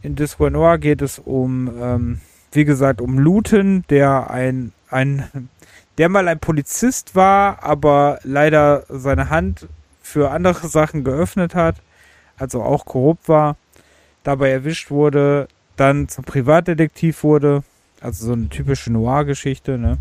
In 0.02 0.16
Disco 0.16 0.50
Noir 0.50 0.78
geht 0.78 1.02
es 1.02 1.18
um, 1.18 1.70
ähm, 1.80 2.20
wie 2.52 2.64
gesagt, 2.64 3.00
um 3.00 3.18
Luton, 3.18 3.84
der 3.90 4.30
ein, 4.30 4.72
ein, 4.90 5.48
der 5.96 6.08
mal 6.08 6.28
ein 6.28 6.40
Polizist 6.40 7.14
war, 7.14 7.62
aber 7.62 8.18
leider 8.24 8.84
seine 8.88 9.30
Hand 9.30 9.68
für 10.02 10.30
andere 10.30 10.68
Sachen 10.68 11.04
geöffnet 11.04 11.54
hat, 11.54 11.76
also 12.36 12.62
auch 12.62 12.84
korrupt 12.84 13.28
war, 13.28 13.56
dabei 14.24 14.50
erwischt 14.50 14.90
wurde, 14.90 15.48
dann 15.76 16.08
zum 16.08 16.24
Privatdetektiv 16.24 17.22
wurde, 17.22 17.62
also 18.00 18.26
so 18.26 18.32
eine 18.32 18.48
typische 18.48 18.92
Noir-Geschichte, 18.92 19.78
ne? 19.78 19.98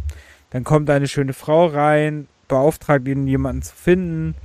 Dann 0.49 0.63
kommt 0.63 0.89
eine 0.89 1.07
schöne 1.09 1.33
Frau 1.33 1.67
rein, 1.67 2.27
beauftragt 2.47 3.07
ihn, 3.07 3.27
jemanden 3.27 3.63
zu 3.63 3.75
finden, 3.75 4.35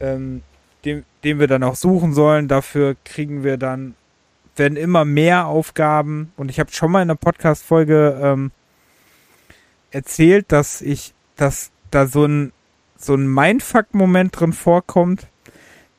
ähm, 0.00 0.42
den, 0.84 1.04
den 1.24 1.38
wir 1.38 1.46
dann 1.46 1.62
auch 1.62 1.76
suchen 1.76 2.12
sollen. 2.12 2.48
Dafür 2.48 2.96
kriegen 3.04 3.44
wir 3.44 3.56
dann, 3.56 3.94
werden 4.56 4.76
immer 4.76 5.04
mehr 5.04 5.46
Aufgaben. 5.46 6.32
Und 6.36 6.50
ich 6.50 6.58
habe 6.58 6.72
schon 6.72 6.90
mal 6.90 7.02
in 7.02 7.10
einer 7.10 7.16
Podcast-Folge 7.16 8.18
ähm, 8.22 8.50
erzählt, 9.90 10.52
dass 10.52 10.80
ich, 10.80 11.14
dass 11.36 11.70
da 11.90 12.06
so 12.06 12.24
ein, 12.24 12.52
so 12.96 13.14
ein 13.14 13.32
Mindfuck-Moment 13.32 14.38
drin 14.38 14.52
vorkommt, 14.52 15.26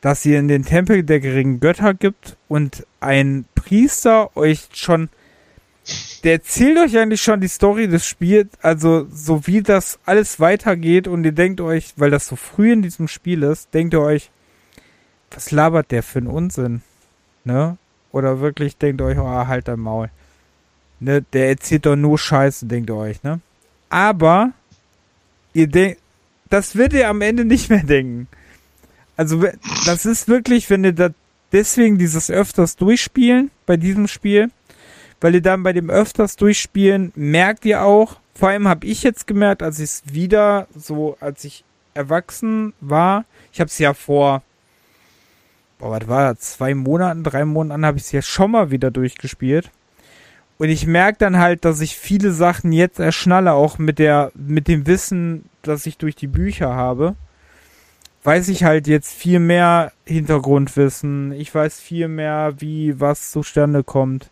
dass 0.02 0.26
ihr 0.26 0.40
in 0.40 0.48
den 0.48 0.66
Tempel 0.66 1.04
der 1.04 1.20
geringen 1.20 1.60
Götter 1.60 1.94
gibt 1.94 2.38
und 2.48 2.86
ein 3.00 3.46
Priester 3.56 4.36
euch 4.36 4.70
schon 4.74 5.10
der 6.24 6.34
erzählt 6.34 6.78
euch 6.78 6.98
eigentlich 6.98 7.22
schon 7.22 7.42
die 7.42 7.48
Story 7.48 7.88
des 7.88 8.06
Spiels, 8.06 8.50
also 8.62 9.08
so 9.12 9.48
wie 9.48 9.62
das 9.62 10.00
alles 10.06 10.40
weitergeht 10.40 11.08
und 11.08 11.24
ihr 11.24 11.32
denkt 11.32 11.62
euch, 11.62 11.94
weil 11.98 12.12
das 12.12 12.28
so 12.28 12.36
früh 12.36 12.72
in 12.72 12.82
diesem 12.82 13.08
Spiel 13.08 13.44
ist, 13.44 13.74
denkt 13.74 13.94
ihr 13.94 14.02
euch, 14.02 14.30
was 15.32 15.52
labert 15.52 15.92
der 15.92 16.04
für 16.04 16.20
einen 16.20 16.28
Unsinn, 16.28 16.82
ne? 17.44 17.78
Oder 18.12 18.42
wirklich 18.42 18.78
denkt 18.78 19.02
ihr 19.02 19.06
euch, 19.06 19.18
oh, 19.18 19.48
halt 19.48 19.68
dein 19.68 19.80
Maul. 19.80 20.10
Ne, 21.00 21.24
der 21.34 21.50
erzählt 21.50 21.86
doch 21.86 21.96
nur 21.96 22.20
Scheiße, 22.20 22.68
denkt 22.68 22.90
ihr 22.90 22.96
euch, 22.96 23.24
ne? 23.24 23.40
Aber 23.90 24.52
ihr 25.54 25.68
denkt, 25.68 26.00
das 26.50 26.76
wird 26.76 26.94
ihr 26.94 27.10
am 27.10 27.22
Ende 27.22 27.46
nicht 27.46 27.70
mehr 27.70 27.84
denken. 27.84 28.28
Also 29.18 29.44
das 29.86 30.06
ist 30.06 30.28
wirklich, 30.28 30.70
wenn 30.70 30.84
ihr 30.84 30.94
da 30.94 31.10
deswegen 31.52 31.98
dieses 31.98 32.30
öfters 32.30 32.76
durchspielen 32.76 33.50
bei 33.66 33.78
diesem 33.78 34.08
Spiel, 34.08 34.52
weil 35.22 35.36
ihr 35.36 35.42
dann 35.42 35.64
bei 35.64 35.72
dem 35.72 35.90
öfters 35.90 36.36
durchspielen 36.36 37.14
merkt 37.16 37.64
ihr 37.64 37.84
auch, 37.84 38.18
vor 38.34 38.50
allem 38.50 38.68
habe 38.68 38.88
ich 38.88 39.04
jetzt 39.04 39.28
gemerkt, 39.28 39.62
als 39.62 39.80
ich 39.80 39.86
es 39.86 40.04
wieder 40.12 40.68
so, 40.76 41.16
als 41.20 41.44
ich 41.44 41.64
erwachsen 41.94 42.74
war, 42.82 43.26
ich 43.54 43.60
habe 43.60 43.68
es 43.68 43.78
ja 43.78 43.94
vor, 43.94 44.42
boah, 45.78 45.92
was 45.92 46.08
war 46.08 46.34
das, 46.34 46.40
zwei 46.40 46.74
Monaten, 46.74 47.24
drei 47.24 47.46
Monaten 47.46 47.86
habe 47.86 47.98
ich 47.98 48.06
es 48.06 48.12
ja 48.12 48.22
schon 48.24 48.52
mal 48.52 48.72
wieder 48.72 48.90
durchgespielt. 48.90 49.70
Und 50.58 50.70
ich 50.70 50.88
merke 50.88 51.20
dann 51.20 51.38
halt, 51.38 51.66
dass 51.66 51.82
ich 51.82 51.96
viele 51.98 52.32
Sachen 52.32 52.72
jetzt 52.72 53.00
erschnalle, 53.00 53.54
auch 53.54 53.78
mit 53.78 54.00
der, 54.00 54.32
mit 54.36 54.68
dem 54.68 54.88
Wissen, 54.88 55.46
das 55.62 55.86
ich 55.86 55.98
durch 55.98 56.16
die 56.16 56.28
Bücher 56.28 56.76
habe. 56.76 57.16
weiß 58.24 58.48
ich 58.50 58.64
halt 58.64 58.88
jetzt 58.88 59.14
viel 59.14 59.40
mehr 59.40 59.92
Hintergrundwissen. 60.06 61.32
Ich 61.34 61.54
weiß 61.54 61.80
viel 61.80 62.08
mehr, 62.08 62.54
wie 62.58 63.00
was 63.00 63.32
zustande 63.32 63.84
kommt. 63.84 64.31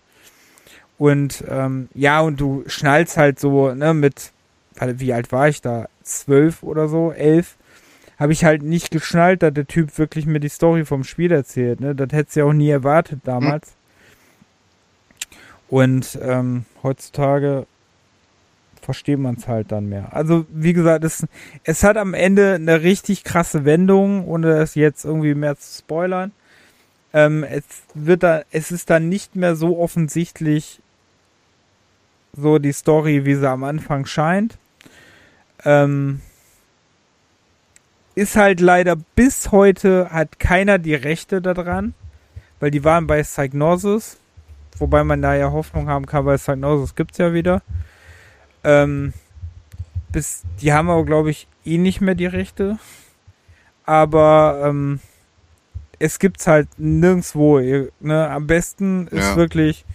Und 0.99 1.45
ähm, 1.47 1.87
ja, 1.95 2.19
und 2.19 2.39
du 2.41 2.63
schnallst 2.67 3.17
halt 3.17 3.39
so, 3.39 3.73
ne, 3.73 3.93
mit, 3.93 4.33
wie 4.79 5.13
alt 5.13 5.31
war 5.31 5.47
ich 5.47 5.61
da? 5.61 5.87
Zwölf 6.03 6.61
oder 6.61 6.89
so, 6.89 7.11
elf? 7.13 7.55
Habe 8.19 8.33
ich 8.33 8.43
halt 8.43 8.63
nicht 8.63 8.91
geschnallt, 8.91 9.41
dass 9.41 9.53
der 9.53 9.65
Typ 9.65 9.97
wirklich 9.97 10.25
mir 10.25 10.41
die 10.41 10.49
Story 10.49 10.83
vom 10.83 11.05
Spiel 11.05 11.31
erzählt, 11.31 11.79
ne? 11.79 11.95
Das 11.95 12.09
hättest 12.11 12.35
du 12.35 12.41
ja 12.41 12.45
auch 12.47 12.53
nie 12.53 12.69
erwartet 12.69 13.21
damals. 13.23 13.69
Hm. 15.29 15.37
Und 15.69 16.19
ähm, 16.21 16.65
heutzutage 16.83 17.65
versteht 18.81 19.19
man 19.19 19.35
es 19.35 19.47
halt 19.47 19.71
dann 19.71 19.87
mehr. 19.87 20.13
Also, 20.13 20.45
wie 20.49 20.73
gesagt, 20.73 21.05
es, 21.05 21.25
es 21.63 21.83
hat 21.83 21.95
am 21.95 22.13
Ende 22.13 22.55
eine 22.55 22.81
richtig 22.81 23.23
krasse 23.23 23.63
Wendung, 23.63 24.27
ohne 24.27 24.47
das 24.57 24.75
jetzt 24.75 25.05
irgendwie 25.05 25.33
mehr 25.33 25.57
zu 25.57 25.79
spoilern. 25.79 26.33
Ähm, 27.13 27.45
es 27.45 27.63
wird 27.93 28.23
da, 28.23 28.41
es 28.51 28.71
ist 28.71 28.89
dann 28.89 29.07
nicht 29.07 29.37
mehr 29.37 29.55
so 29.55 29.79
offensichtlich 29.79 30.81
so 32.33 32.59
die 32.59 32.71
Story, 32.71 33.25
wie 33.25 33.35
sie 33.35 33.49
am 33.49 33.63
Anfang 33.63 34.05
scheint. 34.05 34.57
Ähm, 35.65 36.21
ist 38.15 38.35
halt 38.35 38.59
leider 38.59 38.95
bis 39.15 39.51
heute 39.51 40.09
hat 40.11 40.39
keiner 40.39 40.77
die 40.77 40.95
Rechte 40.95 41.41
daran, 41.41 41.93
weil 42.59 42.71
die 42.71 42.83
waren 42.83 43.07
bei 43.07 43.21
Psygnosis, 43.23 44.17
wobei 44.77 45.03
man 45.03 45.21
da 45.21 45.35
ja 45.35 45.51
Hoffnung 45.51 45.87
haben 45.87 46.05
kann, 46.05 46.25
weil 46.25 46.37
Psygnosis 46.37 46.95
gibt's 46.95 47.17
ja 47.17 47.33
wieder. 47.33 47.61
Ähm, 48.63 49.13
bis, 50.11 50.43
die 50.61 50.73
haben 50.73 50.89
aber, 50.89 51.05
glaube 51.05 51.29
ich, 51.29 51.47
eh 51.65 51.77
nicht 51.77 52.01
mehr 52.01 52.15
die 52.15 52.25
Rechte. 52.25 52.77
Aber 53.85 54.63
ähm, 54.65 54.99
es 55.99 56.19
gibt's 56.19 56.47
halt 56.47 56.67
nirgendwo. 56.77 57.59
Ne? 57.99 58.29
Am 58.29 58.47
besten 58.47 59.07
ist 59.07 59.29
ja. 59.29 59.35
wirklich, 59.35 59.85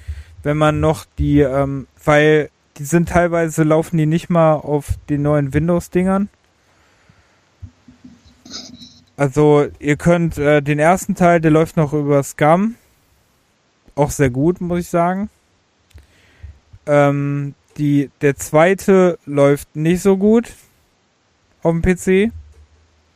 wenn 0.44 0.56
man 0.56 0.78
noch 0.78 1.04
die, 1.18 1.40
ähm, 1.40 1.88
weil 2.04 2.50
die 2.76 2.84
sind 2.84 3.08
teilweise 3.08 3.62
laufen 3.62 3.96
die 3.96 4.06
nicht 4.06 4.30
mal 4.30 4.54
auf 4.54 4.94
den 5.08 5.22
neuen 5.22 5.54
Windows-Dingern. 5.54 6.28
Also 9.16 9.66
ihr 9.78 9.96
könnt 9.96 10.38
äh, 10.38 10.60
den 10.60 10.78
ersten 10.78 11.14
Teil, 11.14 11.40
der 11.40 11.50
läuft 11.50 11.76
noch 11.76 11.92
über 11.92 12.22
Scum. 12.22 12.74
Auch 13.94 14.10
sehr 14.10 14.30
gut, 14.30 14.60
muss 14.60 14.80
ich 14.80 14.88
sagen. 14.88 15.30
Ähm, 16.86 17.54
die, 17.78 18.10
der 18.20 18.36
zweite 18.36 19.18
läuft 19.24 19.74
nicht 19.76 20.02
so 20.02 20.16
gut 20.16 20.52
auf 21.62 21.72
dem 21.72 21.82
PC. 21.82 22.32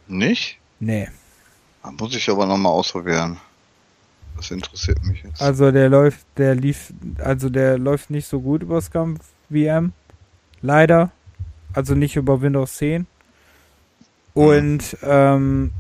Nicht? 0.07 0.59
Nee. 0.81 1.09
Da 1.83 1.91
muss 1.91 2.15
ich 2.15 2.31
aber 2.31 2.47
nochmal 2.47 2.73
ausprobieren. 2.73 3.39
Das 4.39 4.53
interessiert 4.53 5.05
mich 5.05 5.25
jetzt. 5.25 5.43
Also 5.43 5.73
der 5.73 5.89
läuft, 5.89 6.25
der 6.37 6.55
lief, 6.55 6.93
also 7.19 7.51
der 7.51 7.77
läuft 7.77 8.09
nicht 8.09 8.29
so 8.29 8.41
gut 8.41 8.63
über 8.63 8.81
Scum 8.81 9.19
VM. 9.51 9.93
Leider. 10.63 11.11
Also 11.73 11.95
nicht 11.95 12.15
über 12.15 12.41
Windows 12.41 12.77
10. 12.77 13.07
Und 14.35 14.79
mhm. 14.79 14.99
ähm, 15.03 15.71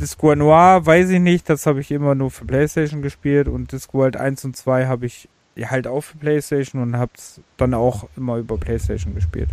Disco 0.00 0.34
Noir 0.34 0.86
weiß 0.86 1.10
ich 1.10 1.20
nicht, 1.20 1.48
das 1.48 1.66
habe 1.66 1.80
ich 1.80 1.90
immer 1.90 2.14
nur 2.14 2.30
für 2.30 2.44
Playstation 2.44 3.02
gespielt 3.02 3.48
und 3.48 3.72
Discworld 3.72 4.16
1 4.16 4.44
und 4.44 4.56
2 4.56 4.86
habe 4.86 5.06
ich 5.06 5.28
ja, 5.56 5.70
halt 5.70 5.88
auch 5.88 6.02
für 6.02 6.16
PlayStation 6.18 6.80
und 6.80 6.96
hab's 6.96 7.40
dann 7.56 7.74
auch 7.74 8.08
immer 8.16 8.36
über 8.36 8.58
PlayStation 8.58 9.14
gespielt. 9.14 9.50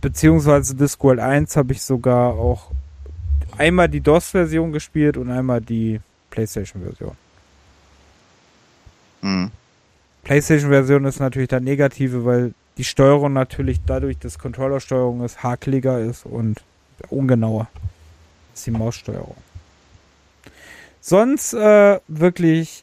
Beziehungsweise 0.00 0.74
Discworld 0.74 1.20
1 1.20 1.56
habe 1.56 1.72
ich 1.72 1.82
sogar 1.82 2.32
auch 2.34 2.70
einmal 3.56 3.88
die 3.88 4.00
DOS-Version 4.00 4.72
gespielt 4.72 5.18
und 5.18 5.30
einmal 5.30 5.60
die 5.60 6.00
PlayStation-Version. 6.34 7.16
Mhm. 9.22 9.50
PlayStation-Version 10.24 11.04
ist 11.04 11.20
natürlich 11.20 11.48
der 11.48 11.60
negative, 11.60 12.24
weil 12.24 12.54
die 12.76 12.84
Steuerung 12.84 13.32
natürlich 13.32 13.80
dadurch, 13.86 14.18
dass 14.18 14.38
Controller-Steuerung 14.38 15.24
ist, 15.24 15.42
hakeliger 15.42 16.00
ist 16.00 16.26
und 16.26 16.60
ungenauer 17.08 17.68
ist 18.52 18.66
die 18.66 18.72
Maussteuerung. 18.72 19.36
Sonst 21.00 21.54
äh, 21.54 22.00
wirklich 22.08 22.82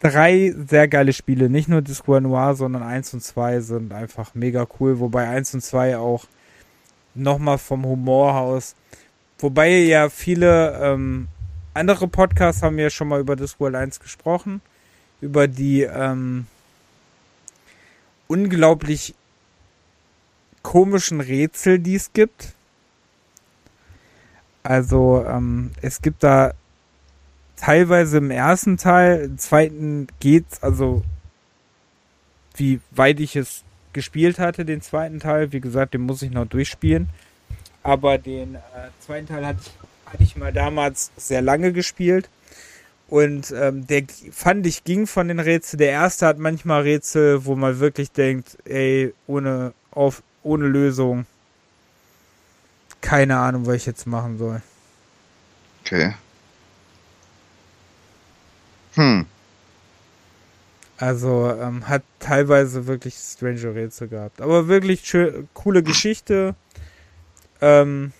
drei 0.00 0.54
sehr 0.68 0.88
geile 0.88 1.12
Spiele. 1.12 1.50
Nicht 1.50 1.68
nur 1.68 1.82
Disco 1.82 2.18
Noir, 2.20 2.54
sondern 2.54 2.82
1 2.82 3.14
und 3.14 3.20
2 3.22 3.60
sind 3.60 3.92
einfach 3.92 4.34
mega 4.34 4.66
cool. 4.78 4.98
Wobei 5.00 5.28
1 5.28 5.54
und 5.54 5.60
2 5.60 5.98
auch 5.98 6.24
nochmal 7.14 7.58
vom 7.58 7.84
Humorhaus. 7.84 8.74
Wobei 9.38 9.70
ja 9.70 10.08
viele 10.08 10.78
ähm, 10.80 11.28
andere 11.78 12.08
Podcasts 12.08 12.62
haben 12.62 12.78
ja 12.78 12.90
schon 12.90 13.08
mal 13.08 13.20
über 13.20 13.36
Discworld 13.36 13.74
1 13.74 14.00
gesprochen. 14.00 14.60
Über 15.20 15.48
die 15.48 15.82
ähm, 15.82 16.46
unglaublich 18.26 19.14
komischen 20.62 21.20
Rätsel, 21.20 21.78
die 21.78 21.94
es 21.94 22.12
gibt. 22.12 22.54
Also 24.62 25.24
ähm, 25.26 25.72
es 25.80 26.02
gibt 26.02 26.22
da 26.22 26.52
teilweise 27.56 28.18
im 28.18 28.30
ersten 28.30 28.76
Teil, 28.76 29.20
im 29.20 29.38
zweiten 29.38 30.08
geht's, 30.20 30.62
also 30.62 31.02
wie 32.54 32.80
weit 32.90 33.20
ich 33.20 33.36
es 33.36 33.64
gespielt 33.92 34.38
hatte, 34.38 34.64
den 34.64 34.82
zweiten 34.82 35.20
Teil. 35.20 35.52
Wie 35.52 35.60
gesagt, 35.60 35.94
den 35.94 36.02
muss 36.02 36.22
ich 36.22 36.30
noch 36.30 36.46
durchspielen. 36.46 37.08
Aber 37.82 38.18
den 38.18 38.56
äh, 38.56 38.58
zweiten 39.00 39.26
Teil 39.26 39.46
hatte 39.46 39.60
ich, 39.62 39.87
hatte 40.12 40.22
ich 40.22 40.36
mal 40.36 40.52
damals 40.52 41.10
sehr 41.16 41.42
lange 41.42 41.72
gespielt. 41.72 42.28
Und 43.08 43.52
ähm, 43.52 43.86
der 43.86 44.04
fand 44.32 44.66
ich 44.66 44.84
ging 44.84 45.06
von 45.06 45.28
den 45.28 45.40
Rätseln. 45.40 45.78
Der 45.78 45.90
erste 45.90 46.26
hat 46.26 46.38
manchmal 46.38 46.82
Rätsel, 46.82 47.46
wo 47.46 47.56
man 47.56 47.80
wirklich 47.80 48.12
denkt, 48.12 48.58
ey, 48.64 49.14
ohne, 49.26 49.72
auf, 49.90 50.22
ohne 50.42 50.66
Lösung. 50.66 51.24
Keine 53.00 53.38
Ahnung, 53.38 53.66
was 53.66 53.76
ich 53.76 53.86
jetzt 53.86 54.06
machen 54.06 54.36
soll. 54.36 54.60
Okay. 55.84 56.14
Hm. 58.94 59.26
Also 60.98 61.54
ähm, 61.58 61.88
hat 61.88 62.02
teilweise 62.18 62.86
wirklich 62.86 63.14
strange 63.14 63.74
Rätsel 63.74 64.08
gehabt. 64.08 64.42
Aber 64.42 64.68
wirklich 64.68 65.06
schön, 65.06 65.48
coole 65.54 65.82
Geschichte. 65.82 66.56
Ähm, 67.60 68.12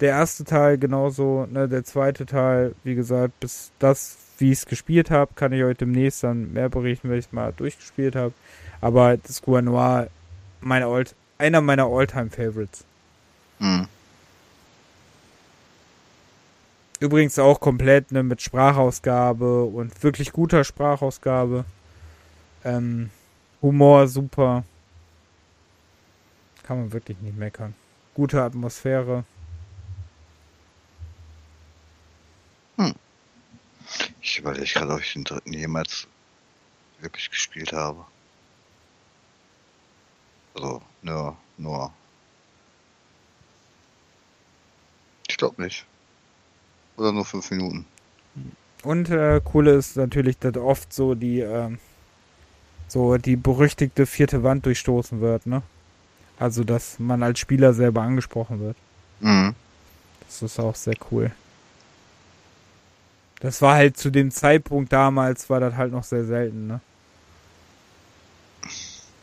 der 0.00 0.10
erste 0.10 0.44
Teil 0.44 0.78
genauso, 0.78 1.46
ne, 1.50 1.68
der 1.68 1.84
zweite 1.84 2.26
Teil, 2.26 2.74
wie 2.84 2.94
gesagt, 2.94 3.40
bis 3.40 3.70
das, 3.78 4.18
wie 4.38 4.52
ich 4.52 4.58
es 4.58 4.66
gespielt 4.66 5.10
habe, 5.10 5.32
kann 5.34 5.52
ich 5.52 5.64
euch 5.64 5.76
demnächst 5.76 6.22
dann 6.22 6.52
mehr 6.52 6.68
berichten, 6.68 7.08
wenn 7.08 7.18
ich 7.18 7.26
es 7.26 7.32
mal 7.32 7.52
durchgespielt 7.52 8.14
habe. 8.16 8.34
Aber 8.80 9.16
das 9.16 9.46
Noir, 9.46 10.08
meine 10.60 10.88
Old, 10.88 11.14
einer 11.38 11.60
meiner 11.60 11.86
Alltime 11.86 12.30
Favorites. 12.30 12.84
Hm. 13.58 13.88
Übrigens 16.98 17.38
auch 17.38 17.60
komplett 17.60 18.12
ne, 18.12 18.22
mit 18.22 18.40
Sprachausgabe 18.40 19.64
und 19.64 20.02
wirklich 20.02 20.32
guter 20.32 20.64
Sprachausgabe. 20.64 21.64
Ähm, 22.64 23.10
Humor 23.62 24.08
super. 24.08 24.64
Kann 26.62 26.78
man 26.78 26.92
wirklich 26.92 27.18
nicht 27.20 27.36
meckern. 27.36 27.74
Gute 28.14 28.42
Atmosphäre. 28.42 29.24
Hm. 32.76 32.94
Ich 34.20 34.38
überlege 34.38 34.66
gerade, 34.66 34.92
ob 34.92 35.00
ich 35.00 35.12
den 35.12 35.24
dritten 35.24 35.52
jemals 35.52 36.06
wirklich 37.00 37.30
gespielt 37.30 37.72
habe. 37.72 38.04
Also, 40.54 40.82
nur, 41.02 41.36
nur. 41.58 41.92
Ich 45.28 45.36
glaube 45.36 45.62
nicht. 45.62 45.84
Oder 46.96 47.12
nur 47.12 47.24
fünf 47.24 47.50
Minuten. 47.50 47.86
Und 48.82 49.10
äh, 49.10 49.40
coole 49.44 49.72
ist 49.72 49.96
natürlich, 49.96 50.38
dass 50.38 50.56
oft 50.56 50.92
so 50.92 51.14
die 51.14 51.40
äh, 51.40 51.76
so 52.88 53.16
die 53.18 53.36
berüchtigte 53.36 54.06
vierte 54.06 54.42
Wand 54.42 54.64
durchstoßen 54.66 55.20
wird, 55.20 55.46
ne? 55.46 55.62
Also 56.38 56.64
dass 56.64 56.98
man 56.98 57.22
als 57.22 57.38
Spieler 57.38 57.74
selber 57.74 58.02
angesprochen 58.02 58.60
wird. 58.60 58.76
Mhm. 59.20 59.54
Das 60.26 60.42
ist 60.42 60.60
auch 60.60 60.74
sehr 60.74 60.94
cool. 61.10 61.30
Das 63.40 63.60
war 63.60 63.74
halt 63.74 63.96
zu 63.96 64.10
dem 64.10 64.30
Zeitpunkt 64.30 64.92
damals, 64.92 65.50
war 65.50 65.60
das 65.60 65.74
halt 65.74 65.92
noch 65.92 66.04
sehr 66.04 66.24
selten, 66.24 66.66
ne? 66.66 66.80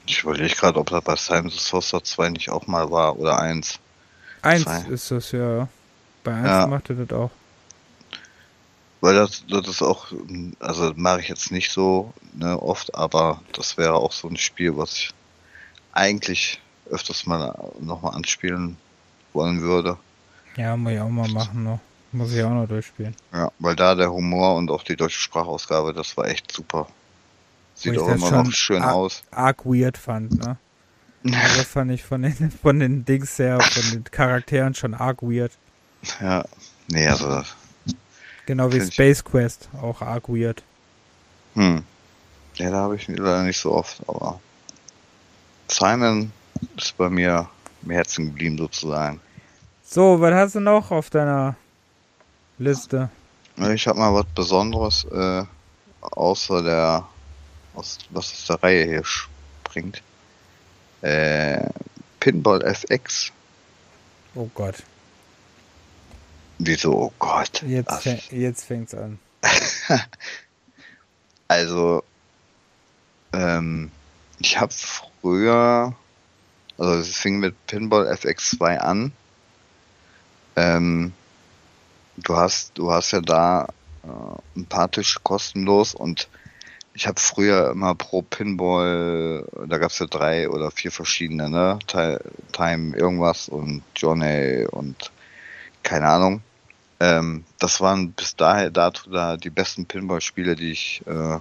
Ich 0.06 0.22
überlege 0.23 0.53
gerade, 0.53 0.80
ob 0.80 0.90
das 0.90 1.03
bei 1.03 1.15
Simon 1.15 1.49
Saucer 1.49 2.03
2 2.03 2.30
nicht 2.30 2.49
auch 2.49 2.68
mal 2.68 2.91
war 2.91 3.18
oder 3.18 3.40
1. 3.40 3.80
1 4.41 4.88
ist 4.90 5.11
das 5.11 5.31
ja. 5.31 5.68
Bei 6.23 6.34
1 6.34 6.45
ja. 6.45 6.68
macht 6.68 6.90
er 6.90 6.98
das 6.98 7.18
auch. 7.18 7.31
Weil 8.99 9.15
das, 9.15 9.45
das 9.49 9.68
ist 9.68 9.81
auch, 9.81 10.07
also 10.60 10.94
mache 10.95 11.22
ich 11.22 11.30
jetzt 11.30 11.52
nicht 11.52 11.72
so 11.72 12.14
ne, 12.34 12.61
oft, 12.61 12.95
aber 12.95 13.41
das 13.53 13.77
wäre 13.77 13.95
auch 13.95 14.11
so 14.11 14.27
ein 14.27 14.38
Spiel, 14.38 14.77
was 14.77 14.94
ich 14.94 15.10
eigentlich 15.94 16.61
öfters 16.90 17.26
mal 17.26 17.72
nochmal 17.80 18.15
anspielen 18.15 18.77
wollen 19.34 19.61
würde. 19.61 19.98
Ja, 20.56 20.77
muss 20.77 20.94
ich 20.94 20.99
auch 20.99 21.10
mal 21.10 21.27
machen 21.30 21.64
noch. 21.64 21.80
Muss 22.14 22.31
ich 22.31 22.44
auch 22.44 22.52
noch 22.52 22.68
durchspielen. 22.68 23.15
Ja, 23.34 23.52
weil 23.57 23.76
da 23.76 23.95
der 23.95 24.11
Humor 24.11 24.56
und 24.56 24.69
auch 24.69 24.84
die 24.84 24.95
deutsche 24.95 25.19
Sprachausgabe, 25.19 25.94
das 25.94 26.15
war 26.15 26.27
echt 26.27 26.52
super. 26.52 26.88
Sieht 27.73 27.98
auch 27.98 28.07
immer 28.07 28.30
noch 28.30 28.52
schön 28.52 28.84
arg, 28.84 28.94
aus. 28.94 29.23
Arg 29.31 29.65
weird 29.65 29.98
fand, 29.98 30.38
ne? 30.38 30.57
Also 31.26 31.57
das 31.57 31.68
fand 31.68 31.91
ich 31.91 32.03
von 32.03 32.22
den, 32.22 32.52
von 32.61 32.80
den 32.80 33.03
Dings 33.03 33.40
her, 33.40 33.60
von 33.60 33.91
den 33.91 34.03
Charakteren 34.03 34.76
schon 34.76 34.94
arg 34.94 35.23
weird. 35.23 35.52
Ja, 36.22 36.45
nee, 36.88 37.07
also. 37.07 37.41
Genau 38.45 38.72
wie 38.72 38.81
Space 38.81 39.19
ich... 39.19 39.26
Quest, 39.26 39.69
auch 39.81 40.02
arg 40.02 40.30
weird. 40.30 40.61
Hm. 41.56 41.84
Ja, 42.56 42.69
da 42.69 42.77
habe 42.77 42.95
ich 42.95 43.07
leider 43.07 43.44
nicht 43.44 43.60
so 43.60 43.72
oft, 43.72 44.02
aber 44.07 44.40
Simon 45.68 46.31
ist 46.77 46.95
bei 46.95 47.10
mir 47.10 47.49
im 47.81 47.90
Herzen 47.90 48.27
geblieben 48.27 48.60
sozusagen. 48.60 49.19
So, 49.84 50.22
was 50.22 50.34
hast 50.34 50.56
du 50.56 50.60
noch 50.60 50.91
auf 50.91 51.10
deiner 51.10 51.56
Liste? 52.57 53.09
Ich 53.73 53.88
habe 53.88 53.99
mal 53.99 54.13
was 54.13 54.25
Besonderes, 54.34 55.05
äh, 55.05 55.43
außer 56.01 56.63
der, 56.63 57.07
aus, 57.73 57.99
was 58.09 58.31
aus 58.31 58.45
der 58.47 58.63
Reihe 58.63 58.85
hier 58.85 59.05
springt. 59.05 60.01
Äh, 61.01 61.69
Pinball 62.19 62.63
FX. 62.63 63.31
Oh 64.35 64.49
Gott. 64.55 64.84
Wieso, 66.59 66.93
oh 66.93 67.13
Gott. 67.19 67.61
Jetzt, 67.63 68.01
fäng, 68.01 68.21
jetzt 68.31 68.65
fängt's 68.65 68.95
an. 68.95 69.19
also, 71.47 72.03
ähm, 73.34 73.91
ich 74.39 74.59
habe 74.59 74.71
früher, 74.71 75.95
also 76.77 76.93
es 76.95 77.15
fing 77.17 77.39
mit 77.39 77.55
Pinball 77.67 78.07
FX2 78.11 78.77
an. 78.77 79.11
Ähm, 80.55 81.13
du 82.18 82.35
hast, 82.35 82.77
du 82.77 82.91
hast 82.91 83.11
ja 83.11 83.22
da 83.22 83.68
äh, 84.03 84.60
ein 84.60 84.65
paar 84.65 84.90
Tische 84.90 85.19
kostenlos 85.23 85.94
und 85.94 86.30
ich 86.95 87.07
habe 87.07 87.19
früher 87.19 87.72
immer 87.72 87.95
pro 87.95 88.22
Pinball, 88.22 89.48
da 89.68 89.77
gab 89.80 89.90
es 89.90 89.98
ja 89.98 90.06
drei 90.06 90.48
oder 90.49 90.69
vier 90.69 90.91
verschiedene, 90.91 91.49
ne? 91.49 91.80
Time 91.88 92.95
irgendwas 92.95 93.49
und 93.49 93.81
Johnny 93.95 94.65
und 94.69 95.11
keine 95.81 96.07
Ahnung. 96.07 96.41
Ähm, 96.99 97.45
das 97.60 97.81
waren 97.81 98.11
bis 98.11 98.35
daher 98.35 98.69
dato 98.69 99.10
da 99.10 99.38
die 99.38 99.49
besten 99.49 99.85
Pinball-Spiele, 99.85 100.56
die 100.56 100.72
ich 100.72 101.02
äh, 101.07 101.40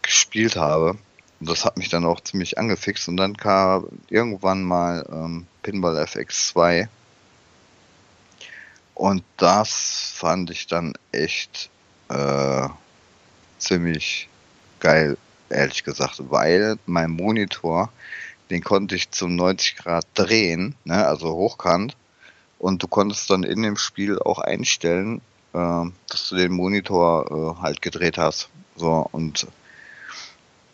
gespielt 0.00 0.56
habe. 0.56 0.96
Und 1.40 1.48
das 1.48 1.64
hat 1.64 1.76
mich 1.76 1.90
dann 1.90 2.06
auch 2.06 2.20
ziemlich 2.20 2.58
angefixt. 2.58 3.08
Und 3.08 3.18
dann 3.18 3.36
kam 3.36 3.86
irgendwann 4.08 4.62
mal 4.62 5.06
ähm, 5.12 5.46
Pinball 5.62 5.96
FX2 5.98 6.88
und 8.94 9.24
das 9.36 10.12
fand 10.14 10.50
ich 10.50 10.66
dann 10.66 10.94
echt 11.12 11.70
äh, 12.08 12.68
ziemlich 13.58 14.28
geil, 14.80 15.16
ehrlich 15.48 15.84
gesagt, 15.84 16.20
weil 16.30 16.76
mein 16.86 17.10
Monitor, 17.10 17.90
den 18.50 18.62
konnte 18.62 18.94
ich 18.94 19.10
zum 19.10 19.36
90 19.36 19.76
Grad 19.76 20.06
drehen, 20.14 20.74
ne, 20.84 21.06
also 21.06 21.32
hochkant. 21.32 21.96
Und 22.58 22.82
du 22.82 22.86
konntest 22.86 23.28
dann 23.30 23.42
in 23.42 23.62
dem 23.62 23.76
Spiel 23.76 24.18
auch 24.18 24.38
einstellen, 24.38 25.20
äh, 25.52 25.84
dass 26.08 26.28
du 26.28 26.36
den 26.36 26.52
Monitor 26.52 27.56
äh, 27.58 27.62
halt 27.62 27.82
gedreht 27.82 28.18
hast. 28.18 28.50
So, 28.76 29.08
und 29.10 29.46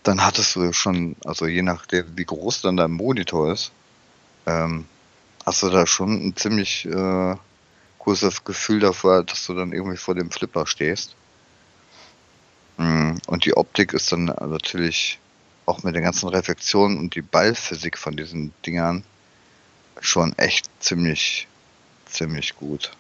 dann 0.02 0.24
hattest 0.24 0.56
du 0.56 0.72
schon, 0.72 1.16
also 1.24 1.46
je 1.46 1.62
nachdem, 1.62 2.16
wie 2.16 2.24
groß 2.24 2.62
dann 2.62 2.76
dein 2.76 2.92
Monitor 2.92 3.52
ist, 3.52 3.72
ähm, 4.46 4.86
hast 5.44 5.62
du 5.62 5.70
da 5.70 5.86
schon 5.86 6.28
ein 6.28 6.36
ziemlich 6.36 6.86
äh, 6.86 7.36
großes 8.08 8.44
Gefühl 8.44 8.80
davor, 8.80 9.22
dass 9.22 9.44
du 9.46 9.54
dann 9.54 9.72
irgendwie 9.72 9.98
vor 9.98 10.14
dem 10.14 10.30
Flipper 10.30 10.66
stehst. 10.66 11.14
Mm, 12.78 13.16
und 13.26 13.44
die 13.44 13.54
Optik 13.54 13.92
ist 13.92 14.10
dann 14.10 14.24
natürlich 14.24 15.18
auch 15.66 15.82
mit 15.82 15.94
den 15.94 16.04
ganzen 16.04 16.30
Reflexionen 16.30 16.96
und 16.96 17.14
die 17.14 17.20
Ballphysik 17.20 17.98
von 17.98 18.16
diesen 18.16 18.54
Dingern 18.64 19.04
schon 20.00 20.32
echt 20.38 20.70
ziemlich, 20.80 21.48
ziemlich 22.06 22.56
gut. 22.56 22.92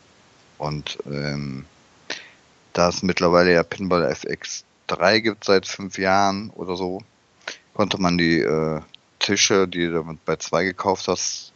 Und 0.58 0.98
ähm, 1.06 1.64
da 2.74 2.90
es 2.90 3.02
mittlerweile 3.02 3.54
ja 3.54 3.62
Pinball 3.62 4.12
FX3 4.12 5.20
gibt 5.20 5.44
seit 5.44 5.66
fünf 5.66 5.96
Jahren 5.96 6.50
oder 6.50 6.76
so, 6.76 7.00
konnte 7.72 7.98
man 7.98 8.18
die 8.18 8.40
äh, 8.40 8.82
Tische, 9.20 9.66
die 9.68 9.86
du 9.86 10.18
bei 10.26 10.36
zwei 10.36 10.64
gekauft 10.64 11.08
hast, 11.08 11.54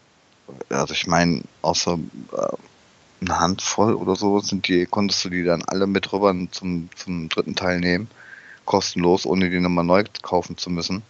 also 0.71 0.95
ich 0.95 1.07
meine, 1.07 1.43
außer 1.61 1.99
äh, 2.33 2.57
eine 3.23 3.39
Handvoll 3.39 3.95
oder 3.95 4.17
so 4.17 4.41
sind 4.41 4.69
die, 4.69 4.87
konntest 4.87 5.25
du 5.25 5.31
die 5.31 5.45
dann 5.45 5.63
alle 5.63 5.87
mit 5.87 6.13
rüber 6.13 6.35
zum, 6.51 6.89
zum 6.95 7.29
dritten 7.29 7.55
Teil 7.55 7.81
nehmen. 7.81 8.09
Kostenlos, 8.65 9.27
ohne 9.27 9.51
die 9.51 9.61
nochmal 9.61 9.85
neu 9.85 10.05
kaufen 10.23 10.57
zu 10.57 10.71
müssen. 10.71 11.03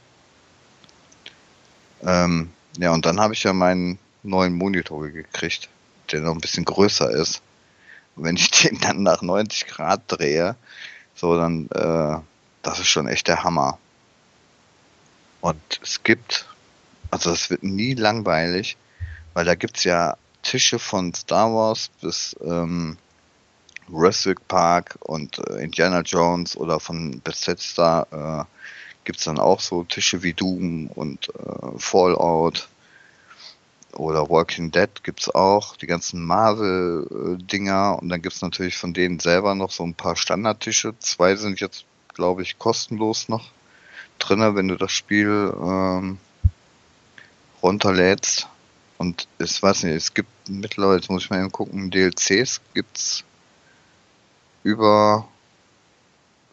Ähm, 2.02 2.50
ja, 2.78 2.92
und 2.92 3.04
dann 3.04 3.20
habe 3.20 3.34
ich 3.34 3.42
ja 3.42 3.52
meinen 3.52 3.98
neuen 4.22 4.54
Monitor 4.54 5.08
gekriegt, 5.08 5.68
der 6.10 6.20
noch 6.20 6.32
ein 6.32 6.40
bisschen 6.40 6.64
größer 6.64 7.10
ist. 7.10 7.42
Und 8.16 8.24
wenn 8.24 8.36
ich 8.36 8.50
den 8.62 8.80
dann 8.80 9.02
nach 9.02 9.22
90 9.22 9.66
Grad 9.66 10.02
drehe, 10.06 10.56
so 11.14 11.36
dann, 11.36 11.68
äh, 11.70 12.18
das 12.62 12.78
ist 12.78 12.88
schon 12.88 13.08
echt 13.08 13.28
der 13.28 13.44
Hammer. 13.44 13.78
Und 15.40 15.60
es 15.82 16.02
gibt, 16.02 16.46
also 17.10 17.32
es 17.32 17.50
wird 17.50 17.62
nie 17.62 17.94
langweilig, 17.94 18.76
weil 19.34 19.44
da 19.44 19.54
gibt's 19.54 19.84
ja 19.84 20.16
Tische 20.42 20.78
von 20.78 21.14
Star 21.14 21.52
Wars 21.54 21.90
bis 22.00 22.36
ähm, 22.44 22.98
Jurassic 23.88 24.46
Park 24.48 24.96
und 25.00 25.38
äh, 25.38 25.62
Indiana 25.62 26.00
Jones 26.00 26.56
oder 26.56 26.80
von 26.80 27.20
Bethesda 27.22 28.06
äh, 28.10 28.44
gibt 29.04 29.26
dann 29.26 29.38
auch 29.38 29.60
so 29.60 29.84
Tische 29.84 30.22
wie 30.22 30.32
Doom 30.32 30.86
und 30.88 31.28
äh, 31.28 31.78
Fallout 31.78 32.68
oder 33.92 34.30
Walking 34.30 34.70
Dead 34.70 34.88
gibt's 35.02 35.28
auch, 35.28 35.76
die 35.76 35.86
ganzen 35.86 36.24
Marvel-Dinger 36.24 37.98
und 38.00 38.08
dann 38.08 38.22
gibt's 38.22 38.40
natürlich 38.40 38.76
von 38.78 38.94
denen 38.94 39.18
selber 39.18 39.54
noch 39.54 39.70
so 39.70 39.84
ein 39.84 39.94
paar 39.94 40.16
Standardtische. 40.16 40.94
Zwei 40.98 41.36
sind 41.36 41.60
jetzt, 41.60 41.84
glaube 42.14 42.42
ich, 42.42 42.58
kostenlos 42.58 43.28
noch 43.28 43.50
drinne, 44.18 44.54
wenn 44.54 44.68
du 44.68 44.76
das 44.76 44.92
Spiel 44.92 45.52
ähm, 45.60 46.18
runterlädst. 47.62 48.48
Und 49.02 49.26
ich 49.40 49.60
weiß 49.60 49.82
nicht, 49.82 49.96
es 49.96 50.14
gibt 50.14 50.30
mittlerweile, 50.48 51.00
jetzt 51.00 51.10
muss 51.10 51.24
ich 51.24 51.30
mal 51.30 51.40
eben 51.40 51.50
gucken, 51.50 51.90
DLCs 51.90 52.60
gibt's 52.72 53.24
über 54.62 55.26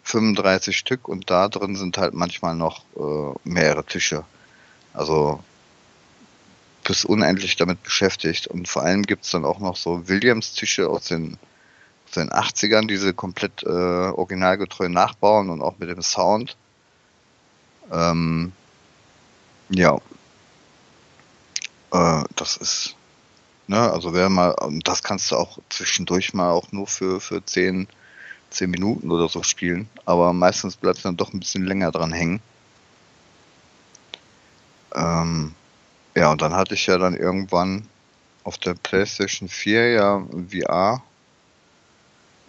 35 0.01 0.75
Stück 0.75 1.07
und 1.07 1.29
da 1.29 1.47
drin 1.47 1.75
sind 1.75 1.99
halt 1.99 2.15
manchmal 2.15 2.55
noch 2.55 2.85
äh, 2.97 3.37
mehrere 3.43 3.83
Tische. 3.83 4.23
Also 4.95 5.43
bis 6.83 7.05
unendlich 7.05 7.55
damit 7.55 7.83
beschäftigt. 7.83 8.47
Und 8.47 8.67
vor 8.67 8.81
allem 8.81 9.03
gibt's 9.03 9.29
dann 9.29 9.45
auch 9.45 9.59
noch 9.59 9.75
so 9.75 10.07
Williams-Tische 10.07 10.89
aus 10.89 11.05
den, 11.05 11.37
aus 12.07 12.13
den 12.13 12.31
80ern, 12.31 12.87
die 12.87 12.97
sie 12.97 13.13
komplett 13.13 13.61
äh, 13.61 13.67
originalgetreu 13.67 14.89
nachbauen 14.89 15.51
und 15.51 15.61
auch 15.61 15.77
mit 15.77 15.89
dem 15.89 16.01
Sound. 16.01 16.57
Ähm, 17.91 18.53
ja, 19.69 19.99
äh, 21.91 22.23
das 22.35 22.57
ist, 22.57 22.95
ne, 23.67 23.91
also 23.91 24.13
wer 24.13 24.29
mal, 24.29 24.55
das 24.83 25.03
kannst 25.03 25.31
du 25.31 25.35
auch 25.35 25.59
zwischendurch 25.69 26.33
mal 26.33 26.51
auch 26.51 26.71
nur 26.71 26.87
für, 26.87 27.19
für 27.19 27.43
10, 27.43 27.87
10 28.49 28.69
Minuten 28.69 29.11
oder 29.11 29.27
so 29.29 29.43
spielen, 29.43 29.89
aber 30.05 30.33
meistens 30.33 30.75
bleibt 30.75 31.05
dann 31.05 31.17
doch 31.17 31.33
ein 31.33 31.39
bisschen 31.39 31.65
länger 31.65 31.91
dran 31.91 32.11
hängen. 32.11 32.41
Ähm, 34.95 35.53
ja, 36.15 36.31
und 36.31 36.41
dann 36.41 36.55
hatte 36.55 36.73
ich 36.73 36.87
ja 36.87 36.97
dann 36.97 37.15
irgendwann 37.15 37.87
auf 38.43 38.57
der 38.57 38.73
PlayStation 38.73 39.47
4 39.47 39.91
ja 39.91 40.23
VR 40.49 41.03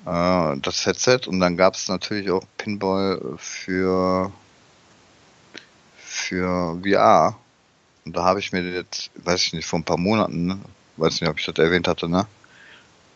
äh, 0.07 0.59
das 0.61 0.87
Headset. 0.87 1.21
Und 1.27 1.41
dann 1.41 1.57
gab 1.57 1.75
es 1.75 1.89
natürlich 1.89 2.31
auch 2.31 2.45
Pinball 2.57 3.21
für 3.37 4.33
für 5.99 6.79
VR 6.83 7.37
und 8.05 8.17
da 8.17 8.25
habe 8.25 8.41
ich 8.41 8.53
mir 8.53 8.63
jetzt, 8.63 9.11
weiß 9.15 9.43
ich 9.43 9.53
nicht, 9.53 9.67
vor 9.67 9.79
ein 9.79 9.85
paar 9.85 9.99
Monaten, 9.99 10.47
ne? 10.47 10.59
weiß 10.97 11.21
nicht, 11.21 11.31
ob 11.31 11.39
ich 11.39 11.47
das 11.47 11.57
erwähnt 11.59 11.89
hatte, 11.89 12.09
ne? 12.09 12.27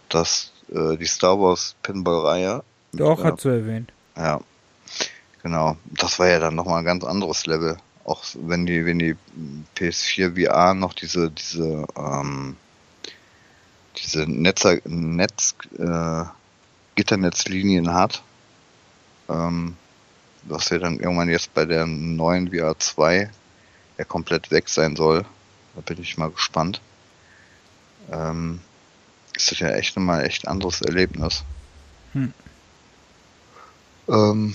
Dass 0.09 0.53
äh, 0.73 0.97
die 0.97 1.07
Star 1.07 1.39
Wars 1.41 1.77
Pinball-Reihe. 1.83 2.63
Doch, 2.93 3.21
äh, 3.21 3.25
hat 3.25 3.45
du 3.45 3.49
erwähnt. 3.49 3.93
Ja. 4.17 4.41
Genau. 5.43 5.77
Das 5.85 6.19
war 6.19 6.29
ja 6.29 6.39
dann 6.39 6.55
nochmal 6.55 6.79
ein 6.79 6.85
ganz 6.85 7.05
anderes 7.05 7.47
Level. 7.47 7.77
Auch 8.05 8.25
wenn 8.35 8.67
die, 8.67 8.85
wenn 8.85 8.99
die 8.99 9.17
PS4 9.77 10.43
VR 10.43 10.75
noch 10.75 10.95
diese, 10.95 11.31
diese, 11.31 11.87
ähm, 11.97 12.57
diese 13.97 14.31
Netzer, 14.31 14.79
Netz, 14.85 15.55
äh, 15.79 16.25
Gitternetzlinien 16.95 17.93
hat, 17.93 18.23
ähm, 19.29 19.77
was 20.45 20.71
wir 20.71 20.79
dann 20.79 20.99
irgendwann 20.99 21.29
jetzt 21.29 21.55
bei 21.55 21.65
der 21.65 21.87
neuen 21.87 22.53
VR 22.53 22.79
2 22.79 23.31
er 23.97 24.05
komplett 24.05 24.51
weg 24.51 24.69
sein 24.69 24.97
soll. 24.97 25.25
Da 25.75 25.81
bin 25.81 26.01
ich 26.01 26.17
mal 26.17 26.31
gespannt. 26.31 26.81
Ähm, 28.11 28.61
ist 29.37 29.51
das 29.51 29.59
ja 29.59 29.71
echt 29.71 29.97
nochmal 29.97 30.25
echt 30.25 30.47
anderes 30.47 30.81
Erlebnis. 30.83 31.45
Hm. 32.13 32.33
Ähm, 34.09 34.55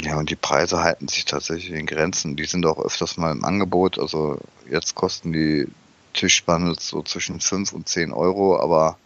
ja, 0.00 0.16
und 0.16 0.28
die 0.28 0.36
Preise 0.36 0.82
halten 0.82 1.08
sich 1.08 1.24
tatsächlich 1.24 1.70
in 1.70 1.86
Grenzen. 1.86 2.36
Die 2.36 2.44
sind 2.44 2.66
auch 2.66 2.78
öfters 2.78 3.16
mal 3.16 3.32
im 3.32 3.44
Angebot. 3.44 3.98
Also 3.98 4.38
jetzt 4.68 4.94
kosten 4.94 5.32
die 5.32 5.68
Tischbundles 6.12 6.88
so 6.88 7.02
zwischen 7.02 7.40
5 7.40 7.72
und 7.72 7.88
10 7.88 8.12
Euro, 8.12 8.58
aber 8.58 8.98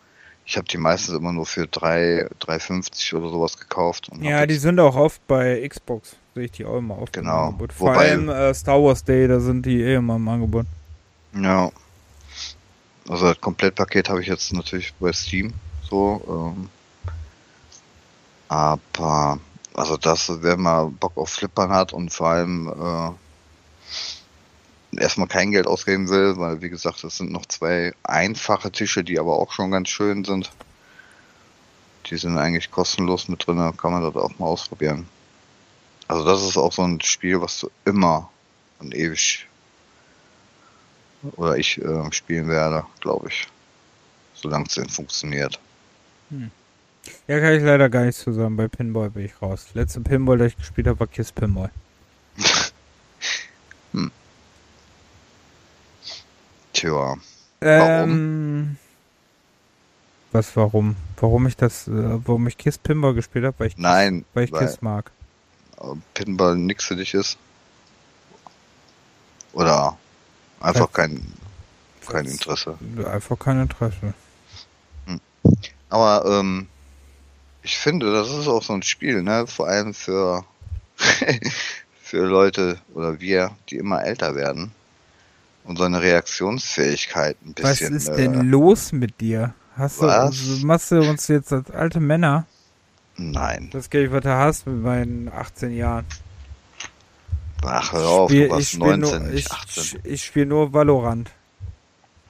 ich 0.46 0.56
habe 0.56 0.66
die 0.66 0.78
meistens 0.78 1.14
immer 1.14 1.32
nur 1.32 1.46
für 1.46 1.66
3, 1.66 2.28
3,50 2.40 3.14
oder 3.14 3.28
sowas 3.28 3.58
gekauft. 3.58 4.10
ja, 4.20 4.46
die 4.46 4.56
sind 4.56 4.80
auch 4.80 4.96
oft 4.96 5.24
bei 5.28 5.66
Xbox. 5.68 6.16
Sehe 6.34 6.44
ich 6.44 6.52
die 6.52 6.64
auch 6.64 6.78
immer 6.78 6.98
oft 6.98 7.12
genau. 7.12 7.54
Vor 7.76 7.88
Wobei, 7.88 8.10
allem 8.10 8.28
äh, 8.28 8.54
Star 8.54 8.82
Wars 8.82 9.02
Day, 9.02 9.26
da 9.26 9.40
sind 9.40 9.66
die 9.66 9.82
eh 9.82 9.96
immer 9.96 10.16
im 10.16 10.28
Angebot. 10.28 10.66
Ja. 11.34 11.70
Also 13.08 13.26
das 13.26 13.40
Komplettpaket 13.40 14.08
habe 14.08 14.20
ich 14.20 14.28
jetzt 14.28 14.52
natürlich 14.52 14.94
bei 15.00 15.12
Steam 15.12 15.52
so. 15.88 16.54
Ähm, 16.56 16.68
aber 18.48 19.38
also 19.74 19.96
das, 19.96 20.42
wenn 20.42 20.60
man 20.60 20.94
Bock 20.94 21.16
auf 21.16 21.30
Flippern 21.30 21.70
hat 21.70 21.92
und 21.92 22.12
vor 22.12 22.28
allem 22.28 23.16
äh, 24.92 25.00
erstmal 25.00 25.28
kein 25.28 25.50
Geld 25.50 25.66
ausgeben 25.66 26.08
will, 26.08 26.36
weil 26.36 26.62
wie 26.62 26.70
gesagt, 26.70 27.02
es 27.04 27.16
sind 27.16 27.32
noch 27.32 27.46
zwei 27.46 27.92
einfache 28.02 28.70
Tische, 28.70 29.02
die 29.04 29.18
aber 29.18 29.36
auch 29.38 29.52
schon 29.52 29.70
ganz 29.70 29.88
schön 29.88 30.24
sind. 30.24 30.50
Die 32.06 32.16
sind 32.16 32.38
eigentlich 32.38 32.70
kostenlos 32.70 33.28
mit 33.28 33.46
drin, 33.46 33.76
kann 33.76 33.92
man 33.92 34.02
das 34.02 34.16
auch 34.16 34.38
mal 34.38 34.46
ausprobieren. 34.46 35.06
Also 36.10 36.24
das 36.24 36.42
ist 36.42 36.56
auch 36.56 36.72
so 36.72 36.82
ein 36.82 37.00
Spiel, 37.02 37.40
was 37.40 37.60
du 37.60 37.70
immer 37.84 38.28
und 38.80 38.92
ewig 38.96 39.46
oder 41.36 41.56
ich 41.56 41.80
äh, 41.80 42.10
spielen 42.10 42.48
werde, 42.48 42.84
glaube 42.98 43.28
ich. 43.28 43.46
Solange 44.34 44.64
es 44.66 44.74
denn 44.74 44.88
funktioniert. 44.88 45.60
Hm. 46.30 46.50
Ja, 47.28 47.38
kann 47.38 47.52
ich 47.52 47.62
leider 47.62 47.88
gar 47.88 48.06
nicht 48.06 48.18
zusammen. 48.18 48.56
Bei 48.56 48.66
Pinball 48.66 49.10
bin 49.10 49.24
ich 49.24 49.40
raus. 49.40 49.68
Letzte 49.74 50.00
Pinball, 50.00 50.36
das 50.38 50.48
ich 50.48 50.56
gespielt 50.56 50.88
habe, 50.88 50.98
war 50.98 51.06
Kiss 51.06 51.30
Pinball. 51.30 51.70
hm. 53.92 54.10
Tja. 56.72 57.18
Warum? 57.60 58.10
Ähm, 58.10 58.76
was 60.32 60.56
warum? 60.56 60.96
Warum 61.18 61.46
ich 61.46 61.56
das, 61.56 61.86
äh, 61.86 61.92
warum 62.26 62.48
ich 62.48 62.58
Kiss 62.58 62.78
Pinball 62.78 63.14
gespielt 63.14 63.44
habe? 63.44 63.54
Weil 63.60 63.68
ich 63.68 63.78
Nein, 63.78 64.24
weil 64.34 64.46
ich 64.46 64.52
weil 64.52 64.66
Kiss 64.66 64.82
mag. 64.82 65.12
Pinball 66.14 66.56
nix 66.56 66.84
für 66.84 66.96
dich 66.96 67.14
ist. 67.14 67.38
Oder 69.52 69.96
einfach 70.60 70.88
weil, 70.92 71.08
kein, 71.08 71.32
kein 72.06 72.26
Interesse. 72.26 72.78
Einfach 73.10 73.38
kein 73.38 73.62
Interesse. 73.62 74.14
Hm. 75.06 75.20
Aber 75.88 76.24
ähm, 76.26 76.68
ich 77.62 77.78
finde, 77.78 78.12
das 78.12 78.30
ist 78.30 78.46
auch 78.46 78.62
so 78.62 78.72
ein 78.72 78.82
Spiel, 78.82 79.22
ne? 79.22 79.46
Vor 79.46 79.68
allem 79.68 79.94
für 79.94 80.44
für 82.02 82.24
Leute 82.26 82.78
oder 82.94 83.20
wir, 83.20 83.52
die 83.68 83.76
immer 83.76 84.04
älter 84.04 84.34
werden 84.34 84.72
und 85.64 85.78
seine 85.78 86.02
Reaktionsfähigkeit 86.02 87.36
ein 87.44 87.54
bisschen. 87.54 87.70
Was 87.70 87.80
ist 87.80 88.08
denn 88.08 88.34
äh, 88.34 88.42
los 88.42 88.92
mit 88.92 89.20
dir? 89.20 89.54
Hast 89.76 90.02
du, 90.02 90.06
machst 90.66 90.90
du 90.90 91.00
uns 91.00 91.28
jetzt 91.28 91.52
als 91.52 91.70
alte 91.70 92.00
Männer? 92.00 92.46
Nein. 93.20 93.68
Das 93.70 93.90
geht, 93.90 94.10
was 94.10 94.22
du 94.22 94.34
hast 94.34 94.66
mit 94.66 94.82
meinen 94.82 95.28
18 95.28 95.76
Jahren. 95.76 96.06
Ach, 97.62 97.92
hör 97.92 98.08
auf, 98.08 98.30
spiel, 98.30 98.48
du 98.48 98.54
warst 98.54 98.78
19, 98.78 99.00
nur, 99.00 99.32
ich, 99.34 99.52
18. 99.52 99.82
Ich, 99.82 100.04
ich 100.04 100.24
spiele 100.24 100.46
nur 100.46 100.72
Valorant. 100.72 101.30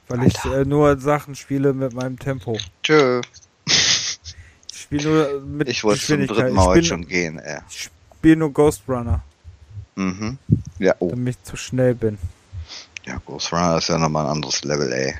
Weil 0.09 0.19
Alter. 0.19 0.51
ich 0.51 0.51
äh, 0.51 0.65
nur 0.65 0.99
Sachen 0.99 1.35
spiele 1.35 1.71
mit 1.71 1.93
meinem 1.93 2.19
Tempo. 2.19 2.57
Tschö. 2.83 3.21
Ich 3.65 4.81
spiele 4.81 5.03
nur 5.03 5.41
mit 5.41 5.69
Ich 5.69 5.81
wollte 5.85 6.01
zum 6.01 6.27
dritten 6.27 6.55
Mal 6.55 6.65
heute 6.65 6.83
schon 6.83 7.07
gehen, 7.07 7.39
ey. 7.39 7.59
Ich 7.69 7.89
spiele 8.17 8.35
nur 8.35 8.51
Ghost 8.51 8.83
Runner. 8.89 9.23
Mhm. 9.95 10.37
Ja, 10.79 10.95
oh. 10.99 11.09
Damit 11.09 11.37
ich 11.37 11.43
zu 11.43 11.55
schnell 11.55 11.95
bin. 11.95 12.17
Ja, 13.05 13.21
Ghost 13.25 13.53
Runner 13.53 13.77
ist 13.77 13.87
ja 13.87 13.97
nochmal 13.97 14.25
ein 14.25 14.31
anderes 14.31 14.65
Level, 14.65 14.91
ey. 14.91 15.13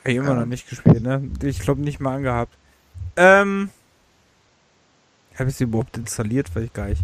Hab 0.00 0.08
ich 0.08 0.16
immer 0.16 0.30
ähm. 0.30 0.40
noch 0.40 0.46
nicht 0.46 0.68
gespielt, 0.68 1.04
ne? 1.04 1.22
Ich 1.44 1.60
glaube 1.60 1.82
nicht 1.82 2.00
mal 2.00 2.16
angehabt. 2.16 2.52
Ähm. 3.14 3.70
Habe 5.38 5.50
ich 5.50 5.56
sie 5.56 5.64
überhaupt 5.64 5.96
installiert? 5.96 6.54
Weiß 6.54 6.64
ich 6.64 6.72
gar 6.72 6.86
nicht. 6.86 7.02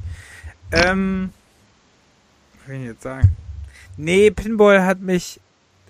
Ähm. 0.70 1.32
Was 2.58 2.68
will 2.68 2.80
ich 2.80 2.86
jetzt 2.86 3.02
sagen? 3.02 3.36
Nee, 3.96 4.30
Pinball 4.30 4.84
hat 4.84 5.00
mich. 5.00 5.40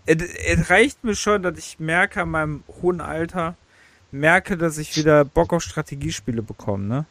Es 0.05 0.69
reicht 0.69 1.05
mir 1.05 1.15
schon, 1.15 1.43
dass 1.43 1.57
ich 1.59 1.79
merke 1.79 2.23
an 2.23 2.31
meinem 2.31 2.65
hohen 2.83 3.01
Alter, 3.01 3.55
merke, 4.11 4.57
dass 4.57 4.79
ich 4.79 4.97
wieder 4.97 5.25
Bock 5.25 5.53
auf 5.53 5.63
Strategiespiele 5.63 6.43
bekomme, 6.43 6.85
ne? 6.85 7.07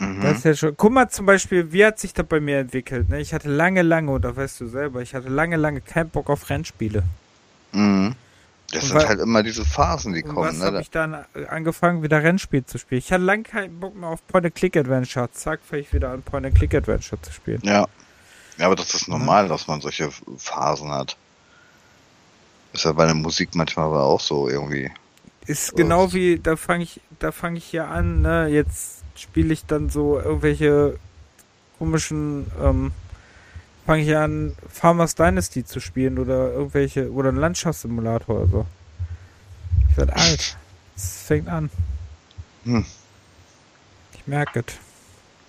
Mhm. 0.00 0.22
Das 0.22 0.38
ist 0.38 0.44
ja 0.44 0.54
schon. 0.54 0.76
Guck 0.76 0.92
mal 0.92 1.08
zum 1.08 1.26
Beispiel, 1.26 1.72
wie 1.72 1.84
hat 1.84 2.00
sich 2.00 2.12
das 2.12 2.26
bei 2.26 2.40
mir 2.40 2.58
entwickelt? 2.58 3.08
Ne? 3.08 3.20
Ich 3.20 3.32
hatte 3.32 3.48
lange, 3.48 3.82
lange, 3.82 4.10
oder 4.10 4.34
weißt 4.34 4.60
du 4.60 4.66
selber, 4.66 5.02
ich 5.02 5.14
hatte 5.14 5.28
lange, 5.28 5.56
lange 5.56 5.80
keinen 5.80 6.10
Bock 6.10 6.28
auf 6.30 6.50
Rennspiele. 6.50 7.04
Mhm. 7.72 8.16
Das 8.72 8.88
sind 8.88 9.08
halt 9.08 9.20
immer 9.20 9.42
diese 9.42 9.64
Phasen, 9.64 10.12
die 10.12 10.22
kommen. 10.22 10.36
Was 10.36 10.58
ne? 10.58 10.66
habe 10.66 10.80
ich 10.80 10.90
dann 10.90 11.24
angefangen, 11.48 12.02
wieder 12.02 12.22
Rennspiel 12.22 12.64
zu 12.64 12.78
spielen? 12.78 13.00
Ich 13.00 13.12
hatte 13.12 13.24
lange 13.24 13.42
keinen 13.42 13.80
Bock 13.80 13.96
mehr 13.96 14.10
auf 14.10 14.24
Point-and-Click-Adventure. 14.28 15.30
Zack, 15.32 15.60
fange 15.68 15.82
ich 15.82 15.92
wieder 15.92 16.10
an, 16.10 16.22
Point-and-Click-Adventure 16.22 17.20
zu 17.20 17.32
spielen. 17.32 17.60
Ja. 17.64 17.88
Ja, 18.58 18.66
aber 18.66 18.76
das 18.76 18.94
ist 18.94 19.08
normal, 19.08 19.44
ja. 19.44 19.48
dass 19.48 19.66
man 19.66 19.80
solche 19.80 20.10
Phasen 20.36 20.90
hat. 20.90 21.16
Ist 22.72 22.84
ja 22.84 22.92
bei 22.92 23.06
der 23.06 23.14
Musik 23.14 23.54
manchmal 23.54 23.86
aber 23.86 24.04
auch 24.04 24.20
so 24.20 24.48
irgendwie. 24.48 24.90
Ist 25.46 25.74
genau 25.74 26.12
wie, 26.12 26.38
da 26.38 26.56
fange 26.56 26.84
ich, 26.84 27.00
da 27.18 27.32
fange 27.32 27.58
ich 27.58 27.64
hier 27.64 27.88
an, 27.88 28.20
ne, 28.20 28.46
jetzt 28.48 29.02
spiele 29.16 29.52
ich 29.52 29.64
dann 29.64 29.88
so 29.88 30.20
irgendwelche 30.20 30.98
komischen, 31.78 32.46
ähm, 32.62 32.92
fange 33.90 34.04
ich 34.04 34.16
an, 34.16 34.54
Farmers 34.68 35.16
Dynasty 35.16 35.64
zu 35.64 35.80
spielen 35.80 36.20
oder 36.20 36.52
irgendwelche, 36.52 37.10
oder 37.10 37.30
einen 37.30 37.38
Landschaftssimulator 37.38 38.36
oder 38.36 38.46
so. 38.46 38.66
Ich 39.90 39.96
werde 39.96 40.14
alt. 40.14 40.56
Es 40.94 41.22
fängt 41.22 41.48
an. 41.48 41.70
Hm. 42.62 42.84
Ich 44.14 44.24
merke 44.28 44.60
es. 44.60 44.74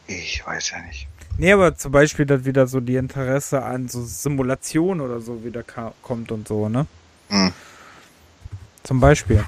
Ich 0.08 0.44
weiß 0.44 0.72
ja 0.72 0.82
nicht. 0.82 1.08
Nee, 1.38 1.52
aber 1.52 1.76
zum 1.76 1.92
Beispiel, 1.92 2.26
dass 2.26 2.44
wieder 2.44 2.66
so 2.66 2.80
die 2.80 2.96
Interesse 2.96 3.62
an 3.62 3.88
so 3.88 4.04
Simulation 4.04 5.02
oder 5.02 5.22
so 5.22 5.46
wieder 5.46 5.64
kommt 6.02 6.32
und 6.32 6.48
so, 6.48 6.68
ne? 6.68 6.88
Hm. 7.30 7.54
Zum 8.82 9.00
Beispiel. 9.00 9.44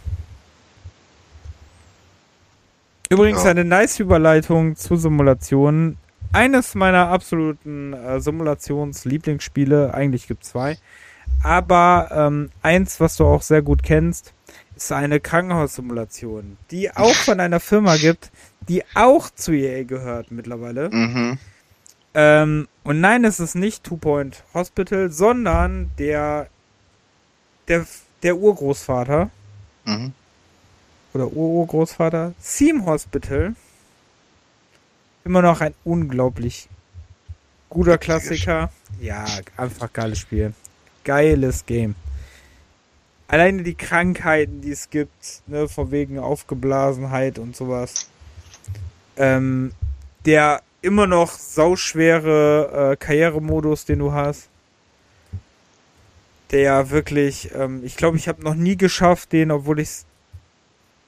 Übrigens 3.09 3.43
ja. 3.43 3.49
eine 3.49 3.65
nice 3.65 3.99
Überleitung 3.99 4.75
zu 4.75 4.97
Simulationen. 4.97 5.97
Eines 6.33 6.75
meiner 6.75 7.07
absoluten 7.09 7.93
äh, 7.93 8.19
Simulations-Lieblingsspiele, 8.19 9.93
eigentlich 9.93 10.27
gibt 10.27 10.43
es 10.43 10.49
zwei, 10.49 10.77
aber 11.41 12.09
ähm, 12.11 12.51
eins, 12.61 12.99
was 12.99 13.15
du 13.17 13.25
auch 13.25 13.41
sehr 13.41 13.61
gut 13.61 13.83
kennst, 13.83 14.33
ist 14.75 14.91
eine 14.91 15.19
Krankenhaussimulation, 15.19 16.57
die 16.71 16.91
auch 16.91 17.13
von 17.13 17.39
einer 17.39 17.59
Firma 17.59 17.95
gibt, 17.97 18.31
die 18.67 18.83
auch 18.95 19.29
zu 19.29 19.51
EA 19.51 19.83
gehört 19.83 20.31
mittlerweile. 20.31 20.89
Mhm. 20.89 21.37
Ähm, 22.15 22.67
und 22.83 22.99
nein, 22.99 23.23
es 23.23 23.39
ist 23.39 23.55
nicht 23.55 23.83
Two 23.83 23.97
Point 23.97 24.43
Hospital, 24.53 25.11
sondern 25.11 25.91
der 25.97 26.47
der, 27.67 27.85
der 28.23 28.35
Urgroßvater. 28.35 29.29
Mhm 29.85 30.13
oder 31.13 31.31
Urgroßvater, 31.31 32.33
Theme 32.41 32.85
Hospital. 32.85 33.55
Immer 35.25 35.41
noch 35.41 35.61
ein 35.61 35.73
unglaublich 35.83 36.67
guter 37.69 37.97
Klassiker. 37.97 38.71
Ja, 38.99 39.25
einfach 39.57 39.91
geiles 39.91 40.19
Spiel. 40.19 40.53
Geiles 41.03 41.65
Game. 41.65 41.95
Alleine 43.27 43.63
die 43.63 43.73
Krankheiten, 43.73 44.61
die 44.61 44.71
es 44.71 44.89
gibt, 44.89 45.41
ne, 45.47 45.67
von 45.67 45.91
wegen 45.91 46.19
Aufgeblasenheit 46.19 47.39
und 47.39 47.55
sowas. 47.55 48.09
Ähm, 49.17 49.71
der 50.25 50.61
immer 50.81 51.07
noch 51.07 51.31
sauschwere 51.31 52.91
äh, 52.91 52.95
Karrieremodus, 52.97 53.85
den 53.85 53.99
du 53.99 54.11
hast. 54.11 54.49
Der 56.51 56.91
wirklich, 56.91 57.49
ähm, 57.55 57.81
ich 57.83 57.95
glaube, 57.95 58.17
ich 58.17 58.27
habe 58.27 58.43
noch 58.43 58.55
nie 58.55 58.77
geschafft, 58.77 59.31
den, 59.31 59.49
obwohl 59.51 59.79
ich 59.79 59.87
es 59.87 60.05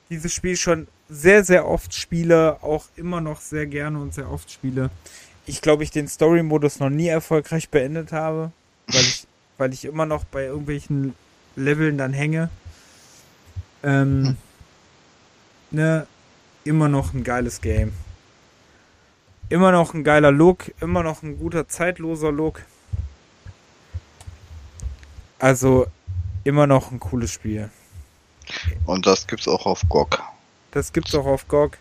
dieses 0.09 0.33
Spiel 0.33 0.55
schon 0.55 0.87
sehr, 1.09 1.43
sehr 1.43 1.67
oft 1.67 1.93
spiele, 1.93 2.57
auch 2.61 2.85
immer 2.95 3.21
noch 3.21 3.39
sehr 3.39 3.67
gerne 3.67 3.99
und 3.99 4.13
sehr 4.13 4.31
oft 4.31 4.51
spiele. 4.51 4.89
Ich 5.45 5.61
glaube, 5.61 5.83
ich 5.83 5.91
den 5.91 6.07
Story-Modus 6.07 6.79
noch 6.79 6.89
nie 6.89 7.07
erfolgreich 7.07 7.69
beendet 7.69 8.11
habe, 8.11 8.51
weil 8.87 9.01
ich, 9.01 9.27
weil 9.57 9.73
ich 9.73 9.85
immer 9.85 10.05
noch 10.05 10.23
bei 10.23 10.45
irgendwelchen 10.45 11.13
Leveln 11.55 11.97
dann 11.97 12.13
hänge. 12.13 12.49
Ähm, 13.83 14.25
hm. 14.25 14.37
ne, 15.71 16.07
immer 16.63 16.89
noch 16.89 17.13
ein 17.13 17.23
geiles 17.23 17.61
Game. 17.61 17.93
Immer 19.49 19.71
noch 19.71 19.93
ein 19.93 20.03
geiler 20.03 20.31
Look, 20.31 20.71
immer 20.81 21.03
noch 21.03 21.21
ein 21.21 21.37
guter 21.37 21.67
zeitloser 21.67 22.31
Look. 22.31 22.63
Also 25.37 25.85
immer 26.43 26.65
noch 26.65 26.91
ein 26.91 26.99
cooles 26.99 27.31
Spiel. 27.31 27.69
Und 28.87 29.05
das 29.05 29.27
gibt's 29.27 29.47
auch 29.47 29.67
auf 29.67 29.83
GOG. 29.87 30.23
Das 30.75 30.91
gibt's 30.91 31.15
auch 31.15 31.25
auf 31.25 31.47
GOG. 31.47 31.77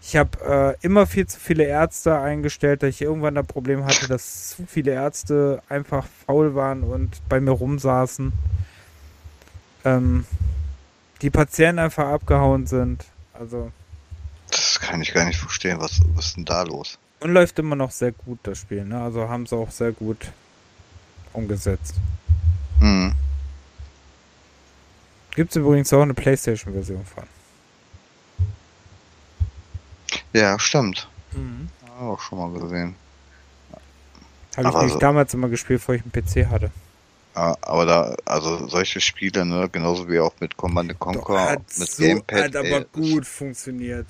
Ich 0.00 0.16
habe 0.16 0.76
äh, 0.80 0.84
immer 0.86 1.06
viel 1.06 1.26
zu 1.26 1.38
viele 1.38 1.64
Ärzte 1.64 2.18
eingestellt, 2.18 2.82
da 2.82 2.86
ich 2.86 3.02
irgendwann 3.02 3.34
das 3.34 3.46
Problem 3.46 3.84
hatte, 3.84 4.08
dass 4.08 4.48
zu 4.48 4.64
viele 4.66 4.92
Ärzte 4.92 5.62
einfach 5.68 6.06
faul 6.26 6.54
waren 6.54 6.84
und 6.84 7.20
bei 7.28 7.38
mir 7.38 7.50
rumsaßen. 7.50 8.32
Ähm, 9.84 10.24
die 11.20 11.28
Patienten 11.28 11.80
einfach 11.80 12.08
abgehauen 12.08 12.66
sind. 12.66 13.04
Also. 13.34 13.70
Das 14.50 14.80
kann 14.80 15.02
ich 15.02 15.12
gar 15.12 15.26
nicht 15.26 15.38
verstehen. 15.38 15.78
Was, 15.78 16.00
was 16.14 16.28
ist 16.28 16.36
denn 16.38 16.46
da 16.46 16.62
los? 16.62 16.98
Und 17.20 17.30
läuft 17.30 17.58
immer 17.58 17.76
noch 17.76 17.90
sehr 17.90 18.12
gut, 18.12 18.38
das 18.44 18.56
Spiel. 18.56 18.86
Ne? 18.86 19.02
Also 19.02 19.28
haben 19.28 19.44
sie 19.44 19.54
auch 19.54 19.70
sehr 19.70 19.92
gut 19.92 20.32
umgesetzt. 21.34 21.96
Hm. 22.80 23.14
Gibt 25.34 25.50
es 25.50 25.56
übrigens 25.56 25.92
auch 25.92 26.02
eine 26.02 26.14
Playstation-Version 26.14 27.04
von. 27.04 27.24
Ja, 30.32 30.58
stimmt. 30.58 31.08
Mhm. 31.32 31.68
Auch 32.00 32.20
schon 32.20 32.38
mal 32.38 32.60
gesehen. 32.60 32.96
Habe 34.56 34.68
ich 34.68 34.74
nämlich 34.74 34.92
so, 34.92 34.98
damals 34.98 35.34
immer 35.34 35.48
gespielt, 35.48 35.80
bevor 35.80 35.94
ich 35.96 36.02
einen 36.02 36.12
PC 36.12 36.48
hatte. 36.50 36.70
Aber 37.34 37.84
da, 37.84 38.16
also 38.24 38.68
solche 38.68 39.00
Spiele, 39.00 39.44
ne, 39.44 39.68
genauso 39.70 40.08
wie 40.08 40.20
auch 40.20 40.34
mit 40.38 40.56
Command 40.56 40.96
Conquer, 41.00 41.56
mit 41.78 41.90
so, 41.90 42.02
Gamepad. 42.02 42.44
Hat 42.44 42.56
aber 42.56 42.68
ey, 42.68 42.86
gut 42.92 43.26
funktioniert. 43.26 44.06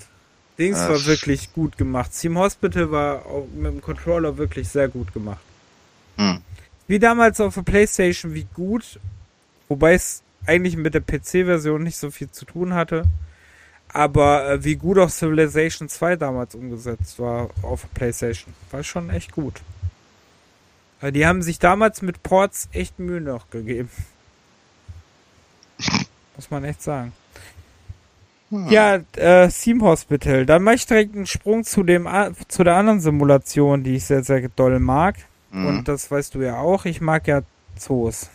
Dings 0.59 0.77
war 0.77 1.03
wirklich 1.05 1.51
gut 1.51 1.77
gemacht. 1.77 2.11
Team 2.17 2.37
Hospital 2.37 2.91
war 2.91 3.25
auch 3.25 3.47
mit 3.53 3.65
dem 3.65 3.81
Controller 3.81 4.37
wirklich 4.37 4.69
sehr 4.69 4.87
gut 4.87 5.11
gemacht. 5.13 5.41
Hm. 6.17 6.41
Wie 6.87 6.99
damals 6.99 7.41
auf 7.41 7.55
der 7.55 7.63
Playstation, 7.63 8.33
wie 8.35 8.47
gut, 8.53 8.99
wobei 9.67 9.95
es 9.95 10.21
eigentlich 10.45 10.77
mit 10.77 10.93
der 10.93 11.01
PC-Version 11.01 11.83
nicht 11.83 11.97
so 11.97 12.11
viel 12.11 12.29
zu 12.29 12.45
tun 12.45 12.73
hatte. 12.75 13.05
Aber 13.95 14.49
äh, 14.49 14.63
wie 14.65 14.75
gut 14.75 14.99
auch 14.99 15.09
Civilization 15.09 15.87
2 15.87 16.17
damals 16.17 16.53
umgesetzt 16.53 17.17
war 17.17 17.49
auf 17.61 17.85
PlayStation, 17.93 18.53
war 18.69 18.83
schon 18.83 19.09
echt 19.09 19.31
gut. 19.31 19.61
Weil 20.99 21.13
die 21.13 21.25
haben 21.25 21.41
sich 21.41 21.59
damals 21.59 22.01
mit 22.01 22.21
Ports 22.21 22.67
echt 22.73 22.99
Mühe 22.99 23.21
noch 23.21 23.49
gegeben. 23.51 23.89
Muss 26.35 26.51
man 26.51 26.65
echt 26.65 26.81
sagen. 26.81 27.13
Hm. 28.49 28.67
Ja, 28.67 28.99
äh, 29.15 29.47
Theme 29.47 29.85
Hospital. 29.85 30.45
Dann 30.45 30.63
mache 30.63 30.75
ich 30.75 30.85
direkt 30.85 31.15
einen 31.15 31.25
Sprung 31.25 31.63
zu 31.63 31.83
dem 31.83 32.05
zu 32.49 32.65
der 32.65 32.75
anderen 32.75 32.99
Simulation, 32.99 33.85
die 33.85 33.95
ich 33.95 34.03
sehr, 34.03 34.25
sehr 34.25 34.49
doll 34.49 34.77
mag. 34.79 35.15
Mhm. 35.51 35.67
Und 35.67 35.87
das 35.87 36.11
weißt 36.11 36.35
du 36.35 36.41
ja 36.41 36.57
auch. 36.57 36.83
Ich 36.83 36.99
mag 36.99 37.29
ja 37.29 37.43
Zoos. 37.77 38.29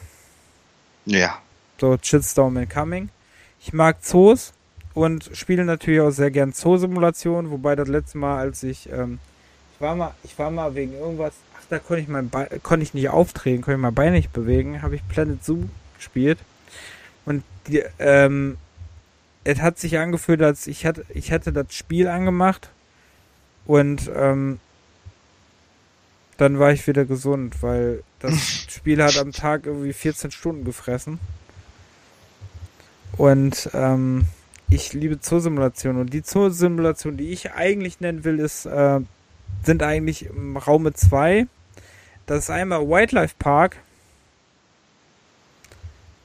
Ja. 1.05 1.39
So 1.79 1.99
Shitstorm 2.01 2.57
Incoming. 2.57 3.11
Ich 3.61 3.75
mag 3.75 4.03
Zoos 4.03 4.55
und 4.95 5.31
spiele 5.33 5.65
natürlich 5.65 6.01
auch 6.01 6.11
sehr 6.11 6.31
gern 6.31 6.53
Zoo-Simulationen, 6.53 7.51
wobei 7.51 7.77
das 7.77 7.89
letzte 7.89 8.19
Mal, 8.19 8.39
als 8.39 8.63
ich, 8.63 8.91
ähm, 8.93 9.19
ich 9.75 9.81
war 9.81 9.95
mal, 9.95 10.15
ich 10.25 10.39
war 10.39 10.51
mal 10.51 10.75
wegen 10.75 10.95
irgendwas, 10.95 11.33
ach, 11.57 11.65
da 11.69 11.79
konnte 11.79 12.03
ich 12.03 12.09
mein 12.09 12.29
Bein, 12.29 12.49
konnte 12.63 12.83
ich 12.83 12.95
nicht 12.95 13.09
auftreten, 13.09 13.63
konnte 13.63 13.77
ich 13.77 13.83
mein 13.83 13.95
Bein 13.95 14.13
nicht 14.13 14.33
bewegen, 14.33 14.83
habe 14.83 14.97
ich 14.97 15.07
Planet 15.09 15.45
Zoo 15.45 15.65
gespielt 15.97 16.39
und 17.25 17.45
die, 17.67 17.83
ähm, 17.99 18.57
es 19.45 19.61
hat 19.61 19.79
sich 19.79 19.99
angefühlt, 19.99 20.43
als 20.43 20.67
ich 20.67 20.85
hatte, 20.85 21.05
ich 21.09 21.33
hatte 21.33 21.53
das 21.53 21.75
Spiel 21.75 22.09
angemacht 22.09 22.71
und 23.67 24.11
ähm, 24.15 24.59
dann 26.37 26.59
war 26.59 26.73
ich 26.73 26.87
wieder 26.87 27.05
gesund, 27.05 27.63
weil 27.63 28.03
das 28.19 28.35
Spiel 28.69 29.03
hat 29.03 29.19
am 29.19 29.33
Tag 29.33 29.67
irgendwie 29.67 29.93
14 29.93 30.31
Stunden 30.31 30.65
gefressen. 30.65 31.21
Und 33.17 33.69
ähm, 33.75 34.25
ich 34.71 34.93
liebe 34.93 35.21
Zoosimulationen 35.21 36.01
und 36.01 36.15
die 36.15 36.23
Zoosimulation, 36.23 37.17
die 37.17 37.31
ich 37.31 37.53
eigentlich 37.53 38.01
nennen 38.01 38.25
will, 38.25 38.39
ist, 38.39 38.67
äh, 38.67 39.01
sind 39.65 39.83
eigentlich 39.83 40.27
im 40.27 40.57
Raume 40.57 40.93
2. 40.93 41.47
Das 42.27 42.45
ist 42.45 42.51
einmal 42.51 42.89
Wildlife 42.89 43.35
Park, 43.39 43.79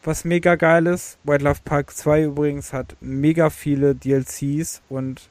was 0.03 0.23
mega 0.23 0.55
geil 0.55 0.85
ist. 0.85 1.17
Wildlife 1.23 1.61
Park 1.65 1.95
2 1.95 2.25
übrigens 2.25 2.71
hat 2.71 2.95
mega 3.01 3.49
viele 3.49 3.95
DLCs 3.95 4.81
und 4.89 5.27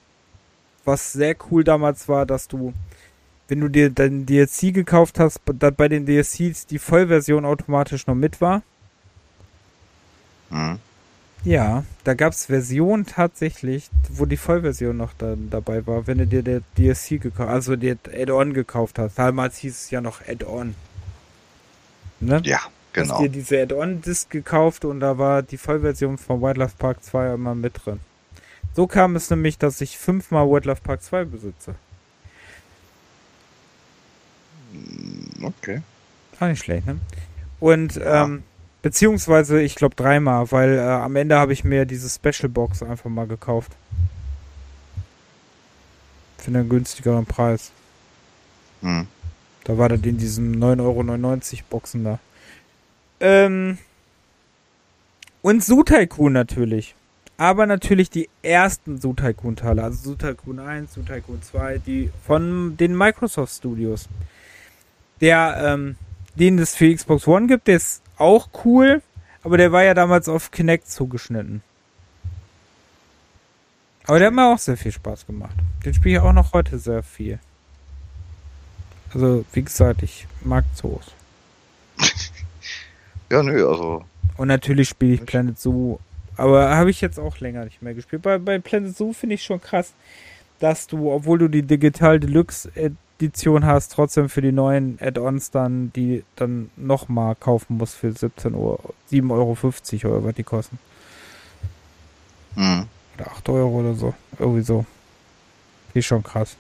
was 0.85 1.13
sehr 1.13 1.37
cool 1.51 1.63
damals 1.63 2.09
war, 2.09 2.27
dass 2.27 2.49
du, 2.49 2.75
wenn 3.47 3.61
du 3.61 3.69
dir 3.69 3.91
dein 3.91 4.27
DLC 4.27 4.75
gekauft 4.75 5.21
hast, 5.21 5.41
bei 5.45 5.89
den 5.89 6.05
DLCs 6.05 6.67
die 6.67 6.81
Vollversion 6.81 7.45
automatisch 7.45 8.09
noch 8.09 8.17
mit 8.17 8.41
war. 8.41 8.63
Mhm. 10.51 10.81
Ja, 11.45 11.85
da 12.05 12.15
gab 12.15 12.33
es 12.33 12.47
Versionen 12.47 13.05
tatsächlich, 13.05 13.91
wo 14.09 14.25
die 14.25 14.39
Vollversion 14.39 14.97
noch 14.97 15.13
dann 15.13 15.51
dabei 15.51 15.87
war, 15.87 16.07
wenn 16.07 16.19
du 16.19 16.27
dir 16.27 16.43
der 16.43 16.63
DLC 16.79 17.21
gekauft 17.21 17.51
also 17.51 17.77
dir 17.77 17.99
Add-on 18.11 18.55
gekauft 18.55 18.99
hast. 18.99 19.19
Damals 19.19 19.59
hieß 19.59 19.75
es 19.75 19.91
ja 19.91 20.01
noch 20.01 20.27
Add-on. 20.27 20.75
Ne? 22.21 22.41
Ja, 22.45 22.61
genau. 22.95 23.15
Hast 23.15 23.23
dir 23.23 23.29
diese 23.29 23.61
Add-on-Disc 23.61 24.31
gekauft 24.31 24.87
und 24.87 25.01
da 25.01 25.19
war 25.19 25.43
die 25.43 25.59
Vollversion 25.59 26.17
von 26.17 26.41
Wildlife 26.41 26.77
Park 26.79 27.05
2 27.05 27.35
immer 27.35 27.55
mit 27.55 27.85
drin. 27.85 28.01
So 28.75 28.87
kam 28.87 29.15
es 29.15 29.29
nämlich, 29.29 29.59
dass 29.59 29.83
ich 29.83 29.99
fünfmal 29.99 30.49
Wildlife 30.49 30.81
Park 30.83 31.03
2 31.03 31.27
besitze. 31.27 31.75
Hm, 34.73 35.45
okay. 35.45 35.83
War 36.39 36.49
nicht 36.49 36.65
schlecht, 36.65 36.87
ne? 36.87 36.99
Und 37.61 37.97
ja. 37.97 38.25
ähm, 38.25 38.43
Beziehungsweise, 38.85 39.63
ich 39.63 39.77
glaube 39.77 39.95
dreimal, 39.95 40.53
weil 40.53 40.77
äh, 40.77 40.81
am 40.83 41.17
Ende 41.17 41.39
habe 41.39 41.55
ich 41.55 41.65
mir 41.65 41.87
diese 41.87 42.11
Special 42.11 42.51
Box 42.51 42.83
einfach 42.83 43.09
mal 43.09 43.27
gekauft. 43.27 43.73
Für 46.37 46.49
einen 46.49 46.69
günstigeren 46.69 47.25
Preis. 47.25 47.73
Hm. 48.83 49.07
Da 49.65 49.79
war 49.79 49.89
das 49.89 50.03
in 50.03 50.19
diesen 50.19 50.63
9,99 50.63 50.83
Euro 50.83 51.63
Boxen 51.71 52.05
da. 52.05 52.19
Ähm. 53.21 53.79
Und 55.41 55.65
Su 55.65 55.83
Tycoon 55.83 56.35
natürlich. 56.35 56.95
Aber 57.39 57.65
natürlich 57.65 58.11
die 58.11 58.29
ersten 58.43 59.01
Su 59.01 59.15
Tycoon 59.15 59.57
Teile. 59.57 59.83
Also 59.83 60.11
Su 60.11 60.15
Tycoon 60.15 60.59
1, 60.59 60.93
Su 60.93 61.01
Tycoon 61.01 61.41
2, 61.41 61.79
die 61.79 62.11
von 62.27 62.77
den 62.77 62.95
Microsoft 62.95 63.55
Studios. 63.55 64.11
Der, 65.23 65.57
ähm, 65.65 65.97
den 66.35 66.59
es 66.59 66.75
für 66.75 66.95
Xbox 66.95 67.27
One 67.27 67.47
gibt, 67.47 67.67
der 67.67 67.77
ist 67.77 68.04
auch 68.19 68.49
cool, 68.65 69.03
aber 69.43 69.59
der 69.59 69.73
war 69.73 69.85
ja 69.85 69.95
damals 69.95 70.29
auf 70.29 70.51
Kinect 70.51 70.91
zugeschnitten. 70.91 71.63
Aber 74.07 74.19
der 74.19 74.29
hat 74.29 74.35
mir 74.35 74.53
auch 74.53 74.59
sehr 74.59 74.77
viel 74.77 74.93
Spaß 74.93 75.27
gemacht. 75.27 75.57
Den 75.85 75.95
spiele 75.95 76.17
ich 76.17 76.21
auch 76.21 76.33
noch 76.33 76.53
heute 76.53 76.79
sehr 76.79 77.03
viel. 77.03 77.39
Also, 79.13 79.45
wie 79.53 79.63
gesagt, 79.63 80.03
ich 80.03 80.27
mag 80.43 80.65
Zoos. 80.75 81.15
ja, 83.31 83.43
nö, 83.43 83.67
also. 83.69 84.05
Und 84.37 84.49
natürlich 84.49 84.89
spiele 84.89 85.15
ich 85.15 85.25
Planet 85.25 85.59
Zoo. 85.59 85.99
Aber 86.37 86.75
habe 86.77 86.91
ich 86.91 87.01
jetzt 87.01 87.19
auch 87.19 87.39
länger 87.39 87.65
nicht 87.65 87.81
mehr 87.81 87.95
gespielt. 87.95 88.23
Bei, 88.23 88.39
bei 88.39 88.59
Planet 88.59 88.97
Zoo 88.97 89.13
finde 89.13 89.37
ich 89.37 89.45
schon 89.45 89.61
krass, 89.61 89.93
dass 90.59 90.87
du, 90.87 91.13
obwohl 91.13 91.39
du 91.39 91.49
die 91.49 91.63
Digital 91.63 92.19
Deluxe 92.19 92.71
Edition 93.19 93.65
hast, 93.65 93.93
trotzdem 93.93 94.29
für 94.29 94.43
die 94.43 94.53
neuen 94.53 94.99
Add-ons 95.01 95.51
dann, 95.51 95.93
die 95.93 96.25
dann 96.37 96.71
nochmal 96.77 97.35
kaufen 97.37 97.77
musst 97.77 97.95
für 97.95 98.13
17 98.13 98.55
Uhr, 98.55 98.79
7,50 99.11 100.05
Euro, 100.05 100.25
was 100.25 100.35
die 100.35 100.43
kosten. 100.43 100.79
Mhm. 102.57 102.87
Oder 103.17 103.31
8 103.31 103.49
Euro 103.51 103.81
oder 103.81 103.95
so. 103.95 104.15
Irgendwie 104.39 104.63
so. 104.63 104.85
Ist 105.95 106.07
schon 106.07 106.23
krass. 106.23 106.57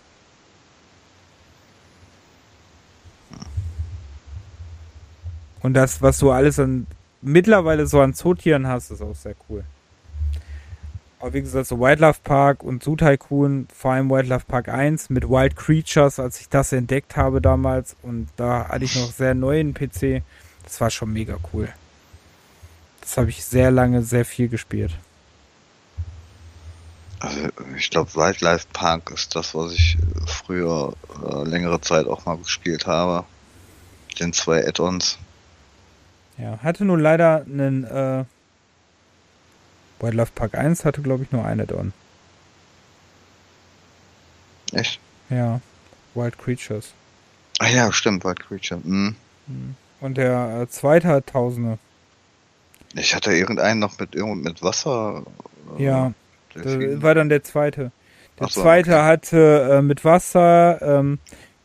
Und 5.60 5.74
das, 5.74 6.02
was 6.02 6.18
du 6.18 6.31
alles 6.31 6.59
an 6.59 6.86
mittlerweile 7.22 7.86
so 7.86 8.01
an 8.01 8.14
Zootieren 8.14 8.66
hast, 8.68 8.90
ist 8.90 9.02
auch 9.02 9.14
sehr 9.14 9.35
cool. 9.48 9.64
Aber 11.25 11.33
wie 11.33 11.41
gesagt, 11.41 11.69
so 11.69 11.81
Wildlife 11.81 12.21
Park 12.23 12.63
und 12.63 12.83
Zoo 12.83 12.97
Tycoon, 12.97 13.67
vor 13.75 13.93
allem 13.93 14.11
Wildlife 14.11 14.45
Park 14.47 14.69
1 14.69 15.09
mit 15.09 15.27
Wild 15.27 15.57
Creatures, 15.57 16.19
als 16.19 16.39
ich 16.39 16.51
das 16.51 16.71
entdeckt 16.71 17.17
habe 17.17 17.41
damals 17.41 17.97
und 18.03 18.29
da 18.37 18.69
hatte 18.69 18.85
ich 18.85 18.95
noch 18.95 19.11
sehr 19.11 19.33
neuen 19.33 19.73
PC, 19.73 20.23
das 20.65 20.83
war 20.83 20.91
schon 20.91 21.15
mega 21.15 21.39
cool. 21.55 21.71
Das 23.01 23.17
habe 23.17 23.31
ich 23.31 23.43
sehr 23.43 23.71
lange, 23.71 24.03
sehr 24.03 24.27
viel 24.27 24.49
gespielt. 24.49 24.91
Also 27.21 27.49
ich 27.75 27.89
glaube, 27.89 28.15
Wildlife 28.15 28.67
Park 28.75 29.11
ist 29.11 29.35
das, 29.35 29.55
was 29.55 29.73
ich 29.73 29.97
früher 30.27 30.93
äh, 31.27 31.49
längere 31.49 31.81
Zeit 31.81 32.07
auch 32.07 32.27
mal 32.27 32.37
gespielt 32.37 32.87
habe. 32.87 33.25
Den 34.21 34.35
zwei 34.35 34.69
Add-ons. 34.69 35.17
Ja, 36.37 36.59
hatte 36.63 36.85
nur 36.85 36.99
leider 36.99 37.47
einen 37.47 37.85
äh, 37.85 38.25
Wildlife 40.05 40.32
Park 40.35 40.55
1 40.55 40.85
hatte, 40.85 41.01
glaube 41.02 41.24
ich, 41.24 41.32
nur 41.32 41.44
ein 41.44 41.60
Add-on. 41.60 41.93
Echt? 44.72 45.01
Ja, 45.31 45.60
Wild 46.14 46.39
Creatures. 46.39 46.93
Ah 47.59 47.68
ja, 47.68 47.93
stimmt, 47.93 48.24
Wild 48.24 48.40
Creature. 48.40 48.81
Mhm. 48.82 49.16
Und 50.01 50.16
der 50.16 50.60
äh, 50.62 50.68
zweite 50.68 51.09
hat 51.09 51.28
Tausende. 51.28 51.78
Ich 52.94 53.14
hatte 53.14 53.32
irgendeinen 53.32 53.81
noch 53.81 53.98
mit 53.98 54.14
mit 54.14 54.62
Wasser. 54.62 55.24
Äh, 55.78 55.85
ja, 55.85 56.12
das 56.52 56.66
war 57.02 57.14
dann 57.14 57.28
der 57.28 57.43
zweite. 57.43 57.90
Der 58.39 58.48
so, 58.48 58.62
zweite 58.62 58.93
okay. 58.93 59.02
hatte 59.02 59.68
äh, 59.72 59.82
mit 59.82 60.05
Wasser, 60.05 60.81
ähm, 60.82 61.18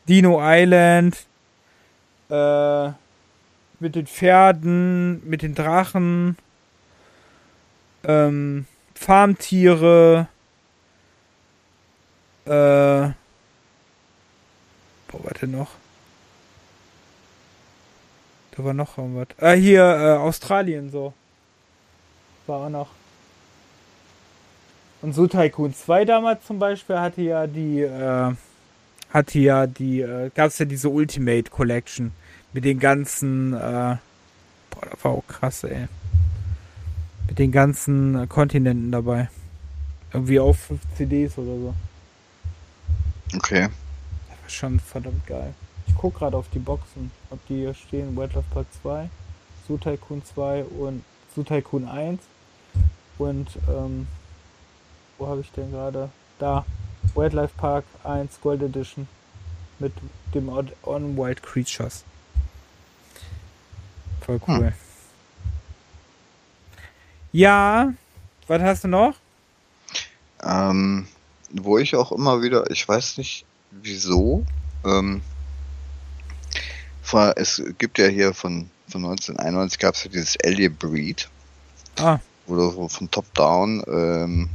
Dino 0.07 0.39
Island, 0.41 1.17
äh, 2.29 2.89
mit 3.79 3.95
den 3.95 4.07
Pferden, 4.07 5.27
mit 5.27 5.41
den 5.41 5.55
Drachen, 5.55 6.37
ähm, 8.03 8.65
Farmtiere, 8.95 10.27
äh, 12.45 12.49
boah, 12.49 13.13
warte 15.23 15.47
noch. 15.47 15.71
Da 18.51 18.63
war 18.63 18.73
noch 18.73 18.97
irgendwas. 18.97 19.27
Ah, 19.39 19.51
hier, 19.51 19.83
äh, 19.83 20.17
Australien 20.17 20.89
so. 20.91 21.13
War 22.47 22.65
auch 22.65 22.69
noch. 22.69 22.89
Und 25.01 25.13
so 25.13 25.27
Tycoon 25.27 25.73
2 25.73 26.03
damals 26.05 26.45
zum 26.45 26.59
Beispiel 26.59 26.99
hatte 26.99 27.21
ja 27.21 27.47
die, 27.47 27.81
äh, 27.81 28.33
hatte 29.13 29.39
ja 29.39 29.65
die, 29.65 30.01
äh, 30.01 30.29
gab 30.35 30.47
es 30.47 30.59
ja 30.59 30.65
diese 30.65 30.89
Ultimate 30.89 31.49
Collection 31.49 32.11
mit 32.51 32.65
den 32.65 32.79
ganzen, 32.79 33.53
äh, 33.53 33.57
boah, 34.69 34.87
das 34.91 35.03
war 35.03 35.11
auch 35.11 35.27
krass, 35.27 35.63
ey. 35.63 35.87
Mit 37.29 37.37
den 37.37 37.51
ganzen 37.51 38.15
äh, 38.15 38.25
Kontinenten 38.25 38.91
dabei. 38.91 39.29
Irgendwie 40.11 40.39
auf 40.39 40.57
5 40.57 40.81
CDs 40.97 41.37
oder 41.37 41.55
so. 41.55 41.75
Okay. 43.35 43.69
Das 44.27 44.41
war 44.41 44.49
schon 44.49 44.79
verdammt 44.79 45.27
geil. 45.27 45.53
Ich 45.87 45.93
guck 45.95 46.15
gerade 46.15 46.35
auf 46.35 46.49
die 46.49 46.59
Boxen, 46.59 47.11
ob 47.29 47.45
die 47.45 47.57
hier 47.57 47.75
stehen. 47.75 48.17
Wildlife 48.17 48.47
Park 48.51 48.65
2, 48.81 49.09
Zoo 49.67 49.77
Tycoon 49.77 50.23
2 50.25 50.63
und 50.63 51.03
Zoo 51.35 51.43
Tycoon 51.43 51.87
1. 51.87 52.19
Und, 53.19 53.47
ähm, 53.67 54.07
wo 55.19 55.27
habe 55.27 55.41
ich 55.41 55.51
denn 55.51 55.69
gerade? 55.69 56.09
Da. 56.39 56.65
Wildlife 57.13 57.53
Park 57.57 57.85
1 58.03 58.41
Gold 58.41 58.63
Edition. 58.63 59.07
Mit 59.77 59.93
dem 60.33 60.49
On 60.49 60.67
On 60.83 61.15
Wild 61.15 61.43
Creatures. 61.43 62.03
Voll 64.21 64.39
cool. 64.47 64.57
Hm. 64.57 64.88
Ja, 67.31 67.93
was 68.47 68.61
hast 68.61 68.83
du 68.83 68.87
noch? 68.87 69.15
Ähm, 70.41 71.07
wo 71.51 71.77
ich 71.77 71.95
auch 71.95 72.11
immer 72.11 72.41
wieder, 72.41 72.69
ich 72.71 72.87
weiß 72.87 73.17
nicht 73.17 73.45
wieso, 73.71 74.45
ähm, 74.83 75.21
es 77.35 77.61
gibt 77.79 77.97
ja 77.97 78.07
hier 78.07 78.33
von, 78.33 78.69
von 78.87 79.03
1991 79.03 79.79
gab 79.79 79.95
es 79.95 80.03
ja 80.03 80.11
dieses 80.11 80.37
Alien 80.43 80.75
Breed, 80.75 81.27
Ah, 81.97 82.19
wo 82.45 82.55
du 82.55 82.87
von 82.87 83.09
Top 83.09 83.31
Down 83.33 83.83
ähm, 83.87 84.49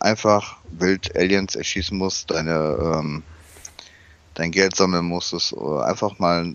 einfach 0.00 0.56
wild 0.70 1.14
Aliens 1.14 1.56
erschießen 1.56 1.96
musst, 1.96 2.30
deine 2.30 2.54
ähm, 2.80 3.22
dein 4.34 4.50
Geld 4.50 4.76
sammeln 4.76 5.04
musstest 5.04 5.52
oder 5.52 5.84
einfach 5.86 6.18
mal 6.18 6.54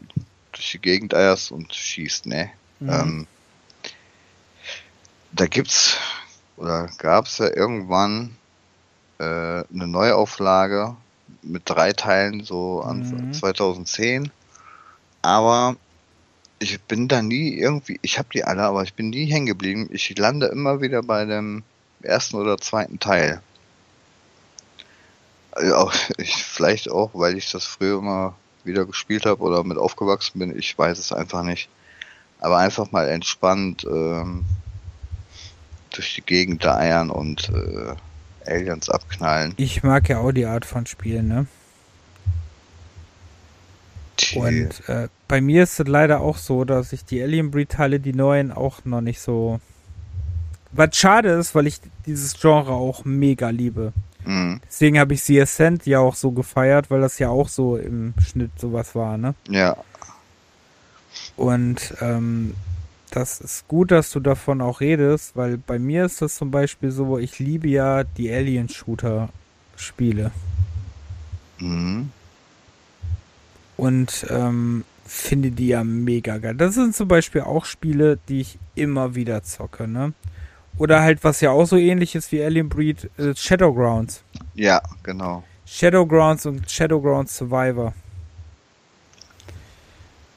durch 0.52 0.72
die 0.72 0.80
Gegend 0.80 1.14
eierst 1.14 1.52
und 1.52 1.74
schießt, 1.74 2.26
ne? 2.26 2.50
mhm. 2.80 2.90
Ähm, 2.90 3.28
da 5.34 5.48
gibt's 5.48 5.98
oder 6.58 6.90
gab's 6.98 7.40
ja 7.40 7.48
irgendwann 7.48 8.38
äh, 9.20 9.24
eine 9.24 9.88
Neuauflage 9.88 10.96
mit 11.42 11.64
drei 11.66 11.94
Teilen 11.94 12.44
so 12.44 12.82
an 12.82 13.00
Mhm. 13.00 13.34
2010. 13.34 14.32
Aber 15.22 15.76
ich 16.60 16.82
bin 16.82 17.08
da 17.08 17.22
nie 17.22 17.58
irgendwie, 17.58 18.00
ich 18.02 18.18
habe 18.18 18.30
die 18.34 18.44
alle, 18.44 18.64
aber 18.64 18.84
ich 18.84 18.94
bin 18.94 19.10
nie 19.10 19.26
hängen 19.26 19.46
geblieben. 19.48 19.90
Ich 19.92 20.18
lande 20.18 20.48
immer 20.48 20.82
wieder 20.82 21.02
bei 21.02 21.26
dem 21.26 21.64
ersten 22.02 22.38
oder 22.38 22.58
zweiten 22.58 23.00
Teil. 23.00 23.42
Also 25.52 25.76
auch, 25.76 25.94
ich, 26.18 26.44
vielleicht 26.46 26.90
auch, 26.90 27.12
weil 27.14 27.38
ich 27.38 27.52
das 27.52 27.66
früher 27.66 28.00
immer 28.00 28.36
wieder 28.64 28.86
gespielt 28.86 29.26
habe 29.26 29.42
oder 29.44 29.64
mit 29.64 29.78
aufgewachsen 29.78 30.40
bin. 30.40 30.58
Ich 30.58 30.78
weiß 30.78 30.98
es 31.00 31.12
einfach 31.12 31.44
nicht. 31.44 31.70
Aber 32.40 32.58
einfach 32.58 32.92
mal 32.92 33.08
entspannt 33.10 33.86
ähm, 33.86 34.46
durch 35.94 36.16
die 36.16 36.22
Gegend 36.22 36.64
da 36.66 36.78
eiern 36.78 37.10
und 37.10 37.50
äh, 37.50 37.96
Aliens 38.50 38.90
abknallen. 38.90 39.58
ich 39.58 39.84
mag 39.84 40.10
ja 40.10 40.20
auch 40.20 40.32
die 40.32 40.46
Art 40.46 40.66
von 40.66 40.86
Spielen, 40.86 41.28
ne? 41.28 41.48
Die, 44.20 44.38
Und 44.38 44.88
äh, 44.90 45.08
bei 45.28 45.42
mir 45.42 45.64
ist 45.64 45.80
es 45.80 45.88
leider 45.88 46.22
auch 46.22 46.38
so, 46.38 46.66
dass 46.66 46.94
ich 46.94 47.06
die 47.06 47.22
Alien 47.24 47.52
Breed 47.52 47.70
Teile, 47.70 48.00
die 48.00 48.14
neuen, 48.14 48.52
auch 48.52 48.86
noch 48.86 49.02
nicht 49.02 49.20
so. 49.20 49.60
Was 50.72 50.96
schade 50.96 51.30
ist, 51.30 51.56
weil 51.56 51.68
ich 51.68 51.80
dieses 52.06 52.40
Genre 52.40 52.74
auch 52.74 53.06
mega 53.06 53.50
liebe. 53.50 53.94
mh, 54.26 54.60
Deswegen 54.68 55.00
habe 55.00 55.14
ich 55.14 55.24
The 55.24 55.42
Ascent 55.42 55.86
ja 55.86 56.00
auch 56.00 56.16
so 56.16 56.32
gefeiert, 56.32 56.90
weil 56.92 57.02
das 57.02 57.20
ja 57.20 57.30
auch 57.30 57.48
so 57.50 57.78
im 57.78 58.14
Schnitt 58.26 58.52
sowas 58.60 58.96
war, 58.96 59.18
ne? 59.18 59.36
ja, 59.50 59.78
Und 61.36 61.94
ähm, 62.02 62.56
das 63.16 63.40
ist 63.42 63.68
gut, 63.68 63.92
dass 63.92 64.12
du 64.12 64.20
davon 64.20 64.62
auch 64.62 64.82
redest, 64.82 65.36
weil 65.36 65.58
bei 65.58 65.78
mir 65.80 66.06
ist 66.06 66.22
das 66.22 66.36
zum 66.36 66.52
Beispiel 66.52 66.92
so, 66.92 67.18
ich 67.20 67.40
liebe 67.40 67.68
ja 67.68 68.04
die 68.04 68.32
Alien-Shooter-Spiele. 68.34 70.32
mh, 71.60 72.10
und 73.78 74.26
ähm, 74.30 74.86
finde 75.06 75.52
die 75.52 75.68
ja 75.68 75.84
mega 75.84 76.38
geil. 76.38 76.56
Das 76.56 76.76
sind 76.76 76.96
zum 76.96 77.08
Beispiel 77.08 77.42
auch 77.42 77.66
Spiele, 77.66 78.20
die 78.30 78.42
ich 78.42 78.60
immer 78.76 79.16
wieder 79.16 79.44
zocke, 79.44 79.88
ne? 79.88 80.14
Oder 80.78 81.02
halt, 81.02 81.24
was 81.24 81.42
ja 81.42 81.52
auch 81.52 81.66
so 81.66 81.78
ähnlich 81.78 82.16
ist 82.16 82.32
wie 82.32 82.44
Alien 82.44 82.70
Breed, 82.70 83.12
äh, 83.18 83.36
Shadowgrounds. 83.36 84.24
ja, 84.56 84.82
genau. 85.04 85.44
Shadowgrounds 85.66 86.46
und 86.46 86.70
Shadowgrounds 86.70 87.38
Survivor. 87.38 87.94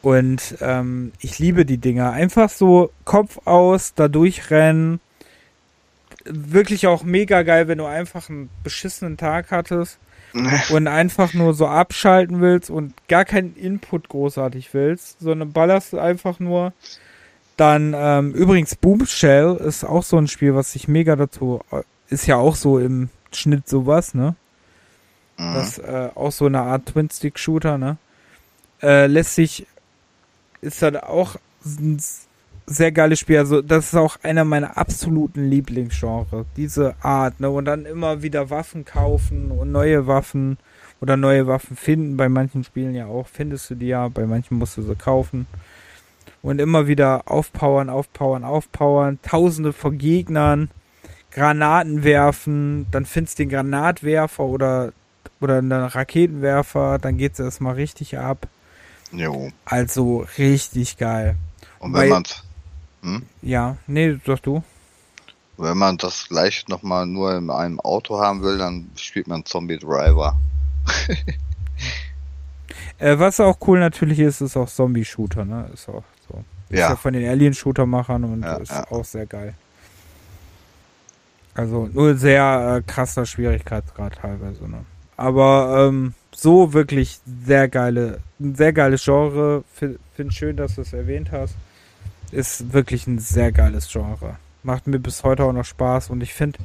Und 0.07 0.59
ähm, 0.61 1.11
ich 1.19 1.41
liebe 1.41 1.65
die 1.67 1.79
Dinger. 1.79 2.13
Einfach 2.13 2.49
so 2.49 2.93
Kopf 3.05 3.41
aus, 3.45 3.93
da 3.93 4.07
durchrennen. 4.07 5.01
Wirklich 6.25 6.87
auch 6.87 7.03
mega 7.03 7.43
geil, 7.43 7.67
wenn 7.67 7.79
du 7.79 7.87
einfach 7.87 8.31
einen 8.31 8.49
beschissenen 8.63 9.17
Tag 9.17 9.51
hattest 9.51 9.99
und 10.71 10.87
einfach 10.87 11.35
nur 11.35 11.55
so 11.55 11.67
abschalten 11.67 12.41
willst 12.41 12.71
und 12.71 12.95
gar 13.09 13.25
keinen 13.25 13.57
Input 13.57 14.09
großartig 14.09 14.73
willst, 14.75 15.19
sondern 15.19 15.53
ballerst 15.53 15.93
einfach 15.97 16.39
nur. 16.39 16.73
Dann, 17.57 17.93
ähm, 17.97 18.33
übrigens, 18.33 18.77
Boomshell 18.77 19.57
ist 19.57 19.83
auch 19.83 20.05
so 20.05 20.19
ein 20.19 20.29
Spiel, 20.29 20.55
was 20.55 20.71
sich 20.71 20.87
mega 20.87 21.17
dazu, 21.17 21.63
ist 22.11 22.29
ja 22.29 22.37
auch 22.37 22.55
so 22.55 22.79
im 22.79 23.09
Schnitt 23.33 23.69
sowas, 23.69 24.15
ne? 24.15 24.37
Mhm. 25.37 25.55
Das 25.55 25.79
äh, 25.79 26.11
auch 26.15 26.31
so 26.31 26.47
eine 26.47 26.61
Art 26.61 26.87
Twin-Stick-Shooter, 26.87 27.77
ne? 27.77 27.97
Äh, 28.81 29.09
lässt 29.09 29.35
sich, 29.35 29.67
ist 30.61 30.83
dann 30.83 30.97
auch 30.97 31.37
ein 31.65 32.01
sehr 32.67 32.93
geiles 32.93 33.21
Spiel. 33.21 33.39
Also, 33.39 33.63
das 33.63 33.87
ist 33.87 33.95
auch 33.95 34.19
einer 34.23 34.45
meiner 34.45 34.77
absoluten 34.77 35.49
Lieblingsgenre. 35.49 36.47
Diese 36.57 36.97
Art, 37.03 37.41
ne? 37.41 37.51
Und 37.51 37.65
dann 37.65 37.87
immer 37.87 38.23
wieder 38.23 38.51
Waffen 38.51 38.85
kaufen 38.85 39.51
und 39.51 39.73
neue 39.73 40.07
Waffen 40.07 40.59
oder 41.01 41.17
neue 41.17 41.47
Waffen 41.47 41.77
finden. 41.77 42.17
Bei 42.17 42.29
manchen 42.29 42.65
Spielen 42.65 42.95
ja 42.95 43.07
auch. 43.07 43.29
Findest 43.29 43.71
du 43.71 43.75
die 43.75 43.89
ja, 43.89 44.09
bei 44.09 44.27
manchen 44.27 44.59
musst 44.59 44.77
du 44.77 44.83
sie 44.83 44.97
kaufen. 44.97 45.47
Und 46.43 46.61
immer 46.61 46.87
wieder 46.87 47.23
aufpowern, 47.27 47.89
aufpowern, 47.89 48.45
aufpowern. 48.45 49.19
Tausende 49.23 49.73
von 49.73 49.99
Gegnern. 49.99 50.71
Granaten 51.31 52.03
werfen. 52.03 52.87
Dann 52.91 53.05
findest 53.05 53.39
du 53.39 53.45
den 53.45 53.51
Granatwerfer 53.51 54.45
oder, 54.45 54.93
oder 55.41 55.59
einen 55.59 55.73
Raketenwerfer. 55.73 56.99
Dann 56.99 57.17
geht's 57.17 57.39
erstmal 57.39 57.75
richtig 57.75 58.19
ab. 58.19 58.49
Jo. 59.17 59.51
Also 59.65 60.27
richtig 60.39 60.99
geil. 60.99 61.37
Und 61.79 61.95
wenn 61.95 62.09
man 62.09 62.25
hm? 63.03 63.23
Ja, 63.43 63.77
nee, 63.87 64.19
sag 64.27 64.43
du. 64.43 64.63
wenn 65.57 65.79
man 65.79 65.97
das 65.97 66.29
gleich 66.29 66.67
nochmal 66.69 67.07
nur 67.07 67.35
in 67.37 67.51
einem 67.51 67.81
Auto 67.81 68.19
haben 68.21 68.43
will, 68.43 68.59
dann 68.59 68.91
spielt 68.97 69.27
man 69.29 69.45
Zombie 69.45 69.79
Driver. 69.79 70.39
Äh, 72.99 73.19
was 73.19 73.41
auch 73.41 73.59
cool 73.67 73.79
natürlich 73.79 74.19
ist, 74.21 74.41
ist 74.41 74.57
auch 74.57 74.69
Zombie-Shooter, 74.71 75.45
ne? 75.45 75.69
Ist 75.75 75.87
auch 75.89 76.03
so. 76.29 76.43
Ist 76.71 76.79
ja 76.79 76.91
Ja, 76.91 76.97
von 76.97 77.13
den 77.13 77.29
Alien-Shooter-Machern 77.29 78.25
und 78.25 78.43
Ja, 78.43 78.57
ist 78.57 78.71
ja. 78.73 78.91
auch 78.91 79.05
sehr 79.05 79.27
geil. 79.27 79.53
Also 81.55 81.89
nur 81.93 82.17
sehr 82.17 82.77
äh, 82.79 82.91
krasser 82.91 83.27
Schwierigkeitsgrad 83.27 84.15
teilweise, 84.15 84.67
ne? 84.69 84.85
Aber 85.19 85.89
ähm, 85.89 86.15
so 86.37 86.75
wirklich 86.75 87.19
sehr 87.47 87.67
geile, 87.69 88.19
ein 88.39 88.55
sehr 88.55 88.73
geiles 88.75 89.05
Genre. 89.05 89.65
Finde 89.75 90.33
schön, 90.33 90.57
dass 90.57 90.75
du 90.75 90.83
es 90.83 90.93
erwähnt 90.93 91.33
hast. 91.33 91.55
Ist 92.31 92.73
wirklich 92.73 93.07
ein 93.07 93.19
sehr 93.19 93.53
geiles 93.53 93.89
Genre. 93.91 94.37
Macht 94.63 94.87
mir 94.87 94.99
bis 94.99 95.25
heute 95.25 95.45
auch 95.45 95.53
noch 95.53 95.65
Spaß 95.65 96.11
und 96.11 96.23
ich 96.23 96.35
finde 96.35 96.59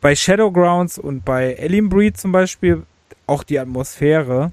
bei 0.00 0.16
Shadowgrounds 0.16 0.98
und 0.98 1.24
bei 1.24 1.56
Alien 1.60 1.88
Breed 1.88 2.16
zum 2.16 2.32
Beispiel 2.32 2.82
auch 3.28 3.44
die 3.44 3.58
Atmosphäre, 3.60 4.50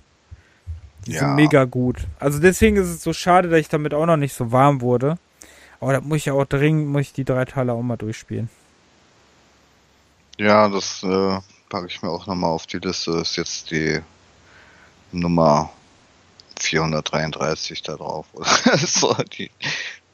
die 1.07 1.13
Ja. 1.13 1.19
sind 1.21 1.35
mega 1.35 1.63
gut. 1.65 2.05
Also 2.19 2.39
deswegen 2.39 2.75
ist 2.77 2.87
es 2.89 3.01
so 3.01 3.13
schade, 3.13 3.49
dass 3.49 3.59
ich 3.59 3.69
damit 3.69 3.93
auch 3.95 4.05
noch 4.05 4.17
nicht 4.17 4.35
so 4.35 4.51
warm 4.51 4.81
wurde. 4.81 5.17
Oh, 5.79 5.91
da 5.91 5.99
muss 6.01 6.17
ich 6.17 6.31
auch 6.31 6.45
dringend, 6.45 6.87
muss 6.87 7.01
ich 7.01 7.13
die 7.13 7.25
drei 7.25 7.45
Teile 7.45 7.73
auch 7.73 7.81
mal 7.81 7.97
durchspielen. 7.97 8.49
Ja, 10.37 10.67
das 10.69 11.03
äh, 11.03 11.39
packe 11.69 11.87
ich 11.87 12.01
mir 12.01 12.09
auch 12.09 12.27
nochmal 12.27 12.51
auf 12.51 12.67
die 12.67 12.77
Liste. 12.77 13.11
Das 13.11 13.31
ist 13.31 13.35
jetzt 13.37 13.71
die 13.71 13.99
Nummer 15.13 15.71
433 16.59 17.81
da 17.83 17.95
drauf. 17.95 18.25
so, 18.87 19.13
die, 19.37 19.49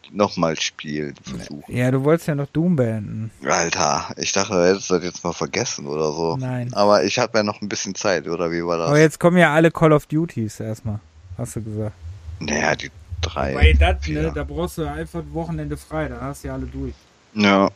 die 0.06 0.16
nochmal 0.16 0.60
spielen 0.60 1.16
versuchen. 1.24 1.76
Ja, 1.76 1.92
du 1.92 2.04
wolltest 2.04 2.28
ja 2.28 2.36
noch 2.36 2.48
Doom 2.48 2.76
beenden. 2.76 3.32
Alter, 3.46 4.14
ich 4.18 4.32
dachte, 4.32 4.54
du 4.54 4.68
hättest 4.68 4.92
das 4.92 5.04
jetzt 5.04 5.24
mal 5.24 5.34
vergessen 5.34 5.86
oder 5.88 6.12
so. 6.12 6.38
Nein. 6.38 6.74
Aber 6.74 7.04
ich 7.04 7.20
hatte 7.20 7.38
ja 7.38 7.44
noch 7.44 7.62
ein 7.62 7.70
bisschen 7.70 7.96
Zeit, 7.96 8.28
oder 8.28 8.52
wie 8.52 8.66
war 8.66 8.78
das? 8.78 8.90
Aber 8.90 9.00
jetzt 9.00 9.20
kommen 9.20 9.38
ja 9.38 9.54
alle 9.54 9.72
Call 9.72 9.94
of 9.94 10.06
Duties 10.08 10.60
erstmal, 10.60 11.00
hast 11.38 11.56
du 11.56 11.64
gesagt. 11.64 11.96
Naja, 12.40 12.76
die 12.76 12.92
drei. 13.22 13.56
Weil 13.56 13.74
das, 13.76 14.08
ne, 14.08 14.32
da 14.34 14.44
brauchst 14.44 14.78
du 14.78 14.86
einfach 14.86 15.20
ein 15.20 15.34
Wochenende 15.34 15.78
frei, 15.78 16.08
dann 16.08 16.22
hast 16.22 16.44
du 16.44 16.48
ja 16.48 16.54
alle 16.54 16.66
durch. 16.66 16.94
Ja. 17.34 17.70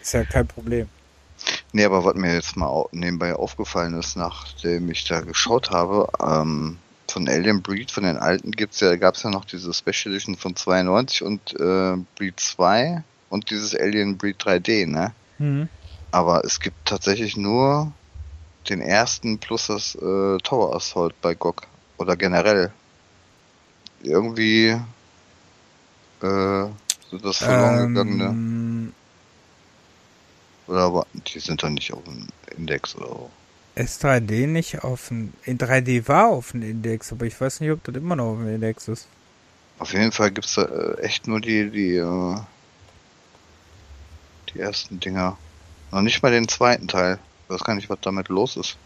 Ist 0.00 0.12
ja 0.12 0.24
kein 0.24 0.46
Problem. 0.46 0.88
Nee, 1.72 1.84
aber 1.84 2.04
was 2.04 2.14
mir 2.14 2.34
jetzt 2.34 2.56
mal 2.56 2.86
nebenbei 2.92 3.34
aufgefallen 3.34 3.98
ist, 3.98 4.16
nachdem 4.16 4.90
ich 4.90 5.04
da 5.04 5.20
geschaut 5.20 5.70
habe, 5.70 6.08
ähm, 6.20 6.78
von 7.08 7.28
Alien 7.28 7.62
Breed, 7.62 7.90
von 7.90 8.04
den 8.04 8.16
alten 8.16 8.50
gibt's 8.52 8.80
ja, 8.80 8.96
gab's 8.96 9.22
ja 9.22 9.30
noch 9.30 9.44
diese 9.44 9.72
Special 9.72 10.12
Edition 10.14 10.36
von 10.36 10.56
92 10.56 11.22
und 11.22 11.54
äh, 11.60 11.96
Breed 12.16 12.40
2 12.40 13.02
und 13.28 13.50
dieses 13.50 13.74
Alien 13.74 14.16
Breed 14.16 14.40
3D, 14.40 14.86
ne? 14.86 15.12
Mhm. 15.38 15.68
Aber 16.10 16.44
es 16.44 16.60
gibt 16.60 16.76
tatsächlich 16.86 17.36
nur 17.36 17.92
den 18.68 18.80
ersten 18.80 19.38
plus 19.38 19.66
das 19.66 19.94
äh, 19.94 20.38
Tower 20.38 20.74
Assault 20.74 21.20
bei 21.20 21.34
GOG. 21.34 21.62
Oder 21.98 22.16
generell. 22.16 22.72
Irgendwie 24.02 24.68
äh, 26.22 26.66
sind 27.10 27.24
das 27.24 27.38
verloren 27.38 27.94
gegangen, 27.94 28.16
ne? 28.16 28.32
Oder 30.66 30.80
aber 30.80 31.06
die 31.12 31.38
sind 31.40 31.62
doch 31.62 31.68
nicht 31.68 31.92
auf 31.92 32.04
dem 32.04 32.26
Index 32.56 32.96
oder 32.96 33.08
so. 33.08 33.30
ist 33.74 34.04
3D 34.04 34.46
nicht 34.46 34.82
auf 34.82 35.08
dem. 35.08 35.32
In 35.44 35.58
3D 35.58 36.08
war 36.08 36.28
auf 36.28 36.52
dem 36.52 36.62
Index, 36.62 37.12
aber 37.12 37.26
ich 37.26 37.38
weiß 37.40 37.60
nicht, 37.60 37.70
ob 37.70 37.84
das 37.84 37.94
immer 37.94 38.16
noch 38.16 38.32
auf 38.32 38.38
dem 38.38 38.54
Index 38.54 38.88
ist. 38.88 39.06
Auf 39.78 39.92
jeden 39.92 40.12
Fall 40.12 40.30
gibt's 40.30 40.54
da 40.54 40.62
äh, 40.62 41.00
echt 41.02 41.26
nur 41.26 41.40
die, 41.40 41.68
die, 41.70 41.96
äh, 41.96 42.36
die 44.54 44.60
ersten 44.60 45.00
Dinger. 45.00 45.36
Noch 45.90 46.00
nicht 46.00 46.22
mal 46.22 46.30
den 46.32 46.48
zweiten 46.48 46.88
Teil. 46.88 47.18
Ich 47.44 47.50
weiß 47.50 47.64
gar 47.64 47.74
nicht, 47.74 47.90
was 47.90 47.98
damit 48.00 48.28
los 48.28 48.56
ist. 48.56 48.76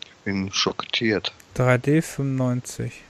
Ich 0.00 0.24
bin 0.24 0.52
schockiert. 0.52 1.32
3D 1.56 2.00
95. 2.00 3.02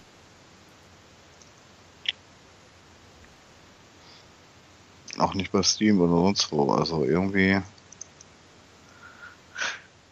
Auch 5.18 5.34
nicht 5.34 5.52
bei 5.52 5.62
Steam 5.62 6.00
oder 6.00 6.12
sonst 6.12 6.50
wo. 6.52 6.72
Also 6.72 7.04
irgendwie. 7.04 7.60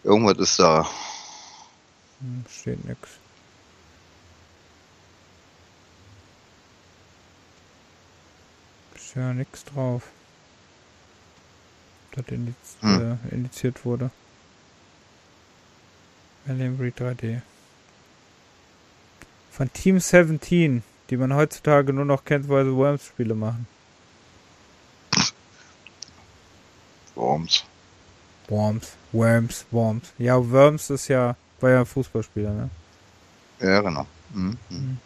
Irgendwas 0.05 0.39
ist 0.39 0.59
da. 0.59 0.89
Hm, 2.21 2.45
steht 2.51 2.85
nix. 2.85 3.09
Ist 8.95 9.15
ja 9.15 9.33
nix 9.33 9.65
drauf. 9.65 10.03
Das 12.13 12.27
indiz 12.29 12.55
Hm. 12.81 13.19
äh, 13.31 13.35
indiziert 13.35 13.85
wurde. 13.85 14.11
Alien 16.49 16.77
Breed 16.77 16.99
3D. 17.01 17.43
Von 19.51 19.73
Team 19.73 20.01
17, 20.01 20.83
die 21.11 21.17
man 21.17 21.35
heutzutage 21.35 21.93
nur 21.93 22.05
noch 22.05 22.25
kennt, 22.25 22.49
weil 22.49 22.65
sie 22.65 22.75
Worms-Spiele 22.75 23.35
machen. 23.35 23.67
Worms. 27.31 27.65
Worms, 28.49 28.97
Worms, 29.13 29.65
Worms. 29.71 30.13
Ja, 30.19 30.37
Worms 30.51 30.91
ist 30.91 31.09
ja, 31.09 31.37
war 31.61 31.71
ja 31.71 31.81
ein 31.81 31.87
Fußballspieler, 31.87 32.51
ne? 32.51 32.71
Ja, 33.61 33.81
genau. 33.81 34.07
Mhm. 34.35 34.57
mhm. 34.69 34.99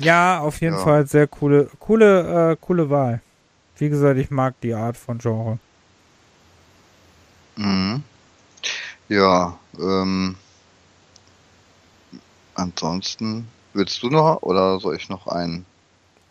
Ja, 0.00 0.40
auf 0.40 0.60
jeden 0.60 0.74
Ja. 0.74 0.82
Fall 0.82 1.06
sehr 1.06 1.26
coole, 1.28 1.70
coole, 1.78 2.52
äh, 2.52 2.56
coole 2.60 2.90
Wahl. 2.90 3.22
Wie 3.78 3.88
gesagt, 3.88 4.18
ich 4.18 4.30
mag 4.30 4.54
die 4.60 4.74
Art 4.74 4.96
von 4.96 5.18
Genre. 5.18 5.58
Mhm. 7.56 8.02
Ja, 9.08 9.56
ähm. 9.78 10.36
Ansonsten, 12.56 13.48
willst 13.72 14.02
du 14.02 14.10
noch 14.10 14.42
oder 14.42 14.78
soll 14.78 14.96
ich 14.96 15.08
noch 15.08 15.26
einen? 15.26 15.64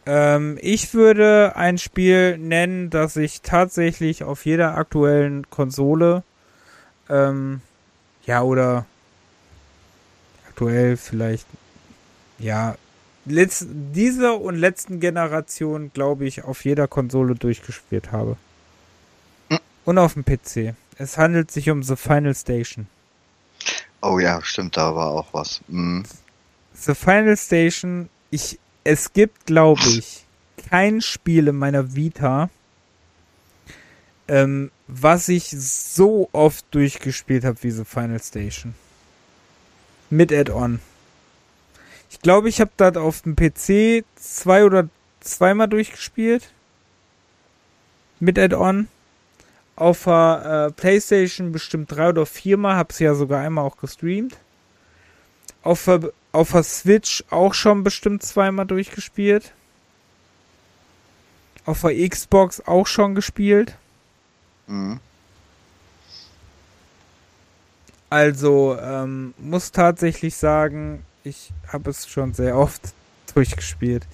Ähm, 0.06 0.58
ich 0.62 0.94
würde 0.94 1.56
ein 1.56 1.78
Spiel 1.78 2.38
nennen, 2.38 2.90
das 2.90 3.16
ich 3.16 3.42
tatsächlich 3.42 4.24
auf 4.24 4.46
jeder 4.46 4.76
aktuellen 4.76 5.50
Konsole, 5.50 6.24
ähm, 7.10 7.62
ja, 8.26 8.42
oder 8.42 8.86
aktuell 10.50 10.98
vielleicht, 10.98 11.48
ja, 12.40 12.76
letz, 13.26 13.66
dieser 13.68 14.40
und 14.40 14.56
letzten 14.56 15.00
Generation, 15.00 15.92
glaube 15.94 16.26
ich, 16.26 16.44
auf 16.44 16.66
jeder 16.66 16.88
Konsole 16.88 17.36
durchgespielt 17.36 18.12
habe. 18.12 18.38
Und 19.86 19.98
auf 19.98 20.14
dem 20.14 20.24
PC. 20.24 20.76
Es 20.98 21.18
handelt 21.18 21.52
sich 21.52 21.70
um 21.70 21.84
The 21.84 21.96
Final 21.96 22.36
Station. 22.36 22.88
Oh 24.02 24.20
ja, 24.20 24.42
stimmt, 24.44 24.78
da 24.78 24.96
war 24.96 25.12
auch 25.12 25.34
was. 25.34 25.62
Mhm. 25.68 26.04
The 26.74 26.96
Final 26.96 27.38
Station, 27.38 28.10
ich, 28.30 28.60
es 28.84 29.14
gibt, 29.14 29.46
glaube 29.46 29.82
ich, 29.98 30.26
kein 30.70 31.02
Spiel 31.02 31.48
in 31.48 31.56
meiner 31.56 31.96
Vita, 31.96 32.50
ähm, 34.28 34.72
was 34.88 35.30
ich 35.30 35.50
so 35.50 36.30
oft 36.32 36.66
durchgespielt 36.72 37.46
habe 37.46 37.62
wie 37.62 37.72
The 37.72 37.86
Final 37.86 38.22
Station. 38.22 38.76
Mit 40.10 40.32
Add-on. 40.32 40.80
Ich 42.10 42.22
glaube, 42.22 42.50
ich 42.50 42.62
habe 42.62 42.72
das 42.78 42.96
auf 42.98 43.22
dem 43.22 43.36
PC 43.36 44.06
zwei 44.16 44.66
oder 44.66 44.88
zweimal 45.20 45.68
durchgespielt. 45.68 46.52
Mit 48.20 48.38
Add-on. 48.38 48.88
Auf 49.76 50.04
der 50.04 50.68
äh, 50.70 50.72
Playstation 50.72 51.52
bestimmt 51.52 51.92
drei 51.92 52.10
oder 52.10 52.28
viermal, 52.28 52.76
hab's 52.76 53.00
ja 53.00 53.16
sogar 53.16 53.42
einmal 53.42 53.66
auch 53.66 53.78
gestreamt. 53.78 54.38
Auf 55.64 55.86
der, 55.86 56.12
auf 56.34 56.52
der 56.52 56.64
Switch 56.64 57.24
auch 57.30 57.54
schon 57.54 57.84
bestimmt 57.84 58.24
zweimal 58.24 58.66
durchgespielt. 58.66 59.54
Auf 61.66 61.82
der 61.82 62.10
Xbox 62.10 62.62
auch 62.68 62.88
schon 62.88 63.16
gespielt. 63.16 63.76
Mhm. 64.68 65.00
Also 68.10 68.78
ähm, 68.80 69.34
muss 69.38 69.72
tatsächlich 69.72 70.36
sagen, 70.36 71.06
ich 71.24 71.52
habe 71.72 71.90
es 71.90 72.08
schon 72.08 72.34
sehr 72.34 72.58
oft 72.58 72.94
durchgespielt. 73.34 74.06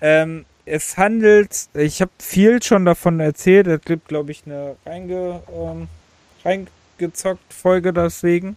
Ähm, 0.00 0.44
es 0.64 0.98
handelt, 0.98 1.68
ich 1.74 2.00
habe 2.00 2.10
viel 2.18 2.62
schon 2.62 2.84
davon 2.84 3.20
erzählt. 3.20 3.66
Es 3.66 3.80
gibt, 3.82 4.08
glaube 4.08 4.32
ich, 4.32 4.42
eine 4.46 4.76
reinge, 4.84 5.42
ähm, 5.54 5.88
reingezockt 6.44 7.52
Folge 7.52 7.92
deswegen, 7.92 8.56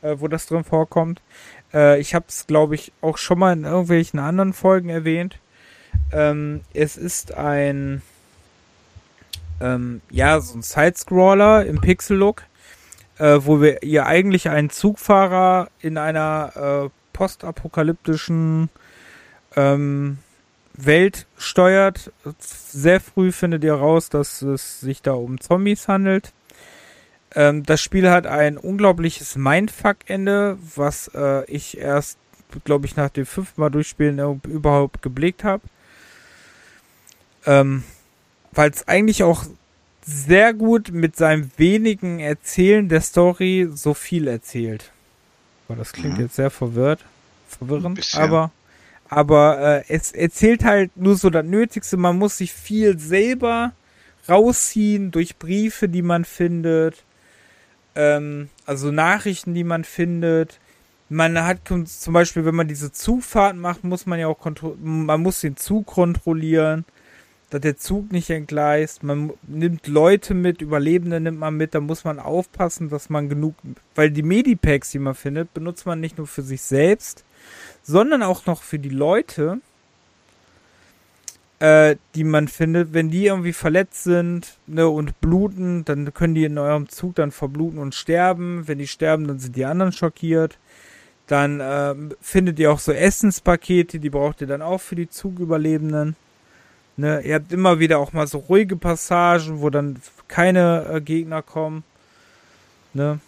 äh, 0.00 0.16
wo 0.18 0.28
das 0.28 0.46
drin 0.46 0.64
vorkommt. 0.64 1.20
Äh, 1.72 2.00
ich 2.00 2.14
habe 2.14 2.26
es, 2.28 2.46
glaube 2.46 2.74
ich, 2.74 2.92
auch 3.00 3.18
schon 3.18 3.38
mal 3.38 3.52
in 3.52 3.64
irgendwelchen 3.64 4.18
anderen 4.18 4.52
Folgen 4.52 4.88
erwähnt. 4.88 5.38
Ähm, 6.12 6.60
es 6.74 6.96
ist 6.96 7.34
ein, 7.34 8.02
ähm, 9.60 10.00
ja, 10.10 10.40
so 10.40 10.58
ein 10.58 10.62
Sidescroller 10.62 11.66
im 11.66 11.80
Pixel-Look, 11.80 12.42
äh, 13.18 13.38
wo 13.40 13.60
wir 13.60 13.82
ihr 13.82 14.06
eigentlich 14.06 14.48
einen 14.48 14.70
Zugfahrer 14.70 15.68
in 15.80 15.98
einer 15.98 16.86
äh, 16.86 16.90
postapokalyptischen 17.12 18.68
ähm, 19.56 20.18
Welt 20.74 21.26
steuert. 21.38 22.12
Sehr 22.38 23.00
früh 23.00 23.32
findet 23.32 23.64
ihr 23.64 23.74
raus, 23.74 24.10
dass 24.10 24.42
es 24.42 24.80
sich 24.80 25.02
da 25.02 25.12
um 25.12 25.40
Zombies 25.40 25.88
handelt. 25.88 26.32
Ähm, 27.36 27.62
das 27.64 27.80
Spiel 27.82 28.10
hat 28.10 28.26
ein 28.26 28.56
unglaubliches 28.56 29.36
Mindfuck-Ende, 29.36 30.58
was 30.74 31.08
äh, 31.14 31.44
ich 31.50 31.78
erst, 31.78 32.18
glaube 32.64 32.86
ich, 32.86 32.96
nach 32.96 33.10
dem 33.10 33.26
fünften 33.26 33.60
Mal 33.60 33.70
durchspielen 33.70 34.18
äh, 34.18 34.48
überhaupt 34.48 35.02
geblickt 35.02 35.44
habe. 35.44 35.62
Ähm, 37.44 37.84
Weil 38.52 38.70
es 38.70 38.88
eigentlich 38.88 39.22
auch 39.22 39.44
sehr 40.02 40.54
gut 40.54 40.92
mit 40.92 41.16
seinem 41.16 41.50
wenigen 41.58 42.20
Erzählen 42.20 42.88
der 42.88 43.02
Story 43.02 43.68
so 43.72 43.92
viel 43.92 44.28
erzählt. 44.28 44.90
Boah, 45.68 45.76
das 45.76 45.92
klingt 45.92 46.16
Mhm. 46.16 46.24
jetzt 46.24 46.36
sehr 46.36 46.50
verwirrt, 46.50 47.04
verwirrend, 47.48 48.00
aber 48.14 48.50
aber 49.08 49.58
äh, 49.60 49.84
es 49.88 50.10
erzählt 50.12 50.64
halt 50.64 50.96
nur 50.96 51.16
so 51.16 51.30
das 51.30 51.44
Nötigste. 51.44 51.96
Man 51.96 52.18
muss 52.18 52.38
sich 52.38 52.52
viel 52.52 52.98
selber 52.98 53.72
rausziehen 54.28 55.10
durch 55.12 55.36
Briefe, 55.36 55.88
die 55.88 56.02
man 56.02 56.24
findet, 56.24 57.04
ähm, 57.96 58.50
also 58.66 58.92
Nachrichten, 58.92 59.54
die 59.54 59.64
man 59.64 59.84
findet. 59.84 60.60
man 61.08 61.42
hat 61.42 61.60
zum 61.66 62.12
Beispiel, 62.12 62.44
wenn 62.44 62.54
man 62.54 62.68
diese 62.68 62.92
Zugfahrt 62.92 63.56
macht, 63.56 63.84
muss 63.84 64.06
man 64.06 64.18
ja 64.18 64.28
auch 64.28 64.38
man 64.80 65.22
muss 65.22 65.40
den 65.40 65.56
Zug 65.56 65.86
kontrollieren, 65.86 66.84
dass 67.50 67.60
der 67.60 67.76
Zug 67.76 68.12
nicht 68.12 68.30
entgleist. 68.30 69.02
Man 69.02 69.32
nimmt 69.46 69.86
Leute 69.86 70.34
mit, 70.34 70.62
Überlebende 70.62 71.20
nimmt 71.20 71.38
man 71.38 71.56
mit, 71.56 71.74
da 71.74 71.80
muss 71.80 72.04
man 72.04 72.18
aufpassen, 72.18 72.90
dass 72.90 73.08
man 73.08 73.28
genug, 73.28 73.54
weil 73.94 74.10
die 74.10 74.22
Medipacks, 74.22 74.90
die 74.90 74.98
man 74.98 75.14
findet, 75.14 75.54
benutzt 75.54 75.86
man 75.86 76.00
nicht 76.00 76.18
nur 76.18 76.26
für 76.26 76.42
sich 76.42 76.62
selbst, 76.62 77.24
sondern 77.82 78.22
auch 78.22 78.46
noch 78.46 78.62
für 78.62 78.78
die 78.78 78.88
Leute, 78.88 79.60
äh, 81.58 81.96
die 82.14 82.24
man 82.24 82.48
findet, 82.48 82.92
wenn 82.92 83.10
die 83.10 83.26
irgendwie 83.26 83.52
verletzt 83.52 84.04
sind 84.04 84.58
ne, 84.66 84.88
und 84.88 85.20
bluten, 85.20 85.84
dann 85.84 86.12
können 86.12 86.34
die 86.34 86.44
in 86.44 86.58
eurem 86.58 86.88
Zug 86.88 87.14
dann 87.14 87.30
verbluten 87.30 87.78
und 87.78 87.94
sterben. 87.94 88.68
Wenn 88.68 88.78
die 88.78 88.86
sterben, 88.86 89.26
dann 89.26 89.38
sind 89.38 89.56
die 89.56 89.64
anderen 89.64 89.92
schockiert. 89.92 90.58
Dann 91.26 91.60
äh, 91.60 91.94
findet 92.20 92.58
ihr 92.58 92.70
auch 92.70 92.78
so 92.78 92.92
Essenspakete, 92.92 93.98
die 93.98 94.10
braucht 94.10 94.42
ihr 94.42 94.46
dann 94.46 94.62
auch 94.62 94.80
für 94.80 94.96
die 94.96 95.08
Zugüberlebenden. 95.08 96.14
Ne, 96.98 97.20
ihr 97.22 97.34
habt 97.34 97.52
immer 97.52 97.78
wieder 97.78 97.98
auch 97.98 98.12
mal 98.12 98.26
so 98.26 98.38
ruhige 98.38 98.76
Passagen, 98.76 99.60
wo 99.60 99.70
dann 99.70 100.00
keine 100.28 100.86
äh, 100.92 101.00
Gegner 101.00 101.42
kommen. 101.42 101.84
Ne. 102.94 103.20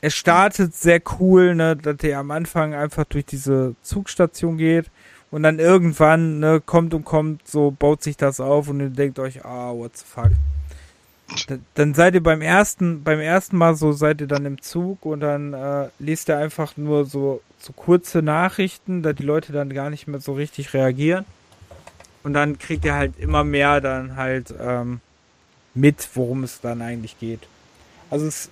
Es 0.00 0.14
startet 0.14 0.74
sehr 0.74 1.00
cool, 1.18 1.54
ne, 1.54 1.76
dass 1.76 2.02
ihr 2.02 2.18
am 2.18 2.30
Anfang 2.30 2.74
einfach 2.74 3.04
durch 3.04 3.26
diese 3.26 3.74
Zugstation 3.82 4.56
geht 4.56 4.90
und 5.30 5.42
dann 5.42 5.58
irgendwann 5.58 6.38
ne, 6.40 6.62
kommt 6.64 6.94
und 6.94 7.04
kommt, 7.04 7.46
so 7.46 7.70
baut 7.70 8.02
sich 8.02 8.16
das 8.16 8.40
auf 8.40 8.68
und 8.68 8.80
ihr 8.80 8.90
denkt 8.90 9.18
euch, 9.18 9.44
ah, 9.44 9.72
what 9.72 9.96
the 9.96 10.04
fuck. 10.04 10.30
Dann 11.74 11.94
seid 11.94 12.14
ihr 12.14 12.22
beim 12.22 12.40
ersten, 12.40 13.02
beim 13.02 13.18
ersten 13.18 13.56
Mal 13.56 13.74
so, 13.74 13.90
seid 13.90 14.20
ihr 14.20 14.28
dann 14.28 14.46
im 14.46 14.62
Zug 14.62 15.04
und 15.04 15.20
dann 15.20 15.54
äh, 15.54 15.88
liest 15.98 16.28
ihr 16.28 16.38
einfach 16.38 16.76
nur 16.76 17.04
so, 17.04 17.42
so 17.58 17.72
kurze 17.72 18.22
Nachrichten, 18.22 19.02
da 19.02 19.12
die 19.12 19.24
Leute 19.24 19.52
dann 19.52 19.74
gar 19.74 19.90
nicht 19.90 20.06
mehr 20.06 20.20
so 20.20 20.34
richtig 20.34 20.72
reagieren. 20.72 21.24
Und 22.22 22.32
dann 22.32 22.58
kriegt 22.58 22.84
ihr 22.84 22.94
halt 22.94 23.18
immer 23.18 23.42
mehr 23.42 23.80
dann 23.80 24.16
halt 24.16 24.54
ähm, 24.60 25.00
mit, 25.74 26.08
worum 26.14 26.44
es 26.44 26.60
dann 26.60 26.80
eigentlich 26.80 27.18
geht. 27.18 27.40
Also 28.08 28.26
es 28.26 28.46
ist 28.46 28.50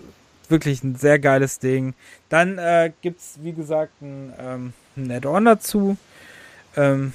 wirklich 0.49 0.83
ein 0.83 0.97
sehr 0.97 1.19
geiles 1.19 1.61
Ding. 1.61 1.95
Dann 2.29 2.59
äh, 2.59 2.93
gibt 3.03 3.21
es, 3.21 3.39
wie 3.43 3.53
gesagt, 3.53 4.03
ein, 4.03 4.33
ähm, 4.39 4.73
ein 4.97 5.11
Add-on 5.11 5.45
dazu. 5.45 5.97
Ähm, 6.77 7.13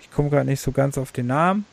ich 0.00 0.10
komme 0.10 0.30
gerade 0.30 0.46
nicht 0.46 0.60
so 0.60 0.72
ganz 0.72 0.98
auf 0.98 1.12
den 1.12 1.26
Namen. 1.28 1.64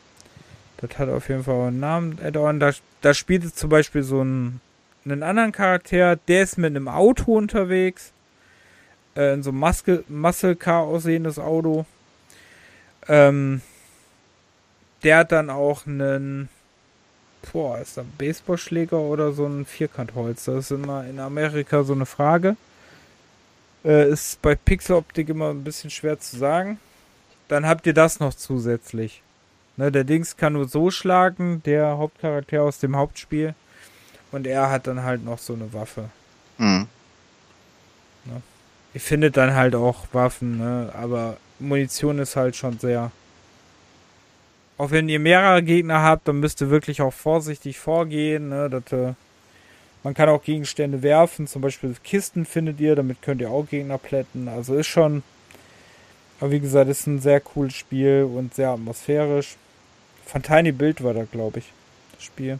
Das 0.78 0.98
hat 0.98 1.08
auf 1.08 1.28
jeden 1.28 1.44
Fall 1.44 1.68
einen 1.68 1.80
Namen, 1.80 2.18
Add-on. 2.22 2.60
Da, 2.60 2.72
da 3.00 3.14
spielt 3.14 3.44
es 3.44 3.54
zum 3.54 3.70
Beispiel 3.70 4.02
so 4.02 4.20
einen, 4.20 4.60
einen 5.04 5.22
anderen 5.22 5.52
Charakter, 5.52 6.16
der 6.16 6.42
ist 6.42 6.58
mit 6.58 6.76
einem 6.76 6.88
Auto 6.88 7.36
unterwegs. 7.36 8.12
Äh, 9.16 9.34
in 9.34 9.42
so 9.42 9.50
einem 9.50 9.60
Muscle, 9.60 10.04
Muscle 10.08 10.56
Car 10.56 10.82
aussehendes 10.82 11.38
Auto. 11.38 11.86
Ähm, 13.08 13.62
der 15.02 15.18
hat 15.18 15.32
dann 15.32 15.50
auch 15.50 15.86
einen, 15.86 16.48
boah, 17.52 17.78
ist 17.78 17.96
da 17.96 18.02
ein 18.02 18.12
Baseballschläger 18.18 18.98
oder 18.98 19.32
so 19.32 19.46
ein 19.46 19.64
Vierkantholz? 19.64 20.44
Das 20.44 20.56
ist 20.56 20.70
immer 20.72 21.06
in 21.06 21.18
Amerika 21.18 21.84
so 21.84 21.92
eine 21.94 22.06
Frage. 22.06 22.56
Äh, 23.84 24.10
ist 24.10 24.42
bei 24.42 24.54
Pixeloptik 24.54 25.28
immer 25.28 25.50
ein 25.50 25.64
bisschen 25.64 25.90
schwer 25.90 26.18
zu 26.18 26.36
sagen. 26.36 26.78
Dann 27.48 27.66
habt 27.66 27.86
ihr 27.86 27.94
das 27.94 28.20
noch 28.20 28.34
zusätzlich. 28.34 29.22
Ne, 29.76 29.92
der 29.92 30.04
Dings 30.04 30.36
kann 30.36 30.54
nur 30.54 30.68
so 30.68 30.90
schlagen, 30.90 31.62
der 31.64 31.98
Hauptcharakter 31.98 32.62
aus 32.62 32.78
dem 32.78 32.96
Hauptspiel. 32.96 33.54
Und 34.32 34.46
er 34.46 34.70
hat 34.70 34.86
dann 34.86 35.02
halt 35.02 35.24
noch 35.24 35.38
so 35.38 35.52
eine 35.52 35.72
Waffe. 35.72 36.10
Mhm. 36.58 36.88
Ne? 38.24 38.42
Ihr 38.94 39.00
findet 39.00 39.36
dann 39.36 39.54
halt 39.54 39.74
auch 39.74 40.06
Waffen, 40.12 40.58
ne? 40.58 40.90
aber 40.94 41.36
Munition 41.58 42.18
ist 42.18 42.36
halt 42.36 42.56
schon 42.56 42.78
sehr. 42.78 43.10
Auch 44.78 44.90
wenn 44.90 45.08
ihr 45.08 45.20
mehrere 45.20 45.62
Gegner 45.62 46.02
habt, 46.02 46.28
dann 46.28 46.40
müsst 46.40 46.60
ihr 46.60 46.70
wirklich 46.70 47.00
auch 47.00 47.12
vorsichtig 47.12 47.78
vorgehen. 47.78 48.48
Ne? 48.48 48.68
Das, 48.68 48.92
äh, 48.92 49.14
man 50.02 50.14
kann 50.14 50.28
auch 50.28 50.42
Gegenstände 50.42 51.02
werfen, 51.02 51.46
zum 51.46 51.62
Beispiel 51.62 51.94
Kisten 52.02 52.44
findet 52.46 52.80
ihr, 52.80 52.94
damit 52.94 53.22
könnt 53.22 53.40
ihr 53.40 53.50
auch 53.50 53.68
Gegner 53.68 53.98
plätten. 53.98 54.48
Also 54.48 54.74
ist 54.74 54.86
schon 54.86 55.22
aber 56.40 56.50
wie 56.50 56.60
gesagt, 56.60 56.90
ist 56.90 57.06
ein 57.06 57.20
sehr 57.20 57.40
cooles 57.40 57.74
Spiel 57.74 58.28
und 58.30 58.54
sehr 58.54 58.70
atmosphärisch. 58.70 59.56
Von 60.26 60.42
Tiny 60.42 60.72
Build 60.72 61.02
war 61.02 61.14
da, 61.14 61.24
glaube 61.24 61.60
ich, 61.60 61.66
das 62.12 62.24
Spiel. 62.24 62.58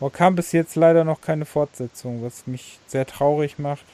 Aber 0.00 0.10
kam 0.10 0.34
bis 0.34 0.52
jetzt 0.52 0.74
leider 0.74 1.04
noch 1.04 1.20
keine 1.20 1.44
Fortsetzung, 1.44 2.22
was 2.22 2.46
mich 2.46 2.78
sehr 2.86 3.06
traurig 3.06 3.58
macht. 3.58 3.84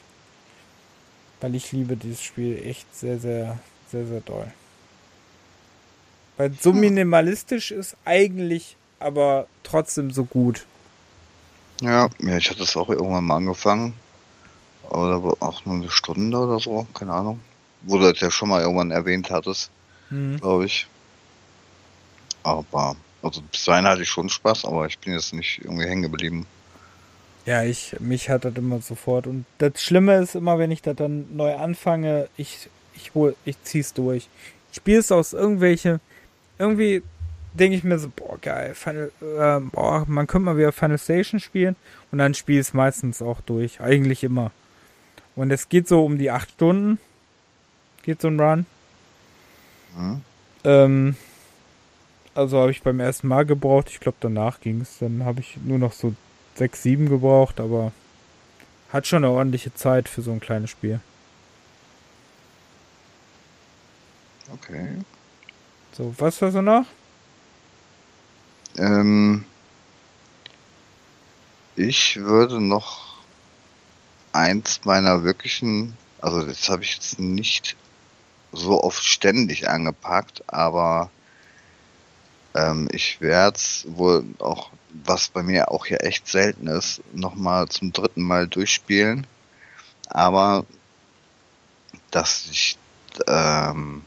Weil 1.40 1.55
ich 1.55 1.73
liebe 1.73 1.97
dieses 1.97 2.23
Spiel 2.23 2.62
echt 2.65 2.86
sehr, 2.94 3.19
sehr, 3.19 3.59
sehr, 3.90 4.07
sehr 4.07 4.20
doll. 4.20 4.47
Weil 6.36 6.53
so 6.61 6.70
hm. 6.73 6.81
minimalistisch 6.81 7.73
ist 7.73 7.97
eigentlich, 8.05 8.77
aber 9.01 9.47
trotzdem 9.65 10.11
so 10.11 10.24
gut. 10.24 10.65
Ja, 11.82 12.09
ja, 12.20 12.36
ich 12.36 12.49
hatte 12.49 12.62
es 12.62 12.77
auch 12.77 12.89
irgendwann 12.89 13.24
mal 13.24 13.36
angefangen. 13.36 13.94
Aber 14.89 15.36
auch 15.40 15.65
nur 15.65 15.77
eine 15.77 15.90
Stunde 15.90 16.39
oder 16.39 16.59
so, 16.59 16.86
keine 16.94 17.12
Ahnung 17.12 17.40
wo 17.84 17.98
du 17.98 18.10
das 18.12 18.20
ja 18.20 18.30
schon 18.30 18.48
mal 18.48 18.62
irgendwann 18.62 18.90
erwähnt 18.90 19.30
hattest, 19.30 19.70
mhm. 20.10 20.38
glaube 20.38 20.66
ich. 20.66 20.86
Aber, 22.42 22.96
also 23.22 23.40
bis 23.42 23.64
dahin 23.64 23.86
hatte 23.86 24.02
ich 24.02 24.09
schon 24.09 24.28
Spaß, 24.28 24.64
aber 24.64 24.86
ich 24.86 24.98
bin 24.98 25.12
jetzt 25.14 25.32
nicht 25.32 25.60
irgendwie 25.62 25.86
hängen 25.86 26.02
geblieben. 26.02 26.46
Ja, 27.44 27.64
ich, 27.64 27.96
mich 27.98 28.30
hat 28.30 28.44
das 28.44 28.54
immer 28.54 28.80
sofort. 28.80 29.26
Und 29.26 29.44
das 29.59 29.82
Schlimme 29.82 30.16
ist 30.18 30.34
immer, 30.34 30.59
wenn 30.59 30.70
ich 30.70 30.82
das 30.82 30.96
dann 30.96 31.26
neu 31.36 31.54
anfange, 31.56 32.28
ich, 32.36 32.68
ich 32.94 33.14
hol, 33.14 33.34
ich 33.44 33.60
zieh's 33.64 33.94
durch. 33.94 34.28
Ich 34.70 34.76
spiele 34.76 35.00
es 35.00 35.10
aus 35.10 35.32
irgendwelche, 35.32 36.00
irgendwie 36.59 37.02
denke 37.54 37.76
ich 37.76 37.84
mir 37.84 37.98
so, 37.98 38.10
boah, 38.14 38.38
geil, 38.40 38.74
Final, 38.74 39.10
äh, 39.20 39.60
boah, 39.60 40.04
man 40.06 40.26
könnte 40.26 40.46
mal 40.46 40.56
wieder 40.56 40.72
Final 40.72 40.98
Station 40.98 41.40
spielen 41.40 41.76
und 42.10 42.18
dann 42.18 42.34
spiele 42.34 42.60
ich 42.60 42.68
es 42.68 42.74
meistens 42.74 43.20
auch 43.20 43.40
durch. 43.40 43.80
Eigentlich 43.80 44.24
immer. 44.24 44.52
Und 45.34 45.50
es 45.50 45.68
geht 45.68 45.88
so 45.88 46.04
um 46.04 46.18
die 46.18 46.30
acht 46.30 46.50
Stunden 46.52 46.98
geht 48.02 48.20
so 48.20 48.28
ein 48.28 48.40
Run. 48.40 48.66
Mhm. 49.96 50.20
Ähm, 50.64 51.16
also 52.34 52.58
habe 52.60 52.70
ich 52.70 52.82
beim 52.82 53.00
ersten 53.00 53.28
Mal 53.28 53.44
gebraucht. 53.44 53.88
Ich 53.90 54.00
glaube, 54.00 54.18
danach 54.20 54.60
ging 54.60 54.80
es. 54.80 54.98
Dann 54.98 55.24
habe 55.24 55.40
ich 55.40 55.56
nur 55.58 55.78
noch 55.78 55.92
so 55.92 56.14
6, 56.54 56.82
7 56.82 57.08
gebraucht, 57.08 57.60
aber 57.60 57.92
hat 58.92 59.06
schon 59.06 59.24
eine 59.24 59.32
ordentliche 59.32 59.74
Zeit 59.74 60.08
für 60.08 60.22
so 60.22 60.32
ein 60.32 60.40
kleines 60.40 60.70
Spiel. 60.70 61.00
Okay. 64.52 64.98
So, 65.92 66.14
was 66.18 66.40
hast 66.42 66.54
du 66.54 66.62
noch? 66.62 66.84
Ähm, 68.76 69.44
ich 71.76 72.16
würde 72.16 72.60
noch 72.60 73.16
eins 74.32 74.80
meiner 74.84 75.24
wirklichen, 75.24 75.96
also 76.20 76.46
das 76.46 76.68
habe 76.68 76.82
ich 76.82 76.94
jetzt 76.94 77.18
nicht 77.18 77.76
so 78.52 78.82
oft 78.82 79.02
ständig 79.02 79.68
angepackt, 79.68 80.44
aber 80.46 81.10
ähm, 82.54 82.88
ich 82.92 83.20
werde 83.20 83.56
es 83.56 83.84
wohl 83.88 84.24
auch, 84.38 84.70
was 85.04 85.28
bei 85.28 85.42
mir 85.42 85.70
auch 85.70 85.86
hier 85.86 86.04
echt 86.04 86.28
selten 86.28 86.66
ist, 86.66 87.00
nochmal 87.14 87.68
zum 87.68 87.92
dritten 87.92 88.22
Mal 88.22 88.46
durchspielen. 88.46 89.26
Aber 90.08 90.66
dass 92.10 92.46
ich 92.50 92.76
ähm, 93.26 94.04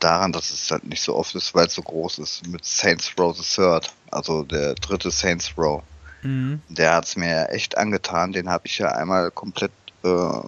daran, 0.00 0.32
dass 0.32 0.50
es 0.50 0.70
halt 0.70 0.84
nicht 0.84 1.02
so 1.02 1.16
oft 1.16 1.34
ist, 1.34 1.54
weil 1.54 1.66
es 1.66 1.74
so 1.74 1.82
groß 1.82 2.18
ist, 2.18 2.46
mit 2.48 2.64
Saints 2.64 3.12
Row 3.18 3.36
the 3.36 3.42
Third, 3.42 3.92
also 4.10 4.42
der 4.42 4.74
dritte 4.74 5.10
Saints 5.10 5.52
Row. 5.56 5.82
Mhm. 6.22 6.60
Der 6.68 6.94
hat 6.94 7.06
es 7.06 7.16
mir 7.16 7.50
echt 7.50 7.78
angetan, 7.78 8.32
den 8.32 8.48
habe 8.48 8.66
ich 8.66 8.78
ja 8.78 8.88
einmal 8.88 9.30
komplett 9.30 9.72
äh, 10.02 10.40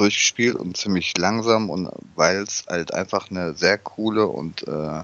durchgespielt 0.00 0.56
und 0.56 0.76
ziemlich 0.76 1.12
langsam 1.18 1.68
und 1.68 1.90
weil 2.16 2.42
es 2.42 2.64
halt 2.68 2.94
einfach 2.94 3.30
eine 3.30 3.54
sehr 3.54 3.76
coole 3.76 4.26
und 4.26 4.66
äh, 4.66 5.02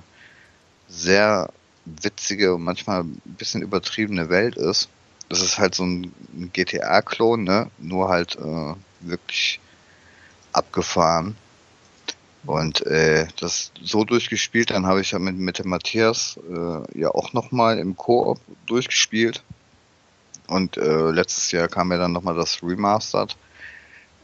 sehr 0.89 1.51
witzige 1.85 2.55
und 2.55 2.65
manchmal 2.65 3.03
ein 3.03 3.21
bisschen 3.25 3.61
übertriebene 3.61 4.31
Welt 4.31 4.57
ist. 4.57 4.89
Das 5.29 5.43
ist 5.43 5.59
halt 5.59 5.75
so 5.75 5.85
ein 5.85 6.13
GTA-Klon, 6.53 7.45
ne? 7.45 7.71
Nur 7.79 8.09
halt 8.09 8.37
äh, 8.37 8.75
wirklich 9.01 9.61
abgefahren. 10.53 11.37
Und 12.47 12.87
äh, 12.87 13.27
das 13.39 13.73
so 13.83 14.05
durchgespielt, 14.05 14.71
dann 14.71 14.87
habe 14.87 15.01
ich 15.01 15.11
ja 15.11 15.19
mit, 15.19 15.37
mit 15.37 15.59
dem 15.59 15.69
Matthias 15.69 16.39
äh, 16.49 16.99
ja 16.99 17.11
auch 17.11 17.33
nochmal 17.33 17.79
im 17.79 17.97
Koop 17.97 18.41
durchgespielt. 18.67 19.43
Und 20.47 20.77
äh, 20.77 21.11
letztes 21.11 21.51
Jahr 21.51 21.69
kam 21.69 21.91
ja 21.91 21.99
dann 21.99 22.13
nochmal 22.13 22.37
das 22.37 22.63
Remastered. 22.63 23.37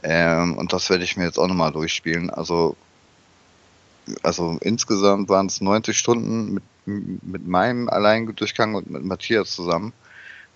Ähm, 0.03 0.57
und 0.57 0.73
das 0.73 0.91
werde 0.91 1.05
ich 1.05 1.17
mir 1.17 1.25
jetzt 1.25 1.39
auch 1.39 1.47
nochmal 1.47 1.73
durchspielen. 1.73 2.31
Also, 2.31 2.77
also 4.23 4.59
insgesamt 4.61 5.29
waren 5.29 5.47
es 5.47 5.61
90 5.61 5.97
Stunden 5.97 6.55
mit, 6.55 6.65
mit 6.87 7.47
meinem 7.47 7.89
Alleindurchgang 7.89 8.75
und 8.75 8.91
mit 8.91 9.05
Matthias 9.05 9.53
zusammen. 9.53 9.93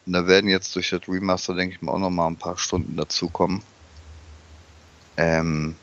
Und 0.05 0.13
da 0.13 0.27
werden 0.27 0.51
jetzt 0.51 0.75
durch 0.77 0.91
das 0.91 1.09
Remaster, 1.09 1.55
denke 1.55 1.77
ich 1.77 1.83
mal, 1.83 1.93
auch 1.93 1.99
nochmal 1.99 2.29
ein 2.29 2.37
paar 2.37 2.59
Stunden 2.59 2.97
dazukommen. 2.97 3.63
Ähm, 5.17 5.77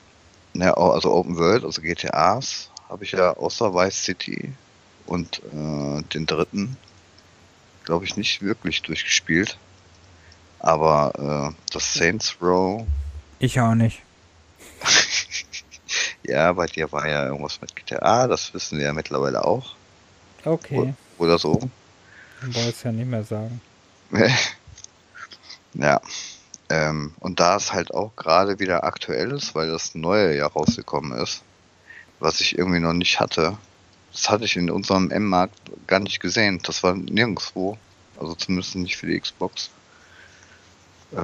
Ne, 0.55 0.77
also 0.77 1.11
Open 1.11 1.37
World, 1.37 1.65
also 1.65 1.81
GTAs, 1.81 2.69
habe 2.87 3.03
ich 3.03 3.13
ja 3.13 3.35
außer 3.35 3.73
Vice 3.73 4.03
City 4.03 4.53
und 5.07 5.41
äh, 5.51 6.03
den 6.13 6.27
dritten, 6.27 6.77
glaube 7.85 8.05
ich, 8.05 8.17
nicht 8.17 8.43
wirklich 8.43 8.83
durchgespielt. 8.83 9.57
Aber 10.59 11.55
äh, 11.55 11.73
das 11.73 11.93
Saints 11.93 12.37
Row. 12.39 12.85
Ich 13.43 13.59
auch 13.59 13.75
nicht. 13.75 14.01
ja, 16.23 16.53
bei 16.53 16.65
dir 16.65 16.89
war 16.93 17.09
ja 17.09 17.25
irgendwas 17.25 17.59
mit 17.59 17.75
GTA, 17.75 18.25
das 18.25 18.53
wissen 18.53 18.77
wir 18.77 18.85
ja 18.85 18.93
mittlerweile 18.93 19.43
auch. 19.43 19.75
Okay. 20.45 20.93
Oder 21.17 21.37
so. 21.37 21.59
Ich 22.47 22.55
wollte 22.55 22.69
es 22.69 22.83
ja 22.83 22.93
nicht 22.93 23.09
mehr 23.09 23.25
sagen. 23.25 23.59
ja. 25.73 25.99
Ähm, 26.69 27.15
und 27.19 27.41
da 27.41 27.57
es 27.57 27.73
halt 27.73 27.93
auch 27.93 28.15
gerade 28.15 28.59
wieder 28.59 28.85
aktuell 28.85 29.31
ist, 29.31 29.53
weil 29.55 29.69
das 29.69 29.93
neue 29.93 30.37
ja 30.37 30.47
rausgekommen 30.47 31.11
ist, 31.21 31.43
was 32.21 32.39
ich 32.39 32.57
irgendwie 32.57 32.79
noch 32.79 32.93
nicht 32.93 33.19
hatte, 33.19 33.57
das 34.13 34.29
hatte 34.29 34.45
ich 34.45 34.55
in 34.55 34.71
unserem 34.71 35.11
M-Markt 35.11 35.59
gar 35.87 35.99
nicht 35.99 36.21
gesehen. 36.21 36.61
Das 36.63 36.81
war 36.81 36.95
nirgendwo. 36.95 37.77
Also 38.17 38.35
zumindest 38.35 38.75
nicht 38.75 38.95
für 38.95 39.07
die 39.07 39.19
Xbox. 39.19 39.69
Äh, 41.11 41.17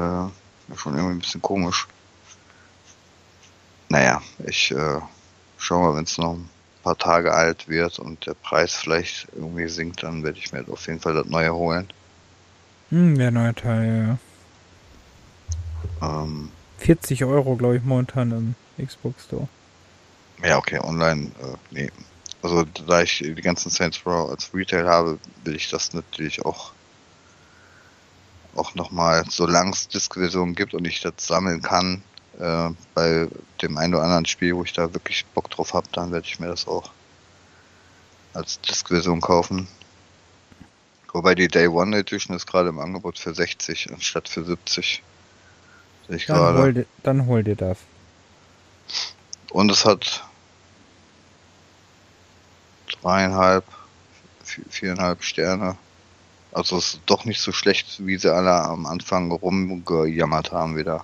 schon 0.76 0.98
irgendwie 0.98 1.14
ein 1.14 1.20
bisschen 1.20 1.42
komisch. 1.42 1.88
Naja, 3.90 4.22
ich 4.46 4.72
äh, 4.72 5.00
schau 5.58 5.82
mal, 5.82 5.96
wenn 5.96 6.04
es 6.04 6.18
noch 6.18 6.34
ein 6.34 6.50
paar 6.84 6.98
Tage 6.98 7.34
alt 7.34 7.68
wird 7.68 8.00
und 8.00 8.26
der 8.26 8.36
Preis 8.36 8.76
vielleicht 8.76 9.28
irgendwie 9.36 9.68
sinkt, 9.68 10.04
dann 10.04 10.24
werde 10.24 10.38
ich 10.38 10.52
mir 10.52 10.64
auf 10.70 10.88
jeden 10.88 11.00
Fall 11.00 11.16
das 11.16 11.26
neue 11.26 11.54
holen. 11.54 11.88
Hm, 12.90 13.18
der 13.18 13.32
neue 13.32 13.54
Teil, 13.56 14.20
ja. 16.02 16.22
Ähm, 16.24 16.52
40 16.78 17.26
Euro, 17.26 17.56
glaube 17.56 17.78
ich, 17.78 17.84
momentan 17.84 18.56
im 18.78 18.86
Xbox 18.86 19.26
Store. 19.26 19.48
Ja, 20.44 20.58
okay, 20.58 20.80
online, 20.80 21.32
äh, 21.42 21.58
nee. 21.72 21.92
Also 22.42 22.64
da 22.88 23.02
ich 23.02 23.18
die 23.18 23.36
ganzen 23.36 23.70
Saints 23.70 24.06
Row 24.06 24.30
als 24.30 24.54
Retail 24.54 24.88
habe, 24.88 25.20
will 25.44 25.56
ich 25.56 25.70
das 25.70 25.94
natürlich 25.94 26.46
auch 26.46 26.72
auch 28.56 28.76
nochmal, 28.76 29.24
solange 29.30 29.72
es 29.72 29.88
Disk-Versionen 29.88 30.56
gibt 30.56 30.74
und 30.74 30.86
ich 30.86 31.02
das 31.02 31.14
sammeln 31.20 31.62
kann, 31.62 32.02
äh, 32.40 32.70
bei 32.94 33.28
dem 33.62 33.78
einen 33.78 33.94
oder 33.96 34.04
anderen 34.04 34.26
Spiel, 34.26 34.56
wo 34.56 34.64
ich 34.64 34.74
da 34.74 34.94
wirklich 34.94 35.26
Bock 35.34 35.50
drauf 35.50 35.74
habe, 35.74 35.88
dann 35.92 36.12
werde 36.12 36.26
ich 36.28 36.40
mir 36.40 36.48
das 36.48 36.68
auch 36.68 36.92
als 38.34 38.62
Disk-Version 38.62 39.22
kaufen. 39.22 39.68
Wobei 41.12 41.36
die 41.36 41.48
Day 41.48 41.68
One 41.68 41.98
Edition 41.98 42.36
ist 42.36 42.46
gerade 42.46 42.70
im 42.70 42.80
Angebot 42.80 43.18
für 43.18 43.34
60 43.34 43.92
anstatt 43.92 44.30
für 44.30 44.46
70. 44.46 45.04
Sehe 46.08 46.16
ich 46.16 46.26
dann, 46.28 46.38
gerade. 46.38 46.60
Hol 46.60 46.74
dir, 46.74 46.86
dann 47.04 47.26
hol 47.26 47.44
dir 47.44 47.56
das. 47.56 47.78
Und 49.52 49.72
es 49.72 49.86
hat 49.86 50.24
dreieinhalb, 53.02 53.66
viereinhalb 54.44 55.24
Sterne. 55.24 55.78
Also 56.52 56.78
es 56.78 56.94
ist 56.94 57.02
doch 57.06 57.26
nicht 57.26 57.42
so 57.42 57.52
schlecht, 57.52 58.06
wie 58.06 58.18
sie 58.18 58.34
alle 58.34 58.54
am 58.54 58.86
Anfang 58.86 59.32
rumgejammert 59.32 60.52
haben 60.52 60.78
wieder. 60.78 61.04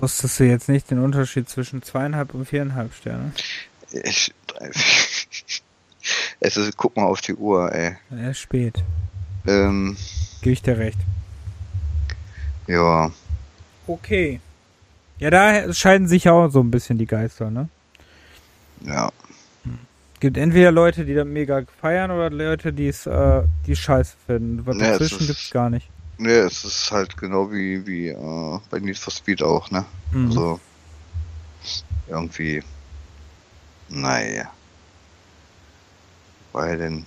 Wusstest 0.00 0.38
du 0.38 0.44
jetzt 0.44 0.68
nicht 0.68 0.90
den 0.90 1.00
Unterschied 1.00 1.48
zwischen 1.48 1.82
zweieinhalb 1.82 2.34
und 2.34 2.46
viereinhalb 2.46 2.94
Sterne? 2.94 3.32
Ich, 3.90 4.32
es 6.40 6.56
ist, 6.56 6.76
guck 6.76 6.96
mal 6.96 7.04
auf 7.04 7.20
die 7.20 7.34
Uhr, 7.34 7.72
ey. 7.72 7.96
Er 8.10 8.30
ist 8.30 8.38
spät. 8.38 8.82
Ähm. 9.46 9.96
Gebe 10.40 10.52
ich 10.52 10.62
dir 10.62 10.78
recht. 10.78 10.98
Ja. 12.66 13.10
Okay. 13.86 14.40
Ja, 15.18 15.30
da 15.30 15.72
scheiden 15.72 16.06
sich 16.06 16.28
auch 16.28 16.48
so 16.48 16.60
ein 16.60 16.70
bisschen 16.70 16.98
die 16.98 17.06
Geister, 17.06 17.50
ne? 17.50 17.68
Ja. 18.84 19.10
Gibt 20.20 20.36
entweder 20.36 20.70
Leute, 20.70 21.04
die 21.04 21.14
das 21.14 21.26
mega 21.26 21.62
feiern 21.80 22.10
oder 22.10 22.30
Leute, 22.30 22.72
die 22.72 22.88
es 22.88 23.06
äh, 23.06 23.42
die 23.66 23.76
scheiße 23.76 24.16
finden. 24.26 24.66
Was 24.66 24.78
dazwischen 24.78 25.26
gibt 25.26 25.38
es 25.38 25.50
gar 25.50 25.70
nicht. 25.70 25.88
Nee, 26.18 26.30
es 26.30 26.64
ist 26.64 26.90
halt 26.90 27.16
genau 27.16 27.50
wie, 27.52 27.86
wie 27.86 28.08
äh, 28.08 28.60
bei 28.70 28.80
Need 28.80 28.98
for 28.98 29.12
Speed 29.12 29.42
auch, 29.42 29.70
ne? 29.70 29.84
Mhm. 30.12 30.26
Also 30.26 30.60
irgendwie. 32.08 32.62
Naja. 33.88 34.52
Bei 36.52 36.76
den, 36.76 37.06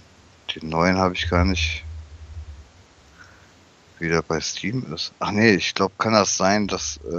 den 0.56 0.70
neuen 0.70 0.98
habe 0.98 1.14
ich 1.14 1.30
gar 1.30 1.44
nicht 1.46 1.84
wieder 4.00 4.22
bei 4.24 4.40
Steam 4.40 4.92
ist. 4.94 5.14
Ach 5.20 5.32
nee, 5.32 5.52
ich 5.56 5.76
glaube, 5.76 5.94
kann 5.98 6.14
das 6.14 6.36
sein, 6.36 6.68
dass 6.68 7.00
äh, 7.12 7.16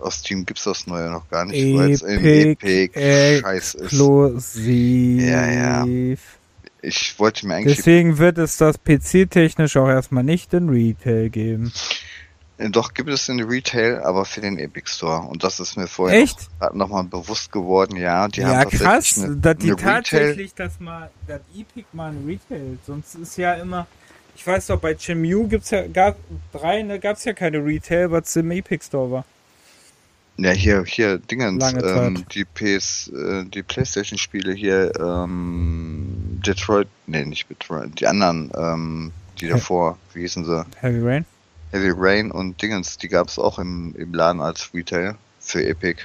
aus 0.00 0.20
Steam 0.20 0.46
gibt's 0.46 0.64
das 0.64 0.86
neue 0.86 1.10
noch 1.10 1.28
gar 1.28 1.44
nicht, 1.44 1.58
weil 1.76 1.90
es 1.90 2.02
im 2.02 2.24
Epic 2.24 2.92
Scheiß 3.40 3.74
ist. 3.74 3.90
Ja, 5.20 5.46
ja. 5.50 5.84
Ich 6.82 7.18
wollte 7.18 7.46
mir 7.46 7.54
eigentlich. 7.54 7.76
Deswegen 7.76 8.18
wird 8.18 8.38
es 8.38 8.56
das 8.56 8.76
PC-technisch 8.82 9.76
auch 9.76 9.88
erstmal 9.88 10.24
nicht 10.24 10.52
in 10.52 10.68
Retail 10.68 11.30
geben. 11.30 11.72
Äh, 12.58 12.70
doch 12.70 12.92
gibt 12.92 13.08
es 13.08 13.28
in 13.28 13.40
Retail, 13.40 14.02
aber 14.02 14.24
für 14.24 14.40
den 14.40 14.58
Epic 14.58 14.90
Store. 14.90 15.22
Und 15.22 15.44
das 15.44 15.60
ist 15.60 15.76
mir 15.76 15.86
vorher 15.86 16.20
Echt? 16.20 16.48
noch, 16.60 16.74
noch 16.74 16.88
mal 16.88 17.04
bewusst 17.04 17.52
geworden. 17.52 17.96
Ja, 17.96 18.26
die 18.28 18.40
ja, 18.40 18.56
haben 18.56 18.70
krass, 18.70 19.22
eine, 19.22 19.36
dass 19.36 19.56
die 19.58 19.70
tatsächlich 19.70 20.54
das 20.54 20.80
mal, 20.80 21.10
das 21.26 21.40
Epic 21.56 21.86
mal 21.92 22.12
in 22.12 22.26
Retail. 22.26 22.78
Sonst 22.84 23.14
ist 23.14 23.36
ja 23.36 23.54
immer, 23.54 23.86
ich 24.34 24.46
weiß 24.46 24.66
doch, 24.68 24.80
bei 24.80 24.94
Chemu 24.94 25.46
gibt's 25.48 25.70
ja, 25.70 25.86
gab 25.86 26.16
drei, 26.52 26.82
ne, 26.82 26.98
gab's 26.98 27.24
ja 27.24 27.32
keine 27.32 27.64
Retail, 27.64 28.10
was 28.10 28.34
im 28.36 28.50
Epic 28.50 28.84
Store 28.86 29.10
war. 29.10 29.24
Ja, 30.38 30.50
hier, 30.50 30.82
hier, 30.84 31.18
Dingens, 31.18 31.72
ähm, 31.74 32.24
die 32.34 32.44
PS, 32.44 33.08
äh, 33.08 33.44
die 33.44 33.62
Playstation-Spiele 33.62 34.54
hier, 34.54 34.92
ähm, 34.98 36.31
Detroit, 36.46 36.88
nee, 37.06 37.24
nicht 37.24 37.48
Detroit, 37.48 38.00
die 38.00 38.06
anderen, 38.06 38.50
ähm, 38.56 39.12
die 39.40 39.48
davor, 39.48 39.98
wie 40.14 40.20
hießen 40.20 40.44
sie? 40.44 40.66
Heavy 40.80 41.00
Rain? 41.00 41.24
Heavy 41.72 41.92
Rain 41.96 42.30
und 42.30 42.60
Dingens, 42.60 42.98
die 42.98 43.08
gab 43.08 43.28
es 43.28 43.38
auch 43.38 43.58
im, 43.58 43.94
im 43.96 44.12
Laden 44.12 44.40
als 44.40 44.72
Retail 44.74 45.16
für 45.40 45.64
Epic. 45.64 46.02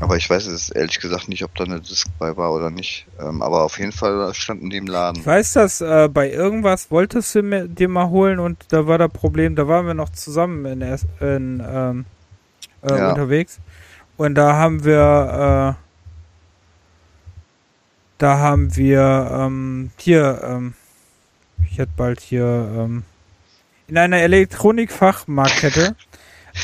Aber 0.00 0.16
ich 0.16 0.30
weiß 0.30 0.46
es 0.46 0.70
ehrlich 0.70 1.00
gesagt 1.00 1.28
nicht, 1.28 1.42
ob 1.42 1.54
da 1.56 1.64
eine 1.64 1.80
Disc 1.80 2.06
bei 2.18 2.36
war 2.36 2.52
oder 2.52 2.70
nicht. 2.70 3.06
Ähm, 3.20 3.42
aber 3.42 3.62
auf 3.64 3.78
jeden 3.78 3.92
Fall 3.92 4.32
standen 4.32 4.70
die 4.70 4.76
im 4.76 4.86
Laden. 4.86 5.20
Ich 5.20 5.26
weiß 5.26 5.54
dass 5.54 5.80
äh, 5.80 6.08
bei 6.08 6.30
irgendwas 6.30 6.90
wolltest 6.90 7.34
du 7.34 7.42
mir, 7.42 7.66
dir 7.66 7.88
mal 7.88 8.08
holen 8.08 8.38
und 8.38 8.64
da 8.68 8.86
war 8.86 8.98
das 8.98 9.10
Problem, 9.12 9.56
da 9.56 9.66
waren 9.66 9.86
wir 9.86 9.94
noch 9.94 10.10
zusammen 10.10 10.64
in, 10.66 10.82
in 11.20 11.62
ähm, 11.66 12.04
äh, 12.82 12.96
ja. 12.96 13.10
unterwegs. 13.10 13.58
Und 14.16 14.34
da 14.34 14.54
haben 14.54 14.84
wir, 14.84 15.76
äh, 15.76 15.87
da 18.18 18.38
haben 18.38 18.76
wir 18.76 19.30
ähm, 19.32 19.90
hier, 19.96 20.40
ähm, 20.44 20.74
ich 21.70 21.78
hätte 21.78 21.92
bald 21.96 22.20
hier, 22.20 22.44
ähm, 22.44 23.04
in 23.86 23.96
einer 23.96 24.18
Elektronikfachmarktkette 24.18 25.96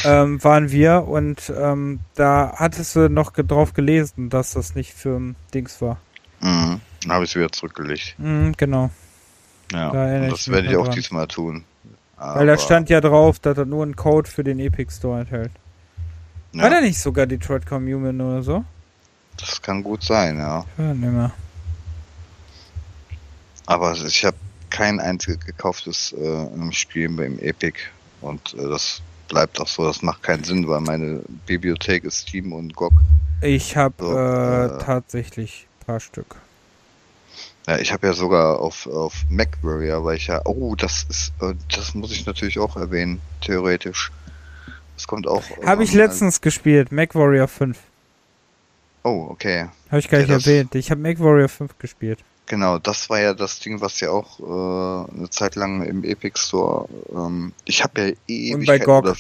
ähm, 0.04 0.42
waren 0.44 0.70
wir 0.70 1.06
und 1.08 1.52
ähm, 1.56 2.00
da 2.14 2.52
hattest 2.56 2.96
du 2.96 3.08
noch 3.08 3.32
drauf 3.32 3.72
gelesen, 3.72 4.28
dass 4.28 4.52
das 4.52 4.74
nicht 4.74 4.92
für 4.92 5.34
Dings 5.54 5.80
war. 5.80 5.98
Mhm. 6.40 6.80
Dann 7.02 7.12
habe 7.12 7.24
ich 7.24 7.30
es 7.30 7.36
wieder 7.36 7.50
zurückgelegt. 7.50 8.14
Mhm, 8.18 8.52
genau. 8.56 8.90
Ja, 9.72 9.90
da 9.90 10.28
das 10.28 10.48
werde 10.48 10.68
ich 10.68 10.76
auch 10.76 10.86
dran. 10.86 10.94
diesmal 10.94 11.26
tun. 11.26 11.64
Aber 12.16 12.40
Weil 12.40 12.46
da 12.46 12.58
stand 12.58 12.90
ja 12.90 13.00
drauf, 13.00 13.38
dass 13.38 13.56
er 13.58 13.64
nur 13.64 13.82
einen 13.82 13.96
Code 13.96 14.30
für 14.30 14.44
den 14.44 14.58
Epic 14.58 14.92
Store 14.92 15.20
enthält. 15.20 15.50
Ja. 16.52 16.62
War 16.62 16.70
da 16.70 16.80
nicht 16.80 16.98
sogar 16.98 17.26
Detroit 17.26 17.66
Communion 17.66 18.20
oder 18.20 18.42
so? 18.42 18.64
Das 19.36 19.60
kann 19.60 19.82
gut 19.82 20.02
sein, 20.02 20.38
ja. 20.38 20.64
Ja, 20.78 20.94
nicht 20.94 21.12
mehr. 21.12 21.32
Aber 23.66 23.92
ich 23.92 24.24
habe 24.24 24.36
kein 24.70 25.00
einziges 25.00 25.44
gekauftes 25.44 26.12
äh, 26.12 26.72
Spiel 26.72 27.08
beim 27.10 27.38
Epic 27.38 27.78
und 28.20 28.54
äh, 28.54 28.68
das 28.68 29.02
bleibt 29.28 29.60
auch 29.60 29.68
so. 29.68 29.86
Das 29.86 30.02
macht 30.02 30.22
keinen 30.22 30.44
Sinn, 30.44 30.68
weil 30.68 30.80
meine 30.80 31.22
Bibliothek 31.46 32.04
ist 32.04 32.28
Steam 32.28 32.52
und 32.52 32.74
GOG. 32.74 32.92
Ich 33.40 33.76
habe 33.76 33.94
so, 33.98 34.16
äh, 34.16 34.66
äh, 34.66 34.78
tatsächlich 34.78 35.66
ein 35.80 35.86
paar 35.86 36.00
Stück. 36.00 36.36
Ja, 37.66 37.78
ich 37.78 37.92
habe 37.92 38.06
ja 38.06 38.12
sogar 38.12 38.58
auf, 38.60 38.86
auf 38.86 39.24
MacWarrior, 39.30 40.04
weil 40.04 40.16
ich 40.16 40.26
ja, 40.26 40.42
oh, 40.44 40.74
das 40.74 41.06
ist, 41.08 41.32
äh, 41.40 41.54
das 41.74 41.94
muss 41.94 42.12
ich 42.12 42.26
natürlich 42.26 42.58
auch 42.58 42.76
erwähnen, 42.76 43.20
theoretisch. 43.40 44.12
Das 44.96 45.06
kommt 45.06 45.26
auch. 45.26 45.42
Habe 45.64 45.82
ich 45.82 45.92
letztens 45.92 46.40
gespielt, 46.40 46.92
MacWarrior 46.92 47.48
5. 47.48 47.78
Oh, 49.02 49.28
okay. 49.30 49.68
Habe 49.88 49.98
ich 49.98 50.08
gar 50.08 50.18
nicht 50.18 50.28
ja, 50.28 50.36
erwähnt. 50.36 50.74
Ich 50.74 50.90
habe 50.90 51.00
MacWarrior 51.00 51.48
5 51.48 51.78
gespielt. 51.78 52.20
Genau, 52.46 52.78
das 52.78 53.08
war 53.08 53.20
ja 53.20 53.32
das 53.32 53.60
Ding, 53.60 53.80
was 53.80 54.00
ja 54.00 54.10
auch 54.10 54.38
äh, 54.38 55.12
eine 55.16 55.30
Zeit 55.30 55.54
lang 55.54 55.82
im 55.82 56.04
Epic 56.04 56.38
Store. 56.38 56.88
Ähm, 57.10 57.52
ich 57.64 57.82
habe 57.82 58.00
ja 58.00 58.14
Ewigkeiten. 58.26 58.84
GOG. 58.84 59.16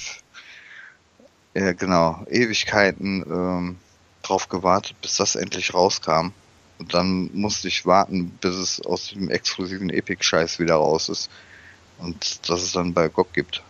ja, 1.54 1.72
genau, 1.72 2.22
Ewigkeiten 2.28 3.24
ähm, 3.26 3.76
drauf 4.22 4.48
gewartet, 4.48 4.96
bis 5.00 5.16
das 5.16 5.36
endlich 5.36 5.72
rauskam. 5.72 6.32
Und 6.78 6.92
dann 6.92 7.30
musste 7.32 7.68
ich 7.68 7.86
warten, 7.86 8.30
bis 8.40 8.56
es 8.56 8.84
aus 8.84 9.08
dem 9.10 9.30
exklusiven 9.30 9.90
Epic-Scheiß 9.90 10.58
wieder 10.58 10.74
raus 10.74 11.08
ist. 11.08 11.30
Und 11.98 12.48
dass 12.48 12.62
es 12.62 12.72
dann 12.72 12.92
bei 12.92 13.08
GOG 13.08 13.32
gibt. 13.32 13.62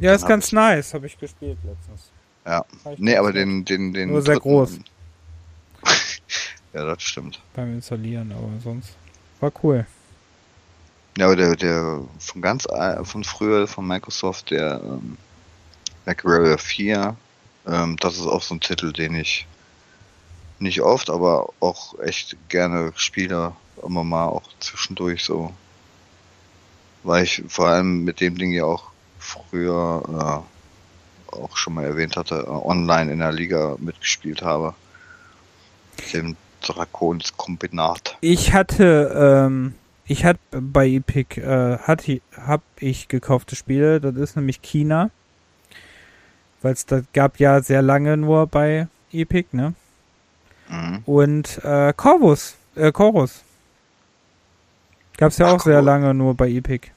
Ja, 0.00 0.14
ist 0.14 0.26
ganz 0.26 0.50
nice, 0.52 0.94
habe 0.94 1.06
ich 1.06 1.18
gespielt 1.18 1.58
letztens. 1.64 2.10
Ja. 2.46 2.64
Nee, 2.96 3.16
aber 3.16 3.32
den, 3.32 3.64
den, 3.64 3.92
den. 3.92 4.10
Nur 4.10 4.22
sehr 4.22 4.34
dritten- 4.34 4.48
groß. 4.48 4.78
Ja, 6.72 6.84
das 6.84 7.02
stimmt. 7.02 7.40
beim 7.54 7.74
Installieren, 7.74 8.32
aber 8.32 8.48
sonst 8.62 8.96
war 9.40 9.52
cool. 9.62 9.86
Ja, 11.18 11.26
aber 11.26 11.36
der, 11.36 11.56
der 11.56 12.00
von 12.18 12.40
ganz 12.40 12.66
al- 12.66 13.04
von 13.04 13.22
früher 13.24 13.66
von 13.68 13.86
Microsoft, 13.86 14.50
der 14.50 14.80
ähm, 14.82 15.18
MacWarrior 16.06 16.56
4, 16.58 17.16
ähm, 17.66 17.96
das 17.98 18.14
ist 18.14 18.26
auch 18.26 18.42
so 18.42 18.54
ein 18.54 18.60
Titel, 18.60 18.92
den 18.92 19.14
ich 19.14 19.46
nicht 20.58 20.80
oft, 20.80 21.10
aber 21.10 21.52
auch 21.60 21.98
echt 21.98 22.36
gerne 22.48 22.92
spiele, 22.96 23.52
immer 23.84 24.04
mal 24.04 24.26
auch 24.26 24.42
zwischendurch 24.60 25.24
so. 25.24 25.52
Weil 27.02 27.24
ich 27.24 27.42
vor 27.48 27.66
allem 27.68 28.04
mit 28.04 28.20
dem 28.20 28.38
Ding 28.38 28.52
ja 28.52 28.64
auch 28.64 28.84
früher 29.18 30.44
äh, 31.30 31.34
auch 31.34 31.56
schon 31.56 31.74
mal 31.74 31.84
erwähnt 31.84 32.16
hatte, 32.16 32.44
äh, 32.46 32.48
online 32.48 33.12
in 33.12 33.18
der 33.18 33.32
Liga 33.32 33.76
mitgespielt 33.80 34.40
habe. 34.42 34.74
Dem 36.12 36.36
Draconis-Kombinat. 36.62 38.16
Ich 38.20 38.52
hatte, 38.52 39.46
ähm, 39.46 39.74
ich 40.06 40.24
hatte 40.24 40.40
bei 40.52 40.88
Epic, 40.88 41.40
äh, 41.40 41.78
hatte, 41.78 42.20
hab 42.36 42.62
ich 42.78 43.08
gekaufte 43.08 43.56
Spiele, 43.56 44.00
das 44.00 44.14
ist 44.16 44.36
nämlich 44.36 44.62
China. 44.62 45.10
Weil 46.62 46.74
es 46.74 46.86
das 46.86 47.04
gab 47.12 47.38
ja 47.40 47.60
sehr 47.60 47.82
lange 47.82 48.16
nur 48.16 48.46
bei 48.46 48.86
Epic, 49.12 49.48
ne? 49.52 49.74
Mhm. 50.68 51.02
Und 51.04 51.64
äh, 51.64 51.92
Corvus, 51.96 52.54
äh, 52.76 52.92
Chorus. 52.92 53.42
Gab's 55.18 55.38
ja 55.38 55.46
Ach, 55.48 55.54
auch 55.54 55.60
sehr 55.60 55.80
cool. 55.80 55.84
lange 55.84 56.14
nur 56.14 56.34
bei 56.34 56.48
Epic. 56.48 56.88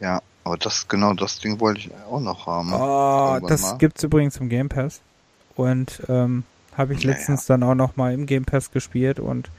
Ja, 0.00 0.22
aber 0.44 0.56
das 0.56 0.88
genau 0.88 1.12
das 1.14 1.38
Ding 1.40 1.60
wollte 1.60 1.80
ich 1.80 1.90
auch 2.10 2.20
noch 2.20 2.46
haben. 2.46 2.72
Oh, 2.72 3.34
Irgendwann 3.34 3.48
das 3.48 3.62
mal. 3.62 3.78
gibt's 3.78 4.02
übrigens 4.02 4.36
im 4.38 4.48
Game 4.48 4.68
Pass. 4.68 5.00
Und 5.56 6.02
ähm, 6.08 6.44
habe 6.76 6.94
ich 6.94 7.04
Naja. 7.04 7.16
letztens 7.16 7.46
dann 7.46 7.62
auch 7.62 7.74
noch 7.74 7.96
mal 7.96 8.12
im 8.12 8.26
Game 8.26 8.44
Pass 8.44 8.70
gespielt 8.70 9.20
und 9.20 9.50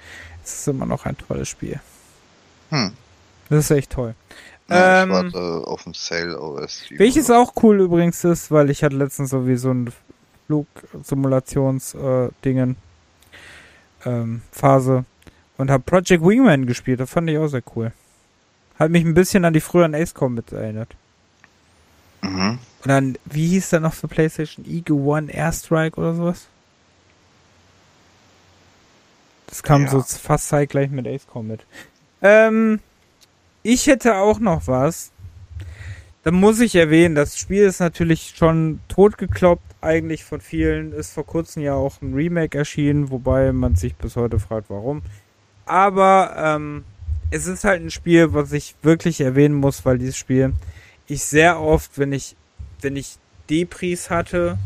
es 0.43 0.59
ist 0.59 0.67
immer 0.67 0.85
noch 0.85 1.05
ein 1.05 1.17
tolles 1.17 1.49
Spiel. 1.49 1.79
Hm. 2.69 2.91
Das 3.49 3.65
ist 3.65 3.71
echt 3.71 3.91
toll. 3.91 4.15
Ja, 4.69 5.03
Ähm, 5.03 5.09
ich 5.09 5.15
warte 5.15 5.67
auf 5.67 5.83
den 5.83 5.93
Sale 5.93 6.39
OS. 6.39 6.83
Welches 6.89 7.29
auch 7.29 7.53
cool 7.63 7.79
übrigens 7.81 8.23
ist, 8.23 8.51
weil 8.51 8.69
ich 8.69 8.83
hatte 8.83 8.95
letztens 8.95 9.29
sowieso 9.29 9.71
ein 9.71 9.91
Flugsimulations-Dingen 10.47 12.75
ähm, 14.05 14.41
Phase 14.51 15.05
und 15.57 15.71
habe 15.71 15.83
Project 15.83 16.23
Wingman 16.23 16.65
gespielt. 16.65 16.99
Das 16.99 17.09
fand 17.09 17.29
ich 17.29 17.37
auch 17.37 17.47
sehr 17.47 17.63
cool. 17.75 17.91
Hat 18.79 18.91
mich 18.91 19.05
ein 19.05 19.13
bisschen 19.13 19.45
an 19.45 19.53
die 19.53 19.61
früheren 19.61 19.95
Ace 19.95 20.13
Combats 20.13 20.51
erinnert. 20.51 20.95
Mhm. 22.21 22.59
Und 22.83 22.89
dann, 22.89 23.17
wie 23.25 23.47
hieß 23.47 23.69
der 23.69 23.79
noch 23.79 23.93
für 23.93 24.07
PlayStation? 24.07 24.65
Eagle 24.65 24.97
One 24.97 25.31
Airstrike 25.31 25.97
oder 25.99 26.13
sowas? 26.15 26.47
Das 29.47 29.63
kam 29.63 29.83
Ja. 29.83 29.91
so 29.91 30.01
fast 30.01 30.49
zeitgleich 30.49 30.89
mit 30.89 31.07
Ace 31.07 31.27
Combat. 31.27 31.65
Ähm, 32.21 32.79
ich 33.63 33.87
hätte 33.87 34.15
auch 34.15 34.39
noch 34.39 34.67
was. 34.67 35.11
Da 36.23 36.31
muss 36.31 36.59
ich 36.59 36.75
erwähnen, 36.75 37.13
das 37.13 37.37
Spiel 37.37 37.63
ist 37.65 37.79
natürlich 37.79 38.33
schon 38.35 38.79
totgekloppt, 38.87 39.75
eigentlich 39.81 40.23
von 40.23 40.41
vielen. 40.41 40.91
Ist 40.91 41.13
vor 41.13 41.25
kurzem 41.25 41.61
ja 41.61 41.75
auch 41.75 42.01
ein 42.01 42.15
Remake 42.15 42.57
erschienen, 42.57 43.11
wobei 43.11 43.51
man 43.51 43.75
sich 43.75 43.95
bis 43.95 44.15
heute 44.15 44.39
fragt, 44.39 44.69
warum. 44.71 45.03
Aber 45.67 46.33
ähm, 46.37 46.83
es 47.29 47.45
ist 47.45 47.63
halt 47.63 47.81
ein 47.83 47.91
Spiel, 47.91 48.33
was 48.33 48.51
ich 48.53 48.75
wirklich 48.81 49.21
erwähnen 49.21 49.55
muss, 49.55 49.85
weil 49.85 49.99
dieses 49.99 50.17
Spiel 50.17 50.53
ich 51.07 51.23
sehr 51.23 51.59
oft, 51.61 51.99
wenn 51.99 52.11
ich, 52.13 52.35
wenn 52.81 52.95
ich 52.95 53.17
Depris 53.49 54.09
hatte 54.09 54.57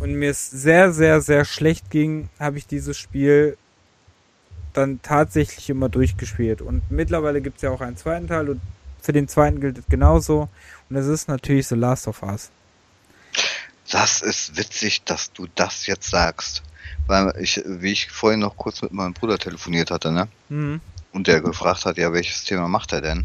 und 0.00 0.14
mir 0.14 0.30
es 0.30 0.50
sehr, 0.50 0.92
sehr, 0.92 1.20
sehr 1.20 1.44
schlecht 1.44 1.90
ging, 1.90 2.30
habe 2.40 2.56
ich 2.56 2.66
dieses 2.66 2.96
Spiel 2.96 3.58
dann 4.78 5.02
tatsächlich 5.02 5.68
immer 5.70 5.88
durchgespielt. 5.88 6.62
Und 6.62 6.82
mittlerweile 6.90 7.40
gibt 7.40 7.56
es 7.56 7.62
ja 7.62 7.70
auch 7.70 7.80
einen 7.80 7.96
zweiten 7.96 8.28
Teil 8.28 8.48
und 8.48 8.60
für 9.00 9.12
den 9.12 9.28
zweiten 9.28 9.60
gilt 9.60 9.78
es 9.78 9.86
genauso. 9.86 10.48
Und 10.88 10.96
es 10.96 11.06
ist 11.06 11.28
natürlich 11.28 11.66
The 11.66 11.74
Last 11.74 12.08
of 12.08 12.22
Us. 12.22 12.50
Das 13.90 14.22
ist 14.22 14.56
witzig, 14.56 15.04
dass 15.04 15.32
du 15.32 15.46
das 15.54 15.86
jetzt 15.86 16.10
sagst. 16.10 16.62
Weil 17.06 17.32
ich, 17.40 17.62
wie 17.64 17.92
ich 17.92 18.10
vorhin 18.10 18.40
noch 18.40 18.56
kurz 18.56 18.82
mit 18.82 18.92
meinem 18.92 19.14
Bruder 19.14 19.38
telefoniert 19.38 19.90
hatte, 19.90 20.12
ne? 20.12 20.28
Mhm. 20.48 20.80
Und 21.12 21.26
der 21.26 21.40
gefragt 21.40 21.86
hat, 21.86 21.96
ja, 21.96 22.12
welches 22.12 22.44
Thema 22.44 22.68
macht 22.68 22.92
er 22.92 23.00
denn? 23.00 23.24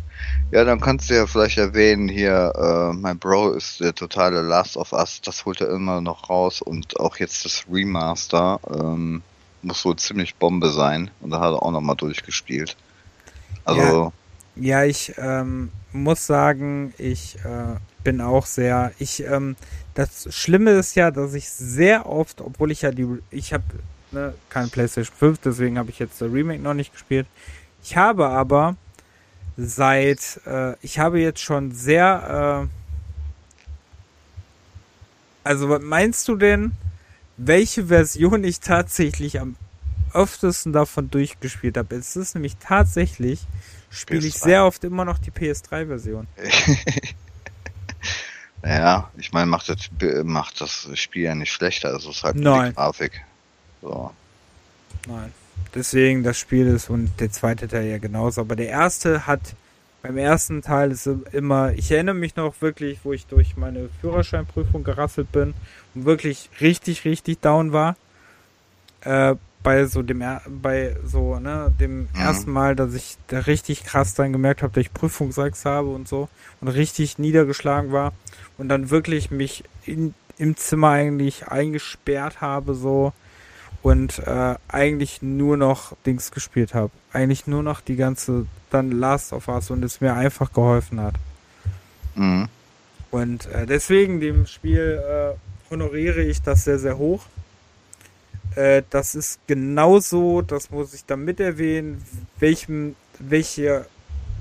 Ja, 0.51 0.63
dann 0.63 0.79
kannst 0.79 1.09
du 1.09 1.15
ja 1.15 1.27
vielleicht 1.27 1.57
erwähnen, 1.57 2.07
hier, 2.07 2.53
äh, 2.55 2.93
mein 2.93 3.19
Bro 3.19 3.51
ist 3.51 3.81
der 3.81 3.93
totale 3.93 4.41
Last 4.41 4.77
of 4.77 4.93
Us, 4.93 5.19
das 5.21 5.43
holt 5.43 5.59
er 5.59 5.69
immer 5.69 5.99
noch 5.99 6.29
raus 6.29 6.61
und 6.61 6.97
auch 6.99 7.17
jetzt 7.17 7.43
das 7.43 7.65
Remaster, 7.69 8.59
ähm, 8.73 9.21
muss 9.63 9.83
wohl 9.85 9.95
ziemlich 9.95 10.35
Bombe 10.35 10.69
sein. 10.69 11.09
Und 11.21 11.31
da 11.31 11.39
hat 11.39 11.53
er 11.53 11.63
auch 11.63 11.71
nochmal 11.71 11.95
durchgespielt. 11.95 12.75
Also, 13.65 14.13
Ja, 14.55 14.83
ich 14.83 15.13
ähm, 15.17 15.71
muss 15.91 16.27
sagen, 16.27 16.93
ich 16.97 17.37
äh, 17.37 17.77
bin 18.03 18.21
auch 18.21 18.45
sehr. 18.45 18.91
Ich 18.99 19.23
ähm, 19.23 19.55
das 19.93 20.33
Schlimme 20.35 20.71
ist 20.71 20.95
ja, 20.95 21.11
dass 21.11 21.33
ich 21.33 21.49
sehr 21.49 22.07
oft, 22.07 22.41
obwohl 22.41 22.71
ich 22.71 22.81
ja 22.81 22.91
die, 22.91 23.07
ich 23.29 23.53
habe 23.53 23.63
ne, 24.11 24.33
kein 24.49 24.69
PlayStation 24.69 25.15
5, 25.15 25.39
deswegen 25.39 25.77
habe 25.77 25.89
ich 25.91 25.99
jetzt 25.99 26.19
der 26.19 26.33
Remake 26.33 26.61
noch 26.61 26.73
nicht 26.73 26.91
gespielt. 26.93 27.27
Ich 27.83 27.95
habe 27.95 28.27
aber 28.27 28.75
seit, 29.57 30.41
äh, 30.45 30.75
ich 30.81 30.97
habe 30.99 31.19
jetzt 31.19 31.41
schon 31.41 31.71
sehr, 31.71 32.67
äh, 32.67 32.77
also 35.43 35.69
was 35.69 35.81
meinst 35.81 36.27
du 36.27 36.35
denn, 36.35 36.71
welche 37.37 37.87
Version 37.87 38.43
ich 38.43 38.59
tatsächlich 38.59 39.39
am 39.39 39.55
öftesten 40.13 40.73
davon 40.73 41.09
durchgespielt 41.09 41.77
habe? 41.77 41.95
Es 41.95 42.15
ist 42.15 42.35
nämlich 42.35 42.57
tatsächlich, 42.57 43.41
spiele 43.89 44.25
ich 44.25 44.35
PS3. 44.35 44.43
sehr 44.43 44.65
oft 44.65 44.83
immer 44.83 45.05
noch 45.05 45.17
die 45.17 45.31
PS3-Version. 45.31 46.27
ja, 48.63 49.09
ich 49.17 49.31
meine, 49.31 49.47
macht 49.47 49.69
das, 49.69 49.77
macht 50.23 50.61
das 50.61 50.87
Spiel 50.93 51.23
ja 51.23 51.35
nicht 51.35 51.51
schlechter, 51.51 51.89
also 51.89 52.11
es 52.11 52.17
ist 52.17 52.23
halt 52.23 52.35
Nein. 52.35 52.69
die 52.69 52.75
Grafik. 52.75 53.25
So. 53.81 54.11
Nein. 55.07 55.33
Deswegen 55.75 56.23
das 56.23 56.37
Spiel 56.37 56.67
ist 56.67 56.89
und 56.89 57.19
der 57.19 57.31
zweite 57.31 57.67
Teil 57.67 57.85
ja 57.85 57.97
genauso. 57.97 58.41
Aber 58.41 58.55
der 58.55 58.69
erste 58.69 59.27
hat, 59.27 59.41
beim 60.03 60.17
ersten 60.17 60.61
Teil 60.61 60.91
ist 60.91 61.07
immer, 61.31 61.71
ich 61.73 61.89
erinnere 61.91 62.13
mich 62.15 62.35
noch 62.35 62.61
wirklich, 62.61 62.99
wo 63.03 63.13
ich 63.13 63.25
durch 63.25 63.55
meine 63.55 63.89
Führerscheinprüfung 64.01 64.83
gerasselt 64.83 65.31
bin 65.31 65.53
und 65.95 66.05
wirklich 66.05 66.49
richtig, 66.59 67.05
richtig 67.05 67.39
down 67.39 67.71
war. 67.71 67.95
Äh, 69.01 69.35
bei 69.63 69.85
so 69.85 70.01
dem, 70.01 70.21
bei 70.61 70.97
so, 71.05 71.39
ne, 71.39 71.71
dem 71.79 72.01
Mhm. 72.01 72.07
ersten 72.19 72.51
Mal, 72.51 72.75
dass 72.75 72.93
ich 72.93 73.15
da 73.27 73.39
richtig 73.39 73.85
krass 73.85 74.13
dann 74.13 74.33
gemerkt 74.33 74.61
habe, 74.61 74.73
dass 74.73 74.81
ich 74.81 74.93
Prüfungsangst 74.93 75.63
habe 75.63 75.87
und 75.87 76.05
so 76.09 76.27
und 76.59 76.67
richtig 76.67 77.17
niedergeschlagen 77.17 77.93
war 77.93 78.11
und 78.57 78.67
dann 78.67 78.89
wirklich 78.89 79.31
mich 79.31 79.63
in, 79.85 80.13
im 80.37 80.57
Zimmer 80.57 80.89
eigentlich 80.89 81.47
eingesperrt 81.47 82.41
habe, 82.41 82.75
so 82.75 83.13
und 83.83 84.19
äh, 84.19 84.55
eigentlich 84.69 85.21
nur 85.21 85.57
noch 85.57 85.95
Dings 86.05 86.31
gespielt 86.31 86.73
habe. 86.73 86.91
Eigentlich 87.11 87.47
nur 87.47 87.61
noch 87.61 87.81
die 87.81 87.97
ganze 87.97 88.47
dann 88.71 88.91
Last 88.91 89.33
of 89.33 89.47
Us 89.49 89.69
und 89.69 89.83
es 89.83 90.01
mir 90.01 90.15
einfach 90.15 90.51
geholfen 90.51 90.99
hat. 91.01 91.15
Mhm. 92.15 92.47
Und 93.11 93.45
äh, 93.47 93.65
deswegen 93.67 94.19
dem 94.19 94.47
Spiel 94.47 95.03
äh, 95.05 95.69
honoriere 95.69 96.23
ich 96.23 96.41
das 96.41 96.63
sehr, 96.63 96.79
sehr 96.79 96.97
hoch. 96.97 97.25
Äh, 98.55 98.83
das 98.89 99.15
ist 99.15 99.39
genauso, 99.47 100.41
das 100.41 100.71
muss 100.71 100.93
ich 100.93 101.05
dann 101.05 101.25
mit 101.25 101.39
erwähnen, 101.41 102.03
welchem, 102.39 102.95
welche, 103.19 103.85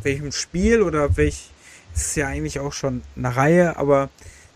welchem 0.03 0.31
Spiel 0.31 0.83
oder 0.83 1.17
welch, 1.17 1.51
es 1.95 2.07
ist 2.07 2.17
ja 2.17 2.29
eigentlich 2.29 2.61
auch 2.61 2.73
schon 2.73 3.03
eine 3.17 3.35
Reihe, 3.35 3.77
aber 3.77 4.09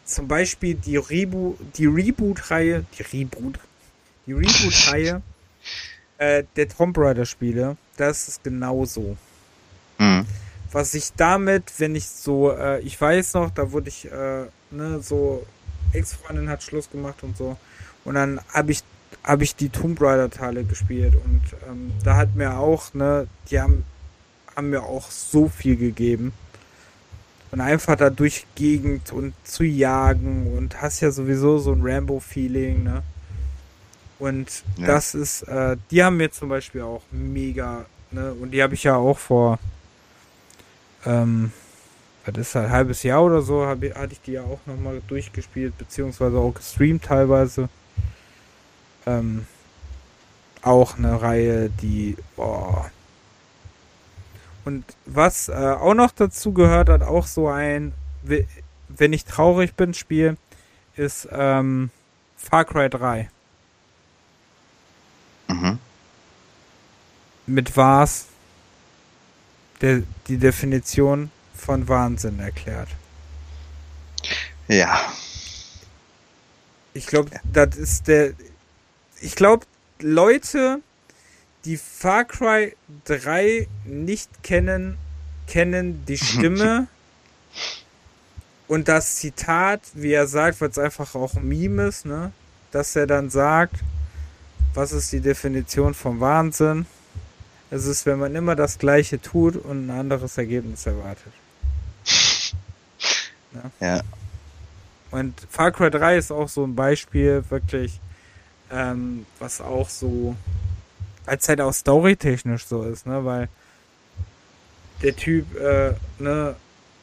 zum 0.04 0.28
Beispiel 0.28 0.74
die 0.74 0.96
Reboot, 0.96 1.58
die 1.76 1.86
Reboot-Reihe, 1.86 2.84
die 2.96 3.02
Reboot, 3.02 3.58
die 4.26 4.32
Reboot-Reihe 4.32 5.22
äh, 6.18 6.44
der 6.56 6.68
Tomb 6.68 6.96
Raider-Spiele, 6.98 7.76
das 7.96 8.28
ist 8.28 8.44
genauso 8.44 9.16
Mhm. 9.98 10.26
was 10.72 10.92
ich 10.94 11.12
damit, 11.16 11.72
wenn 11.78 11.94
ich 11.94 12.06
so, 12.06 12.52
äh, 12.52 12.80
ich 12.80 13.00
weiß 13.00 13.34
noch, 13.34 13.50
da 13.50 13.72
wurde 13.72 13.88
ich, 13.88 14.04
äh, 14.10 14.44
ne, 14.70 15.00
so, 15.00 15.46
Ex-Freundin 15.92 16.50
hat 16.50 16.62
Schluss 16.62 16.90
gemacht 16.90 17.22
und 17.22 17.36
so. 17.36 17.56
Und 18.04 18.14
dann 18.16 18.40
habe 18.52 18.72
ich, 18.72 18.82
habe 19.24 19.44
ich 19.44 19.56
die 19.56 19.70
Tomb 19.70 20.00
Raider-Teile 20.00 20.64
gespielt 20.64 21.14
und 21.14 21.42
ähm, 21.66 21.92
da 22.04 22.16
hat 22.16 22.34
mir 22.34 22.58
auch, 22.58 22.92
ne, 22.92 23.26
die 23.50 23.60
haben, 23.60 23.84
haben 24.54 24.70
mir 24.70 24.82
auch 24.82 25.10
so 25.10 25.48
viel 25.48 25.76
gegeben. 25.76 26.32
Und 27.52 27.60
einfach 27.60 27.96
da 27.96 28.10
durch 28.10 28.44
Gegend 28.54 29.12
und 29.12 29.32
zu 29.44 29.64
jagen 29.64 30.52
und 30.58 30.82
hast 30.82 31.00
ja 31.00 31.10
sowieso 31.10 31.58
so 31.58 31.72
ein 31.72 31.80
Rambo-Feeling, 31.82 32.82
ne? 32.82 33.02
Und 34.18 34.62
Ja. 34.76 34.86
das 34.86 35.14
ist, 35.14 35.42
äh, 35.42 35.76
die 35.90 36.02
haben 36.02 36.16
mir 36.16 36.30
zum 36.30 36.48
Beispiel 36.48 36.82
auch 36.82 37.02
mega, 37.10 37.84
ne? 38.10 38.32
Und 38.32 38.52
die 38.52 38.62
habe 38.62 38.74
ich 38.74 38.84
ja 38.84 38.96
auch 38.96 39.18
vor, 39.18 39.58
ähm, 41.04 41.52
das 42.24 42.48
ist 42.48 42.56
ein 42.56 42.70
halbes 42.70 43.02
Jahr 43.02 43.22
oder 43.22 43.42
so, 43.42 43.66
hab, 43.66 43.82
hatte 43.94 44.12
ich 44.12 44.20
die 44.22 44.32
ja 44.32 44.42
auch 44.42 44.58
nochmal 44.66 45.00
durchgespielt, 45.06 45.76
beziehungsweise 45.78 46.38
auch 46.38 46.52
gestreamt 46.54 47.04
teilweise. 47.04 47.68
Ähm, 49.06 49.46
auch 50.62 50.98
eine 50.98 51.20
Reihe, 51.22 51.70
die, 51.70 52.16
boah. 52.34 52.90
Und 54.64 54.84
was 55.04 55.48
äh, 55.48 55.52
auch 55.52 55.94
noch 55.94 56.10
dazu 56.10 56.52
gehört 56.52 56.88
hat, 56.88 57.02
auch 57.02 57.26
so 57.28 57.48
ein, 57.48 57.92
wenn 58.88 59.12
ich 59.12 59.24
traurig 59.24 59.74
bin, 59.74 59.94
Spiel, 59.94 60.36
ist 60.96 61.28
ähm, 61.30 61.90
Far 62.36 62.64
Cry 62.64 62.90
3. 62.90 63.30
Mhm. 65.48 65.78
Mit 67.46 67.76
was 67.76 68.26
der, 69.80 70.02
die 70.26 70.38
Definition 70.38 71.30
von 71.54 71.88
Wahnsinn 71.88 72.38
erklärt. 72.40 72.88
Ja. 74.68 75.00
Ich 76.94 77.06
glaube, 77.06 77.30
das 77.52 77.76
ist 77.76 78.08
der. 78.08 78.32
Ich 79.20 79.34
glaube, 79.34 79.66
Leute, 80.00 80.80
die 81.64 81.76
Far 81.76 82.24
Cry 82.24 82.76
3 83.04 83.68
nicht 83.84 84.42
kennen, 84.42 84.98
kennen 85.46 86.04
die 86.06 86.18
Stimme 86.18 86.88
und 88.68 88.88
das 88.88 89.16
Zitat, 89.16 89.80
wie 89.94 90.12
er 90.12 90.26
sagt, 90.26 90.60
weil 90.60 90.70
es 90.70 90.78
einfach 90.78 91.14
auch 91.14 91.34
ein 91.34 91.46
Meme 91.46 91.86
ist, 91.86 92.04
ne? 92.04 92.32
Dass 92.72 92.96
er 92.96 93.06
dann 93.06 93.30
sagt, 93.30 93.76
was 94.76 94.92
ist 94.92 95.12
die 95.12 95.20
Definition 95.20 95.94
vom 95.94 96.20
Wahnsinn? 96.20 96.86
Es 97.70 97.86
ist, 97.86 98.06
wenn 98.06 98.18
man 98.18 98.34
immer 98.34 98.54
das 98.54 98.78
Gleiche 98.78 99.20
tut 99.20 99.56
und 99.56 99.86
ein 99.86 99.90
anderes 99.90 100.38
Ergebnis 100.38 100.86
erwartet. 100.86 101.32
Ja. 103.80 103.86
ja. 103.96 104.00
Und 105.10 105.34
Far 105.48 105.72
Cry 105.72 105.90
3 105.90 106.18
ist 106.18 106.30
auch 106.30 106.48
so 106.50 106.62
ein 106.64 106.74
Beispiel, 106.74 107.42
wirklich, 107.48 108.00
ähm, 108.70 109.24
was 109.38 109.62
auch 109.62 109.88
so, 109.88 110.36
als 111.24 111.48
halt 111.48 111.62
auch 111.62 111.72
storytechnisch 111.72 112.66
so 112.66 112.82
ist, 112.82 113.06
ne, 113.06 113.24
weil 113.24 113.48
der 115.02 115.16
Typ, 115.16 115.58
äh, 115.58 115.94
ne, 116.18 116.54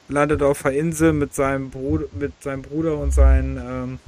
landet 0.10 0.44
auf 0.44 0.64
einer 0.64 0.76
Insel 0.76 1.12
mit 1.12 1.34
seinem 1.34 1.72
Bruder, 1.72 2.06
mit 2.12 2.34
seinem 2.44 2.62
Bruder 2.62 3.00
und 3.00 3.12
seinen, 3.12 3.58
ähm, 3.58 4.00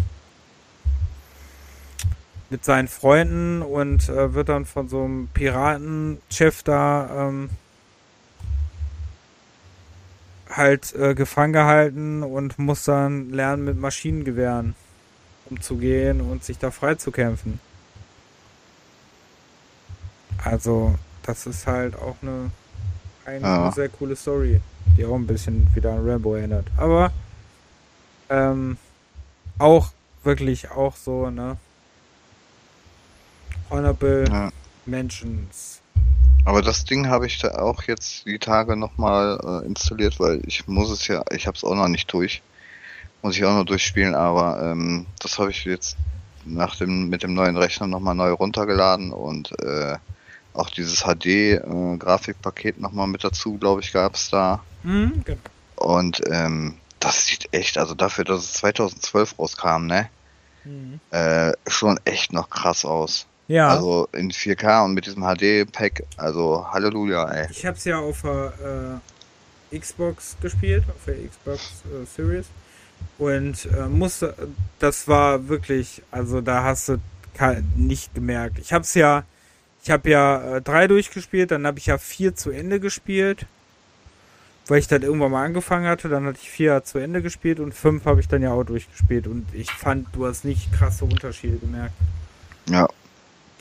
mit 2.50 2.64
seinen 2.64 2.88
Freunden 2.88 3.62
und 3.62 4.08
äh, 4.10 4.34
wird 4.34 4.50
dann 4.50 4.66
von 4.66 4.88
so 4.88 5.04
einem 5.04 5.28
Piratenchef 5.34 6.64
da 6.64 7.28
ähm, 7.28 7.50
halt 10.50 10.94
äh, 10.96 11.16
gefangen 11.16 11.54
gehalten 11.54 12.24
und 12.24 12.60
muss 12.60 12.84
dann 12.84 13.32
lernen, 13.32 13.66
mit 13.66 13.80
Maschinengewehren 13.80 14.76
umzugehen 15.50 16.22
und 16.22 16.44
sich 16.44 16.58
da 16.58 16.72
frei 16.72 16.96
zu 16.96 17.12
kämpfen. 17.12 17.60
Also, 20.44 20.96
das 21.24 21.48
ist 21.48 21.66
halt 21.66 21.96
auch 21.96 22.16
eine, 22.22 22.52
eine 23.26 23.42
ja. 23.42 23.72
sehr 23.72 23.90
coole 23.90 24.16
Story, 24.16 24.62
die 24.98 25.06
auch 25.06 25.16
ein 25.16 25.28
bisschen 25.28 25.68
wieder 25.74 25.94
an 25.94 26.08
Rambo 26.08 26.36
erinnert. 26.36 26.68
Aber 26.78 27.12
ähm, 28.30 28.78
auch 29.58 29.92
wirklich 30.24 30.72
auch 30.72 30.96
so, 30.96 31.30
ne? 31.30 31.58
Honorable 33.70 34.26
ja. 34.30 34.52
Mentions. 34.86 35.82
Aber 36.46 36.62
das 36.62 36.86
Ding 36.86 37.08
habe 37.08 37.26
ich 37.26 37.40
da 37.40 37.58
auch 37.58 37.84
jetzt 37.84 38.26
die 38.28 38.38
Tage 38.38 38.76
nochmal 38.76 39.40
äh, 39.44 39.66
installiert, 39.66 40.20
weil 40.20 40.42
ich 40.46 40.68
muss 40.68 40.92
es 40.92 41.08
ja, 41.08 41.24
ich 41.32 41.48
habe 41.48 41.58
es 41.58 41.64
auch 41.64 41.76
noch 41.76 41.88
nicht 41.88 42.12
durch. 42.14 42.44
Muss 43.24 43.36
ich 43.36 43.44
auch 43.46 43.56
noch 43.56 43.66
durchspielen, 43.66 44.14
aber 44.14 44.62
ähm, 44.62 45.08
das 45.20 45.40
habe 45.40 45.50
ich 45.50 45.66
jetzt 45.66 45.98
nach 46.46 46.76
dem, 46.76 47.10
mit 47.10 47.24
dem 47.24 47.34
neuen 47.34 47.58
Rechner 47.58 47.88
nochmal 47.88 48.14
neu 48.14 48.32
runtergeladen 48.32 49.12
und 49.12 49.52
äh, 49.64 49.98
auch 50.54 50.70
dieses 50.70 51.04
HD-Grafikpaket 51.04 52.78
äh, 52.78 52.82
nochmal 52.82 53.08
mit 53.08 53.24
dazu, 53.24 53.58
glaube 53.58 53.82
ich, 53.82 53.92
gab 53.92 54.14
es 54.14 54.30
da. 54.30 54.64
Mhm, 54.84 55.24
genau. 55.26 55.40
Und 55.76 56.22
ähm, 56.30 56.78
das 57.00 57.26
sieht 57.26 57.50
echt, 57.52 57.78
also 57.78 57.96
dafür, 57.96 58.24
dass 58.24 58.42
es 58.42 58.54
2012 58.54 59.40
rauskam, 59.40 59.88
ne? 59.88 60.10
Mhm. 60.64 61.00
Äh, 61.12 61.54
schon 61.68 62.00
echt 62.06 62.32
noch 62.34 62.50
krass 62.50 62.86
aus. 62.86 63.28
Ja. 63.48 63.68
Also 63.70 64.08
in 64.12 64.32
4K 64.32 64.86
und 64.86 64.94
mit 64.94 65.06
diesem 65.06 65.24
HD-Pack, 65.24 66.04
also 66.18 66.66
Halleluja, 66.72 67.30
ey. 67.30 67.48
Ich 67.52 67.66
hab's 67.66 67.84
ja 67.86 68.00
auf 68.00 68.22
der 68.22 69.02
äh, 69.72 69.78
Xbox 69.78 70.36
gespielt, 70.42 70.84
auf 70.90 71.06
der 71.06 71.16
Xbox 71.28 71.84
äh, 71.86 72.06
Series. 72.06 72.48
Und 73.18 73.66
äh, 73.66 73.88
musste, 73.88 74.36
das 74.80 75.08
war 75.08 75.48
wirklich, 75.48 76.02
also 76.12 76.42
da 76.42 76.64
hast 76.64 76.90
du 76.90 76.98
nicht 77.76 78.16
gemerkt. 78.16 78.60
Ich 78.60 78.74
hab's 78.74 78.94
ja, 78.96 79.24
ich 79.84 79.92
habe 79.92 80.10
ja 80.10 80.56
äh, 80.56 80.62
drei 80.62 80.88
durchgespielt, 80.88 81.52
dann 81.52 81.68
habe 81.68 81.78
ich 81.78 81.86
ja 81.86 81.98
vier 81.98 82.36
zu 82.36 82.50
Ende 82.50 82.80
gespielt, 82.80 83.46
weil 84.68 84.80
ich 84.80 84.88
dann 84.88 85.04
irgendwann 85.04 85.32
mal 85.32 85.46
angefangen 85.46 85.86
hatte. 85.86 86.10
Dann 86.10 86.26
hatte 86.26 86.40
ich 86.42 86.50
vier 86.50 86.84
zu 86.84 86.98
Ende 86.98 87.22
gespielt 87.22 87.60
und 87.60 87.74
fünf 87.74 88.06
habe 88.06 88.22
ich 88.22 88.28
dann 88.28 88.42
ja 88.42 88.54
auch 88.54 88.64
durchgespielt. 88.64 89.28
Und 89.28 89.46
ich 89.54 89.72
fand, 89.72 90.08
du 90.16 90.26
hast 90.26 90.46
nicht 90.46 90.74
krasse 90.74 91.06
Unterschiede 91.06 91.58
gemerkt. 91.58 91.94
Ja, 92.68 92.88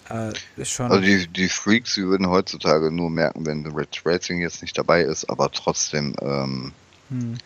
äh, 0.08 0.64
schon. 0.64 0.90
Also 0.90 1.02
die, 1.02 1.26
die 1.28 1.48
Freaks, 1.48 1.94
die 1.94 2.04
würden 2.04 2.28
heutzutage 2.28 2.90
nur 2.90 3.10
merken, 3.10 3.46
wenn 3.46 3.66
Red 3.66 4.02
Racing 4.04 4.40
jetzt 4.40 4.62
nicht 4.62 4.76
dabei 4.76 5.02
ist, 5.02 5.28
aber 5.30 5.50
trotzdem, 5.50 6.14
ähm, 6.20 6.72
hm. 7.08 7.38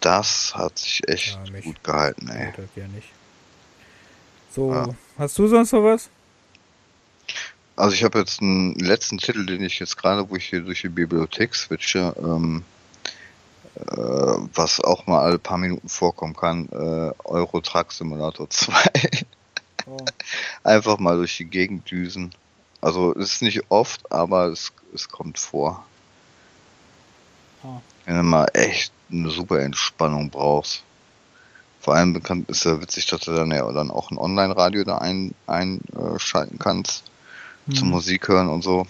das 0.00 0.54
hat 0.54 0.78
sich 0.78 1.06
echt 1.08 1.38
ja, 1.52 1.60
gut 1.60 1.82
gehalten, 1.82 2.28
ey. 2.28 2.52
Ja. 2.76 2.84
So, 4.54 4.72
ja. 4.72 4.94
hast 5.18 5.38
du 5.38 5.46
sonst 5.48 5.72
noch 5.72 5.84
was? 5.84 6.08
Also 7.76 7.94
ich 7.94 8.02
habe 8.02 8.18
jetzt 8.18 8.42
einen 8.42 8.74
letzten 8.74 9.18
Titel, 9.18 9.46
den 9.46 9.62
ich 9.62 9.78
jetzt 9.78 9.96
gerade, 9.96 10.28
wo 10.28 10.34
ich 10.34 10.46
hier 10.46 10.62
durch 10.62 10.82
die 10.82 10.88
Bibliothek 10.88 11.54
switche, 11.54 12.12
ähm, 12.18 12.64
äh, 13.76 13.82
was 14.54 14.80
auch 14.80 15.06
mal 15.06 15.20
alle 15.20 15.38
paar 15.38 15.58
Minuten 15.58 15.88
vorkommen 15.88 16.34
kann, 16.34 16.68
äh, 16.72 17.12
Euro 17.24 17.60
Truck 17.60 17.92
Simulator 17.92 18.50
2. 18.50 18.72
Einfach 20.64 20.98
mal 20.98 21.16
durch 21.16 21.36
die 21.36 21.44
Gegend 21.44 21.90
düsen. 21.90 22.32
Also 22.80 23.14
es 23.14 23.34
ist 23.34 23.42
nicht 23.42 23.62
oft, 23.70 24.10
aber 24.12 24.46
es, 24.46 24.72
es 24.94 25.08
kommt 25.08 25.38
vor. 25.38 25.84
Oh. 27.64 27.80
Wenn 28.04 28.16
du 28.16 28.22
mal 28.22 28.46
echt 28.54 28.92
eine 29.10 29.30
super 29.30 29.60
Entspannung 29.60 30.30
brauchst. 30.30 30.82
Vor 31.80 31.94
allem 31.94 32.12
bekannt 32.12 32.48
ist 32.50 32.64
ja 32.64 32.80
witzig, 32.80 33.06
dass 33.06 33.20
du 33.20 33.32
dann 33.32 33.50
ja 33.50 33.70
dann 33.72 33.90
auch 33.90 34.10
ein 34.10 34.18
Online-Radio 34.18 34.84
da 34.84 34.98
ein, 34.98 35.34
einschalten 35.46 36.58
kannst. 36.58 37.04
Mhm. 37.66 37.74
Zum 37.74 37.90
Musik 37.90 38.28
hören 38.28 38.48
und 38.48 38.62
so. 38.62 38.86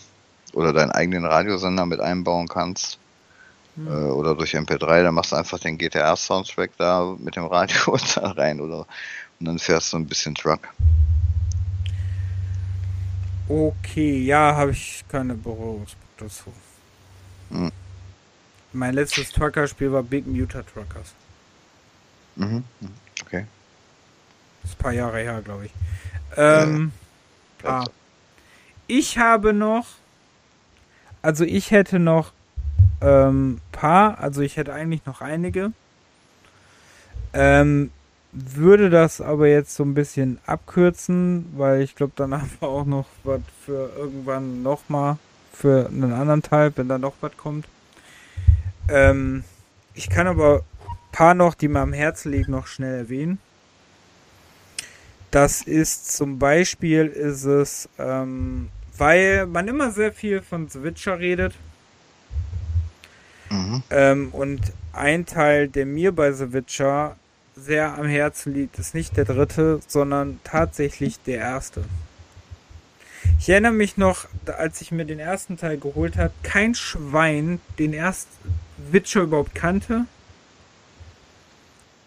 Oder 0.52 0.72
deinen 0.72 0.90
eigenen 0.90 1.24
Radiosender 1.24 1.86
mit 1.86 2.00
einbauen 2.00 2.48
kannst. 2.48 2.98
Mhm. 3.76 3.88
Äh, 3.88 4.10
oder 4.10 4.34
durch 4.34 4.54
MP3, 4.54 5.02
dann 5.02 5.14
machst 5.14 5.32
du 5.32 5.36
einfach 5.36 5.58
den 5.58 5.78
GTR-Soundtrack 5.78 6.70
da 6.78 7.14
mit 7.18 7.36
dem 7.36 7.46
Radio 7.46 7.96
da 8.14 8.30
rein 8.30 8.60
oder 8.60 8.86
und 9.40 9.47
dann 9.47 9.59
fährst 9.59 9.93
du 9.93 9.98
ein 9.98 10.06
bisschen 10.06 10.35
Truck. 10.35 10.69
Okay, 13.48 14.23
ja, 14.24 14.55
habe 14.55 14.73
ich 14.73 15.05
keine 15.09 15.35
Berührungspunkte 15.35 16.24
dazu. 16.24 16.52
Hm. 17.51 17.73
Mein 18.73 18.94
letztes 18.94 19.31
Trucker-Spiel 19.31 19.93
war 19.93 20.02
Big 20.02 20.27
Muta 20.27 20.62
Truckers. 20.62 21.15
Mhm, 22.36 22.65
mhm. 22.81 22.90
okay. 23.23 23.47
Das 24.62 24.73
ist 24.73 24.78
ein 24.78 24.82
paar 24.82 24.93
Jahre 24.93 25.19
her, 25.19 25.40
glaube 25.43 25.66
ich. 25.66 25.73
Ähm, 26.36 26.93
ja. 27.62 27.81
ah. 27.81 27.85
Ich 28.86 29.19
habe 29.19 29.52
noch, 29.52 29.86
also 31.23 31.44
ich 31.44 31.70
hätte 31.70 31.98
noch 31.98 32.32
ähm, 33.01 33.60
paar, 33.73 34.19
also 34.19 34.43
ich 34.43 34.56
hätte 34.56 34.74
eigentlich 34.74 35.06
noch 35.06 35.20
einige. 35.20 35.73
Ähm, 37.32 37.90
würde 38.55 38.90
das 38.90 39.20
aber 39.20 39.48
jetzt 39.48 39.74
so 39.74 39.85
ein 39.85 39.94
bisschen 39.94 40.39
abkürzen, 40.47 41.47
weil 41.56 41.82
ich 41.82 41.94
glaube, 41.94 42.12
dann 42.16 42.35
haben 42.40 42.51
wir 42.60 42.69
auch 42.69 42.85
noch 42.85 43.06
was 43.24 43.40
für 43.65 43.90
irgendwann 43.97 44.62
nochmal 44.62 45.16
für 45.52 45.89
einen 45.89 46.12
anderen 46.12 46.43
Teil, 46.43 46.73
wenn 46.77 46.89
da 46.89 46.98
noch 46.98 47.15
was 47.20 47.36
kommt. 47.36 47.66
Ähm, 48.89 49.44
ich 49.94 50.09
kann 50.09 50.27
aber 50.27 50.62
ein 50.86 51.12
paar 51.12 51.35
noch, 51.35 51.55
die 51.55 51.69
mir 51.69 51.81
am 51.81 51.93
Herzen 51.93 52.32
liegen, 52.32 52.52
noch 52.52 52.66
schnell 52.66 52.97
erwähnen. 52.97 53.39
Das 55.31 55.60
ist 55.62 56.12
zum 56.12 56.39
Beispiel 56.39 57.06
ist 57.06 57.44
es, 57.44 57.89
ähm, 57.98 58.70
weil 58.97 59.47
man 59.47 59.69
immer 59.69 59.90
sehr 59.90 60.12
viel 60.12 60.40
von 60.40 60.70
Switcher 60.70 61.19
redet. 61.19 61.55
Mhm. 63.51 63.82
Ähm, 63.90 64.28
und 64.32 64.60
ein 64.93 65.27
Teil, 65.27 65.69
der 65.69 65.86
mir 65.86 66.12
bei 66.12 66.32
The 66.32 66.52
Witcher 66.52 67.16
sehr 67.59 67.98
am 67.98 68.06
Herzen 68.06 68.55
liegt, 68.55 68.78
ist 68.78 68.94
nicht 68.94 69.16
der 69.16 69.24
dritte, 69.24 69.80
sondern 69.86 70.40
tatsächlich 70.44 71.20
der 71.22 71.39
erste. 71.39 71.85
Ich 73.39 73.48
erinnere 73.48 73.72
mich 73.72 73.97
noch, 73.97 74.26
als 74.47 74.80
ich 74.80 74.90
mir 74.93 75.05
den 75.05 75.18
ersten 75.18 75.56
Teil 75.56 75.78
geholt 75.78 76.16
habe, 76.16 76.32
kein 76.43 76.74
Schwein 76.74 77.60
den 77.78 77.93
ersten 77.94 78.32
Witcher 78.76 79.22
überhaupt 79.22 79.55
kannte. 79.55 80.06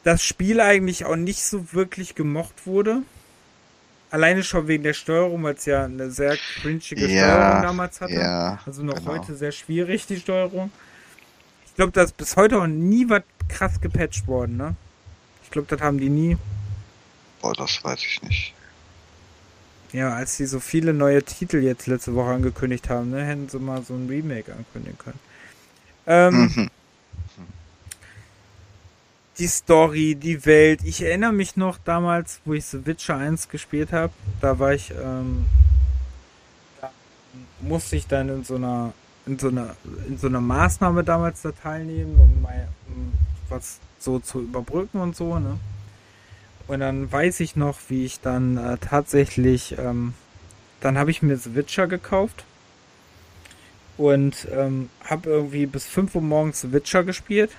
das 0.03 0.23
Spiel 0.23 0.59
eigentlich 0.59 1.05
auch 1.05 1.15
nicht 1.15 1.43
so 1.43 1.73
wirklich 1.73 2.15
gemocht 2.15 2.65
wurde. 2.65 3.03
Alleine 4.09 4.43
schon 4.43 4.67
wegen 4.67 4.83
der 4.83 4.93
Steuerung, 4.93 5.43
weil 5.43 5.55
es 5.55 5.65
ja 5.65 5.85
eine 5.85 6.11
sehr 6.11 6.37
cringige 6.37 7.07
Ja, 7.07 7.07
Steuerung 7.07 7.61
damals 7.61 8.01
hatte. 8.01 8.19
ja, 8.19 8.59
also 8.65 8.83
noch 8.83 9.03
genau. 9.05 9.11
heute 9.11 9.35
sehr 9.35 9.51
schwierig, 9.51 10.05
die 10.07 10.17
Steuerung. 10.19 10.71
Ich 11.65 11.75
glaube, 11.75 11.91
da 11.93 12.03
ist 12.03 12.17
bis 12.17 12.35
heute 12.37 12.59
auch 12.61 12.67
nie 12.67 13.09
was 13.09 13.23
krass 13.47 13.79
gepatcht 13.81 14.27
worden, 14.27 14.57
ne? 14.57 14.75
Glaube, 15.51 15.67
das 15.67 15.81
haben 15.81 15.99
die 15.99 16.09
nie. 16.09 16.37
Boah, 17.41 17.53
das 17.53 17.83
weiß 17.83 17.99
ich 18.03 18.21
nicht. 18.23 18.53
Ja, 19.93 20.13
als 20.13 20.37
sie 20.37 20.45
so 20.45 20.59
viele 20.61 20.93
neue 20.93 21.21
Titel 21.23 21.57
jetzt 21.57 21.87
letzte 21.87 22.15
Woche 22.15 22.29
angekündigt 22.31 22.89
haben, 22.89 23.09
ne, 23.09 23.25
hätten 23.25 23.49
sie 23.49 23.59
mal 23.59 23.83
so 23.83 23.93
ein 23.93 24.07
Remake 24.07 24.53
ankündigen 24.53 24.97
können. 24.97 25.19
Ähm, 26.07 26.41
Mhm. 26.55 26.69
die 29.37 29.47
Story, 29.47 30.15
die 30.15 30.45
Welt. 30.45 30.81
Ich 30.83 31.01
erinnere 31.01 31.33
mich 31.33 31.57
noch 31.57 31.77
damals, 31.79 32.39
wo 32.45 32.53
ich 32.53 32.65
The 32.65 32.85
Witcher 32.85 33.17
1 33.17 33.49
gespielt 33.49 33.91
habe. 33.91 34.13
Da 34.39 34.59
war 34.59 34.73
ich, 34.73 34.91
ähm, 34.91 35.45
da 36.79 36.91
musste 37.61 37.95
ich 37.95 38.07
dann 38.07 38.29
in 38.29 38.43
so 38.43 38.55
einer, 38.55 38.93
in 39.25 39.39
so 39.39 39.47
einer, 39.49 39.75
in 40.07 40.17
so 40.17 40.27
einer 40.27 40.41
Maßnahme 40.41 41.03
damals 41.03 41.41
da 41.41 41.51
teilnehmen, 41.51 42.15
um, 42.19 42.41
mal, 42.41 42.67
um 42.87 43.11
was 43.49 43.79
so 44.01 44.19
zu 44.19 44.41
überbrücken 44.41 44.99
und 44.99 45.15
so, 45.15 45.39
ne? 45.39 45.57
Und 46.67 46.79
dann 46.79 47.11
weiß 47.11 47.39
ich 47.41 47.55
noch, 47.55 47.79
wie 47.89 48.05
ich 48.05 48.21
dann 48.21 48.57
äh, 48.57 48.77
tatsächlich, 48.77 49.77
ähm, 49.77 50.13
dann 50.79 50.97
habe 50.97 51.11
ich 51.11 51.21
mir 51.21 51.35
The 51.35 51.55
Witcher 51.55 51.87
gekauft 51.87 52.45
und 53.97 54.47
ähm, 54.51 54.89
habe 55.03 55.29
irgendwie 55.29 55.65
bis 55.65 55.85
5 55.87 56.15
Uhr 56.15 56.21
morgens 56.21 56.61
The 56.61 56.71
Witcher 56.71 57.03
gespielt 57.03 57.51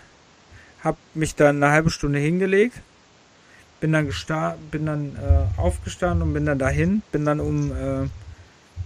hab 0.82 0.96
mich 1.14 1.34
dann 1.34 1.62
eine 1.62 1.72
halbe 1.72 1.90
Stunde 1.90 2.18
hingelegt, 2.18 2.80
bin 3.80 3.92
dann 3.92 4.12
bin 4.70 4.86
dann 4.86 5.16
äh, 5.16 5.60
aufgestanden 5.60 6.28
und 6.28 6.34
bin 6.34 6.46
dann 6.46 6.58
dahin, 6.58 7.02
bin 7.12 7.24
dann 7.24 7.40
um 7.40 7.72
äh, 7.72 8.08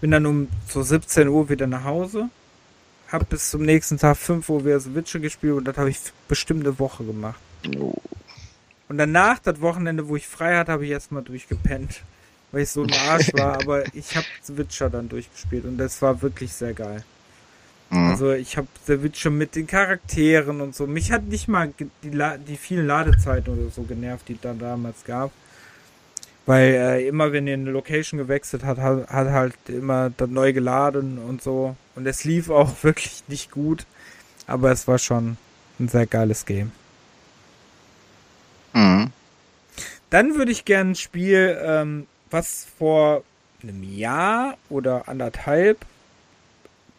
bin 0.00 0.10
dann 0.10 0.26
um 0.26 0.48
so 0.68 0.82
17 0.82 1.28
Uhr 1.28 1.48
wieder 1.48 1.66
nach 1.66 1.84
Hause, 1.84 2.28
hab 3.10 3.28
bis 3.30 3.50
zum 3.50 3.62
nächsten 3.62 3.98
Tag 3.98 4.16
5 4.16 4.48
Uhr 4.48 4.64
wieder 4.64 4.78
so 4.78 4.94
Witcher 4.94 5.20
gespielt 5.20 5.54
und 5.54 5.64
das 5.64 5.76
habe 5.78 5.90
ich 5.90 5.98
bestimmt 6.28 6.66
eine 6.66 6.78
Woche 6.78 7.04
gemacht. 7.04 7.40
Und 7.64 8.98
danach, 8.98 9.38
das 9.38 9.60
Wochenende, 9.60 10.08
wo 10.08 10.16
ich 10.16 10.26
frei 10.26 10.56
hatte, 10.56 10.72
habe 10.72 10.84
ich 10.84 10.90
erstmal 10.90 11.22
durchgepennt, 11.22 12.02
weil 12.52 12.62
ich 12.62 12.70
so 12.70 12.82
ein 12.82 12.92
Arsch 12.92 13.32
war, 13.34 13.54
aber 13.62 13.84
ich 13.94 14.16
habe 14.16 14.26
The 14.42 14.56
Witcher 14.56 14.90
dann 14.90 15.08
durchgespielt 15.08 15.64
und 15.64 15.78
das 15.78 16.00
war 16.02 16.22
wirklich 16.22 16.52
sehr 16.52 16.72
geil. 16.72 17.04
Mhm. 17.90 18.10
Also 18.10 18.32
ich 18.32 18.56
habe 18.56 18.68
The 18.86 19.02
Witcher 19.02 19.30
mit 19.30 19.54
den 19.54 19.66
Charakteren 19.66 20.60
und 20.60 20.74
so. 20.74 20.86
Mich 20.86 21.12
hat 21.12 21.24
nicht 21.24 21.48
mal 21.48 21.72
die, 22.02 22.10
La 22.10 22.36
die 22.36 22.56
vielen 22.56 22.86
Ladezeiten 22.86 23.58
oder 23.58 23.70
so 23.70 23.82
genervt, 23.82 24.28
die 24.28 24.34
es 24.34 24.40
dann 24.40 24.58
damals 24.58 25.04
gab. 25.04 25.30
Weil 26.46 26.74
äh, 26.74 27.08
immer 27.08 27.32
wenn 27.32 27.48
ihr 27.48 27.54
eine 27.54 27.70
Location 27.70 28.18
gewechselt 28.18 28.64
hat, 28.64 28.78
hat, 28.78 29.08
hat 29.08 29.28
halt 29.30 29.56
immer 29.66 30.10
dann 30.16 30.32
neu 30.32 30.52
geladen 30.52 31.18
und 31.18 31.42
so. 31.42 31.76
Und 31.96 32.06
es 32.06 32.24
lief 32.24 32.50
auch 32.50 32.70
wirklich 32.82 33.24
nicht 33.28 33.50
gut. 33.50 33.84
Aber 34.46 34.70
es 34.70 34.86
war 34.86 34.98
schon 34.98 35.38
ein 35.80 35.88
sehr 35.88 36.06
geiles 36.06 36.46
Game. 36.46 36.70
Mhm. 38.76 39.10
Dann 40.10 40.36
würde 40.36 40.52
ich 40.52 40.66
gerne 40.66 40.90
ein 40.90 40.94
Spiel, 40.96 41.58
ähm, 41.62 42.06
was 42.30 42.66
vor 42.78 43.22
einem 43.62 43.82
Jahr 43.82 44.58
oder 44.68 45.08
anderthalb 45.08 45.84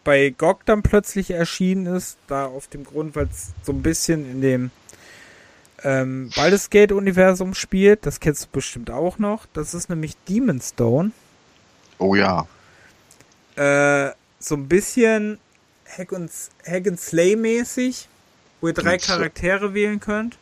bei 0.04 0.30
GOG 0.30 0.66
dann 0.66 0.82
plötzlich 0.82 1.32
erschienen 1.32 1.86
ist, 1.86 2.18
da 2.28 2.46
auf 2.46 2.68
dem 2.68 2.84
Grund, 2.84 3.16
weil 3.16 3.26
es 3.26 3.52
so 3.64 3.74
ein 3.74 3.84
bisschen 3.84 4.30
in 4.30 4.42
dem 4.42 4.72
ähm, 5.84 6.32
Baldur's 6.36 6.70
Gate 6.70 6.92
Universum 6.92 7.54
spielt. 7.54 8.06
Das 8.06 8.20
kennst 8.20 8.46
du 8.46 8.48
bestimmt 8.54 8.90
auch 8.90 9.20
noch. 9.20 9.46
Das 9.54 9.74
ist 9.74 9.90
nämlich 9.90 10.16
Demon's 10.28 10.70
Stone. 10.70 11.12
Oh 12.00 12.16
ja. 12.16 12.48
Äh, 13.56 14.14
so 14.40 14.56
ein 14.56 14.68
bisschen 14.68 15.40
Hack 15.86 16.14
and, 16.14 16.32
Hack 16.66 16.88
and 16.88 17.00
Slay 17.00 17.36
mäßig, 17.36 18.08
wo 18.62 18.68
ihr 18.68 18.74
drei 18.74 18.98
Charaktere 18.98 19.74
wählen 19.74 20.00
könnt. 20.00 20.38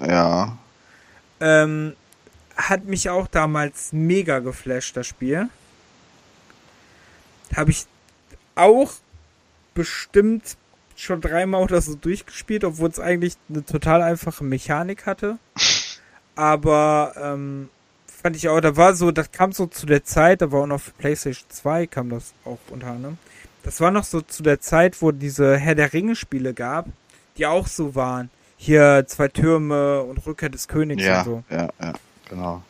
Ja. 0.00 0.58
Ähm, 1.40 1.94
hat 2.56 2.84
mich 2.84 3.10
auch 3.10 3.26
damals 3.26 3.92
mega 3.92 4.38
geflasht, 4.38 4.96
das 4.96 5.06
Spiel. 5.06 5.48
Habe 7.54 7.70
ich 7.70 7.86
auch 8.54 8.92
bestimmt 9.74 10.56
schon 10.96 11.20
dreimal 11.20 11.62
oder 11.62 11.80
so 11.80 11.94
durchgespielt, 11.94 12.64
obwohl 12.64 12.88
es 12.88 12.98
eigentlich 12.98 13.36
eine 13.48 13.64
total 13.64 14.02
einfache 14.02 14.42
Mechanik 14.42 15.06
hatte. 15.06 15.38
Aber 16.34 17.14
ähm, 17.20 17.68
fand 18.06 18.36
ich 18.36 18.48
auch, 18.48 18.60
da 18.60 18.76
war 18.76 18.94
so, 18.94 19.10
das 19.10 19.30
kam 19.30 19.52
so 19.52 19.66
zu 19.66 19.86
der 19.86 20.04
Zeit, 20.04 20.42
da 20.42 20.50
war 20.50 20.62
auch 20.62 20.66
noch 20.66 20.80
für 20.80 20.92
PlayStation 20.92 21.48
2 21.48 21.86
kam 21.86 22.10
das 22.10 22.32
auch 22.44 22.58
unter 22.70 22.88
anderem. 22.88 23.18
Das 23.62 23.80
war 23.80 23.90
noch 23.90 24.04
so 24.04 24.20
zu 24.20 24.42
der 24.42 24.60
Zeit, 24.60 25.00
wo 25.02 25.12
diese 25.12 25.56
Herr 25.56 25.74
der 25.74 25.92
Ringe 25.92 26.16
Spiele 26.16 26.54
gab, 26.54 26.86
die 27.36 27.46
auch 27.46 27.66
so 27.66 27.94
waren. 27.94 28.30
Hier 28.56 29.04
zwei 29.06 29.28
Türme 29.28 30.02
und 30.02 30.24
Rückkehr 30.26 30.48
des 30.48 30.68
Königs 30.68 31.04
Ja, 31.04 31.20
und 31.20 31.24
so. 31.24 31.44
ja, 31.50 31.68
ja, 31.80 31.92
genau. 32.28 32.62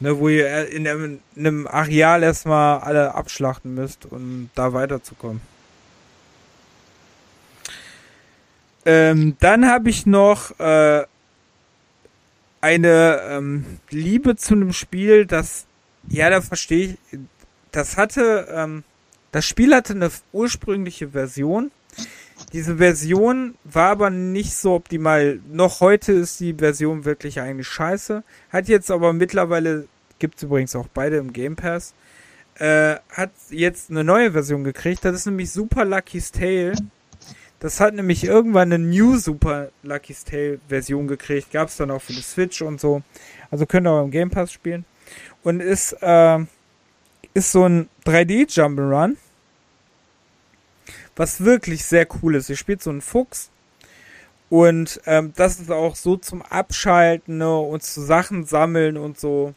Ne, 0.00 0.18
wo 0.18 0.28
ihr 0.28 0.68
in 0.68 0.86
einem, 0.86 1.20
in 1.36 1.46
einem 1.46 1.66
Areal 1.66 2.22
erstmal 2.22 2.80
alle 2.80 3.14
abschlachten 3.14 3.74
müsst, 3.74 4.06
um 4.06 4.50
da 4.54 4.72
weiterzukommen. 4.72 5.40
Ähm, 8.86 9.36
dann 9.40 9.66
habe 9.68 9.88
ich 9.88 10.04
noch 10.04 10.58
äh, 10.60 11.04
eine 12.60 13.20
ähm, 13.28 13.78
Liebe 13.90 14.36
zu 14.36 14.54
einem 14.54 14.72
Spiel, 14.72 15.26
das, 15.26 15.64
ja, 16.08 16.28
da 16.30 16.40
verstehe 16.42 16.96
ich, 17.12 17.18
das 17.72 17.96
hatte, 17.96 18.48
ähm, 18.50 18.84
das 19.32 19.46
Spiel 19.46 19.74
hatte 19.74 19.94
eine 19.94 20.10
ursprüngliche 20.32 21.10
Version. 21.10 21.70
Diese 22.52 22.76
Version 22.76 23.56
war 23.64 23.90
aber 23.90 24.10
nicht 24.10 24.54
so 24.54 24.74
optimal. 24.74 25.40
Noch 25.50 25.80
heute 25.80 26.12
ist 26.12 26.40
die 26.40 26.54
Version 26.54 27.04
wirklich 27.04 27.40
eigentlich 27.40 27.68
scheiße. 27.68 28.22
Hat 28.50 28.68
jetzt 28.68 28.90
aber 28.90 29.12
mittlerweile, 29.12 29.88
gibt's 30.18 30.42
übrigens 30.42 30.76
auch 30.76 30.88
beide 30.92 31.16
im 31.16 31.32
Game 31.32 31.56
Pass, 31.56 31.94
äh, 32.56 32.96
hat 33.10 33.32
jetzt 33.50 33.90
eine 33.90 34.04
neue 34.04 34.32
Version 34.32 34.64
gekriegt. 34.64 35.04
Das 35.04 35.14
ist 35.14 35.26
nämlich 35.26 35.50
Super 35.50 35.84
Lucky's 35.84 36.30
Tale. 36.30 36.74
Das 37.60 37.80
hat 37.80 37.94
nämlich 37.94 38.24
irgendwann 38.24 38.72
eine 38.72 38.84
New 38.84 39.16
Super 39.16 39.70
Lucky's 39.82 40.24
Tale 40.24 40.60
Version 40.68 41.08
gekriegt. 41.08 41.50
Gab's 41.50 41.76
dann 41.76 41.90
auch 41.90 42.02
für 42.02 42.12
die 42.12 42.22
Switch 42.22 42.62
und 42.62 42.80
so. 42.80 43.02
Also 43.50 43.66
könnt 43.66 43.86
ihr 43.86 43.90
auch 43.90 44.04
im 44.04 44.10
Game 44.10 44.30
Pass 44.30 44.52
spielen. 44.52 44.84
Und 45.42 45.60
ist, 45.60 45.96
äh, 46.00 46.38
ist 47.32 47.52
so 47.52 47.64
ein 47.64 47.88
3D 48.04 48.48
Jump'n'Run 48.48 49.16
was 51.16 51.44
wirklich 51.44 51.84
sehr 51.84 52.06
cool 52.22 52.34
ist. 52.34 52.50
Ihr 52.50 52.56
spielt 52.56 52.82
so 52.82 52.90
einen 52.90 53.00
Fuchs 53.00 53.50
und 54.50 55.00
ähm, 55.06 55.32
das 55.36 55.58
ist 55.58 55.70
auch 55.70 55.96
so 55.96 56.16
zum 56.16 56.42
Abschalten 56.42 57.38
ne, 57.38 57.58
und 57.58 57.82
zu 57.82 58.02
Sachen 58.02 58.44
sammeln 58.44 58.96
und 58.96 59.18
so. 59.18 59.54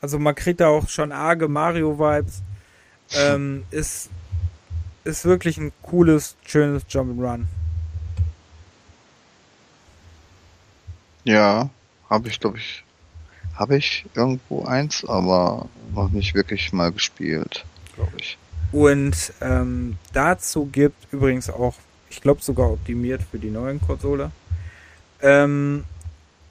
Also 0.00 0.18
man 0.18 0.34
kriegt 0.34 0.60
da 0.60 0.68
auch 0.68 0.88
schon 0.88 1.12
arge 1.12 1.48
Mario-Vibes. 1.48 2.42
Ähm, 3.14 3.64
ist, 3.70 4.10
ist 5.04 5.24
wirklich 5.24 5.58
ein 5.58 5.72
cooles, 5.82 6.36
schönes 6.46 6.84
Jump'n'Run. 6.84 7.44
Ja, 11.24 11.70
habe 12.08 12.28
ich, 12.28 12.40
glaube 12.40 12.58
ich, 12.58 12.84
habe 13.54 13.76
ich 13.76 14.06
irgendwo 14.14 14.64
eins, 14.64 15.04
aber 15.04 15.68
noch 15.94 16.10
nicht 16.10 16.34
wirklich 16.34 16.72
mal 16.72 16.90
gespielt, 16.90 17.64
glaube 17.94 18.12
ich. 18.18 18.38
Und 18.72 19.34
ähm, 19.42 19.98
dazu 20.14 20.66
gibt 20.66 21.12
übrigens 21.12 21.50
auch, 21.50 21.74
ich 22.10 22.20
glaube 22.20 22.42
sogar 22.42 22.70
optimiert 22.70 23.22
für 23.30 23.38
die 23.38 23.50
neuen 23.50 23.80
Konsole. 23.80 24.30
Ähm, 25.20 25.84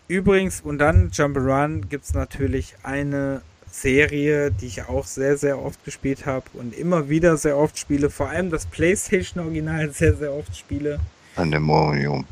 übrigens, 0.08 0.62
und 0.62 0.78
dann 0.78 1.10
Jump'n'Run 1.12 1.88
gibt 1.90 2.06
es 2.06 2.14
natürlich 2.14 2.76
eine 2.84 3.42
Serie, 3.72 4.52
die 4.52 4.68
ich 4.68 4.84
auch 4.84 5.06
sehr, 5.06 5.38
sehr 5.38 5.60
oft 5.60 5.84
gespielt 5.84 6.26
habe 6.26 6.46
und 6.54 6.76
immer 6.76 7.10
wieder 7.10 7.38
sehr 7.38 7.58
oft 7.58 7.78
spiele. 7.80 8.10
Vor 8.10 8.30
allem 8.30 8.52
das 8.52 8.66
PlayStation 8.66 9.44
Original 9.44 9.90
sehr, 9.94 10.16
sehr 10.16 10.34
oft 10.34 10.56
spiele. 10.56 11.00
Pandemonium. 11.36 12.26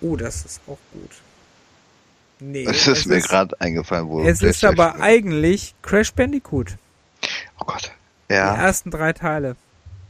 Oh, 0.00 0.16
das 0.16 0.44
ist 0.44 0.60
auch 0.66 0.78
gut. 0.92 1.10
Nee, 2.40 2.64
Das 2.64 2.76
ist 2.76 2.86
es 2.86 3.06
mir 3.06 3.20
gerade 3.20 3.60
eingefallen, 3.60 4.08
wo 4.08 4.22
Es 4.22 4.42
ist 4.42 4.64
aber 4.64 5.00
eigentlich 5.00 5.74
Crash 5.82 6.12
Bandicoot. 6.12 6.76
Oh 7.58 7.64
Gott. 7.64 7.90
Die 8.30 8.34
Ja, 8.34 8.54
ersten 8.54 8.90
drei 8.90 9.12
Teile. 9.12 9.56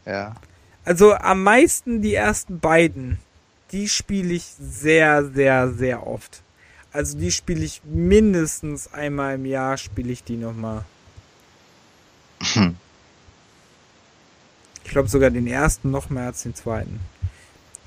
ja. 0.06 0.40
Also 0.84 1.14
am 1.14 1.42
meisten 1.42 2.00
die 2.02 2.14
ersten 2.14 2.60
beiden. 2.60 3.18
Die 3.72 3.88
spiele 3.88 4.32
ich 4.34 4.44
sehr, 4.58 5.24
sehr, 5.26 5.70
sehr 5.72 6.06
oft. 6.06 6.42
Also 6.92 7.18
die 7.18 7.30
spiele 7.30 7.64
ich 7.64 7.82
mindestens 7.84 8.92
einmal 8.92 9.34
im 9.34 9.44
Jahr, 9.44 9.76
spiele 9.76 10.10
ich 10.12 10.24
die 10.24 10.36
nochmal. 10.36 10.84
Hm. 12.42 12.68
Ich 14.84 14.90
glaube 14.90 15.08
sogar 15.08 15.30
den 15.30 15.46
ersten 15.46 15.90
noch 15.90 16.10
mehr 16.10 16.24
als 16.26 16.42
den 16.42 16.54
zweiten. 16.54 17.00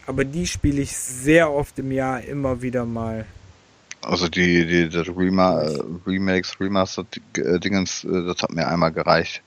Aber 0.06 0.26
die 0.26 0.48
spiele 0.48 0.82
ich 0.82 0.96
sehr 0.98 1.52
oft 1.52 1.80
im 1.80 1.92
Jahr 1.92 2.22
immer 2.22 2.62
wieder 2.62 2.86
mal. 2.86 3.26
Also 4.02 4.28
die, 4.28 4.66
die, 4.66 4.90
die 4.90 4.98
Rema 5.12 5.60
Remakes, 6.08 6.60
Remastered-Dingens, 6.60 8.04
äh, 8.04 8.26
das 8.26 8.42
hat 8.42 8.52
mir 8.52 8.68
einmal 8.68 8.92
gereicht. 8.92 9.44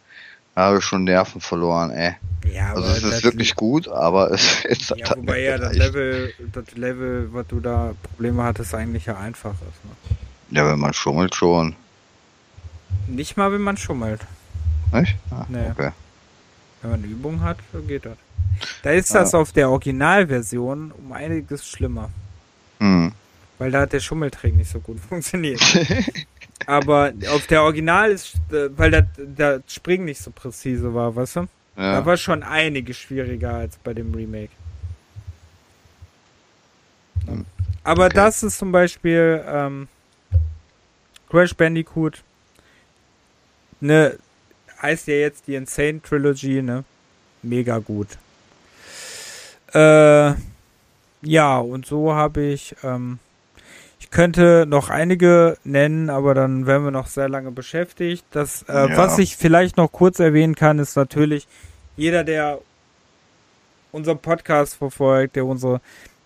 Habe 0.56 0.78
ich 0.78 0.84
schon 0.84 1.04
Nerven 1.04 1.40
verloren, 1.40 1.90
ey. 1.90 2.14
Ja, 2.52 2.74
also 2.74 2.88
es 2.88 3.02
ist 3.02 3.24
wirklich 3.24 3.54
gut, 3.56 3.88
aber 3.88 4.30
es 4.30 4.64
ist 4.64 4.90
Ja, 4.96 5.16
wobei 5.16 5.40
ja 5.40 5.58
das 5.58 5.74
Level, 5.74 6.32
das 6.52 6.72
Level, 6.74 7.28
was 7.32 7.46
du 7.48 7.60
da 7.60 7.94
Probleme 8.02 8.42
hattest, 8.42 8.74
eigentlich 8.74 9.06
ja 9.06 9.16
einfach 9.16 9.52
ist. 9.52 9.84
Ne? 9.84 10.16
Ja, 10.50 10.70
wenn 10.70 10.78
man 10.78 10.92
schummelt 10.92 11.34
schon. 11.34 11.74
Nicht 13.08 13.36
mal, 13.36 13.50
wenn 13.52 13.62
man 13.62 13.76
schummelt. 13.76 14.20
Nicht? 14.92 15.16
Ah, 15.30 15.46
nee. 15.48 15.70
Okay. 15.70 15.90
Wenn 16.82 16.90
man 16.90 17.04
Übung 17.04 17.40
hat, 17.40 17.58
geht 17.88 18.04
das. 18.04 18.16
Da 18.82 18.90
ist 18.90 19.14
das 19.14 19.34
ah. 19.34 19.38
auf 19.38 19.52
der 19.52 19.70
Originalversion 19.70 20.92
um 20.92 21.12
einiges 21.12 21.66
schlimmer. 21.66 22.10
Hm. 22.78 23.12
Weil 23.58 23.70
da 23.70 23.80
hat 23.80 23.92
der 23.92 24.00
Schummeltrick 24.00 24.54
nicht 24.54 24.70
so 24.70 24.80
gut 24.80 25.00
funktioniert. 25.08 25.60
Aber 26.66 27.12
auf 27.30 27.46
der 27.46 27.62
Original 27.62 28.10
ist, 28.10 28.36
äh, 28.52 28.68
weil 28.76 28.90
das, 28.90 29.04
das 29.16 29.62
Springen 29.68 30.06
nicht 30.06 30.20
so 30.20 30.30
präzise 30.30 30.94
war, 30.94 31.14
weißt 31.14 31.36
du? 31.36 31.40
Ja. 31.76 32.00
Da 32.00 32.06
war 32.06 32.16
schon 32.16 32.42
einiges 32.42 32.96
schwieriger 32.98 33.54
als 33.54 33.76
bei 33.78 33.94
dem 33.94 34.14
Remake. 34.14 34.52
Hm. 37.26 37.44
Aber 37.82 38.06
okay. 38.06 38.14
das 38.14 38.42
ist 38.42 38.58
zum 38.58 38.72
Beispiel 38.72 39.44
ähm, 39.46 39.88
Crash 41.28 41.54
Bandicoot. 41.54 42.22
Ne, 43.80 44.18
heißt 44.80 45.08
ja 45.08 45.14
jetzt 45.14 45.46
die 45.46 45.56
Insane 45.56 46.00
Trilogy, 46.00 46.62
ne? 46.62 46.84
Mega 47.42 47.78
gut. 47.78 48.08
Äh, 49.74 50.34
ja, 51.22 51.58
und 51.58 51.84
so 51.84 52.14
habe 52.14 52.42
ich 52.42 52.76
ähm, 52.82 53.18
ich 54.04 54.10
könnte 54.10 54.66
noch 54.68 54.90
einige 54.90 55.56
nennen, 55.64 56.10
aber 56.10 56.34
dann 56.34 56.66
wären 56.66 56.84
wir 56.84 56.90
noch 56.90 57.06
sehr 57.06 57.30
lange 57.30 57.50
beschäftigt. 57.50 58.22
Das, 58.32 58.62
äh, 58.68 58.72
ja. 58.72 58.96
was 58.98 59.18
ich 59.18 59.34
vielleicht 59.34 59.78
noch 59.78 59.90
kurz 59.90 60.18
erwähnen 60.18 60.54
kann, 60.54 60.78
ist 60.78 60.94
natürlich 60.94 61.48
jeder, 61.96 62.22
der 62.22 62.58
unseren 63.92 64.18
Podcast 64.18 64.74
verfolgt, 64.74 65.36
der 65.36 65.46
unsere, 65.46 65.80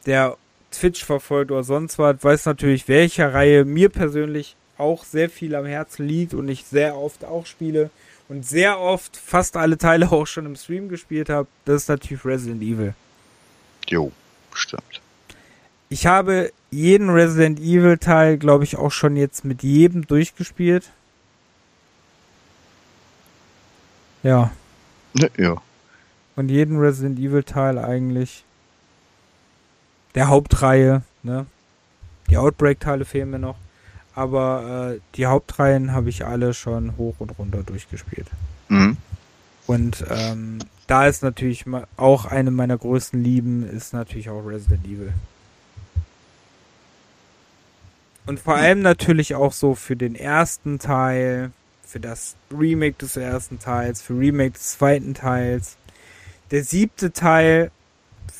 der 0.06 0.36
Twitch 0.72 1.04
verfolgt 1.04 1.52
oder 1.52 1.62
sonst 1.62 2.00
was, 2.00 2.16
weiß 2.20 2.46
natürlich, 2.46 2.88
welche 2.88 3.32
Reihe 3.32 3.64
mir 3.64 3.90
persönlich 3.90 4.56
auch 4.76 5.04
sehr 5.04 5.30
viel 5.30 5.54
am 5.54 5.64
Herzen 5.64 6.04
liegt 6.04 6.34
und 6.34 6.48
ich 6.48 6.64
sehr 6.64 6.96
oft 6.96 7.24
auch 7.24 7.46
spiele 7.46 7.90
und 8.28 8.44
sehr 8.44 8.80
oft 8.80 9.16
fast 9.16 9.56
alle 9.56 9.78
Teile 9.78 10.10
auch 10.10 10.26
schon 10.26 10.46
im 10.46 10.56
Stream 10.56 10.88
gespielt 10.88 11.28
habe. 11.28 11.46
Das 11.64 11.82
ist 11.82 11.88
natürlich 11.88 12.24
Resident 12.24 12.60
Evil. 12.60 12.94
Jo, 13.86 14.10
stimmt. 14.52 15.00
Ich 15.88 16.06
habe 16.06 16.52
jeden 16.70 17.08
Resident 17.10 17.58
Evil 17.60 17.98
Teil, 17.98 18.36
glaube 18.36 18.64
ich, 18.64 18.76
auch 18.76 18.92
schon 18.92 19.16
jetzt 19.16 19.44
mit 19.44 19.62
jedem 19.62 20.06
durchgespielt. 20.06 20.90
Ja. 24.22 24.50
Ja. 25.36 25.56
Und 26.36 26.50
jeden 26.50 26.78
Resident 26.78 27.18
Evil 27.18 27.42
Teil 27.42 27.78
eigentlich. 27.78 28.44
Der 30.14 30.28
Hauptreihe, 30.28 31.02
ne? 31.24 31.46
Die 32.30 32.36
Outbreak-Teile 32.36 33.04
fehlen 33.04 33.30
mir 33.30 33.38
noch. 33.40 33.56
Aber 34.14 34.92
äh, 34.94 35.00
die 35.16 35.26
Hauptreihen 35.26 35.92
habe 35.92 36.10
ich 36.10 36.24
alle 36.24 36.54
schon 36.54 36.96
hoch 36.96 37.16
und 37.18 37.38
runter 37.38 37.62
durchgespielt. 37.64 38.28
Mhm. 38.68 38.96
Und 39.66 40.04
ähm, 40.10 40.58
da 40.86 41.06
ist 41.06 41.22
natürlich 41.22 41.64
auch 41.96 42.24
eine 42.26 42.50
meiner 42.50 42.78
größten 42.78 43.22
Lieben, 43.22 43.68
ist 43.68 43.92
natürlich 43.92 44.30
auch 44.30 44.40
Resident 44.46 44.84
Evil. 44.84 45.12
Und 48.28 48.38
vor 48.40 48.56
allem 48.56 48.82
natürlich 48.82 49.34
auch 49.34 49.54
so 49.54 49.74
für 49.74 49.96
den 49.96 50.14
ersten 50.14 50.78
Teil, 50.78 51.50
für 51.82 51.98
das 51.98 52.36
Remake 52.52 52.98
des 52.98 53.16
ersten 53.16 53.58
Teils, 53.58 54.02
für 54.02 54.18
Remake 54.18 54.50
des 54.50 54.72
zweiten 54.72 55.14
Teils. 55.14 55.78
Der 56.50 56.62
siebte 56.62 57.14
Teil, 57.14 57.70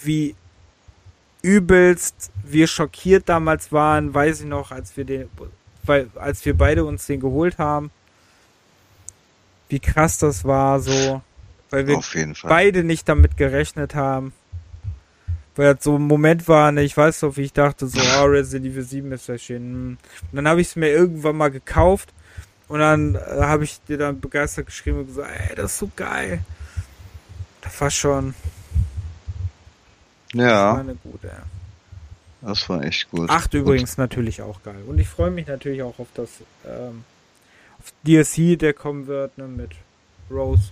wie 0.03 0.35
übelst 1.41 2.31
wir 2.45 2.67
schockiert 2.67 3.31
damals 3.31 3.73
waren, 3.73 4.13
weiß 4.13 4.41
ich 4.41 4.47
noch, 4.47 4.73
als 4.73 4.95
wir 4.99 5.07
den, 5.07 5.31
weil, 5.85 6.11
als 6.17 6.45
wir 6.45 6.53
beide 6.55 6.85
uns 6.85 7.07
den 7.07 7.21
geholt 7.21 7.57
haben. 7.57 7.91
Wie 9.71 9.81
krass 9.81 10.19
das 10.19 10.45
war, 10.45 10.81
so, 10.81 11.23
weil 11.71 11.87
wir 11.87 11.99
beide 12.43 12.85
nicht 12.85 13.09
damit 13.09 13.39
gerechnet 13.39 13.95
haben 13.95 14.35
weil 15.59 15.75
das 15.75 15.83
so 15.83 15.97
ein 15.97 16.03
Moment 16.03 16.47
war, 16.47 16.71
ne, 16.71 16.85
ich 16.85 16.97
weiß 16.97 17.23
noch, 17.23 17.37
wie 17.37 17.43
ich 17.43 17.53
dachte, 17.53 17.89
so, 17.89 17.99
oh, 17.99 18.27
Resident 18.27 18.65
Evil 18.65 18.85
7 18.85 19.11
ist 19.11 19.29
erschienen. 19.29 19.99
Und 20.31 20.37
dann 20.37 20.47
habe 20.47 20.61
ich 20.61 20.69
es 20.69 20.77
mir 20.77 20.89
irgendwann 20.89 21.37
mal 21.37 21.51
gekauft 21.51 22.11
und 22.69 22.79
dann 22.79 23.17
äh, 23.17 23.19
habe 23.41 23.65
ich 23.65 23.81
dir 23.89 23.99
dann 23.99 24.21
begeistert 24.21 24.67
geschrieben 24.67 25.01
und 25.01 25.09
gesagt, 25.09 25.29
ey, 25.37 25.57
das 25.57 25.73
ist 25.73 25.79
so 25.81 25.91
geil. 25.97 26.45
Das 27.63 27.81
war 27.81 27.91
schon. 27.91 28.35
Ja. 30.33 30.45
Das 30.45 30.75
war 30.75 30.79
eine 30.79 30.95
gute. 30.95 31.33
Das 32.41 32.69
war 32.69 32.85
echt 32.85 33.11
gut. 33.11 33.29
Acht 33.29 33.53
übrigens 33.53 33.99
natürlich 33.99 34.43
auch 34.43 34.63
geil. 34.63 34.85
Und 34.87 35.01
ich 35.01 35.09
freue 35.09 35.33
mich 35.33 35.49
natürlich 35.49 35.83
auch 35.83 35.99
auf 35.99 36.09
das 36.15 36.31
ähm, 36.65 37.03
auf 37.81 37.93
DLC, 38.07 38.57
der 38.57 38.75
kommen 38.75 39.09
wird, 39.09 39.37
ne, 39.39 39.49
mit 39.49 39.73
Rose. 40.31 40.71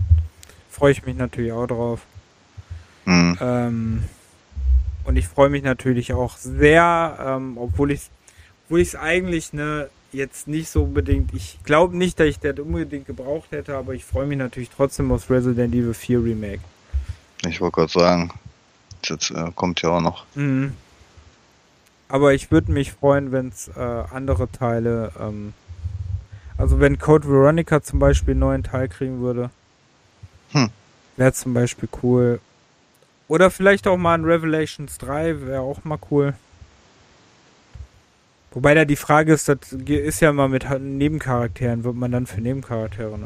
Freue 0.70 0.92
ich 0.92 1.04
mich 1.04 1.16
natürlich 1.16 1.50
auch 1.50 1.66
drauf. 1.66 2.02
Mhm. 3.04 3.38
Ähm, 3.40 4.04
und 5.06 5.16
ich 5.16 5.28
freue 5.28 5.48
mich 5.48 5.62
natürlich 5.62 6.12
auch 6.12 6.36
sehr, 6.36 7.18
ähm, 7.20 7.56
obwohl 7.58 7.92
ich 7.92 8.10
obwohl 8.64 8.80
ich 8.80 8.88
es 8.88 8.96
eigentlich 8.96 9.52
ne, 9.52 9.88
jetzt 10.12 10.48
nicht 10.48 10.68
so 10.68 10.82
unbedingt, 10.82 11.32
ich 11.34 11.58
glaube 11.62 11.96
nicht, 11.96 12.18
dass 12.18 12.26
ich 12.26 12.40
das 12.40 12.58
unbedingt 12.58 13.06
gebraucht 13.06 13.52
hätte, 13.52 13.76
aber 13.76 13.94
ich 13.94 14.04
freue 14.04 14.26
mich 14.26 14.38
natürlich 14.38 14.70
trotzdem 14.70 15.12
aus 15.12 15.30
Resident 15.30 15.72
Evil 15.72 15.94
4 15.94 16.24
Remake. 16.24 16.62
Ich 17.46 17.60
wollte 17.60 17.76
gerade 17.76 17.92
sagen, 17.92 18.30
das 19.06 19.30
äh, 19.30 19.52
kommt 19.54 19.82
ja 19.82 19.90
auch 19.90 20.00
noch. 20.00 20.24
Mhm. 20.34 20.72
Aber 22.08 22.34
ich 22.34 22.50
würde 22.50 22.72
mich 22.72 22.92
freuen, 22.92 23.30
wenn 23.30 23.48
es 23.48 23.68
äh, 23.68 23.80
andere 23.80 24.50
Teile, 24.50 25.12
ähm, 25.20 25.52
also 26.58 26.80
wenn 26.80 26.98
Code 26.98 27.28
Veronica 27.28 27.82
zum 27.82 27.98
Beispiel 27.98 28.32
einen 28.32 28.40
neuen 28.40 28.62
Teil 28.62 28.88
kriegen 28.88 29.20
würde, 29.20 29.50
hm. 30.50 30.70
wäre 31.16 31.32
zum 31.32 31.52
Beispiel 31.52 31.88
cool. 32.02 32.40
Oder 33.28 33.50
vielleicht 33.50 33.86
auch 33.86 33.96
mal 33.96 34.14
ein 34.14 34.24
Revelations 34.24 34.98
3, 34.98 35.46
wäre 35.46 35.60
auch 35.60 35.84
mal 35.84 35.98
cool. 36.10 36.34
Wobei 38.52 38.74
da 38.74 38.84
die 38.84 38.96
Frage 38.96 39.34
ist, 39.34 39.48
das 39.48 39.72
ist 39.72 40.20
ja 40.20 40.32
mal 40.32 40.48
mit 40.48 40.66
Nebencharakteren, 40.80 41.84
wird 41.84 41.94
man 41.94 42.12
dann 42.12 42.26
für 42.26 42.40
Nebencharaktere 42.40 43.10
und, 43.10 43.24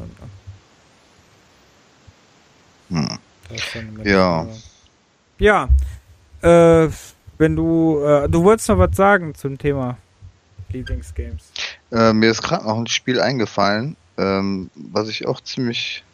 hm. 2.89 3.19
Ja. 4.05 4.47
Ja. 5.39 5.69
Äh, 6.43 6.89
wenn 7.39 7.57
du, 7.57 8.03
äh, 8.05 8.29
du 8.29 8.43
wolltest 8.45 8.69
noch 8.69 8.79
was 8.79 8.97
sagen 8.97 9.35
zum 9.35 9.57
Thema 9.57 9.97
Lieblingsgames. 10.71 11.53
Äh, 11.91 12.13
mir 12.13 12.31
ist 12.31 12.43
gerade 12.43 12.65
noch 12.65 12.79
ein 12.79 12.87
Spiel 12.87 13.21
eingefallen, 13.21 13.97
ähm, 14.19 14.71
was 14.75 15.09
ich 15.09 15.27
auch 15.27 15.41
ziemlich 15.41 16.05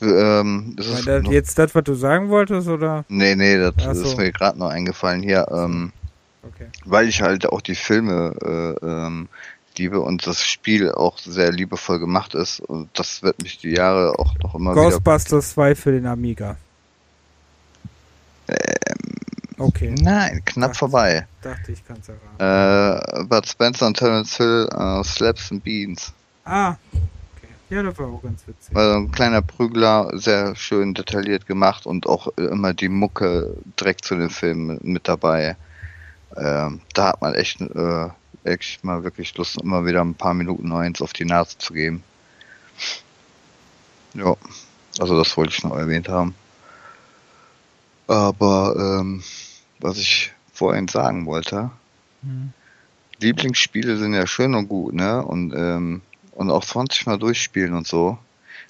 ähm, 0.00 0.74
das 0.76 1.04
das 1.04 1.24
jetzt 1.28 1.58
das, 1.58 1.74
was 1.74 1.84
du 1.84 1.94
sagen 1.94 2.28
wolltest, 2.28 2.68
oder? 2.68 3.04
Nee, 3.08 3.34
nee, 3.34 3.56
das 3.58 3.98
so. 3.98 4.04
ist 4.04 4.16
mir 4.16 4.32
gerade 4.32 4.58
noch 4.58 4.70
eingefallen 4.70 5.22
hier. 5.22 5.46
Ähm, 5.50 5.92
okay. 6.42 6.66
Weil 6.84 7.08
ich 7.08 7.22
halt 7.22 7.46
auch 7.46 7.60
die 7.60 7.74
Filme 7.74 8.34
äh, 8.82 8.86
ähm, 8.86 9.28
liebe 9.78 10.00
und 10.00 10.26
das 10.26 10.42
Spiel 10.44 10.90
auch 10.92 11.18
sehr 11.18 11.52
liebevoll 11.52 11.98
gemacht 11.98 12.34
ist. 12.34 12.60
Und 12.60 12.88
das 12.94 13.22
wird 13.22 13.42
mich 13.42 13.58
die 13.58 13.70
Jahre 13.70 14.18
auch 14.18 14.34
noch 14.38 14.54
immer 14.54 14.74
Ghostbusters 14.74 15.56
wieder... 15.56 15.74
2 15.74 15.74
für 15.74 15.92
den 15.92 16.06
Amiga. 16.06 16.56
Ähm, 18.48 18.56
okay. 19.58 19.94
Nein, 20.00 20.42
knapp 20.44 20.70
dachte, 20.70 20.78
vorbei. 20.78 21.26
Dachte 21.42 21.72
ich, 21.72 21.84
kann's 21.86 22.08
erraten. 22.08 23.20
Äh, 23.20 23.24
Bud 23.24 23.46
Spencer 23.46 23.86
und 23.86 23.96
Terence 23.96 24.36
Hill, 24.36 24.68
uh, 24.74 25.02
Slaps 25.02 25.50
and 25.50 25.62
Beans. 25.62 26.12
Ah, 26.44 26.76
ja, 27.70 27.82
das 27.82 27.98
war 27.98 28.06
auch 28.06 28.22
ganz 28.22 28.46
witzig. 28.46 28.76
Also 28.76 28.96
ein 28.96 29.10
kleiner 29.10 29.42
Prügler, 29.42 30.10
sehr 30.14 30.54
schön 30.54 30.94
detailliert 30.94 31.46
gemacht 31.46 31.86
und 31.86 32.06
auch 32.06 32.28
immer 32.36 32.74
die 32.74 32.88
Mucke 32.88 33.56
direkt 33.78 34.04
zu 34.04 34.16
den 34.16 34.30
Filmen 34.30 34.78
mit 34.82 35.08
dabei. 35.08 35.56
Ähm, 36.36 36.80
da 36.94 37.08
hat 37.08 37.20
man 37.20 37.34
echt, 37.34 37.60
äh, 37.60 38.08
echt 38.44 38.84
mal 38.84 39.02
wirklich 39.04 39.36
Lust, 39.36 39.60
immer 39.60 39.84
wieder 39.84 40.02
ein 40.02 40.14
paar 40.14 40.34
Minuten 40.34 40.72
eins 40.72 41.02
auf 41.02 41.12
die 41.12 41.24
Nase 41.24 41.58
zu 41.58 41.72
geben. 41.72 42.02
Ja, 44.14 44.34
also 44.98 45.16
das 45.16 45.36
wollte 45.36 45.52
ich 45.52 45.64
noch 45.64 45.76
erwähnt 45.76 46.08
haben. 46.08 46.34
Aber 48.06 49.00
ähm, 49.00 49.22
was 49.80 49.98
ich 49.98 50.32
vorhin 50.52 50.88
sagen 50.88 51.26
wollte, 51.26 51.70
mhm. 52.22 52.52
Lieblingsspiele 53.18 53.96
sind 53.96 54.14
ja 54.14 54.26
schön 54.26 54.54
und 54.54 54.68
gut, 54.68 54.94
ne? 54.94 55.24
Und 55.24 55.52
ähm, 55.54 56.02
und 56.36 56.50
auch 56.50 56.64
20 56.64 57.06
Mal 57.06 57.18
durchspielen 57.18 57.74
und 57.74 57.86
so. 57.86 58.18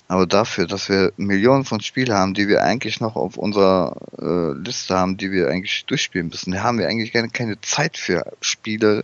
Aber 0.08 0.26
dafür, 0.26 0.66
dass 0.66 0.88
wir 0.88 1.12
Millionen 1.16 1.64
von 1.64 1.80
Spielen 1.80 2.12
haben, 2.12 2.32
die 2.32 2.46
wir 2.46 2.62
eigentlich 2.62 3.00
noch 3.00 3.16
auf 3.16 3.36
unserer 3.36 3.96
äh, 4.20 4.56
Liste 4.56 4.94
haben, 4.94 5.16
die 5.16 5.32
wir 5.32 5.48
eigentlich 5.48 5.84
durchspielen 5.86 6.28
müssen, 6.28 6.52
da 6.52 6.62
haben 6.62 6.78
wir 6.78 6.88
eigentlich 6.88 7.12
keine, 7.12 7.28
keine 7.28 7.60
Zeit 7.60 7.96
für 7.96 8.24
Spiele, 8.40 9.02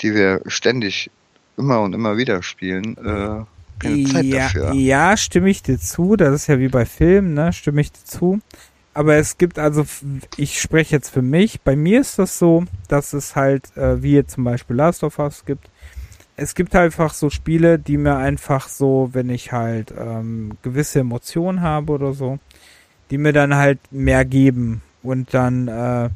die 0.00 0.14
wir 0.14 0.40
ständig 0.46 1.10
immer 1.58 1.82
und 1.82 1.92
immer 1.92 2.16
wieder 2.16 2.42
spielen, 2.42 2.96
äh, 2.96 3.44
keine 3.78 4.04
Zeit 4.04 4.24
ja, 4.24 4.38
dafür. 4.44 4.72
Ja, 4.72 5.16
stimme 5.18 5.50
ich 5.50 5.62
dir 5.62 5.78
zu. 5.78 6.16
Das 6.16 6.34
ist 6.34 6.46
ja 6.46 6.58
wie 6.58 6.68
bei 6.68 6.86
Filmen, 6.86 7.34
ne? 7.34 7.52
Stimme 7.52 7.82
ich 7.82 7.92
dir 7.92 8.04
zu. 8.04 8.40
Aber 8.94 9.16
es 9.16 9.36
gibt 9.36 9.58
also, 9.58 9.84
ich 10.38 10.58
spreche 10.58 10.96
jetzt 10.96 11.10
für 11.10 11.20
mich. 11.20 11.60
Bei 11.60 11.76
mir 11.76 12.00
ist 12.00 12.18
das 12.18 12.38
so, 12.38 12.64
dass 12.88 13.12
es 13.12 13.36
halt, 13.36 13.76
äh, 13.76 14.02
wie 14.02 14.14
jetzt 14.14 14.32
zum 14.32 14.44
Beispiel 14.44 14.76
Last 14.76 15.04
of 15.04 15.18
Us 15.18 15.44
gibt. 15.44 15.68
Es 16.36 16.54
gibt 16.54 16.76
einfach 16.76 17.14
so 17.14 17.30
Spiele, 17.30 17.78
die 17.78 17.96
mir 17.96 18.16
einfach 18.16 18.68
so, 18.68 19.10
wenn 19.12 19.30
ich 19.30 19.52
halt 19.52 19.92
ähm, 19.98 20.52
gewisse 20.62 21.00
Emotionen 21.00 21.62
habe 21.62 21.92
oder 21.92 22.12
so, 22.12 22.38
die 23.10 23.18
mir 23.18 23.32
dann 23.32 23.54
halt 23.54 23.78
mehr 23.90 24.24
geben. 24.24 24.82
Und 25.02 25.32
dann, 25.32 25.68
äh, 25.68 26.10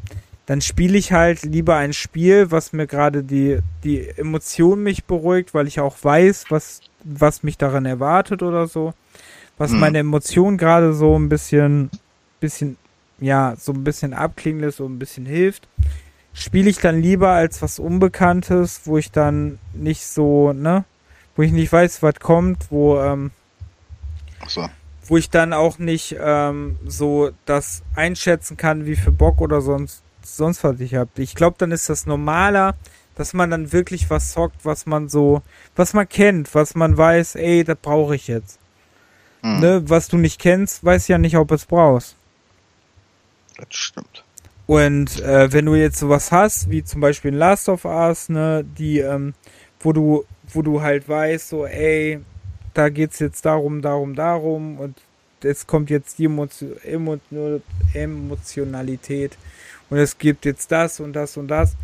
dann 0.47 0.61
spiele 0.61 0.99
ich 0.99 1.13
halt 1.13 1.43
lieber 1.45 1.77
ein 1.77 1.93
Spiel, 1.93 2.51
was 2.51 2.73
mir 2.73 2.87
gerade 2.87 3.23
die, 3.23 3.61
die 3.85 4.09
Emotion 4.09 4.83
mich 4.83 5.05
beruhigt, 5.05 5.55
weil 5.55 5.67
ich 5.67 5.81
auch 5.81 5.97
weiß, 6.03 6.47
was, 6.51 6.81
was 7.05 7.43
mich 7.43 7.57
daran 7.57 7.87
erwartet 7.87 8.43
oder 8.43 8.67
so. 8.67 8.93
Was 9.57 9.73
Hm. 9.73 9.81
meine 9.81 9.99
Emotion 9.99 10.59
gerade 10.59 10.93
so 10.93 11.19
ein 11.19 11.29
bisschen, 11.29 11.91
bisschen, 12.41 12.77
ja, 13.21 13.55
so 13.59 13.73
ein 13.73 13.85
bisschen 13.85 14.13
abklingen 14.13 14.61
lässt 14.63 14.81
und 14.81 14.95
ein 14.95 14.99
bisschen 14.99 15.25
hilft. 15.25 15.67
Spiele 16.33 16.70
ich 16.70 16.78
dann 16.78 17.02
lieber 17.02 17.31
als 17.31 17.60
was 17.62 17.78
Unbekanntes, 17.78 18.83
wo 18.84 18.99
ich 18.99 19.10
dann 19.10 19.59
nicht 19.75 20.07
so, 20.07 20.52
ne, 20.52 20.84
wo 21.36 21.42
ich 21.42 21.52
nicht 21.52 21.73
weiß, 21.73 22.02
was 22.02 22.15
kommt, 22.20 22.70
wo, 22.70 22.99
ähm, 23.00 23.31
Achso. 24.41 24.68
wo 25.07 25.17
ich 25.17 25.31
dann 25.31 25.52
auch 25.52 25.78
nicht 25.78 26.17
ähm, 26.20 26.78
so 26.86 27.31
das 27.47 27.83
einschätzen 27.97 28.57
kann, 28.57 28.86
wie 28.86 28.97
viel 28.97 29.12
Bock 29.12 29.41
oder 29.41 29.60
sonst 29.60 30.02
sonst 30.23 30.65
was 30.65 30.81
ich 30.81 30.94
habe. 30.94 31.10
Ich 31.17 31.34
glaube, 31.34 31.57
dann 31.59 31.73
ist 31.73 31.89
das 31.89 32.07
normaler, 32.07 32.75
dass 33.15 33.33
man 33.33 33.50
dann 33.50 33.73
wirklich 33.73 34.09
was 34.10 34.33
zockt, 34.33 34.65
was 34.65 34.86
man 34.86 35.09
so, 35.09 35.42
was 35.76 35.92
man 35.94 36.09
kennt, 36.09 36.55
was 36.55 36.75
man 36.75 36.97
weiß, 36.97 37.34
ey, 37.36 37.65
das 37.65 37.76
brauche 37.81 38.15
ich 38.15 38.28
jetzt. 38.28 38.59
Hm, 39.42 39.60
Ne, 39.60 39.83
was 39.89 40.09
du 40.09 40.18
nicht 40.18 40.41
kennst, 40.41 40.84
weiß 40.84 41.09
ja 41.09 41.18
nicht, 41.18 41.36
ob 41.36 41.50
es 41.52 41.67
brauchst. 41.67 42.17
Das 43.57 43.67
stimmt. 43.70 44.25
Und 44.71 45.21
äh, 45.23 45.53
wenn 45.53 45.67
du 45.67 45.75
jetzt 45.75 45.99
sowas 45.99 46.31
hast, 46.31 46.71
wie 46.71 46.85
zum 46.85 47.01
Beispiel 47.01 47.33
in 47.33 47.39
Last 47.39 47.69
of 47.69 47.85
Us, 47.85 48.29
ne, 48.29 48.65
die, 48.79 49.01
ähm, 49.01 49.35
wo 49.81 49.93
du, 49.93 50.25
wo 50.53 50.63
du 50.63 50.81
halt 50.81 51.09
weißt, 51.09 51.49
so, 51.49 51.67
ey, 51.67 52.21
da 52.73 52.89
geht's 52.89 53.19
jetzt 53.19 53.45
darum, 53.45 53.83
darum, 53.83 54.15
darum 54.15 54.79
und 54.79 54.97
es 55.43 55.67
kommt 55.67 55.91
jetzt 55.91 56.21
die 56.21 56.27
Emotio 56.27 56.69
Emo 56.85 57.19
Emotionalität 57.95 59.37
und 59.89 59.99
es 59.99 60.17
gibt 60.17 60.45
jetzt 60.45 60.71
das 60.71 61.01
und 61.01 61.15
das 61.15 61.37
und 61.37 61.49
das 61.49 61.75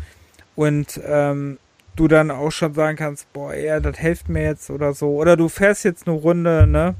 und 0.55 0.97
ähm, 1.05 1.57
du 1.97 2.07
dann 2.07 2.31
auch 2.31 2.51
schon 2.51 2.73
sagen 2.73 2.95
kannst, 2.95 3.33
boah, 3.33 3.53
ey, 3.53 3.81
das 3.81 3.97
hilft 3.97 4.29
mir 4.29 4.43
jetzt 4.43 4.69
oder 4.69 4.93
so. 4.93 5.09
Oder 5.09 5.35
du 5.35 5.49
fährst 5.49 5.83
jetzt 5.83 6.07
eine 6.07 6.15
Runde, 6.15 6.65
ne? 6.65 6.95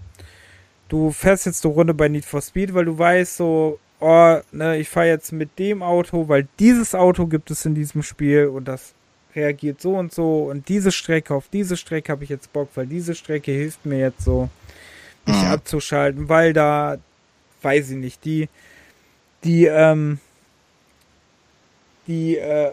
Du 0.90 1.12
fährst 1.12 1.46
jetzt 1.46 1.64
eine 1.64 1.74
Runde 1.74 1.94
bei 1.94 2.10
Need 2.10 2.26
for 2.26 2.42
Speed, 2.42 2.74
weil 2.74 2.84
du 2.84 2.98
weißt 2.98 3.38
so, 3.38 3.80
oh, 4.00 4.38
ne, 4.52 4.78
ich 4.78 4.90
fahre 4.90 5.08
jetzt 5.08 5.32
mit 5.32 5.58
dem 5.60 5.82
Auto, 5.84 6.28
weil 6.28 6.48
dieses 6.60 6.94
Auto 6.96 7.26
gibt 7.28 7.52
es 7.52 7.66
in 7.66 7.76
diesem 7.76 8.04
Spiel 8.04 8.48
und 8.48 8.66
das 8.68 8.94
reagiert 9.36 9.82
so 9.82 9.96
und 9.96 10.14
so 10.14 10.46
und 10.46 10.68
diese 10.68 10.92
Strecke, 10.92 11.34
auf 11.34 11.48
diese 11.52 11.78
Strecke 11.78 12.12
habe 12.12 12.24
ich 12.24 12.30
jetzt 12.30 12.52
Bock, 12.54 12.70
weil 12.76 12.88
diese 12.88 13.14
Strecke 13.16 13.52
hilft 13.52 13.86
mir 13.86 14.00
jetzt 14.00 14.24
so, 14.24 14.50
mich 15.26 15.36
Mhm. 15.36 15.48
abzuschalten, 15.52 16.30
weil 16.30 16.54
da, 16.54 16.98
weiß 17.62 17.92
ich 17.92 17.98
nicht, 17.98 18.24
die, 18.26 18.48
die, 19.44 19.66
ähm, 19.66 20.20
die, 22.08 22.38
äh, 22.38 22.72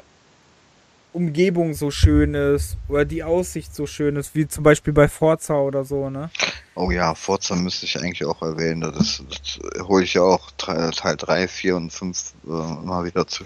Umgebung 1.15 1.75
so 1.75 1.91
schön 1.91 2.35
ist 2.35 2.77
oder 2.89 3.05
die 3.05 3.23
Aussicht 3.23 3.75
so 3.75 3.87
schön 3.87 4.17
ist, 4.17 4.35
wie 4.35 4.49
zum 4.49 4.65
Beispiel 4.65 4.93
bei 4.93 5.09
Forza 5.09 5.55
oder 5.55 5.85
so, 5.85 6.11
ne? 6.11 6.31
Oh 6.75 6.91
ja, 6.91 7.15
Forza 7.15 7.55
müsste 7.55 7.87
ich 7.87 7.97
eigentlich 7.99 8.25
auch 8.25 8.43
erwähnen. 8.43 8.81
Das, 8.81 9.23
das 9.31 9.61
hole 9.87 10.03
ich 10.05 10.15
ja 10.15 10.23
auch 10.23 10.51
Teil 10.59 10.91
3, 11.17 11.47
4 11.47 11.77
und 11.77 11.93
5 11.93 12.35
äh, 12.45 12.49
immer 12.49 13.05
wieder 13.05 13.27
zu. 13.27 13.45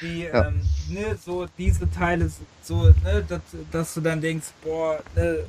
Die, 0.00 0.22
Ja. 0.32 0.48
ähm, 0.48 0.60
ne, 0.88 1.18
so 1.24 1.46
diese 1.58 1.90
Teile, 1.90 2.30
so, 2.62 2.84
ne, 3.04 3.24
dass, 3.28 3.40
dass 3.72 3.94
du 3.94 4.00
dann 4.00 4.20
denkst, 4.20 4.46
boah, 4.62 5.00
ne, 5.16 5.40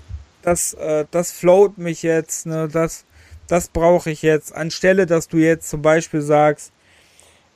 das, 0.42 0.74
äh, 0.74 1.06
das 1.12 1.32
float 1.32 1.78
mich 1.78 2.02
jetzt, 2.02 2.48
ne, 2.48 2.68
das, 2.68 3.06
das 3.48 3.68
brauche 3.68 4.10
ich 4.10 4.24
jetzt. 4.24 4.56
Anstelle, 4.56 5.06
dass 5.06 5.28
du 5.28 5.38
jetzt 5.38 5.70
zum 5.70 5.82
Beispiel 5.84 6.22
sagst, 6.22 6.72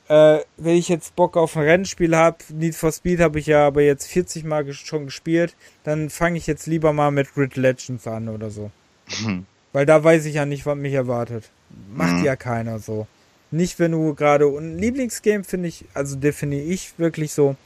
äh, 0.08 0.40
wenn 0.56 0.76
ich 0.76 0.88
jetzt 0.88 1.16
Bock 1.16 1.36
auf 1.36 1.56
ein 1.56 1.64
Rennspiel 1.64 2.16
habe, 2.16 2.38
Need 2.50 2.74
for 2.74 2.92
Speed 2.92 3.20
habe 3.20 3.38
ich 3.38 3.46
ja 3.46 3.66
aber 3.66 3.82
jetzt 3.82 4.06
40 4.06 4.44
Mal 4.44 4.62
ges- 4.64 4.86
schon 4.86 5.06
gespielt, 5.06 5.54
dann 5.84 6.10
fange 6.10 6.38
ich 6.38 6.46
jetzt 6.46 6.66
lieber 6.66 6.92
mal 6.92 7.10
mit 7.10 7.34
Grid 7.34 7.56
Legends 7.56 8.06
an 8.06 8.28
oder 8.28 8.50
so. 8.50 8.70
Hm. 9.08 9.46
Weil 9.72 9.84
da 9.86 10.02
weiß 10.02 10.24
ich 10.26 10.34
ja 10.34 10.46
nicht, 10.46 10.64
was 10.66 10.76
mich 10.76 10.92
erwartet. 10.94 11.50
Macht 11.94 12.18
Mhm. 12.18 12.24
ja 12.24 12.36
keiner 12.36 12.78
so. 12.78 13.06
Nicht, 13.50 13.78
wenn 13.78 13.92
du 13.92 14.14
gerade. 14.14 14.46
Und 14.48 14.76
ein 14.76 14.78
Lieblingsgame 14.78 15.44
finde 15.44 15.68
ich, 15.68 15.84
also 15.94 16.16
definiere 16.16 16.62
ich 16.64 16.98
wirklich 16.98 17.32
so. 17.32 17.56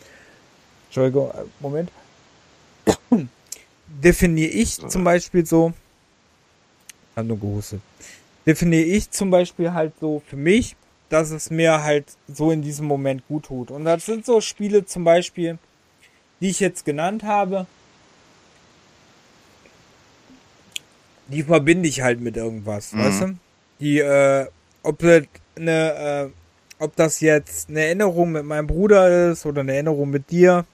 Entschuldigung, 0.88 1.30
äh, 1.30 1.44
Moment. 1.60 1.90
definiere 3.86 4.50
ich 4.50 4.78
zum 4.88 5.04
Beispiel 5.04 5.44
so. 5.46 5.72
Hab 7.16 7.26
nur 7.26 7.38
gehustet. 7.38 7.80
Definiere 8.46 8.84
ich 8.84 9.10
zum 9.10 9.30
Beispiel 9.30 9.72
halt 9.72 9.92
so 10.00 10.22
für 10.26 10.36
mich, 10.36 10.76
dass 11.10 11.30
es 11.30 11.50
mir 11.50 11.82
halt 11.82 12.06
so 12.32 12.50
in 12.50 12.62
diesem 12.62 12.86
Moment 12.86 13.26
gut 13.28 13.46
tut. 13.46 13.70
Und 13.70 13.84
das 13.84 14.06
sind 14.06 14.24
so 14.24 14.40
Spiele 14.40 14.86
zum 14.86 15.04
Beispiel, 15.04 15.58
die 16.40 16.48
ich 16.48 16.60
jetzt 16.60 16.84
genannt 16.84 17.24
habe. 17.24 17.66
Die 21.28 21.42
verbinde 21.42 21.88
ich 21.88 22.02
halt 22.02 22.20
mit 22.20 22.36
irgendwas, 22.36 22.92
Mhm. 22.92 22.98
weißt 22.98 23.20
du? 23.22 23.36
Die, 23.80 23.98
äh, 23.98 24.46
ob 24.82 24.98
das 24.98 25.24
eine, 25.56 26.30
äh, 26.30 26.82
ob 26.82 26.96
das 26.96 27.20
jetzt 27.20 27.68
eine 27.68 27.80
Erinnerung 27.84 28.32
mit 28.32 28.44
meinem 28.44 28.66
Bruder 28.66 29.30
ist 29.30 29.44
oder 29.46 29.60
eine 29.60 29.74
Erinnerung 29.74 30.10
mit 30.10 30.30
dir. 30.30 30.64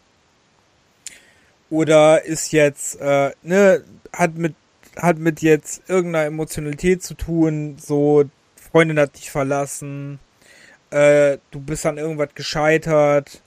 Oder 1.68 2.24
ist 2.24 2.52
jetzt, 2.52 3.00
äh, 3.00 3.32
ne, 3.42 3.82
hat 4.12 4.36
mit, 4.36 4.54
hat 4.96 5.18
mit 5.18 5.42
jetzt 5.42 5.82
irgendeiner 5.88 6.26
Emotionalität 6.26 7.02
zu 7.02 7.14
tun, 7.14 7.76
so, 7.78 8.24
Freundin 8.70 8.98
hat 8.98 9.16
dich 9.16 9.30
verlassen, 9.30 10.18
äh, 10.90 11.38
du 11.50 11.60
bist 11.60 11.86
an 11.86 11.98
irgendwas 11.98 12.30
gescheitert 12.34 13.42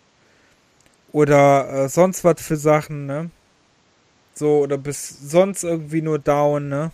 oder 1.11 1.85
äh, 1.85 1.89
sonst 1.89 2.23
was 2.23 2.41
für 2.41 2.57
Sachen, 2.57 3.05
ne? 3.05 3.31
So, 4.33 4.59
oder 4.59 4.77
bist 4.77 5.29
sonst 5.29 5.63
irgendwie 5.63 6.01
nur 6.01 6.19
down, 6.19 6.69
ne? 6.69 6.91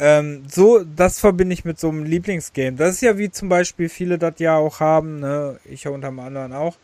Ähm, 0.00 0.44
so, 0.48 0.84
das 0.84 1.18
verbinde 1.18 1.54
ich 1.54 1.64
mit 1.64 1.80
so 1.80 1.88
einem 1.88 2.04
Lieblingsgame. 2.04 2.76
Das 2.76 2.94
ist 2.94 3.00
ja 3.00 3.18
wie 3.18 3.30
zum 3.30 3.48
Beispiel 3.48 3.88
viele 3.88 4.18
das 4.18 4.34
ja 4.38 4.56
auch 4.56 4.80
haben, 4.80 5.20
ne? 5.20 5.58
Ich 5.64 5.86
unter 5.88 6.08
anderem 6.08 6.52
auch. 6.52 6.76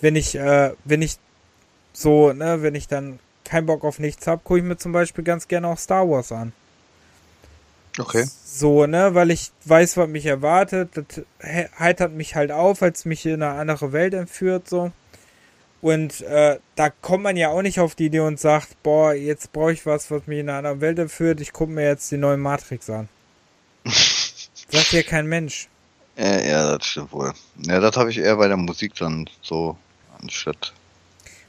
Wenn 0.00 0.16
ich, 0.16 0.36
äh, 0.36 0.72
wenn 0.84 1.02
ich 1.02 1.18
so, 1.92 2.32
ne, 2.32 2.62
wenn 2.62 2.74
ich 2.74 2.88
dann 2.88 3.18
keinen 3.44 3.66
Bock 3.66 3.84
auf 3.84 3.98
nichts 3.98 4.26
hab, 4.26 4.44
gucke 4.44 4.60
ich 4.60 4.64
mir 4.64 4.76
zum 4.76 4.92
Beispiel 4.92 5.24
ganz 5.24 5.48
gerne 5.48 5.68
auch 5.68 5.78
Star 5.78 6.08
Wars 6.08 6.32
an. 6.32 6.52
Okay. 7.98 8.24
So, 8.44 8.86
ne, 8.86 9.14
weil 9.14 9.30
ich 9.30 9.50
weiß, 9.64 9.96
was 9.96 10.08
mich 10.08 10.26
erwartet. 10.26 10.90
Das 10.94 11.22
he- 11.40 11.68
heitert 11.78 12.12
mich 12.12 12.34
halt 12.36 12.52
auf, 12.52 12.82
als 12.82 13.04
mich 13.04 13.26
in 13.26 13.42
eine 13.42 13.48
andere 13.58 13.92
Welt 13.92 14.14
entführt, 14.14 14.68
so. 14.68 14.92
Und 15.80 16.22
äh, 16.22 16.58
da 16.76 16.90
kommt 16.90 17.24
man 17.24 17.36
ja 17.36 17.50
auch 17.50 17.62
nicht 17.62 17.78
auf 17.80 17.94
die 17.94 18.06
Idee 18.06 18.20
und 18.20 18.40
sagt, 18.40 18.82
boah, 18.82 19.12
jetzt 19.14 19.52
brauche 19.52 19.72
ich 19.72 19.84
was, 19.86 20.10
was 20.10 20.26
mich 20.26 20.38
in 20.40 20.48
eine 20.48 20.58
andere 20.58 20.80
Welt 20.80 20.98
entführt. 20.98 21.40
Ich 21.40 21.52
gucke 21.52 21.72
mir 21.72 21.86
jetzt 21.86 22.10
die 22.10 22.16
neue 22.16 22.38
Matrix 22.38 22.88
an. 22.90 23.08
Sagt 23.84 24.92
ja 24.92 25.02
kein 25.02 25.26
Mensch. 25.26 25.68
Ja, 26.16 26.40
ja, 26.40 26.78
das 26.78 26.86
stimmt 26.86 27.12
wohl. 27.12 27.32
Ja, 27.58 27.80
das 27.80 27.96
habe 27.96 28.10
ich 28.10 28.18
eher 28.18 28.36
bei 28.36 28.48
der 28.48 28.56
Musik 28.56 28.94
dann 28.94 29.28
so 29.42 29.76
anstatt. 30.20 30.72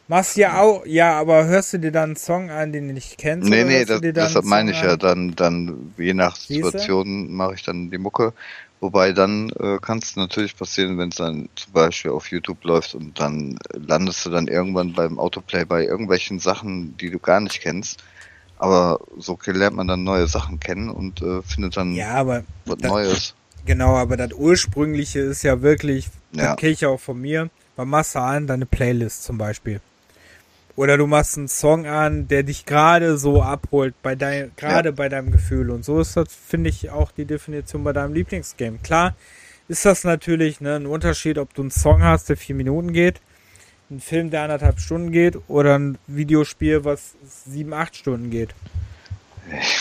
Machst 0.08 0.38
ja 0.38 0.62
auch, 0.62 0.86
ja, 0.86 1.20
aber 1.20 1.46
hörst 1.46 1.74
du 1.74 1.80
dir 1.80 1.92
dann 1.92 2.10
einen 2.12 2.16
Song 2.16 2.52
an, 2.52 2.72
den 2.72 2.88
du 2.88 2.94
nicht 2.94 3.18
kennst? 3.18 3.50
Nee, 3.50 3.64
nee, 3.64 3.86
du 3.86 4.00
das, 4.14 4.28
deshalb 4.28 4.46
meine 4.46 4.72
ich 4.72 4.82
ja, 4.82 4.94
an? 4.94 5.00
dann, 5.00 5.36
dann 5.36 5.94
je 5.98 6.14
nach? 6.14 6.36
Situation 6.36 7.34
mache 7.34 7.56
ich 7.56 7.64
dann 7.64 7.90
die 7.90 7.98
Mucke. 7.98 8.34
Wobei 8.82 9.14
dann 9.14 9.50
äh, 9.60 9.80
kann 9.82 9.98
es 10.00 10.16
natürlich 10.16 10.56
passieren, 10.56 10.98
wenn 11.00 11.10
es 11.10 11.16
dann 11.16 11.50
zum 11.56 11.74
Beispiel 11.74 12.12
auf 12.12 12.30
YouTube 12.30 12.64
läuft 12.66 12.94
und 12.94 13.20
dann 13.20 13.58
landest 13.74 14.24
du 14.26 14.30
dann 14.30 14.48
irgendwann 14.48 14.94
beim 14.94 15.18
Autoplay 15.18 15.66
bei 15.66 15.86
irgendwelchen 15.86 16.40
Sachen, 16.40 16.96
die 16.98 17.10
du 17.10 17.18
gar 17.18 17.40
nicht 17.40 17.62
kennst. 17.62 18.04
Aber 18.58 19.00
so 19.18 19.40
lernt 19.46 19.76
man 19.76 19.88
dann 19.88 20.04
neue 20.04 20.28
Sachen 20.28 20.60
kennen 20.60 20.90
und 20.90 21.22
äh, 21.24 21.42
findet 21.42 21.78
dann 21.78 21.94
Ja, 21.94 22.12
aber 22.16 22.44
was 22.66 22.78
das- 22.78 22.92
Neues. 22.92 23.36
Genau, 23.66 23.96
aber 23.96 24.16
das 24.18 24.32
ursprüngliche 24.34 25.20
ist 25.22 25.42
ja 25.42 25.64
wirklich, 25.64 26.08
Ja. 26.34 26.50
das 26.50 26.58
kenne 26.58 26.72
ich 26.74 26.82
ja 26.82 26.90
auch 26.90 27.00
von 27.00 27.20
mir. 27.20 27.50
Machst 27.78 28.14
du 28.14 28.20
an, 28.20 28.46
deine 28.46 28.68
Playlist 28.68 29.24
zum 29.24 29.40
Beispiel. 29.40 29.82
Oder 30.76 30.98
du 30.98 31.08
machst 31.08 31.38
einen 31.38 31.48
Song 31.48 31.86
an, 31.86 32.28
der 32.28 32.44
dich 32.44 32.66
gerade 32.66 33.18
so 33.18 33.42
abholt, 33.42 33.94
bei 34.02 34.16
dein, 34.16 34.52
gerade 34.58 34.92
bei 34.92 35.08
deinem 35.08 35.32
Gefühl. 35.32 35.70
Und 35.70 35.86
so 35.86 36.02
ist 36.02 36.18
das, 36.18 36.28
finde 36.34 36.70
ich, 36.70 36.90
auch 36.90 37.12
die 37.12 37.26
Definition 37.26 37.84
bei 37.84 37.94
deinem 37.94 38.14
Lieblingsgame. 38.14 38.80
Klar 38.84 39.16
ist 39.68 39.86
das 39.86 40.04
natürlich 40.04 40.60
ne, 40.60 40.76
ein 40.76 40.86
Unterschied, 40.86 41.38
ob 41.38 41.54
du 41.54 41.64
einen 41.64 41.72
Song 41.72 42.04
hast, 42.04 42.30
der 42.30 42.38
vier 42.38 42.56
Minuten 42.56 42.92
geht, 42.92 43.22
ein 43.90 44.02
Film, 44.02 44.30
der 44.32 44.44
anderthalb 44.44 44.80
Stunden 44.80 45.12
geht 45.12 45.38
oder 45.48 45.80
ein 45.80 45.98
Videospiel, 46.08 46.84
was 46.84 47.16
sieben, 47.24 47.74
acht 47.74 47.96
Stunden 47.96 48.30
geht. 48.30 48.54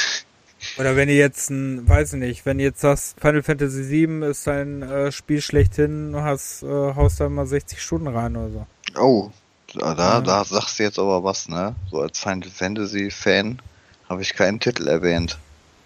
Oder 0.78 0.96
wenn 0.96 1.08
ihr 1.08 1.16
jetzt 1.16 1.50
ein, 1.50 1.86
weiß 1.88 2.14
ich 2.14 2.20
nicht, 2.20 2.46
wenn 2.46 2.58
ihr 2.58 2.66
jetzt 2.66 2.80
sagst, 2.80 3.20
Final 3.20 3.42
Fantasy 3.42 3.90
VII 3.90 4.28
ist 4.28 4.46
dein 4.46 4.82
äh, 4.82 5.12
Spiel 5.12 5.40
schlechthin, 5.40 6.16
hast, 6.16 6.62
äh, 6.62 6.66
haust 6.66 7.20
da 7.20 7.28
mal 7.28 7.46
60 7.46 7.80
Stunden 7.80 8.08
rein 8.08 8.34
oder 8.34 8.50
so. 8.50 8.66
Oh, 8.98 9.30
da, 9.74 9.94
ja. 9.94 10.20
da 10.20 10.44
sagst 10.44 10.78
du 10.78 10.82
jetzt 10.82 10.98
aber 10.98 11.24
was, 11.24 11.48
ne? 11.48 11.74
So 11.90 12.00
als 12.00 12.18
Final 12.18 12.48
Fantasy 12.50 13.10
Fan 13.10 13.60
habe 14.08 14.22
ich 14.22 14.34
keinen 14.34 14.60
Titel 14.60 14.86
erwähnt. 14.88 15.38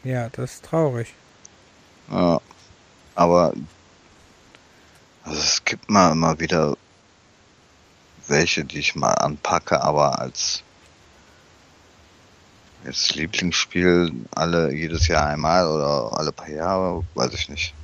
Ja, 0.05 0.29
das 0.31 0.55
ist 0.55 0.65
traurig. 0.65 1.15
Ja, 2.11 2.41
aber 3.15 3.53
also 5.25 5.41
es 5.41 5.65
gibt 5.65 5.91
mal 5.91 6.13
immer 6.13 6.39
wieder 6.41 6.77
welche, 8.29 8.65
die 8.65 8.79
ich 8.79 8.95
mal 8.95 9.13
anpacke, 9.13 9.83
aber 9.83 10.19
als 10.19 10.63
jetzt 12.85 13.15
Lieblingsspiel 13.15 14.13
alle 14.35 14.73
jedes 14.73 15.09
Jahr 15.09 15.27
einmal 15.27 15.67
oder 15.67 16.17
alle 16.19 16.33
paar 16.33 16.51
Jahre, 16.51 17.05
weiß 17.15 17.35
ich 17.35 17.49
nicht. 17.49 17.75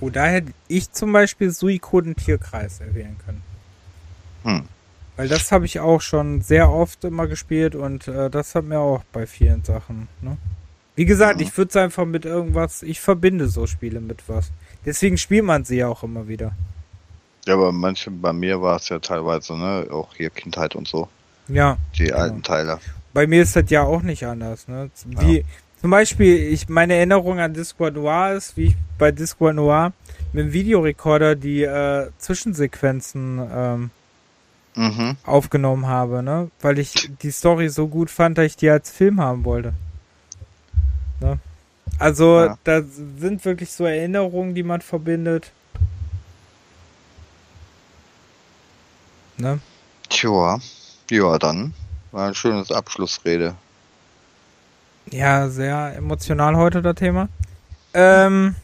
Oh, 0.00 0.10
da 0.10 0.26
hätte 0.26 0.52
ich 0.68 0.90
zum 0.92 1.12
Beispiel 1.12 1.50
Suikoden 1.50 2.16
Tierkreis 2.16 2.80
erwähnen 2.80 3.16
können. 3.24 3.42
Hm. 4.46 4.62
Weil 5.16 5.28
das 5.28 5.50
habe 5.50 5.64
ich 5.64 5.80
auch 5.80 6.00
schon 6.00 6.42
sehr 6.42 6.70
oft 6.70 7.04
immer 7.04 7.26
gespielt 7.26 7.74
und 7.74 8.06
äh, 8.06 8.28
das 8.28 8.54
hat 8.54 8.64
mir 8.64 8.78
auch 8.78 9.02
bei 9.12 9.26
vielen 9.26 9.64
Sachen. 9.64 10.08
Ne? 10.20 10.36
Wie 10.94 11.06
gesagt, 11.06 11.36
mhm. 11.36 11.46
ich 11.46 11.56
würde 11.56 11.70
es 11.70 11.76
einfach 11.76 12.04
mit 12.04 12.24
irgendwas, 12.24 12.82
ich 12.82 13.00
verbinde 13.00 13.48
so 13.48 13.66
Spiele 13.66 14.00
mit 14.00 14.22
was. 14.28 14.50
Deswegen 14.84 15.18
spielt 15.18 15.44
man 15.44 15.64
sie 15.64 15.78
ja 15.78 15.88
auch 15.88 16.02
immer 16.02 16.28
wieder. 16.28 16.52
Ja, 17.46 17.54
aber 17.54 17.72
manche, 17.72 18.10
bei 18.10 18.32
mir 18.32 18.60
war 18.60 18.76
es 18.76 18.88
ja 18.88 18.98
teilweise, 18.98 19.56
ne, 19.56 19.86
auch 19.90 20.14
hier 20.14 20.30
Kindheit 20.30 20.74
und 20.74 20.86
so. 20.86 21.08
Ja. 21.48 21.78
Die 21.96 22.04
genau. 22.04 22.18
alten 22.18 22.42
Teile. 22.42 22.78
Bei 23.14 23.26
mir 23.26 23.42
ist 23.42 23.56
das 23.56 23.70
ja 23.70 23.82
auch 23.82 24.02
nicht 24.02 24.24
anders, 24.24 24.68
ne? 24.68 24.90
Wie, 25.06 25.38
ja. 25.38 25.44
zum 25.80 25.90
Beispiel, 25.90 26.52
ich, 26.52 26.68
meine 26.68 26.94
Erinnerung 26.94 27.38
an 27.38 27.54
Discord 27.54 27.94
Noir 27.94 28.32
ist, 28.32 28.56
wie 28.56 28.66
ich 28.66 28.76
bei 28.98 29.12
Discord 29.12 29.54
Noir 29.54 29.92
mit 30.32 30.46
dem 30.46 30.52
Videorekorder 30.52 31.36
die 31.36 31.62
äh, 31.62 32.10
Zwischensequenzen 32.18 33.40
ähm, 33.50 33.90
mhm. 34.76 35.16
aufgenommen 35.24 35.86
habe, 35.86 36.22
ne? 36.22 36.50
Weil 36.60 36.78
ich 36.78 37.10
die 37.22 37.30
Story 37.30 37.68
so 37.68 37.88
gut 37.88 38.10
fand, 38.10 38.38
dass 38.38 38.46
ich 38.46 38.56
die 38.56 38.70
als 38.70 38.90
Film 38.90 39.20
haben 39.20 39.44
wollte. 39.44 39.72
Ne? 41.20 41.38
Also, 41.98 42.44
ja. 42.44 42.58
da 42.64 42.82
sind 42.82 43.44
wirklich 43.44 43.72
so 43.72 43.84
Erinnerungen, 43.84 44.54
die 44.54 44.62
man 44.62 44.82
verbindet. 44.82 45.50
Ne? 49.38 49.60
Tja, 50.08 50.58
ja, 51.10 51.38
dann 51.38 51.74
war 52.12 52.28
ein 52.28 52.34
schönes 52.34 52.70
Abschlussrede. 52.70 53.54
Ja, 55.10 55.48
sehr 55.48 55.94
emotional 55.96 56.56
heute 56.56 56.82
das 56.82 56.96
Thema. 56.96 57.28
Ähm, 57.94 58.56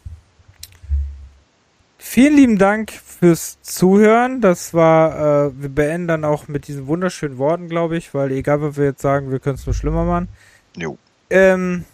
vielen 2.02 2.36
lieben 2.36 2.58
Dank 2.58 2.92
fürs 2.92 3.62
Zuhören. 3.62 4.40
Das 4.40 4.74
war, 4.74 5.46
äh, 5.46 5.62
wir 5.62 5.68
beenden 5.68 6.08
dann 6.08 6.24
auch 6.24 6.48
mit 6.48 6.66
diesen 6.66 6.86
wunderschönen 6.86 7.38
Worten, 7.38 7.68
glaube 7.68 7.96
ich, 7.96 8.12
weil 8.12 8.32
egal, 8.32 8.60
was 8.60 8.76
wir 8.76 8.86
jetzt 8.86 9.00
sagen, 9.00 9.30
wir 9.30 9.38
können 9.38 9.54
es 9.54 9.64
nur 9.64 9.74
schlimmer 9.74 10.04
machen. 10.04 10.28
Jo. 10.76 10.98
Ähm, 11.30 11.84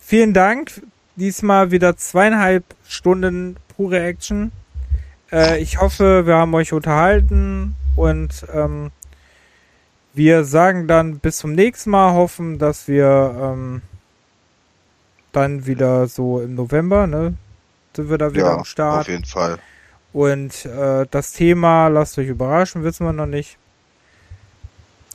vielen 0.00 0.32
Dank. 0.32 0.82
Diesmal 1.16 1.70
wieder 1.70 1.96
zweieinhalb 1.96 2.64
Stunden 2.88 3.56
pure 3.76 4.00
Action. 4.00 4.52
Äh, 5.30 5.60
ich 5.60 5.80
hoffe, 5.80 6.26
wir 6.26 6.36
haben 6.36 6.54
euch 6.54 6.72
unterhalten 6.72 7.76
und 7.94 8.46
ähm, 8.52 8.90
wir 10.14 10.44
sagen 10.44 10.88
dann 10.88 11.18
bis 11.18 11.36
zum 11.36 11.52
nächsten 11.52 11.90
Mal, 11.90 12.14
hoffen, 12.14 12.58
dass 12.58 12.88
wir 12.88 13.36
ähm, 13.38 13.82
dann 15.32 15.66
wieder 15.66 16.08
so 16.08 16.40
im 16.40 16.54
November, 16.54 17.06
ne, 17.06 17.34
sind 17.94 18.10
wir 18.10 18.18
da 18.18 18.32
wieder 18.32 18.46
ja, 18.46 18.56
am 18.56 18.64
Start. 18.64 19.02
Auf 19.02 19.08
jeden 19.08 19.24
Fall. 19.24 19.58
Und 20.12 20.64
äh, 20.64 21.06
das 21.10 21.32
Thema, 21.32 21.88
lasst 21.88 22.18
euch 22.18 22.28
überraschen, 22.28 22.82
wissen 22.82 23.06
wir 23.06 23.12
noch 23.12 23.26
nicht. 23.26 23.56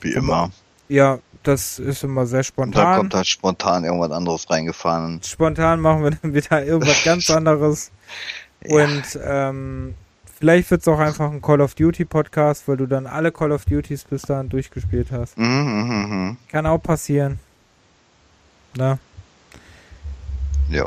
Wie 0.00 0.12
immer. 0.12 0.50
Ja, 0.88 1.18
das 1.42 1.78
ist 1.78 2.04
immer 2.04 2.26
sehr 2.26 2.42
spontan. 2.42 2.82
Und 2.82 2.92
da 2.92 2.96
kommt 2.96 3.14
halt 3.14 3.26
spontan 3.26 3.84
irgendwas 3.84 4.10
anderes 4.10 4.48
reingefahren. 4.48 5.20
Spontan 5.22 5.80
machen 5.80 6.04
wir 6.04 6.10
dann 6.10 6.34
wieder 6.34 6.64
irgendwas 6.64 7.02
ganz 7.04 7.30
anderes. 7.30 7.90
ja. 8.64 8.84
Und 8.84 9.18
ähm, 9.22 9.94
Vielleicht 10.38 10.70
wird 10.70 10.82
es 10.82 10.88
auch 10.88 10.98
einfach 10.98 11.30
ein 11.30 11.40
Call 11.40 11.62
of 11.62 11.74
Duty 11.74 12.04
Podcast, 12.04 12.68
weil 12.68 12.76
du 12.76 12.86
dann 12.86 13.06
alle 13.06 13.32
Call 13.32 13.52
of 13.52 13.64
Duties 13.64 14.04
bis 14.04 14.20
dahin 14.20 14.50
durchgespielt 14.50 15.10
hast. 15.10 15.38
Mhm, 15.38 15.46
mh, 15.46 16.06
mh. 16.06 16.36
Kann 16.48 16.66
auch 16.66 16.78
passieren. 16.78 17.38
Na? 18.76 18.98
Ja, 20.68 20.86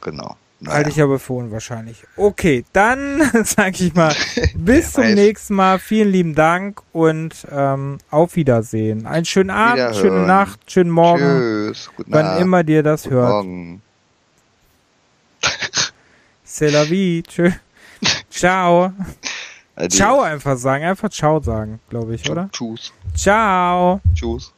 genau. 0.00 0.36
Naja. 0.58 0.76
Halte 0.76 0.90
ich 0.90 1.02
aber 1.02 1.18
für 1.18 1.34
unwahrscheinlich. 1.34 2.02
Okay, 2.16 2.64
dann 2.72 3.20
sage 3.44 3.84
ich 3.84 3.94
mal, 3.94 4.14
bis 4.54 4.92
zum 4.92 5.12
nächsten 5.12 5.54
Mal. 5.54 5.78
Vielen 5.78 6.10
lieben 6.10 6.34
Dank 6.34 6.80
und 6.92 7.46
ähm, 7.52 7.98
auf 8.10 8.36
Wiedersehen. 8.36 9.06
Einen 9.06 9.26
schönen 9.26 9.50
Abend, 9.50 9.94
schöne 9.96 10.26
Nacht, 10.26 10.60
schönen 10.70 10.90
Morgen. 10.90 11.20
Tschüss, 11.72 11.90
guten 11.94 12.12
wann 12.12 12.24
Nacht. 12.24 12.40
immer 12.40 12.64
dir 12.64 12.82
das 12.82 13.02
guten 13.02 13.14
hört. 13.16 13.30
Morgen. 13.32 13.82
C'est 16.46 16.70
la 16.70 16.84
vie. 16.88 17.22
Tschüss. 17.22 17.52
Ciao. 18.30 18.92
Adios. 19.74 19.94
Ciao 19.94 20.20
einfach 20.22 20.56
sagen. 20.56 20.84
Einfach 20.84 21.10
Ciao 21.10 21.38
sagen, 21.40 21.80
glaube 21.90 22.14
ich, 22.14 22.30
oder? 22.30 22.48
Tschüss. 22.50 22.92
Ciao. 23.14 24.00
Tschüss. 24.14 24.52